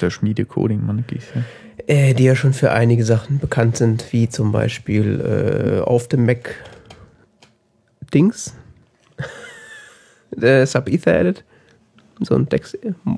Der 0.01 0.11
Schmiede 0.11 0.45
Coding 0.45 0.85
Monkeys, 0.85 1.25
ja. 1.35 1.43
äh, 1.87 2.13
die 2.13 2.25
ja 2.25 2.37
schon 2.37 2.53
für 2.53 2.73
einige 2.73 3.05
Sachen 3.05 3.39
bekannt 3.39 3.79
sind, 3.79 4.13
wie 4.13 4.29
zum 4.29 4.53
Beispiel 4.53 5.21
äh, 5.21 5.81
auf 5.81 6.09
dem 6.09 6.27
Mac 6.27 6.55
Dings, 8.13 8.55
der 10.31 10.67
Sub 10.67 10.89
Ether 10.89 11.19
Edit, 11.19 11.45
so 12.21 12.35
ein 12.35 12.49
Text, 12.49 12.77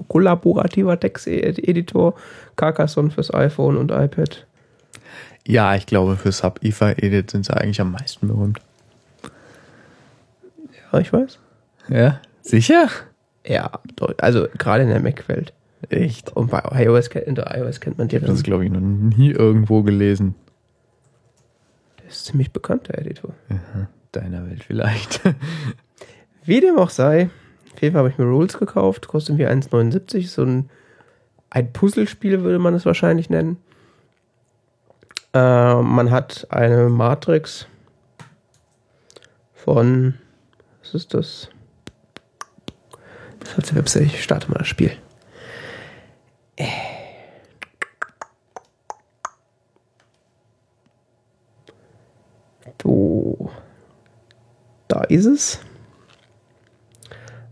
kollaborativer 0.09 0.99
Texteditor, 1.01 2.15
Carcassonne 2.57 3.11
fürs 3.11 3.33
iPhone 3.35 3.77
und 3.77 3.91
iPad. 3.91 4.47
Ja, 5.47 5.75
ich 5.75 5.87
glaube, 5.87 6.17
für 6.17 6.33
Sub-IFA-Edit 6.33 7.31
sind 7.31 7.47
sie 7.47 7.57
eigentlich 7.57 7.81
am 7.81 7.93
meisten 7.93 8.29
berühmt. 8.29 8.61
Ich 10.99 11.13
weiß. 11.13 11.39
Ja? 11.89 12.21
Sicher? 12.43 12.89
Ja, 13.47 13.71
also 14.19 14.47
gerade 14.59 14.83
in 14.83 14.89
der 14.91 15.01
Mac-Welt. 15.01 15.53
Echt? 15.89 16.31
Und 16.37 16.51
bei 16.51 16.63
iOS, 16.85 17.09
kennt- 17.11 17.27
in 17.27 17.35
der 17.35 17.57
iOS 17.57 17.81
kennt 17.81 17.97
man 17.99 18.09
die. 18.09 18.17
Ich 18.17 18.23
habe 18.23 18.33
das, 18.33 18.43
glaube 18.43 18.65
ich, 18.65 18.71
noch 18.71 18.81
nie 18.81 19.31
irgendwo 19.31 19.83
gelesen. 19.83 20.35
Der 22.01 22.09
ist 22.09 22.27
ziemlich 22.27 22.53
bekannt, 22.53 22.89
der 22.89 22.99
Editor. 22.99 23.33
Deiner 24.13 24.47
Welt 24.47 24.65
vielleicht. 24.65 25.21
Wie 26.45 26.61
dem 26.61 26.79
auch 26.79 26.91
sei, 26.91 27.31
auf 27.75 27.81
jeden 27.81 27.93
Fall 27.95 28.01
habe 28.01 28.09
ich 28.11 28.19
mir 28.19 28.25
Rules 28.25 28.59
gekauft, 28.59 29.09
kostet 29.09 29.37
mir 29.37 29.51
1,79. 29.51 30.29
So 30.29 30.43
ein, 30.45 30.69
ein 31.51 31.73
Puzzlespiel 31.73 32.43
würde 32.43 32.59
man 32.59 32.75
es 32.75 32.85
wahrscheinlich 32.85 33.31
nennen. 33.31 33.57
Äh, 35.33 35.77
man 35.83 36.11
hat 36.11 36.47
eine 36.51 36.89
Matrix 36.89 37.67
von, 39.55 40.15
was 40.91 41.03
ist 41.03 41.15
das? 41.15 41.49
Was 43.45 43.57
hat 43.57 43.71
die 43.71 43.77
Website? 43.77 44.07
Ich 44.07 44.25
starte 44.25 44.51
mal 44.51 44.59
das 44.59 44.67
Spiel. 44.67 44.91
So. 52.83 53.53
Da 54.89 55.05
ist 55.05 55.27
es. 55.27 55.61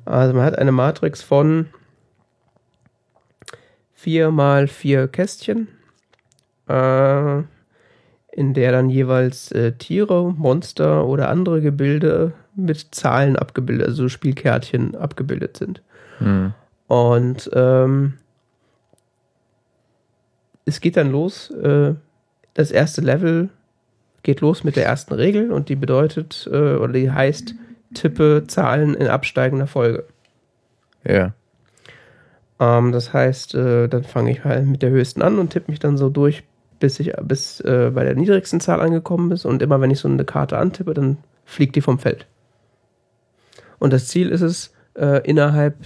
Also 0.05 0.35
man 0.35 0.44
hat 0.44 0.59
eine 0.59 0.73
Matrix 0.73 1.23
von 1.23 1.69
4 3.93 4.32
mal 4.32 4.66
4 4.66 5.06
Kästchen, 5.06 5.69
äh, 6.66 7.43
in 8.39 8.55
der 8.55 8.70
dann 8.70 8.89
jeweils 8.89 9.51
äh, 9.51 9.73
Tiere, 9.73 10.32
Monster 10.32 11.05
oder 11.06 11.28
andere 11.28 11.60
Gebilde 11.60 12.35
mit 12.55 12.94
Zahlen 12.94 13.35
abgebildet, 13.35 13.89
also 13.89 14.09
Spielkärtchen 14.09 14.94
abgebildet 14.94 15.56
sind. 15.56 15.82
hm. 16.19 16.55
Und 16.86 17.51
ähm, 17.52 18.15
es 20.65 20.81
geht 20.81 20.97
dann 20.97 21.10
los. 21.10 21.51
Äh, 21.51 21.94
das 22.55 22.70
erste 22.70 23.01
Level 23.01 23.48
geht 24.23 24.40
los 24.40 24.62
mit 24.62 24.77
der 24.77 24.86
ersten 24.86 25.15
Regel 25.15 25.51
und 25.51 25.69
die 25.69 25.77
bedeutet, 25.77 26.48
äh, 26.52 26.77
oder 26.77 26.93
die 26.93 27.10
heißt, 27.10 27.56
tippe 27.93 28.44
Zahlen 28.47 28.94
in 28.94 29.09
absteigender 29.09 29.66
Folge. 29.66 30.05
Ja. 31.05 31.32
Ähm, 32.60 32.93
das 32.93 33.12
heißt, 33.12 33.56
äh, 33.56 33.89
dann 33.89 34.05
fange 34.05 34.31
ich 34.31 34.44
halt 34.44 34.65
mit 34.65 34.82
der 34.82 34.90
höchsten 34.90 35.23
an 35.23 35.40
und 35.40 35.51
tippe 35.51 35.73
mich 35.73 35.81
dann 35.81 35.98
so 35.98 36.09
durch, 36.09 36.44
bis 36.79 37.01
ich 37.01 37.13
bis 37.23 37.61
äh, 37.61 37.91
bei 37.95 38.05
der 38.05 38.15
niedrigsten 38.15 38.61
Zahl 38.61 38.81
angekommen 38.81 39.31
ist. 39.33 39.45
Und 39.45 39.63
immer 39.63 39.81
wenn 39.81 39.91
ich 39.91 40.01
so 40.01 40.09
eine 40.09 40.25
Karte 40.25 40.59
antippe, 40.59 40.95
dann 40.95 41.19
fliegt 41.45 41.77
die 41.77 41.81
vom 41.81 41.99
Feld. 41.99 42.27
Und 43.79 43.93
das 43.93 44.09
Ziel 44.09 44.31
ist 44.31 44.43
es, 44.43 44.73
äh, 44.95 45.27
innerhalb 45.29 45.77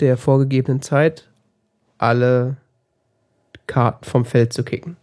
der 0.00 0.16
vorgegebenen 0.16 0.82
Zeit 0.82 1.28
alle 1.98 2.56
Karten 3.66 4.04
vom 4.04 4.24
Feld 4.24 4.52
zu 4.52 4.64
kicken. 4.64 4.96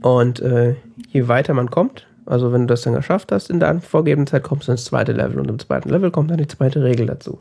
Und 0.00 0.40
äh, 0.40 0.76
je 1.08 1.28
weiter 1.28 1.54
man 1.54 1.70
kommt, 1.70 2.06
also 2.26 2.52
wenn 2.52 2.62
du 2.62 2.66
das 2.66 2.82
dann 2.82 2.94
geschafft 2.94 3.32
hast 3.32 3.50
in 3.50 3.58
der 3.58 3.80
vorgegebenen 3.80 4.26
Zeit, 4.26 4.42
kommst 4.42 4.68
du 4.68 4.72
ins 4.72 4.84
zweite 4.84 5.12
Level 5.12 5.40
und 5.40 5.48
im 5.48 5.58
zweiten 5.58 5.88
Level 5.88 6.10
kommt 6.10 6.30
dann 6.30 6.38
die 6.38 6.46
zweite 6.46 6.82
Regel 6.82 7.06
dazu. 7.06 7.40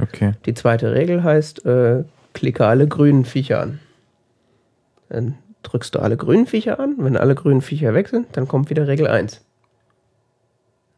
Okay. 0.00 0.32
Die 0.46 0.54
zweite 0.54 0.94
Regel 0.94 1.22
heißt, 1.22 1.66
äh, 1.66 2.04
klicke 2.32 2.66
alle 2.66 2.86
grünen 2.88 3.24
Viecher 3.24 3.60
an. 3.60 3.80
Dann 5.12 5.36
drückst 5.62 5.94
du 5.94 5.98
alle 5.98 6.16
grünen 6.16 6.46
Viecher 6.46 6.80
an. 6.80 6.94
Wenn 6.96 7.18
alle 7.18 7.34
grünen 7.34 7.60
Viecher 7.60 7.92
weg 7.92 8.08
sind, 8.08 8.34
dann 8.34 8.48
kommt 8.48 8.70
wieder 8.70 8.88
Regel 8.88 9.06
1. 9.06 9.42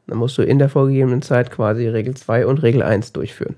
Dann 0.07 0.19
musst 0.19 0.39
du 0.39 0.43
in 0.43 0.61
der 0.61 0.69
vorgegebenen 0.69 1.21
Zeit 1.21 1.51
quasi 1.51 1.89
Regel 1.89 2.15
2 2.15 2.47
und 2.47 2.63
Regel 2.63 2.85
1 2.85 3.13
durchführen. 3.13 3.57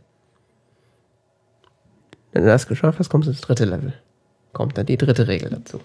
Wenn 2.33 2.45
du 2.45 2.49
das 2.49 2.67
geschafft 2.67 2.99
hast, 2.99 3.11
kommst 3.11 3.27
du 3.27 3.33
ins 3.33 3.43
dritte 3.43 3.67
Level. 3.67 3.93
Kommt 4.55 4.79
dann 4.79 4.87
die 4.87 4.97
dritte 4.97 5.29
Regel 5.29 5.51
dazu. 5.51 5.81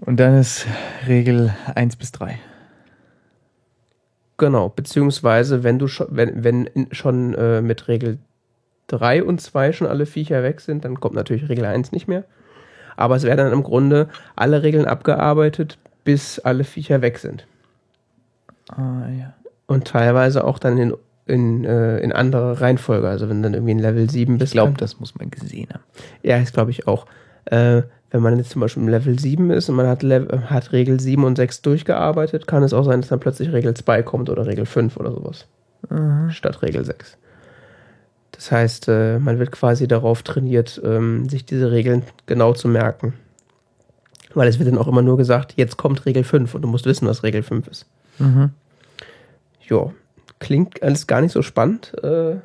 Und 0.00 0.18
dann 0.18 0.36
ist 0.38 0.66
Regel 1.06 1.54
1 1.72 1.96
bis 1.96 2.10
3. 2.10 2.36
Genau, 4.38 4.70
beziehungsweise 4.70 5.62
wenn 5.62 5.78
du 5.78 5.86
schon, 5.86 6.08
wenn, 6.10 6.42
wenn 6.42 6.88
schon 6.90 7.34
äh, 7.34 7.62
mit 7.62 7.86
Regel 7.86 8.18
3 8.88 9.22
und 9.22 9.40
2 9.40 9.72
schon 9.72 9.86
alle 9.86 10.06
Viecher 10.06 10.42
weg 10.42 10.60
sind, 10.60 10.84
dann 10.84 10.98
kommt 10.98 11.14
natürlich 11.14 11.48
Regel 11.48 11.66
1 11.66 11.92
nicht 11.92 12.08
mehr. 12.08 12.24
Aber 13.00 13.16
es 13.16 13.24
werden 13.24 13.38
dann 13.38 13.52
im 13.52 13.62
Grunde 13.62 14.08
alle 14.36 14.62
Regeln 14.62 14.84
abgearbeitet, 14.84 15.78
bis 16.04 16.38
alle 16.38 16.64
Viecher 16.64 17.00
weg 17.00 17.18
sind. 17.18 17.46
Ah, 18.68 19.08
ja. 19.18 19.34
Und 19.66 19.86
teilweise 19.86 20.44
auch 20.44 20.58
dann 20.58 20.76
in, 20.76 20.94
in, 21.26 21.64
äh, 21.64 21.98
in 22.00 22.12
andere 22.12 22.60
Reihenfolge. 22.60 23.08
Also 23.08 23.28
wenn 23.28 23.42
dann 23.42 23.54
irgendwie 23.54 23.72
in 23.72 23.78
Level 23.78 24.10
7 24.10 24.38
bist. 24.38 24.50
Ich 24.50 24.52
glaube, 24.52 24.74
das 24.76 25.00
muss 25.00 25.14
man 25.14 25.30
gesehen 25.30 25.68
haben. 25.72 25.82
Ja, 26.22 26.38
das 26.38 26.52
glaube 26.52 26.70
ich 26.72 26.86
auch. 26.86 27.06
Äh, 27.46 27.82
wenn 28.10 28.22
man 28.22 28.36
jetzt 28.36 28.50
zum 28.50 28.60
Beispiel 28.60 28.82
im 28.82 28.88
Level 28.88 29.18
7 29.18 29.50
ist 29.50 29.68
und 29.68 29.76
man 29.76 29.86
hat, 29.86 30.02
Level, 30.02 30.50
hat 30.50 30.72
Regel 30.72 31.00
7 31.00 31.24
und 31.24 31.36
6 31.36 31.62
durchgearbeitet, 31.62 32.46
kann 32.46 32.62
es 32.62 32.72
auch 32.72 32.84
sein, 32.84 33.00
dass 33.00 33.08
dann 33.08 33.20
plötzlich 33.20 33.52
Regel 33.52 33.72
2 33.72 34.02
kommt 34.02 34.28
oder 34.28 34.46
Regel 34.46 34.66
5 34.66 34.96
oder 34.96 35.12
sowas. 35.12 35.46
Mhm. 35.88 36.30
Statt 36.30 36.60
Regel 36.62 36.84
6. 36.84 37.16
Das 38.40 38.50
heißt, 38.50 38.88
äh, 38.88 39.18
man 39.18 39.38
wird 39.38 39.52
quasi 39.52 39.86
darauf 39.86 40.22
trainiert, 40.22 40.80
ähm, 40.82 41.28
sich 41.28 41.44
diese 41.44 41.70
Regeln 41.72 42.04
genau 42.24 42.54
zu 42.54 42.68
merken. 42.68 43.12
Weil 44.32 44.48
es 44.48 44.58
wird 44.58 44.70
dann 44.70 44.78
auch 44.78 44.88
immer 44.88 45.02
nur 45.02 45.18
gesagt, 45.18 45.52
jetzt 45.56 45.76
kommt 45.76 46.06
Regel 46.06 46.24
5 46.24 46.54
und 46.54 46.62
du 46.62 46.68
musst 46.68 46.86
wissen, 46.86 47.06
was 47.06 47.22
Regel 47.22 47.42
5 47.42 47.68
ist. 47.68 47.86
Mhm. 48.18 48.52
Ja, 49.68 49.92
klingt 50.38 50.82
alles 50.82 51.06
gar 51.06 51.20
nicht 51.20 51.32
so 51.32 51.42
spannend, 51.42 51.92
äh, 52.02 52.36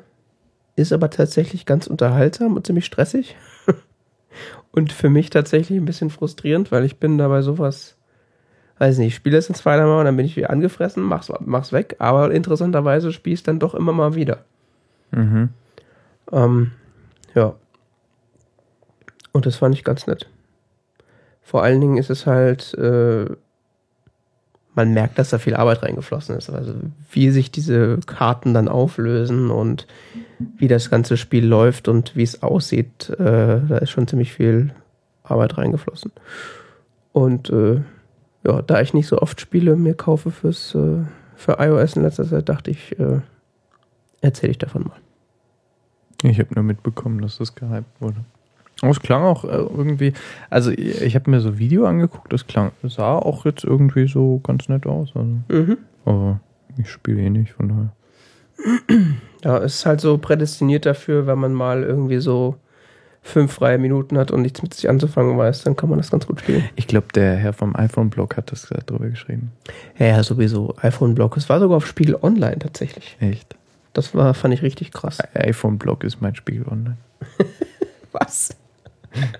ist 0.76 0.92
aber 0.92 1.08
tatsächlich 1.08 1.64
ganz 1.64 1.86
unterhaltsam 1.86 2.56
und 2.56 2.66
ziemlich 2.66 2.84
stressig. 2.84 3.34
und 4.72 4.92
für 4.92 5.08
mich 5.08 5.30
tatsächlich 5.30 5.78
ein 5.78 5.86
bisschen 5.86 6.10
frustrierend, 6.10 6.70
weil 6.72 6.84
ich 6.84 6.98
bin 6.98 7.16
dabei 7.16 7.40
sowas, 7.40 7.96
weiß 8.80 8.98
nicht, 8.98 9.06
ich 9.08 9.14
spiele 9.14 9.38
es 9.38 9.48
in 9.48 9.54
zweimal 9.54 10.00
und 10.00 10.04
dann 10.04 10.16
bin 10.18 10.26
ich 10.26 10.36
wieder 10.36 10.50
angefressen, 10.50 11.02
mach's, 11.02 11.32
mach's 11.40 11.72
weg, 11.72 11.96
aber 12.00 12.32
interessanterweise 12.32 13.12
spiele 13.12 13.32
ich 13.32 13.40
es 13.40 13.44
dann 13.44 13.60
doch 13.60 13.74
immer 13.74 13.94
mal 13.94 14.14
wieder. 14.14 14.44
Mhm. 15.10 15.48
Ähm, 16.32 16.72
ja. 17.34 17.54
Und 19.32 19.46
das 19.46 19.56
fand 19.56 19.74
ich 19.74 19.84
ganz 19.84 20.06
nett. 20.06 20.28
Vor 21.42 21.62
allen 21.62 21.80
Dingen 21.80 21.98
ist 21.98 22.10
es 22.10 22.26
halt, 22.26 22.74
äh, 22.74 23.26
man 24.74 24.92
merkt, 24.92 25.18
dass 25.18 25.30
da 25.30 25.38
viel 25.38 25.54
Arbeit 25.54 25.82
reingeflossen 25.82 26.36
ist. 26.36 26.50
Also 26.50 26.74
wie 27.10 27.30
sich 27.30 27.50
diese 27.50 27.98
Karten 28.06 28.52
dann 28.54 28.68
auflösen 28.68 29.50
und 29.50 29.86
wie 30.38 30.68
das 30.68 30.90
ganze 30.90 31.16
Spiel 31.16 31.46
läuft 31.46 31.88
und 31.88 32.16
wie 32.16 32.22
es 32.22 32.42
aussieht, 32.42 33.10
äh, 33.10 33.60
da 33.68 33.78
ist 33.78 33.90
schon 33.90 34.06
ziemlich 34.06 34.32
viel 34.32 34.74
Arbeit 35.22 35.56
reingeflossen. 35.56 36.12
Und 37.12 37.50
äh, 37.50 37.80
ja, 38.44 38.62
da 38.62 38.80
ich 38.80 38.92
nicht 38.92 39.06
so 39.06 39.18
oft 39.18 39.40
Spiele 39.40 39.76
mir 39.76 39.94
kaufe 39.94 40.30
fürs 40.30 40.74
äh, 40.74 41.04
für 41.36 41.58
iOS 41.58 41.96
in 41.96 42.02
letzter 42.02 42.26
Zeit, 42.26 42.48
dachte 42.48 42.70
ich, 42.70 42.98
äh, 42.98 43.20
erzähle 44.20 44.52
ich 44.52 44.58
davon 44.58 44.84
mal. 44.84 45.05
Ich 46.22 46.38
habe 46.38 46.54
nur 46.54 46.64
mitbekommen, 46.64 47.20
dass 47.20 47.38
das 47.38 47.54
gehypt 47.54 48.00
wurde. 48.00 48.16
Aber 48.82 48.90
es 48.90 49.00
klang 49.00 49.22
auch 49.22 49.44
äh, 49.44 49.48
irgendwie, 49.48 50.12
also 50.50 50.70
ich, 50.70 51.14
habe 51.14 51.30
mir 51.30 51.40
so 51.40 51.58
Video 51.58 51.86
angeguckt, 51.86 52.32
das 52.32 52.46
klang, 52.46 52.72
sah 52.82 53.14
auch 53.14 53.44
jetzt 53.46 53.64
irgendwie 53.64 54.06
so 54.06 54.40
ganz 54.44 54.68
nett 54.68 54.86
aus. 54.86 55.10
Also. 55.14 55.38
Mhm. 55.48 55.78
Aber 56.04 56.40
ich 56.76 56.90
spiele 56.90 57.22
eh 57.22 57.30
nicht, 57.30 57.52
von 57.52 57.68
daher. 57.68 57.90
Ja, 59.44 59.58
es 59.58 59.76
ist 59.76 59.86
halt 59.86 60.00
so 60.00 60.18
prädestiniert 60.18 60.86
dafür, 60.86 61.26
wenn 61.26 61.38
man 61.38 61.54
mal 61.54 61.82
irgendwie 61.82 62.18
so 62.18 62.56
fünf 63.22 63.52
freie 63.52 63.78
Minuten 63.78 64.18
hat 64.18 64.30
und 64.30 64.42
nichts 64.42 64.62
mit 64.62 64.72
sich 64.72 64.88
anzufangen 64.88 65.36
weiß, 65.36 65.64
dann 65.64 65.76
kann 65.76 65.88
man 65.90 65.98
das 65.98 66.10
ganz 66.10 66.26
gut 66.26 66.40
spielen. 66.40 66.64
Ich 66.76 66.86
glaube, 66.86 67.08
der 67.14 67.36
Herr 67.36 67.52
vom 67.52 67.74
iPhone-Blog 67.74 68.36
hat 68.36 68.52
das 68.52 68.68
drüber 68.86 69.08
geschrieben. 69.08 69.52
Ja, 69.98 70.06
ja 70.06 70.22
sowieso. 70.22 70.74
iPhone-Blog. 70.80 71.36
Es 71.36 71.48
war 71.48 71.60
sogar 71.60 71.78
auf 71.78 71.86
Spiegel 71.86 72.16
Online 72.22 72.58
tatsächlich. 72.58 73.16
Echt? 73.20 73.56
Das 73.96 74.14
war, 74.14 74.34
fand 74.34 74.52
ich 74.52 74.60
richtig 74.60 74.92
krass. 74.92 75.20
iPhone-Blog 75.32 76.04
ist 76.04 76.20
mein 76.20 76.34
Spiegel 76.34 76.68
online. 76.68 76.98
Was? 78.12 78.50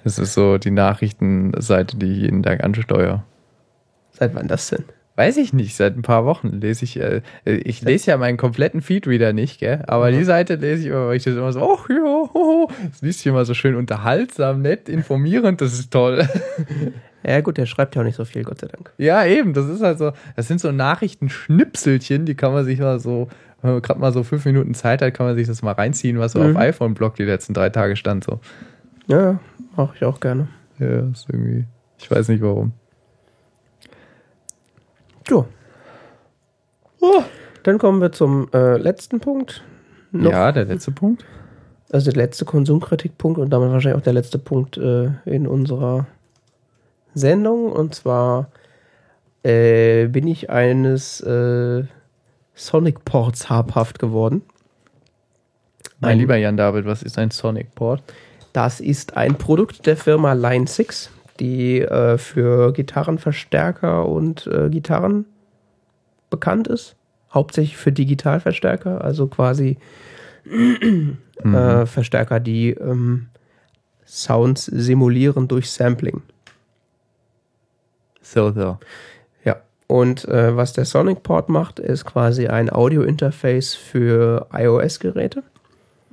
Das 0.03 0.19
ist 0.19 0.33
so 0.33 0.57
die 0.57 0.71
Nachrichtenseite, 0.71 1.99
die 1.99 2.11
ich 2.11 2.19
jeden 2.21 2.43
Tag 2.43 2.65
ansteuere. 2.65 3.23
Seit 4.13 4.35
wann 4.35 4.49
das 4.49 4.71
denn? 4.71 4.85
Weiß 5.15 5.37
ich 5.37 5.53
nicht, 5.53 5.77
seit 5.77 5.95
ein 5.95 6.01
paar 6.01 6.25
Wochen 6.25 6.49
lese 6.49 6.87
ich, 6.87 6.99
äh, 6.99 7.21
ich 7.45 7.83
lese 7.83 8.11
ja 8.11 8.17
meinen 8.17 8.39
kompletten 8.39 8.81
Feedreader 8.81 9.35
nicht, 9.35 9.61
gell? 9.61 9.85
Aber 9.89 10.11
die 10.11 10.25
Seite 10.25 10.55
lese 10.55 10.85
ich 10.85 10.87
immer, 10.89 11.09
weil 11.09 11.19
ich 11.19 11.25
das 11.25 11.35
immer 11.35 11.53
so, 11.53 11.61
oh 11.61 11.79
ja, 11.91 12.03
oh, 12.03 12.31
oh. 12.33 12.71
das 12.91 13.03
liest 13.03 13.19
sich 13.19 13.27
immer 13.27 13.45
so 13.45 13.53
schön 13.53 13.75
unterhaltsam, 13.75 14.63
nett, 14.63 14.89
informierend, 14.89 15.61
das 15.61 15.75
ist 15.75 15.91
toll. 15.91 16.27
Ja 17.27 17.41
gut, 17.41 17.57
der 17.59 17.67
schreibt 17.67 17.95
ja 17.97 18.03
auch 18.03 18.07
nicht 18.07 18.15
so 18.17 18.25
viel, 18.25 18.45
Gott 18.45 18.61
sei 18.61 18.69
Dank. 18.69 18.93
Ja, 18.99 19.25
eben, 19.25 19.53
das 19.53 19.67
ist 19.67 19.83
halt 19.83 19.99
so, 19.99 20.13
das 20.37 20.47
sind 20.49 20.61
so 20.61 20.71
Nachrichtenschnipselchen, 20.71 22.25
die 22.27 22.35
kann 22.37 22.53
man 22.53 22.65
sich 22.65 22.79
mal 22.79 23.01
so, 23.01 23.29
wenn 23.63 23.73
man 23.73 23.83
gerade 23.83 23.99
mal 24.01 24.13
so 24.13 24.23
fünf 24.23 24.45
Minuten 24.45 24.75
Zeit 24.75 25.03
hat, 25.03 25.13
kann 25.15 25.27
man 25.27 25.35
sich 25.35 25.47
das 25.47 25.63
mal 25.63 25.73
reinziehen, 25.73 26.19
was 26.19 26.33
so 26.33 26.39
Mhm. 26.41 26.57
auf 26.57 26.63
iPhone-Blog 26.63 27.17
die 27.17 27.25
letzten 27.25 27.53
drei 27.55 27.71
Tage 27.71 27.97
stand, 27.97 28.25
so. 28.25 28.39
Ja, 29.09 29.41
mache 29.77 29.95
ich 29.97 30.05
auch 30.05 30.21
gerne. 30.21 30.49
Ja, 30.79 31.01
ist 31.11 31.27
irgendwie, 31.31 31.65
ich 31.99 32.11
weiß 32.11 32.29
nicht 32.29 32.43
warum. 32.43 32.73
Jo. 35.29 35.47
Dann 37.63 37.79
kommen 37.79 38.01
wir 38.01 38.13
zum 38.13 38.49
äh, 38.53 38.77
letzten 38.77 39.19
Punkt. 39.21 39.65
Noch, 40.13 40.31
Ja, 40.31 40.53
der 40.53 40.67
letzte 40.67 40.93
Punkt. 40.93 41.25
Also 41.91 42.11
der 42.11 42.23
letzte 42.23 42.45
Konsumkritikpunkt 42.45 43.39
und 43.39 43.51
damit 43.51 43.71
wahrscheinlich 43.71 43.99
auch 43.99 44.05
der 44.05 44.13
letzte 44.13 44.39
Punkt 44.39 44.77
äh, 44.77 45.11
in 45.25 45.47
unserer 45.47 46.07
Sendung. 47.17 47.73
Und 47.73 47.95
zwar 47.95 48.51
äh, 49.43 50.07
bin 50.07 50.27
ich 50.29 50.51
eines 50.51 51.21
äh, 51.21 51.85
Sonic-Ports 52.55 53.51
habhaft 53.51 53.99
geworden. 53.99 54.43
Mein 56.01 56.13
Ein- 56.13 56.19
lieber 56.19 56.37
Jan 56.37 56.57
David, 56.57 56.85
was 56.85 57.03
ist 57.03 57.19
ein 57.19 57.31
Sonic 57.31 57.75
Port? 57.75 58.03
Das 58.53 58.81
ist 58.81 59.17
ein 59.17 59.37
Produkt 59.37 59.87
der 59.87 59.97
Firma 59.97 60.33
Line 60.33 60.67
6, 60.67 61.11
die 61.41 61.81
äh, 61.81 62.17
für 62.19 62.73
Gitarrenverstärker 62.73 64.07
und 64.07 64.47
äh, 64.47 64.69
Gitarren 64.71 65.27
bekannt 66.31 66.67
ist. 66.69 66.97
Hauptsächlich 67.33 67.77
für 67.77 67.93
Digitalverstärker, 67.93 69.03
also 69.05 69.27
quasi 69.27 69.77
äh, 70.47 71.87
Verstärker, 71.87 72.41
die 72.41 72.71
ähm, 72.71 73.29
Sounds 74.07 74.65
simulieren 74.67 75.49
durch 75.49 75.71
Sampling. 75.71 76.23
So, 78.35 78.53
so. 78.53 78.79
Ja. 79.45 79.57
Und 79.87 80.27
äh, 80.29 80.57
was 80.57 80.73
der 80.73 80.85
Sonic 80.85 81.23
Port 81.23 81.49
macht, 81.49 81.79
ist 81.79 82.05
quasi 82.05 82.49
ein 82.49 82.73
Audio-Interface 82.73 83.75
für 83.75 84.47
iOS-Geräte. 84.53 85.43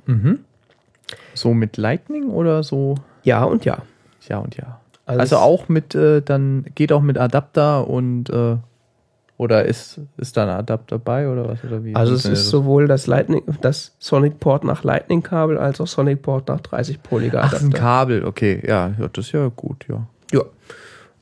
Mhm. 0.06 0.40
So 1.34 1.54
mit 1.54 1.76
Lightning 1.76 2.28
oder 2.30 2.62
so? 2.62 2.94
Ja 3.24 3.42
und 3.44 3.64
ja. 3.64 3.78
Ja 4.28 4.38
und 4.38 4.56
ja. 4.56 4.80
Also 5.06 5.20
Also, 5.20 5.36
auch 5.38 5.68
mit, 5.68 5.94
äh, 5.94 6.22
dann 6.22 6.66
geht 6.74 6.92
auch 6.92 7.02
mit 7.02 7.18
Adapter 7.18 7.88
und 7.88 8.30
äh, 8.30 8.56
oder 9.36 9.64
ist, 9.64 10.00
ist 10.16 10.36
da 10.36 10.44
ein 10.44 10.48
Adapter 10.50 10.98
bei 10.98 11.28
oder 11.28 11.48
was? 11.48 11.64
Oder 11.64 11.84
wie 11.84 11.94
Also 11.94 12.14
es 12.14 12.24
ist 12.24 12.30
das? 12.30 12.48
sowohl 12.50 12.86
das 12.86 13.06
Lightning, 13.08 13.42
das 13.60 13.96
Sonic 13.98 14.38
Port 14.38 14.62
nach 14.64 14.84
Lightning 14.84 15.22
Kabel 15.24 15.58
als 15.58 15.80
auch 15.80 15.88
Sonic 15.88 16.22
Port 16.22 16.48
nach 16.48 16.60
30 16.60 17.02
Polyger 17.02 17.40
Ach, 17.42 17.52
ist 17.52 17.60
ein 17.60 17.66
Adapter. 17.66 17.78
Kabel, 17.82 18.24
okay. 18.24 18.62
Ja, 18.66 18.92
ja, 18.98 19.08
das 19.12 19.26
ist 19.26 19.32
ja 19.32 19.48
gut, 19.54 19.84
ja. 19.88 20.06
Ja. 20.32 20.42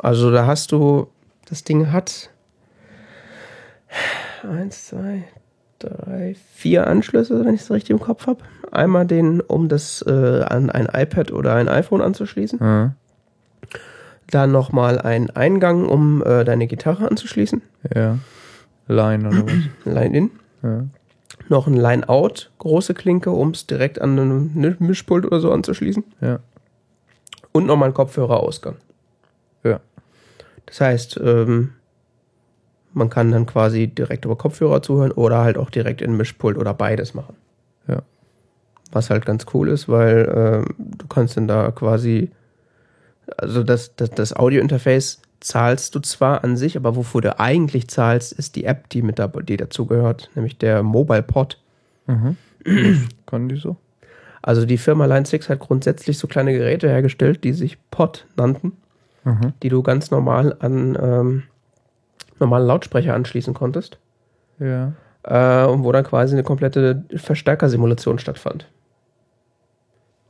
Also 0.03 0.33
da 0.33 0.47
hast 0.47 0.73
du, 0.73 1.07
das 1.49 1.63
Ding 1.63 1.93
hat 1.93 2.29
eins, 4.43 4.89
zwei, 4.89 5.23
drei, 5.79 6.35
vier 6.55 6.89
Anschlüsse, 6.89 7.45
wenn 7.45 7.55
ich 7.55 7.61
es 7.63 7.71
richtig 7.71 7.91
im 7.91 8.01
Kopf 8.01 8.27
habe. 8.27 8.43
Einmal 8.73 9.07
den, 9.07 9.41
um 9.41 9.69
das 9.69 10.05
äh, 10.07 10.43
an 10.43 10.71
ein 10.71 10.89
iPad 10.93 11.31
oder 11.31 11.55
ein 11.55 11.69
iPhone 11.69 12.03
anzuschließen. 12.03 12.59
Ja. 12.61 12.95
Dann 14.29 14.51
nochmal 14.51 14.99
einen 14.99 15.31
Eingang, 15.31 15.87
um 15.87 16.23
äh, 16.25 16.45
deine 16.45 16.67
Gitarre 16.67 17.09
anzuschließen. 17.09 17.63
ja. 17.95 18.19
Line 18.89 19.29
oder 19.29 19.47
was? 19.47 19.53
Line-In. 19.85 20.31
ja. 20.63 20.85
Noch 21.49 21.67
ein 21.67 21.75
Line-Out, 21.75 22.51
große 22.59 22.95
Klinke, 22.95 23.31
um 23.31 23.51
es 23.51 23.67
direkt 23.67 24.01
an 24.01 24.19
einem 24.19 24.77
Mischpult 24.81 25.25
oder 25.27 25.39
so 25.39 25.53
anzuschließen. 25.53 26.03
Ja. 26.21 26.41
Und 27.53 27.67
nochmal 27.67 27.91
ein 27.91 27.95
Kopfhörerausgang. 27.95 28.77
Das 30.67 30.81
heißt, 30.81 31.21
ähm, 31.23 31.73
man 32.93 33.11
kann 33.11 33.31
dann 33.31 33.47
quasi 33.47 33.89
direkt 33.89 34.25
über 34.25 34.37
Kopfhörer 34.37 34.83
zuhören 34.83 35.13
oder 35.13 35.39
halt 35.39 35.59
auch 35.59 35.71
direkt 35.71 36.03
in 36.03 36.17
Mischpult 36.17 36.57
oder 36.57 36.75
beides 36.75 37.15
machen. 37.15 37.37
Ja. 37.89 38.03
Was 38.91 39.11
halt 39.11 39.25
ganz 39.25 39.47
cool 39.55 39.69
ist, 39.69 39.89
weil 39.89 40.31
ähm, 40.35 40.75
du 40.79 41.07
kannst 41.07 41.37
dann 41.37 41.49
da 41.49 41.71
quasi, 41.71 42.31
also 43.39 43.63
das, 43.63 43.97
das, 43.97 44.11
das 44.11 44.37
Audio-Interface 44.37 45.23
zahlst 45.41 45.95
du 45.95 46.01
zwar 46.01 46.45
an 46.45 46.57
sich, 46.57 46.77
aber 46.77 46.95
wofür 46.95 47.21
du 47.21 47.39
eigentlich 47.41 47.89
zahlst, 47.89 48.33
ist 48.33 48.57
die 48.57 48.65
App, 48.65 48.89
die 48.91 49.03
mit 49.03 49.19
da, 49.19 49.29
die 49.29 49.57
dazugehört, 49.57 50.31
nämlich 50.35 50.59
der 50.59 50.83
Mobile 50.83 51.23
Pod. 51.23 51.59
Mhm. 52.07 52.37
Können 53.27 53.49
die 53.49 53.57
so? 53.57 53.77
Also 54.43 54.67
die 54.67 54.79
Firma 54.79 55.07
Line 55.07 55.25
6 55.25 55.49
hat 55.49 55.61
grundsätzlich 55.61 56.19
so 56.19 56.27
kleine 56.27 56.53
Geräte 56.53 56.89
hergestellt, 56.89 57.45
die 57.45 57.53
sich 57.53 57.79
Pod 57.91 58.27
nannten, 58.37 58.73
Mhm. 59.25 59.53
die 59.63 59.69
du 59.69 59.83
ganz 59.83 60.11
normal 60.11 60.57
an 60.61 60.99
ähm, 61.01 61.43
normalen 62.41 62.67
Lautsprecher 62.67 63.15
anschließen 63.15 63.55
konntest. 63.55 63.99
Ja. 64.59 64.93
Äh, 65.23 65.67
und 65.67 65.85
wo 65.85 65.93
dann 65.93 66.05
quasi 66.05 66.35
eine 66.35 66.43
komplette 66.43 67.05
Verstärkersimulation 67.15 68.19
stattfand. 68.19 68.69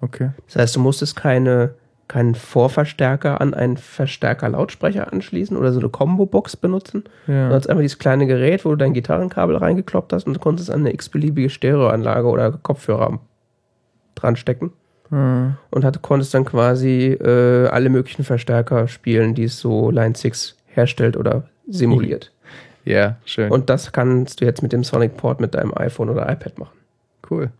Okay. 0.01 0.31
Das 0.47 0.57
heißt, 0.57 0.77
du 0.77 0.81
musstest 0.81 1.17
keine, 1.17 1.75
keinen 2.09 2.35
Vorverstärker 2.35 3.41
an 3.41 3.55
einen 3.55 3.77
Verstärker-Lautsprecher 3.77 5.13
anschließen 5.13 5.57
oder 5.57 5.73
so 5.73 5.79
eine 5.81 5.89
Combo-Box 5.89 6.57
benutzen. 6.57 7.05
Du 7.27 7.33
Ja. 7.33 7.49
hast 7.51 7.69
einfach 7.71 7.81
dieses 7.83 7.99
kleine 7.99 8.27
Gerät, 8.27 8.65
wo 8.65 8.71
du 8.71 8.77
dein 8.77 8.93
Gitarrenkabel 8.95 9.57
reingekloppt 9.57 10.13
hast 10.13 10.27
und 10.27 10.35
du 10.35 10.41
konntest 10.41 10.71
an 10.71 10.81
eine 10.81 10.93
x-beliebige 10.93 11.49
Stereoanlage 11.51 12.27
oder 12.29 12.51
Kopfhörer 12.53 13.21
dran 14.17 14.37
stecken. 14.37 14.73
Mhm. 15.13 15.59
und 15.71 15.85
hat, 15.85 16.01
konntest 16.01 16.33
dann 16.33 16.47
quasi 16.47 17.09
äh, 17.13 17.67
alle 17.67 17.91
möglichen 17.91 18.25
Verstärker 18.25 18.89
spielen, 18.89 19.35
die 19.35 19.45
es 19.45 19.59
so 19.59 19.91
Line 19.91 20.15
6 20.15 20.57
herstellt 20.69 21.19
oder 21.19 21.45
simuliert. 21.69 22.33
Ja, 22.87 23.17
schön. 23.27 23.51
Und 23.51 23.69
das 23.69 23.93
kannst 23.93 24.41
du 24.41 24.47
jetzt 24.47 24.63
mit 24.63 24.73
dem 24.73 24.85
Sonic 24.85 25.19
Port 25.19 25.39
mit 25.39 25.55
deinem 25.55 25.77
iPhone 25.77 26.09
oder 26.09 26.23
iPad 26.33 26.59
machen. 26.59 26.79
cool. 27.31 27.51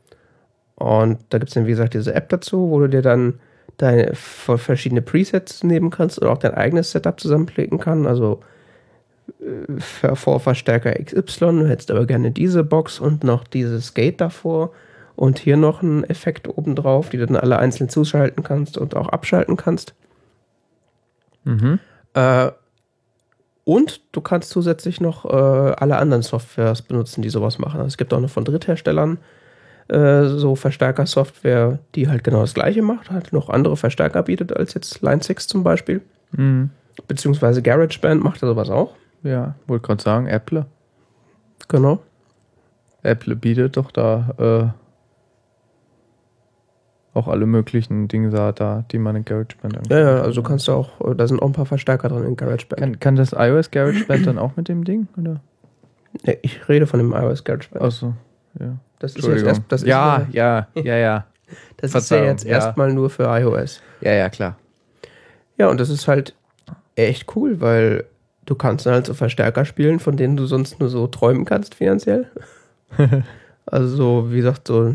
Und 0.77 1.19
da 1.29 1.39
gibt 1.39 1.51
es 1.51 1.55
dann, 1.55 1.67
wie 1.67 1.73
gesagt, 1.73 1.93
diese 1.93 2.15
App 2.15 2.31
dazu, 2.31 2.71
wo 2.71 2.81
du 2.81 2.89
dir 2.89 3.03
dann 3.03 3.39
deine 3.77 4.15
verschiedene 4.15 5.03
Presets 5.03 5.63
nehmen 5.63 5.91
kannst 5.91 6.21
oder 6.23 6.33
auch 6.33 6.39
dein 6.39 6.55
eigenes 6.55 6.91
Setup 6.91 7.21
zusammenklicken 7.21 7.79
kann. 7.79 8.07
Also 8.07 8.41
äh, 9.41 10.15
Vorverstärker 10.15 10.93
XY, 10.95 11.61
du 11.61 11.69
hättest 11.69 11.91
aber 11.91 12.07
gerne 12.07 12.31
diese 12.31 12.65
Box 12.65 12.99
und 12.99 13.25
noch 13.25 13.45
dieses 13.45 13.93
Gate 13.93 14.23
davor 14.23 14.73
und 15.17 15.39
hier 15.39 15.57
noch 15.57 15.83
einen 15.83 16.05
Effekt 16.05 16.49
obendrauf, 16.49 17.11
die 17.11 17.19
du 17.19 17.27
dann 17.27 17.37
alle 17.37 17.59
einzeln 17.59 17.89
zuschalten 17.89 18.43
kannst 18.43 18.79
und 18.79 18.97
auch 18.97 19.09
abschalten 19.09 19.57
kannst. 19.57 19.95
Mhm. 21.45 21.79
Äh, 22.15 22.51
und 23.65 24.01
du 24.13 24.21
kannst 24.21 24.51
zusätzlich 24.51 25.01
noch 25.01 25.25
äh, 25.25 25.29
alle 25.29 25.97
anderen 25.99 26.23
Softwares 26.23 26.83
benutzen, 26.83 27.23
die 27.23 27.31
sowas 27.31 27.59
machen. 27.59 27.79
Also 27.79 27.89
es 27.89 27.97
gibt 27.97 28.13
auch 28.13 28.21
noch 28.21 28.31
von 28.31 28.45
Drittherstellern 28.45 29.19
äh, 29.89 30.25
so 30.25 30.57
Verstärker-Software, 30.57 31.79
die 31.95 32.09
halt 32.09 32.25
genau 32.25 32.41
das 32.41 32.55
gleiche 32.55 32.83
macht, 32.83 33.11
halt 33.11 33.33
noch 33.33 33.49
andere 33.49 33.77
Verstärker 33.77 34.23
bietet 34.23 34.57
als 34.57 34.75
jetzt 34.75 35.03
Line 35.03 35.23
6 35.23 35.47
zum 35.47 35.63
Beispiel. 35.63 36.01
Mhm. 36.33 36.71
Beziehungsweise 37.09 37.63
GarageBand 37.63 38.23
macht 38.23 38.43
ja 38.43 38.49
sowas 38.49 38.71
auch. 38.71 38.95
Ja, 39.23 39.55
wollte 39.67 39.87
gerade 39.87 40.03
sagen, 40.03 40.27
Apple. 40.27 40.67
Genau. 41.69 42.01
Apple 43.03 43.37
bietet 43.37 43.77
doch 43.77 43.91
da 43.91 44.73
äh, 44.75 44.82
auch 47.15 47.29
alle 47.29 47.47
möglichen 47.47 48.09
Dinge 48.09 48.31
da, 48.31 48.53
da 48.53 48.85
die 48.91 48.99
man 48.99 49.17
in 49.17 49.25
GarageBand 49.25 49.91
Ja, 49.91 49.99
ja, 49.99 50.23
also 50.23 50.43
kannst 50.43 50.69
du 50.69 50.73
auch, 50.73 51.01
äh, 51.01 51.15
da 51.15 51.27
sind 51.27 51.43
auch 51.43 51.47
ein 51.47 51.53
paar 51.53 51.67
Verstärker 51.67 52.09
drin 52.09 52.25
in 52.25 52.37
GarageBand. 52.37 52.81
Kann, 52.81 53.01
kann 53.01 53.17
das 53.17 53.33
iOS 53.33 53.71
GarageBand 53.71 54.27
dann 54.27 54.39
auch 54.39 54.57
mit 54.57 54.69
dem 54.69 54.85
Ding? 54.85 55.09
Oder? 55.19 55.41
Nee, 56.25 56.39
ich 56.43 56.69
rede 56.69 56.87
von 56.87 56.99
dem 56.99 57.13
iOS 57.13 57.45
GarageBand. 57.45 57.85
Achso, 57.85 58.15
ja. 58.59 58.77
das 58.99 59.17
ist 59.17 59.27
jetzt 59.27 59.45
erst, 59.45 59.63
das 59.69 59.83
ist 59.83 59.89
ja, 59.89 60.27
ja, 60.31 60.69
ja, 60.75 60.97
ja. 60.97 61.27
das 61.77 61.91
ist 61.91 61.95
ja 61.95 62.01
Verzeihung, 62.01 62.27
jetzt 62.29 62.45
ja. 62.45 62.51
erstmal 62.53 62.93
nur 62.93 63.11
für 63.11 63.25
iOS. 63.25 63.83
Ja, 64.01 64.13
ja, 64.13 64.29
klar. 64.31 64.57
Ja, 65.59 65.69
und 65.69 65.79
das 65.81 65.91
ist 65.91 66.09
halt 66.09 66.35
echt 66.97 67.37
cool, 67.37 67.61
weil 67.61 68.05
du 68.47 68.55
kannst 68.55 68.87
dann 68.87 68.95
halt 68.95 69.07
so 69.07 69.15
Verstärker 69.15 69.65
spielen, 69.65 69.99
von 69.99 70.17
denen 70.17 70.37
du 70.37 70.47
sonst 70.47 70.81
nur 70.81 70.89
so 70.89 71.07
träumen 71.07 71.45
kannst 71.45 71.75
finanziell. 71.75 72.31
also 73.67 73.89
so, 73.89 74.33
wie 74.33 74.37
gesagt, 74.37 74.69
so 74.69 74.95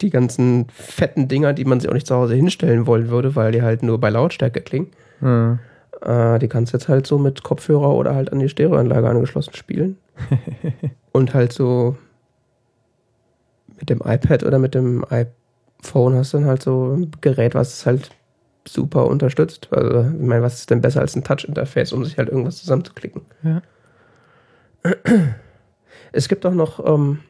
die 0.00 0.10
ganzen 0.10 0.66
fetten 0.70 1.28
Dinger, 1.28 1.52
die 1.52 1.64
man 1.64 1.80
sich 1.80 1.88
auch 1.88 1.94
nicht 1.94 2.06
zu 2.06 2.14
Hause 2.14 2.34
hinstellen 2.34 2.86
wollen 2.86 3.08
würde, 3.08 3.34
weil 3.34 3.52
die 3.52 3.62
halt 3.62 3.82
nur 3.82 3.98
bei 3.98 4.10
Lautstärke 4.10 4.60
klingen. 4.60 4.88
Mhm. 5.20 5.58
Äh, 6.02 6.38
die 6.38 6.48
kannst 6.48 6.72
du 6.72 6.76
jetzt 6.76 6.88
halt 6.88 7.06
so 7.06 7.18
mit 7.18 7.42
Kopfhörer 7.42 7.94
oder 7.94 8.14
halt 8.14 8.32
an 8.32 8.38
die 8.38 8.48
Stereoanlage 8.48 9.08
angeschlossen 9.08 9.54
spielen. 9.54 9.96
und 11.12 11.34
halt 11.34 11.52
so 11.52 11.96
mit 13.78 13.90
dem 13.90 14.00
iPad 14.04 14.42
oder 14.44 14.58
mit 14.58 14.74
dem 14.74 15.04
iPhone 15.04 16.14
hast 16.14 16.32
du 16.32 16.38
dann 16.38 16.46
halt 16.46 16.62
so 16.62 16.94
ein 16.94 17.10
Gerät, 17.20 17.54
was 17.54 17.74
es 17.74 17.86
halt 17.86 18.10
super 18.66 19.06
unterstützt. 19.06 19.68
Also, 19.70 20.00
ich 20.00 20.26
meine, 20.26 20.42
was 20.42 20.60
ist 20.60 20.70
denn 20.70 20.80
besser 20.80 21.00
als 21.00 21.14
ein 21.14 21.24
Touch-Interface, 21.24 21.92
um 21.92 22.04
sich 22.04 22.18
halt 22.18 22.28
irgendwas 22.28 22.56
zusammenzuklicken? 22.58 23.22
Ja. 23.42 23.62
Es 26.12 26.28
gibt 26.28 26.46
auch 26.46 26.54
noch 26.54 26.84
ähm, 26.84 27.20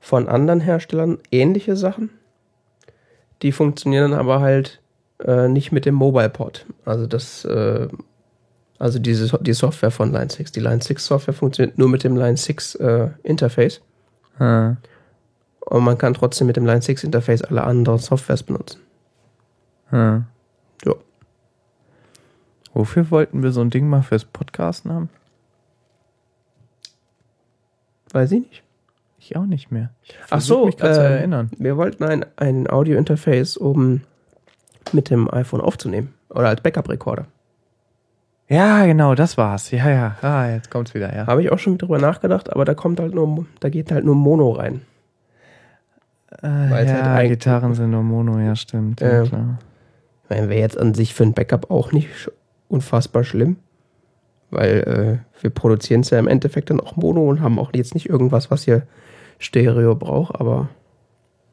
von 0.00 0.28
anderen 0.28 0.60
Herstellern 0.60 1.18
ähnliche 1.30 1.76
Sachen. 1.76 2.10
Die 3.42 3.52
funktionieren 3.52 4.14
aber 4.14 4.40
halt 4.40 4.80
äh, 5.24 5.48
nicht 5.48 5.72
mit 5.72 5.84
dem 5.84 5.94
Mobile 5.94 6.30
Pod. 6.30 6.66
Also 6.84 7.06
das, 7.06 7.44
äh, 7.44 7.88
also 8.78 8.98
diese, 8.98 9.38
die 9.42 9.52
Software 9.52 9.90
von 9.90 10.12
Line 10.12 10.30
6. 10.30 10.52
Die 10.52 10.60
Line 10.60 10.80
6 10.82 11.04
Software 11.06 11.34
funktioniert 11.34 11.78
nur 11.78 11.88
mit 11.88 12.04
dem 12.04 12.16
Line 12.16 12.36
6 12.36 12.76
äh, 12.76 13.08
Interface. 13.22 13.80
Ah, 14.38 14.76
Und 15.60 15.84
man 15.84 15.98
kann 15.98 16.14
trotzdem 16.14 16.46
mit 16.46 16.56
dem 16.56 16.66
Line 16.66 16.82
6 16.82 17.04
Interface 17.04 17.42
alle 17.42 17.64
anderen 17.64 17.98
Softwares 17.98 18.42
benutzen. 18.42 18.80
ah. 19.90 20.22
Ja. 20.84 20.94
Wofür 22.72 23.10
wollten 23.10 23.42
wir 23.42 23.50
so 23.50 23.60
ein 23.60 23.70
Ding 23.70 23.88
mal 23.88 24.02
fürs 24.02 24.24
Podcasten 24.24 24.92
haben? 24.92 25.10
Weiß 28.12 28.30
ich 28.32 28.40
nicht. 28.40 28.62
Ich 29.28 29.36
auch 29.36 29.44
nicht 29.44 29.70
mehr. 29.70 29.90
Ich 30.04 30.14
Ach 30.30 30.40
so, 30.40 30.64
mich 30.64 30.78
gerade 30.78 30.94
zu 30.94 31.00
ähm, 31.04 31.12
erinnern. 31.12 31.50
Wir 31.58 31.76
wollten 31.76 32.02
ein, 32.02 32.24
ein 32.36 32.66
Audio-Interface, 32.70 33.58
um 33.58 34.00
mit 34.92 35.10
dem 35.10 35.30
iPhone 35.30 35.60
aufzunehmen. 35.60 36.14
Oder 36.30 36.48
als 36.48 36.62
Backup-Recorder. 36.62 37.26
Ja, 38.48 38.86
genau, 38.86 39.14
das 39.14 39.36
war's. 39.36 39.70
Ja, 39.70 39.90
ja. 39.90 40.16
Ah, 40.22 40.48
jetzt 40.48 40.70
kommt's 40.70 40.94
wieder, 40.94 41.14
ja. 41.14 41.26
Habe 41.26 41.42
ich 41.42 41.52
auch 41.52 41.58
schon 41.58 41.76
drüber 41.76 41.98
nachgedacht, 41.98 42.50
aber 42.50 42.64
da 42.64 42.72
kommt 42.72 43.00
halt 43.00 43.14
nur, 43.14 43.44
da 43.60 43.68
geht 43.68 43.92
halt 43.92 44.06
nur 44.06 44.14
Mono 44.14 44.52
rein. 44.52 44.80
Äh, 46.42 46.86
ja, 46.86 47.04
halt 47.10 47.28
Gitarren 47.28 47.74
sind 47.74 47.90
nur 47.90 48.02
Mono, 48.02 48.38
ja, 48.38 48.56
stimmt. 48.56 49.02
Ja, 49.02 49.12
Ja. 49.12 49.22
klar. 49.24 49.58
Ich 50.24 50.30
meine, 50.30 50.48
wäre 50.48 50.60
jetzt 50.60 50.78
an 50.78 50.94
sich 50.94 51.12
für 51.12 51.24
ein 51.24 51.34
Backup 51.34 51.70
auch 51.70 51.92
nicht 51.92 52.30
unfassbar 52.68 53.24
schlimm. 53.24 53.56
Weil 54.50 55.20
äh, 55.36 55.42
wir 55.42 55.50
produzieren 55.50 56.00
es 56.00 56.08
ja 56.08 56.18
im 56.18 56.28
Endeffekt 56.28 56.70
dann 56.70 56.80
auch 56.80 56.96
Mono 56.96 57.28
und 57.28 57.42
haben 57.42 57.58
auch 57.58 57.72
jetzt 57.74 57.92
nicht 57.92 58.08
irgendwas, 58.08 58.50
was 58.50 58.62
hier 58.62 58.84
Stereo 59.38 59.94
braucht, 59.94 60.34
aber 60.40 60.68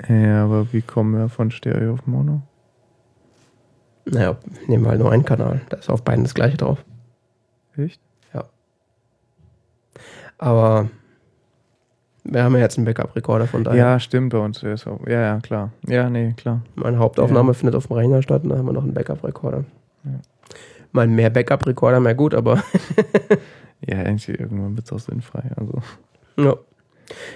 Ja, 0.09 0.43
aber 0.43 0.71
wie 0.73 0.81
kommen 0.81 1.17
wir 1.17 1.29
von 1.29 1.51
Stereo 1.51 1.93
auf 1.93 2.05
Mono? 2.07 2.41
naja, 4.07 4.37
nehmen 4.67 4.83
wir 4.83 4.91
halt 4.91 4.99
nur 4.99 5.11
einen 5.11 5.25
Kanal. 5.25 5.61
Da 5.69 5.77
ist 5.77 5.89
auf 5.89 6.03
beiden 6.03 6.23
das 6.23 6.33
gleiche 6.35 6.57
drauf. 6.57 6.83
Echt? 7.77 7.99
Aber 10.37 10.89
wir 12.23 12.43
haben 12.43 12.53
ja 12.55 12.59
jetzt 12.61 12.77
einen 12.77 12.85
Backup-Recorder, 12.85 13.47
von 13.47 13.63
daher. 13.63 13.79
Ja, 13.79 13.99
stimmt 13.99 14.31
bei 14.33 14.37
uns. 14.39 14.61
ist 14.63 14.87
auch- 14.87 15.05
Ja, 15.07 15.21
ja, 15.21 15.39
klar. 15.39 15.71
Ja, 15.87 16.09
nee, 16.09 16.33
klar. 16.35 16.61
Meine 16.75 16.97
Hauptaufnahme 16.99 17.53
findet 17.53 17.75
auf 17.75 17.87
dem 17.87 17.95
Rechner 17.95 18.21
statt 18.21 18.43
und 18.43 18.49
dann 18.49 18.59
haben 18.59 18.65
wir 18.65 18.73
noch 18.73 18.83
einen 18.83 18.93
Backup-Recorder. 18.93 19.63
Ja. 20.03 20.11
Mal 20.91 21.07
mehr 21.07 21.29
Backup-Recorder, 21.29 21.99
mehr 21.99 22.15
gut, 22.15 22.33
aber 22.33 22.61
Ja, 23.87 23.99
irgendwie 24.03 24.31
irgendwann 24.31 24.75
wird's 24.75 24.91
auch 24.91 24.99
sinnfrei. 24.99 25.43
Also. 25.55 25.81
ja. 26.37 26.55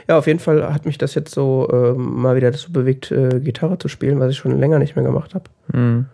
Ja, 0.08 0.18
auf 0.18 0.28
jeden 0.28 0.40
Fall 0.40 0.74
hat 0.74 0.86
mich 0.86 0.98
das 0.98 1.16
jetzt 1.16 1.34
so 1.34 1.68
ähm, 1.72 2.22
mal 2.22 2.36
wieder 2.36 2.52
dazu 2.52 2.72
bewegt, 2.72 3.12
äh, 3.12 3.40
Gitarre 3.40 3.78
zu 3.78 3.88
spielen, 3.88 4.20
was 4.20 4.32
ich 4.32 4.38
schon 4.38 4.58
länger 4.60 4.80
nicht 4.80 4.96
mehr 4.96 5.06
gemacht 5.06 5.36
habe. 5.36 5.46
Mhm. 5.74 6.06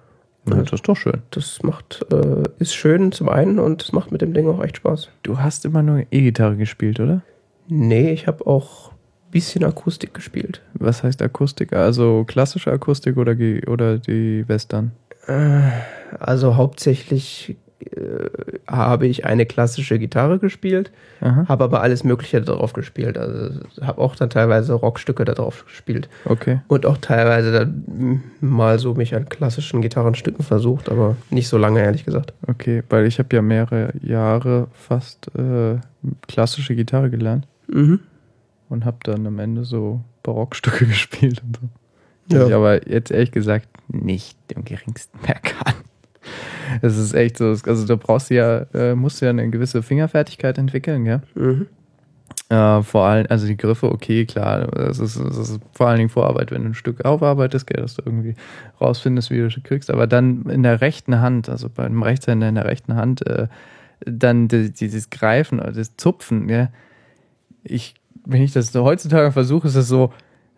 Ja, 0.49 0.61
das 0.61 0.73
ist 0.73 0.87
doch 0.87 0.95
schön. 0.95 1.21
Das 1.31 1.63
macht, 1.63 2.05
äh, 2.11 2.43
ist 2.59 2.75
schön 2.75 3.11
zum 3.11 3.29
einen 3.29 3.57
und 3.57 3.81
es 3.81 3.91
macht 3.91 4.11
mit 4.11 4.21
dem 4.21 4.33
Ding 4.33 4.47
auch 4.47 4.63
echt 4.63 4.77
Spaß. 4.77 5.09
Du 5.23 5.39
hast 5.39 5.65
immer 5.65 5.81
nur 5.81 6.03
E-Gitarre 6.11 6.55
gespielt, 6.55 6.99
oder? 6.99 7.21
Nee, 7.67 8.11
ich 8.11 8.27
habe 8.27 8.45
auch 8.45 8.91
ein 8.91 9.31
bisschen 9.31 9.63
Akustik 9.63 10.13
gespielt. 10.13 10.61
Was 10.73 11.01
heißt 11.01 11.21
Akustik? 11.21 11.73
Also 11.73 12.25
klassische 12.25 12.71
Akustik 12.71 13.17
oder, 13.17 13.35
oder 13.67 13.97
die 13.97 14.47
Western? 14.47 14.91
Äh, 15.25 15.71
also 16.19 16.55
hauptsächlich 16.55 17.57
äh, 17.79 18.29
habe 18.67 19.07
ich 19.07 19.25
eine 19.25 19.45
klassische 19.45 19.99
Gitarre 19.99 20.39
gespielt, 20.39 20.91
habe 21.21 21.63
aber 21.63 21.81
alles 21.81 22.03
Mögliche 22.03 22.41
darauf 22.41 22.73
gespielt. 22.73 23.17
Also 23.17 23.59
habe 23.81 23.99
auch 24.01 24.15
dann 24.15 24.29
teilweise 24.29 24.73
Rockstücke 24.73 25.25
darauf 25.25 25.65
gespielt 25.65 26.07
Okay. 26.25 26.61
und 26.67 26.85
auch 26.85 26.97
teilweise 26.97 27.51
dann 27.51 28.23
mal 28.41 28.79
so 28.79 28.93
mich 28.93 29.15
an 29.15 29.27
klassischen 29.29 29.81
Gitarrenstücken 29.81 30.43
versucht, 30.45 30.89
aber 30.89 31.15
nicht 31.29 31.47
so 31.47 31.57
lange, 31.57 31.81
ehrlich 31.81 32.05
gesagt. 32.05 32.33
Okay, 32.47 32.83
weil 32.89 33.05
ich 33.05 33.19
habe 33.19 33.35
ja 33.35 33.41
mehrere 33.41 33.93
Jahre 34.01 34.67
fast 34.73 35.29
äh, 35.37 35.77
klassische 36.27 36.75
Gitarre 36.75 37.09
gelernt 37.09 37.47
Mhm. 37.67 37.99
und 38.69 38.85
habe 38.85 38.97
dann 39.03 39.25
am 39.25 39.39
Ende 39.39 39.63
so 39.63 40.01
Barockstücke 40.23 40.85
gespielt 40.87 41.41
und 41.45 41.57
so. 42.29 42.35
Ja. 42.37 42.47
Ich 42.47 42.53
aber 42.53 42.87
jetzt 42.89 43.11
ehrlich 43.11 43.31
gesagt 43.31 43.67
nicht 43.87 44.37
im 44.55 44.63
geringsten 44.65 45.19
mehr 45.25 45.35
kann. 45.41 45.73
Es 46.81 46.97
ist 46.97 47.13
echt 47.13 47.37
so, 47.37 47.45
also 47.47 47.85
da 47.85 47.95
brauchst 47.95 48.29
du 48.29 48.35
ja, 48.35 48.65
äh, 48.73 48.95
musst 48.95 49.21
du 49.21 49.25
ja 49.25 49.31
eine 49.31 49.49
gewisse 49.49 49.81
Fingerfertigkeit 49.83 50.57
entwickeln, 50.57 51.03
gell? 51.05 51.21
Mhm. 51.35 51.67
Äh, 52.49 52.83
vor 52.83 53.05
allem, 53.05 53.25
also 53.29 53.47
die 53.47 53.57
Griffe, 53.57 53.91
okay, 53.91 54.25
klar, 54.25 54.67
das 54.67 54.99
ist, 54.99 55.19
das 55.19 55.37
ist 55.37 55.59
vor 55.73 55.87
allen 55.87 55.97
Dingen 55.97 56.09
Vorarbeit, 56.09 56.51
wenn 56.51 56.61
du 56.63 56.69
ein 56.69 56.73
Stück 56.75 57.03
aufarbeitest, 57.03 57.65
gell, 57.65 57.81
dass 57.81 57.95
du 57.95 58.03
irgendwie 58.05 58.35
rausfindest, 58.79 59.31
wie 59.31 59.37
du 59.37 59.47
es 59.47 59.55
kriegst, 59.63 59.89
aber 59.89 60.05
dann 60.05 60.43
in 60.43 60.61
der 60.61 60.79
rechten 60.81 61.21
Hand, 61.21 61.49
also 61.49 61.69
beim 61.69 62.03
Rechtshänder 62.03 62.47
in 62.47 62.55
der 62.55 62.65
rechten 62.65 62.95
Hand, 62.95 63.25
äh, 63.25 63.47
dann 64.05 64.47
die- 64.47 64.71
dieses 64.71 65.09
Greifen 65.09 65.59
oder 65.59 65.71
das 65.71 65.95
Zupfen, 65.97 66.47
gell, 66.47 66.69
ich, 67.63 67.95
wenn 68.25 68.43
ich 68.43 68.53
das 68.53 68.71
so 68.71 68.83
heutzutage 68.83 69.31
versuche, 69.31 69.67
ist 69.67 69.75
es 69.75 69.87
so, 69.87 70.13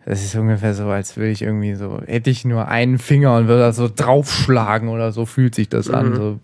das 0.08 0.24
ist 0.24 0.34
ungefähr 0.36 0.72
so, 0.72 0.86
als 0.86 1.18
würde 1.18 1.32
ich 1.32 1.42
irgendwie 1.42 1.74
so, 1.74 2.00
hätte 2.06 2.30
ich 2.30 2.46
nur 2.46 2.66
einen 2.66 2.96
Finger 2.96 3.36
und 3.36 3.46
würde 3.46 3.60
da 3.60 3.72
so 3.72 3.90
draufschlagen 3.94 4.88
oder 4.88 5.12
so 5.12 5.26
fühlt 5.26 5.54
sich 5.54 5.68
das 5.68 5.90
an. 5.90 6.08
Mhm. 6.08 6.16
So, 6.16 6.40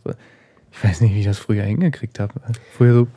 ich 0.71 0.85
weiß 0.85 1.01
nicht, 1.01 1.15
wie 1.15 1.21
ich 1.21 1.25
das 1.25 1.39
früher 1.39 1.63
hingekriegt 1.63 2.21
habe. 2.21 2.35
Früher 2.77 2.93
so, 2.93 3.09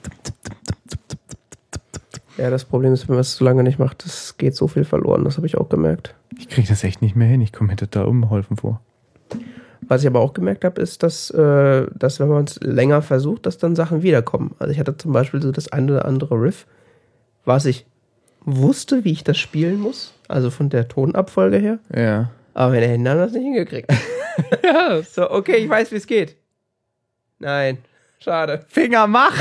Ja, 2.38 2.50
das 2.50 2.64
Problem 2.64 2.94
ist, 2.94 3.10
wenn 3.10 3.16
man 3.16 3.22
es 3.22 3.36
so 3.36 3.44
lange 3.44 3.62
nicht 3.62 3.78
macht, 3.78 4.06
es 4.06 4.38
geht 4.38 4.56
so 4.56 4.70
viel 4.70 4.86
verloren. 4.86 5.26
Das 5.26 5.36
habe 5.36 5.48
ich 5.48 5.58
auch 5.58 5.68
gemerkt. 5.68 6.16
ich 6.40 6.48
kriege 6.48 6.70
das 6.70 6.86
echt 6.86 7.02
nicht 7.02 7.18
mehr 7.18 7.28
hin. 7.28 7.42
Ich 7.42 7.52
komme 7.52 7.72
mir 7.72 7.76
total 7.76 8.06
unbeholfen 8.06 8.56
vor. 8.56 8.80
Was 9.82 10.04
ich 10.04 10.08
aber 10.08 10.22
auch 10.22 10.32
gemerkt 10.32 10.64
habe, 10.64 10.80
ist, 10.80 11.04
dass, 11.04 11.30
äh, 11.30 11.88
dass 11.94 12.22
wenn 12.22 12.30
man 12.30 12.46
es 12.46 12.58
länger 12.62 13.02
versucht, 13.02 13.46
dass 13.46 13.58
dann 13.58 13.76
Sachen 13.76 14.02
wiederkommen. 14.02 14.56
Also 14.60 14.72
ich 14.72 14.80
hatte 14.80 14.96
zum 14.96 15.12
Beispiel 15.12 15.42
so 15.42 15.52
das 15.52 15.74
eine 15.74 15.92
oder 15.92 16.06
andere 16.06 16.36
Riff, 16.36 16.68
was 17.44 17.66
ich 17.66 17.86
wusste, 18.48 19.04
wie 19.04 19.12
ich 19.12 19.24
das 19.24 19.38
spielen 19.38 19.80
muss, 19.80 20.14
also 20.30 20.50
von 20.50 20.70
der 20.70 20.88
Tonabfolge 20.88 21.58
her, 21.58 21.80
Ja. 21.94 22.32
aber 22.54 22.74
meine 22.74 22.88
Hände 22.88 23.12
haben 23.12 23.20
das 23.20 23.34
nicht 23.34 23.44
hingekriegt. 23.44 23.92
ja. 24.64 25.02
so, 25.04 25.30
okay, 25.30 25.58
ich 25.58 25.70
weiß, 25.70 25.92
wie 25.92 25.98
es 25.98 26.08
geht. 26.08 26.38
Nein, 27.40 27.78
schade. 28.20 28.66
Finger 28.70 29.06
mach! 29.06 29.36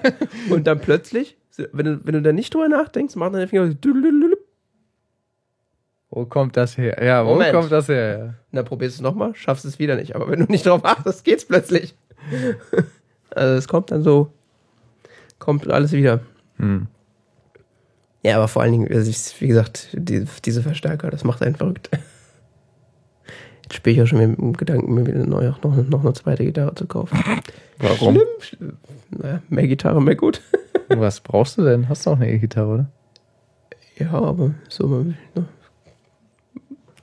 Und 0.50 0.66
dann 0.66 0.80
plötzlich, 0.80 1.36
wenn 1.72 1.84
du, 1.86 2.00
wenn 2.04 2.14
du 2.14 2.22
da 2.22 2.32
nicht 2.32 2.52
drüber 2.54 2.68
nachdenkst, 2.68 3.14
machen 3.16 3.34
deine 3.34 3.46
Finger. 3.46 3.70
Wo 6.10 6.24
kommt 6.24 6.56
das 6.56 6.78
her? 6.78 7.02
Ja, 7.04 7.26
wo 7.26 7.30
Moment. 7.34 7.52
kommt 7.52 7.70
das 7.70 7.88
her? 7.88 8.18
Ja. 8.18 8.34
Dann 8.52 8.64
probierst 8.64 8.96
du 8.96 9.00
es 9.00 9.02
nochmal, 9.02 9.34
schaffst 9.34 9.64
es 9.66 9.78
wieder 9.78 9.96
nicht. 9.96 10.14
Aber 10.16 10.30
wenn 10.30 10.40
du 10.40 10.46
nicht 10.50 10.64
drauf 10.64 10.84
achtest, 10.84 11.24
geht's 11.24 11.44
plötzlich. 11.44 11.94
also 13.30 13.54
es 13.54 13.68
kommt 13.68 13.90
dann 13.90 14.02
so, 14.02 14.32
kommt 15.38 15.68
alles 15.70 15.92
wieder. 15.92 16.20
Hm. 16.56 16.86
Ja, 18.26 18.36
aber 18.38 18.48
vor 18.48 18.62
allen 18.62 18.72
Dingen, 18.72 18.92
also 18.92 19.08
ich, 19.08 19.40
wie 19.40 19.46
gesagt, 19.46 19.88
die, 19.92 20.24
diese 20.44 20.60
Verstärker, 20.62 21.10
das 21.10 21.22
macht 21.22 21.42
einen 21.42 21.54
verrückt. 21.54 21.90
Jetzt 23.62 23.74
spiele 23.74 23.94
ich 23.96 24.02
auch 24.02 24.06
schon 24.08 24.18
mit 24.18 24.36
dem 24.38 24.52
Gedanken, 24.56 24.92
mir 24.94 25.06
wieder 25.06 25.24
neu, 25.24 25.52
noch, 25.62 25.76
noch 25.76 26.00
eine 26.04 26.12
zweite 26.12 26.44
Gitarre 26.44 26.74
zu 26.74 26.86
kaufen. 26.86 27.16
Warum? 27.78 28.14
Schlimm, 28.16 28.26
schlimm. 28.40 28.76
Naja, 29.10 29.42
mehr 29.48 29.68
Gitarre, 29.68 30.02
mehr 30.02 30.16
gut. 30.16 30.40
Was 30.88 31.20
brauchst 31.20 31.56
du 31.58 31.62
denn? 31.62 31.88
Hast 31.88 32.04
du 32.04 32.10
auch 32.10 32.16
eine 32.16 32.32
E-Gitarre, 32.32 32.68
oder? 32.74 32.86
Ja, 33.96 34.12
aber 34.12 34.54
so, 34.68 34.88
man 34.88 35.06
will, 35.06 35.16
ne? 35.36 35.44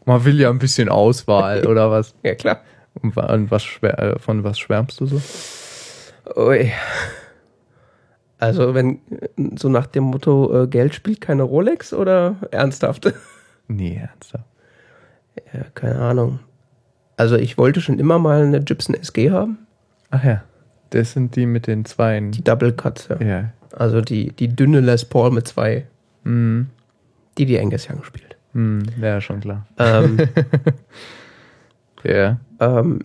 Man 0.05 0.25
will 0.25 0.39
ja 0.41 0.49
ein 0.49 0.59
bisschen 0.59 0.89
Auswahl, 0.89 1.65
oder 1.67 1.89
was? 1.89 2.13
Ja, 2.23 2.35
klar. 2.35 2.59
Und 3.01 3.15
wa- 3.15 3.33
und 3.33 3.49
was 3.49 3.63
äh, 3.81 4.19
von 4.19 4.43
was 4.43 4.59
schwärmst 4.59 4.99
du 4.99 5.05
so? 5.05 5.21
Ui. 6.35 6.71
Also, 8.43 8.73
wenn 8.73 8.99
so 9.57 9.69
nach 9.69 9.87
dem 9.87 10.03
Motto, 10.05 10.63
äh, 10.63 10.67
Geld 10.67 10.93
spielt 10.93 11.21
keine 11.21 11.43
Rolex 11.43 11.93
oder 11.93 12.35
ernsthaft? 12.51 13.13
Nee, 13.69 13.95
ernsthaft. 13.95 14.43
Ja, 15.53 15.61
keine 15.73 15.97
Ahnung. 15.99 16.39
Also, 17.15 17.37
ich 17.37 17.57
wollte 17.57 17.79
schon 17.79 17.97
immer 17.97 18.19
mal 18.19 18.43
eine 18.43 18.59
Gibson 18.61 18.93
SG 18.93 19.31
haben. 19.31 19.57
Ach 20.11 20.21
ja, 20.23 20.43
das 20.89 21.13
sind 21.13 21.37
die 21.37 21.45
mit 21.45 21.67
den 21.67 21.85
Zweien. 21.85 22.31
Die 22.31 22.43
Double 22.43 22.73
Cuts, 22.73 23.07
ja. 23.07 23.21
Ja. 23.25 23.53
Also 23.71 24.01
die, 24.01 24.31
die 24.33 24.49
dünne 24.49 24.81
Les 24.81 25.05
Paul 25.05 25.31
mit 25.31 25.47
zwei, 25.47 25.87
Hm. 26.25 26.67
die 27.37 27.45
die 27.45 27.57
Angus 27.59 27.89
Young 27.89 28.03
spielt. 28.03 28.35
Hm. 28.51 28.83
Ja, 29.01 29.21
schon 29.21 29.39
klar. 29.39 29.65
Ähm, 29.79 30.17
Ja. 32.03 32.37
ähm, 32.59 32.99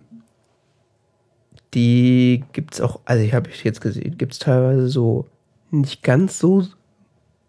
die 1.74 2.44
gibt's 2.52 2.80
auch, 2.80 3.00
also 3.04 3.22
ich 3.22 3.34
habe 3.34 3.50
ich 3.50 3.64
jetzt 3.64 3.80
gesehen, 3.80 4.16
gibt's 4.18 4.38
teilweise 4.38 4.88
so 4.88 5.26
nicht 5.70 6.02
ganz 6.02 6.38
so 6.38 6.64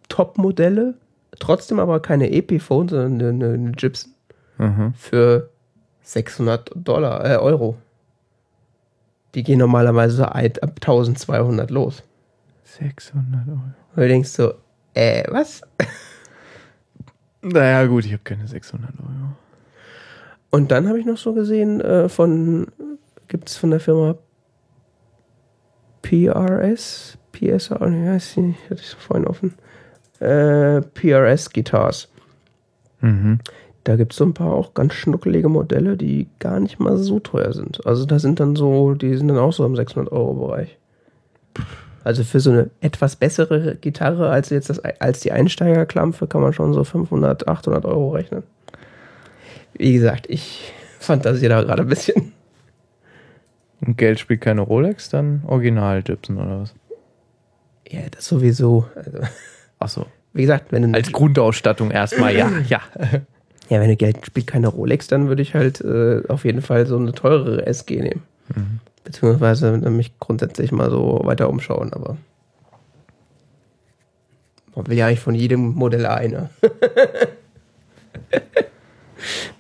Top-Modelle, 0.10 0.96
trotzdem 1.40 1.80
aber 1.80 2.02
keine 2.02 2.32
Epiphone, 2.32 2.90
sondern 2.90 3.30
eine, 3.34 3.54
eine 3.54 3.72
Gibson 3.72 4.14
Mhm. 4.58 4.94
für 4.94 5.50
600 6.02 6.72
Dollar, 6.76 7.24
äh, 7.26 7.38
Euro. 7.38 7.78
Die 9.36 9.44
gehen 9.44 9.60
normalerweise 9.60 10.18
so 10.18 10.24
ab 10.26 10.58
1200 10.62 11.72
los. 11.72 12.04
600 12.64 13.48
Euro. 13.48 13.60
Und 13.96 14.04
du 14.04 14.08
denkst 14.08 14.30
so, 14.30 14.54
äh, 14.96 15.24
was? 15.32 15.62
Naja, 17.42 17.86
gut, 17.86 18.06
ich 18.06 18.12
habe 18.12 18.24
keine 18.24 18.48
600 18.48 18.92
Euro. 19.00 19.34
Und 20.50 20.72
dann 20.72 20.90
habe 20.90 21.00
ich 21.00 21.06
noch 21.06 21.18
so 21.18 21.34
gesehen 21.34 21.80
äh, 21.80 22.10
von, 22.10 22.68
gibt 23.30 23.50
es 23.50 23.56
von 23.56 23.72
der 23.72 23.80
Firma 23.80 24.16
PRS? 26.02 27.18
PSR? 27.32 27.88
Nee, 27.90 28.10
weiß 28.10 28.32
ich 28.32 28.38
nicht, 28.38 28.70
hatte 28.70 28.82
ich 28.82 28.96
vorhin 28.96 29.28
offen. 29.28 29.54
Äh, 30.20 30.82
PRS 30.82 31.52
Guitars. 31.52 32.10
Mhm. 33.00 33.40
Da 33.86 33.96
gibt 33.96 34.12
es 34.12 34.18
so 34.18 34.26
ein 34.26 34.34
paar 34.34 34.54
auch 34.54 34.74
ganz 34.74 34.94
schnuckelige 34.94 35.48
Modelle, 35.48 35.96
die 35.96 36.28
gar 36.40 36.60
nicht 36.60 36.80
mal 36.80 36.98
so 36.98 37.20
teuer 37.20 37.54
sind. 37.54 37.86
Also 37.86 38.06
da 38.06 38.20
sind 38.20 38.40
dann 38.40 38.56
so, 38.56 38.94
die 38.94 39.16
sind 39.16 39.30
dann 39.30 39.38
auch 39.38 39.54
so 39.54 39.66
im 39.66 39.76
600 39.76 40.12
Euro 40.12 40.34
Bereich. 40.34 40.78
Also 42.04 42.24
für 42.24 42.40
so 42.40 42.52
eine 42.52 42.70
etwas 42.82 43.16
bessere 43.16 43.76
Gitarre 43.76 44.30
als 44.30 44.50
jetzt 44.50 44.70
das, 44.70 44.80
als 44.80 45.22
die 45.22 45.32
Einsteigerklampfe 45.32 46.28
kann 46.28 46.42
man 46.42 46.54
schon 46.54 46.74
so 46.74 46.84
500, 46.84 47.48
800 47.48 47.86
Euro 47.86 48.12
rechnen. 48.12 48.44
Wie 49.74 49.94
gesagt, 49.94 50.26
ich 50.30 50.74
fantasiere 51.00 51.54
da 51.54 51.64
gerade 51.64 51.84
ein 51.84 51.90
bisschen. 51.90 52.34
Und 53.82 53.98
Geld 53.98 54.20
spielt 54.20 54.42
keine 54.42 54.62
Rolex, 54.62 55.10
dann 55.10 55.44
Original 55.48 56.04
Gibson 56.04 56.38
oder 56.38 56.62
was? 56.62 56.74
Ja, 57.90 58.02
das 58.12 58.26
sowieso. 58.26 58.88
Also, 58.96 59.20
Ach 59.80 59.90
so. 59.90 60.06
wie 60.34 60.42
gesagt, 60.42 60.72
wenn 60.72 60.92
du, 60.92 60.98
Als 60.98 61.12
Grundausstattung 61.12 61.92
erstmal, 61.92 62.36
ja, 62.36 62.52
ja. 62.68 62.82
ja, 63.70 63.80
wenn 63.80 63.90
du 63.90 63.96
Geld 63.96 64.26
spielt 64.26 64.48
keine 64.48 64.68
Rolex, 64.68 65.08
dann 65.08 65.28
würde 65.28 65.42
ich 65.42 65.56
halt 65.56 65.82
äh, 65.82 66.22
auf 66.28 66.46
jeden 66.46 66.62
Fall 66.62 66.86
so 66.86 66.98
eine 66.98 67.14
teurere 67.14 67.66
SG 67.66 68.02
nehmen. 68.02 68.24
Mhm. 68.54 68.80
Beziehungsweise 69.04 69.72
mich 69.72 70.20
grundsätzlich 70.20 70.72
mal 70.72 70.92
so 70.92 71.22
weiter 71.24 71.50
umschauen, 71.50 71.94
aber 71.94 72.18
man 74.76 74.88
will 74.88 74.98
ja 74.98 75.08
eigentlich 75.08 75.20
von 75.20 75.36
jedem 75.36 75.74
Modell 75.74 76.06
eine. 76.06 76.50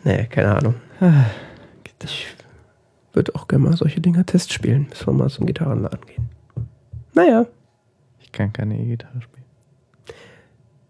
naja, 0.03 0.25
keine 0.25 0.55
Ahnung. 0.55 0.75
Ich 2.03 2.35
würde 3.13 3.33
auch 3.35 3.47
gerne 3.47 3.65
mal 3.65 3.77
solche 3.77 4.01
Dinger 4.01 4.25
Test 4.25 4.53
spielen, 4.53 4.87
bis 4.89 5.05
wir 5.07 5.13
mal 5.13 5.29
zum 5.29 5.45
Gitarrenladen 5.45 6.05
gehen. 6.05 6.29
Naja, 7.13 7.45
Ich 8.19 8.31
kann 8.31 8.53
keine 8.53 8.77
E-Gitarre 8.79 9.21
spielen. 9.21 9.45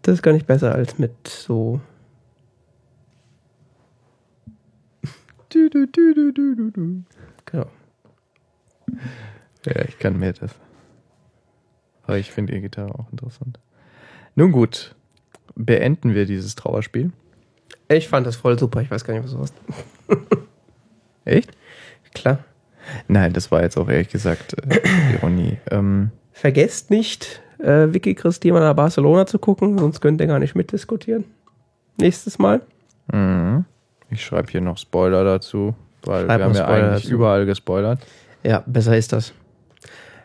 das 0.02 0.14
ist 0.14 0.22
gar 0.22 0.32
nicht 0.32 0.46
besser 0.46 0.74
als 0.74 0.98
mit 0.98 1.26
so. 1.26 1.80
Du, 5.48 5.68
du, 5.68 5.86
du, 5.86 6.14
du, 6.14 6.32
du, 6.32 6.70
du. 6.70 7.02
Genau. 7.46 7.66
Ja, 9.66 9.84
ich 9.88 9.98
kann 9.98 10.18
mir 10.18 10.32
das. 10.32 10.54
Aber 12.04 12.18
ich 12.18 12.30
finde 12.30 12.54
E-Gitarre 12.54 12.94
auch 12.98 13.10
interessant. 13.10 13.58
Nun 14.36 14.52
gut, 14.52 14.94
beenden 15.54 16.14
wir 16.14 16.26
dieses 16.26 16.54
Trauerspiel. 16.54 17.12
Ich 17.88 18.08
fand 18.08 18.26
das 18.26 18.36
voll 18.36 18.58
super. 18.58 18.80
Ich 18.82 18.90
weiß 18.90 19.04
gar 19.04 19.14
nicht, 19.14 19.24
was 19.24 19.32
du 19.32 19.38
hast. 19.40 19.54
Echt? 21.24 21.50
Klar. 22.14 22.38
Nein, 23.08 23.32
das 23.32 23.50
war 23.50 23.62
jetzt 23.62 23.76
auch 23.76 23.88
ehrlich 23.88 24.08
gesagt 24.08 24.54
äh, 24.68 24.80
Ironie. 25.14 25.58
Ähm, 25.70 26.10
Vergesst 26.32 26.90
nicht, 26.90 27.42
äh, 27.58 27.92
Vicky 27.92 28.14
Christina 28.14 28.60
nach 28.60 28.74
Barcelona 28.74 29.26
zu 29.26 29.38
gucken, 29.38 29.78
sonst 29.78 30.00
könnt 30.00 30.20
ihr 30.20 30.26
gar 30.26 30.38
nicht 30.38 30.54
mitdiskutieren. 30.54 31.24
Nächstes 31.98 32.38
Mal. 32.38 32.62
mhm. 33.12 33.64
ich 34.10 34.24
schreibe 34.24 34.50
hier 34.50 34.60
noch 34.62 34.78
Spoiler 34.78 35.24
dazu, 35.24 35.74
weil 36.04 36.26
Schreib 36.26 36.38
wir 36.38 36.44
haben 36.46 36.54
ja 36.54 36.66
eigentlich 36.66 37.04
dazu. 37.04 37.14
überall 37.14 37.46
gespoilert. 37.46 38.00
Ja, 38.42 38.62
besser 38.66 38.96
ist 38.96 39.12
das. 39.12 39.34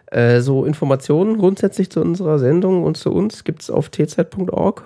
Äh, 0.08 0.40
so 0.40 0.64
Informationen 0.66 1.38
grundsätzlich 1.38 1.90
zu 1.90 2.00
unserer 2.00 2.40
Sendung 2.40 2.84
und 2.84 2.96
zu 2.96 3.12
uns 3.12 3.44
gibt 3.44 3.62
es 3.64 3.70
auf 3.70 3.90
tz.org. 3.90 4.86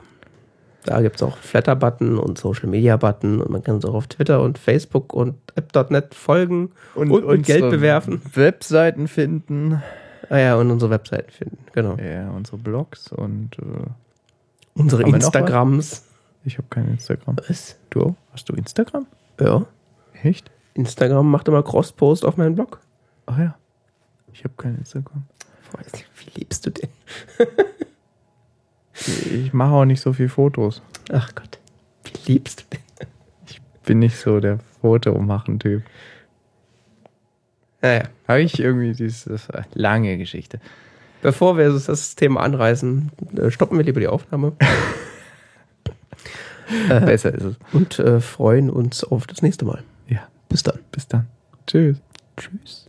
Da 0.84 1.02
gibt 1.02 1.18
es 1.18 1.24
auch 1.24 1.38
Flatter-Button 1.38 2.18
und 2.18 2.38
Social-Media-Button 2.38 3.42
und 3.42 3.50
man 3.50 3.64
kann 3.64 3.76
uns 3.76 3.86
auch 3.86 3.94
auf 3.94 4.08
Twitter 4.08 4.42
und 4.42 4.58
Facebook 4.58 5.14
und 5.14 5.36
app.net 5.56 6.16
folgen 6.16 6.72
und, 6.96 7.12
und 7.12 7.28
mit 7.28 7.46
Geld 7.46 7.70
bewerfen. 7.70 8.22
Webseiten 8.34 9.08
finden. 9.08 9.82
Ah 10.30 10.38
ja, 10.38 10.56
und 10.56 10.72
unsere 10.72 10.92
Webseiten 10.92 11.32
finden, 11.32 11.58
genau. 11.74 11.98
Ja, 11.98 12.30
unsere 12.30 12.58
Blogs 12.58 13.12
und 13.12 13.58
äh, 13.60 13.90
Unsere? 14.76 15.04
Instagrams. 15.04 16.06
ich 16.46 16.58
habe 16.58 16.68
kein 16.70 16.88
Instagram. 16.88 17.36
Was? 17.48 17.78
Du 17.90 18.02
auch? 18.02 18.16
Hast 18.32 18.48
du 18.48 18.54
Instagram? 18.54 19.06
Ja. 19.40 19.66
Echt? 20.24 20.50
Instagram 20.74 21.30
macht 21.30 21.48
immer 21.50 21.64
Cross-Post 21.64 22.24
auf 22.24 22.38
meinen 22.38 22.56
Blog. 22.56 22.80
Ach 23.26 23.38
ja. 23.38 23.56
Ich 24.32 24.44
habe 24.46 24.54
kein 24.56 24.78
Instagram. 24.78 25.24
Wie 26.16 26.40
liebst 26.40 26.66
du 26.66 26.70
den? 26.72 26.90
Ich 29.08 29.54
mache 29.54 29.74
auch 29.74 29.86
nicht 29.86 30.02
so 30.02 30.14
viel 30.14 30.30
Fotos. 30.30 30.82
Ach 31.12 31.34
Gott. 31.36 31.60
Wie 32.04 32.34
liebst 32.34 32.62
du 32.62 32.76
den? 32.76 33.08
Bin 33.86 34.00
nicht 34.00 34.18
so 34.18 34.40
der 34.40 34.60
Fotomachen-Typ. 34.82 35.84
Naja. 37.82 38.04
Habe 38.28 38.42
ich 38.42 38.60
irgendwie 38.60 38.94
diese 38.94 39.40
lange 39.74 40.18
Geschichte. 40.18 40.60
Bevor 41.22 41.58
wir 41.58 41.70
das 41.70 42.16
Thema 42.16 42.42
anreißen, 42.42 43.12
äh, 43.38 43.52
stoppen 43.52 43.78
wir 43.78 43.86
lieber 43.86 44.00
die 44.00 44.08
Aufnahme 44.08 44.54
Besser 46.88 47.34
ist 47.34 47.44
es. 47.44 47.56
und 47.74 47.98
äh, 48.00 48.22
freuen 48.22 48.70
uns 48.70 49.04
auf 49.04 49.26
das 49.26 49.42
nächste 49.42 49.66
Mal. 49.66 49.84
Ja. 50.08 50.28
Bis 50.50 50.64
dann. 50.64 50.80
Bis 50.92 51.08
dann. 51.08 51.28
Tschüss. 51.66 51.98
Tschüss. 52.38 52.89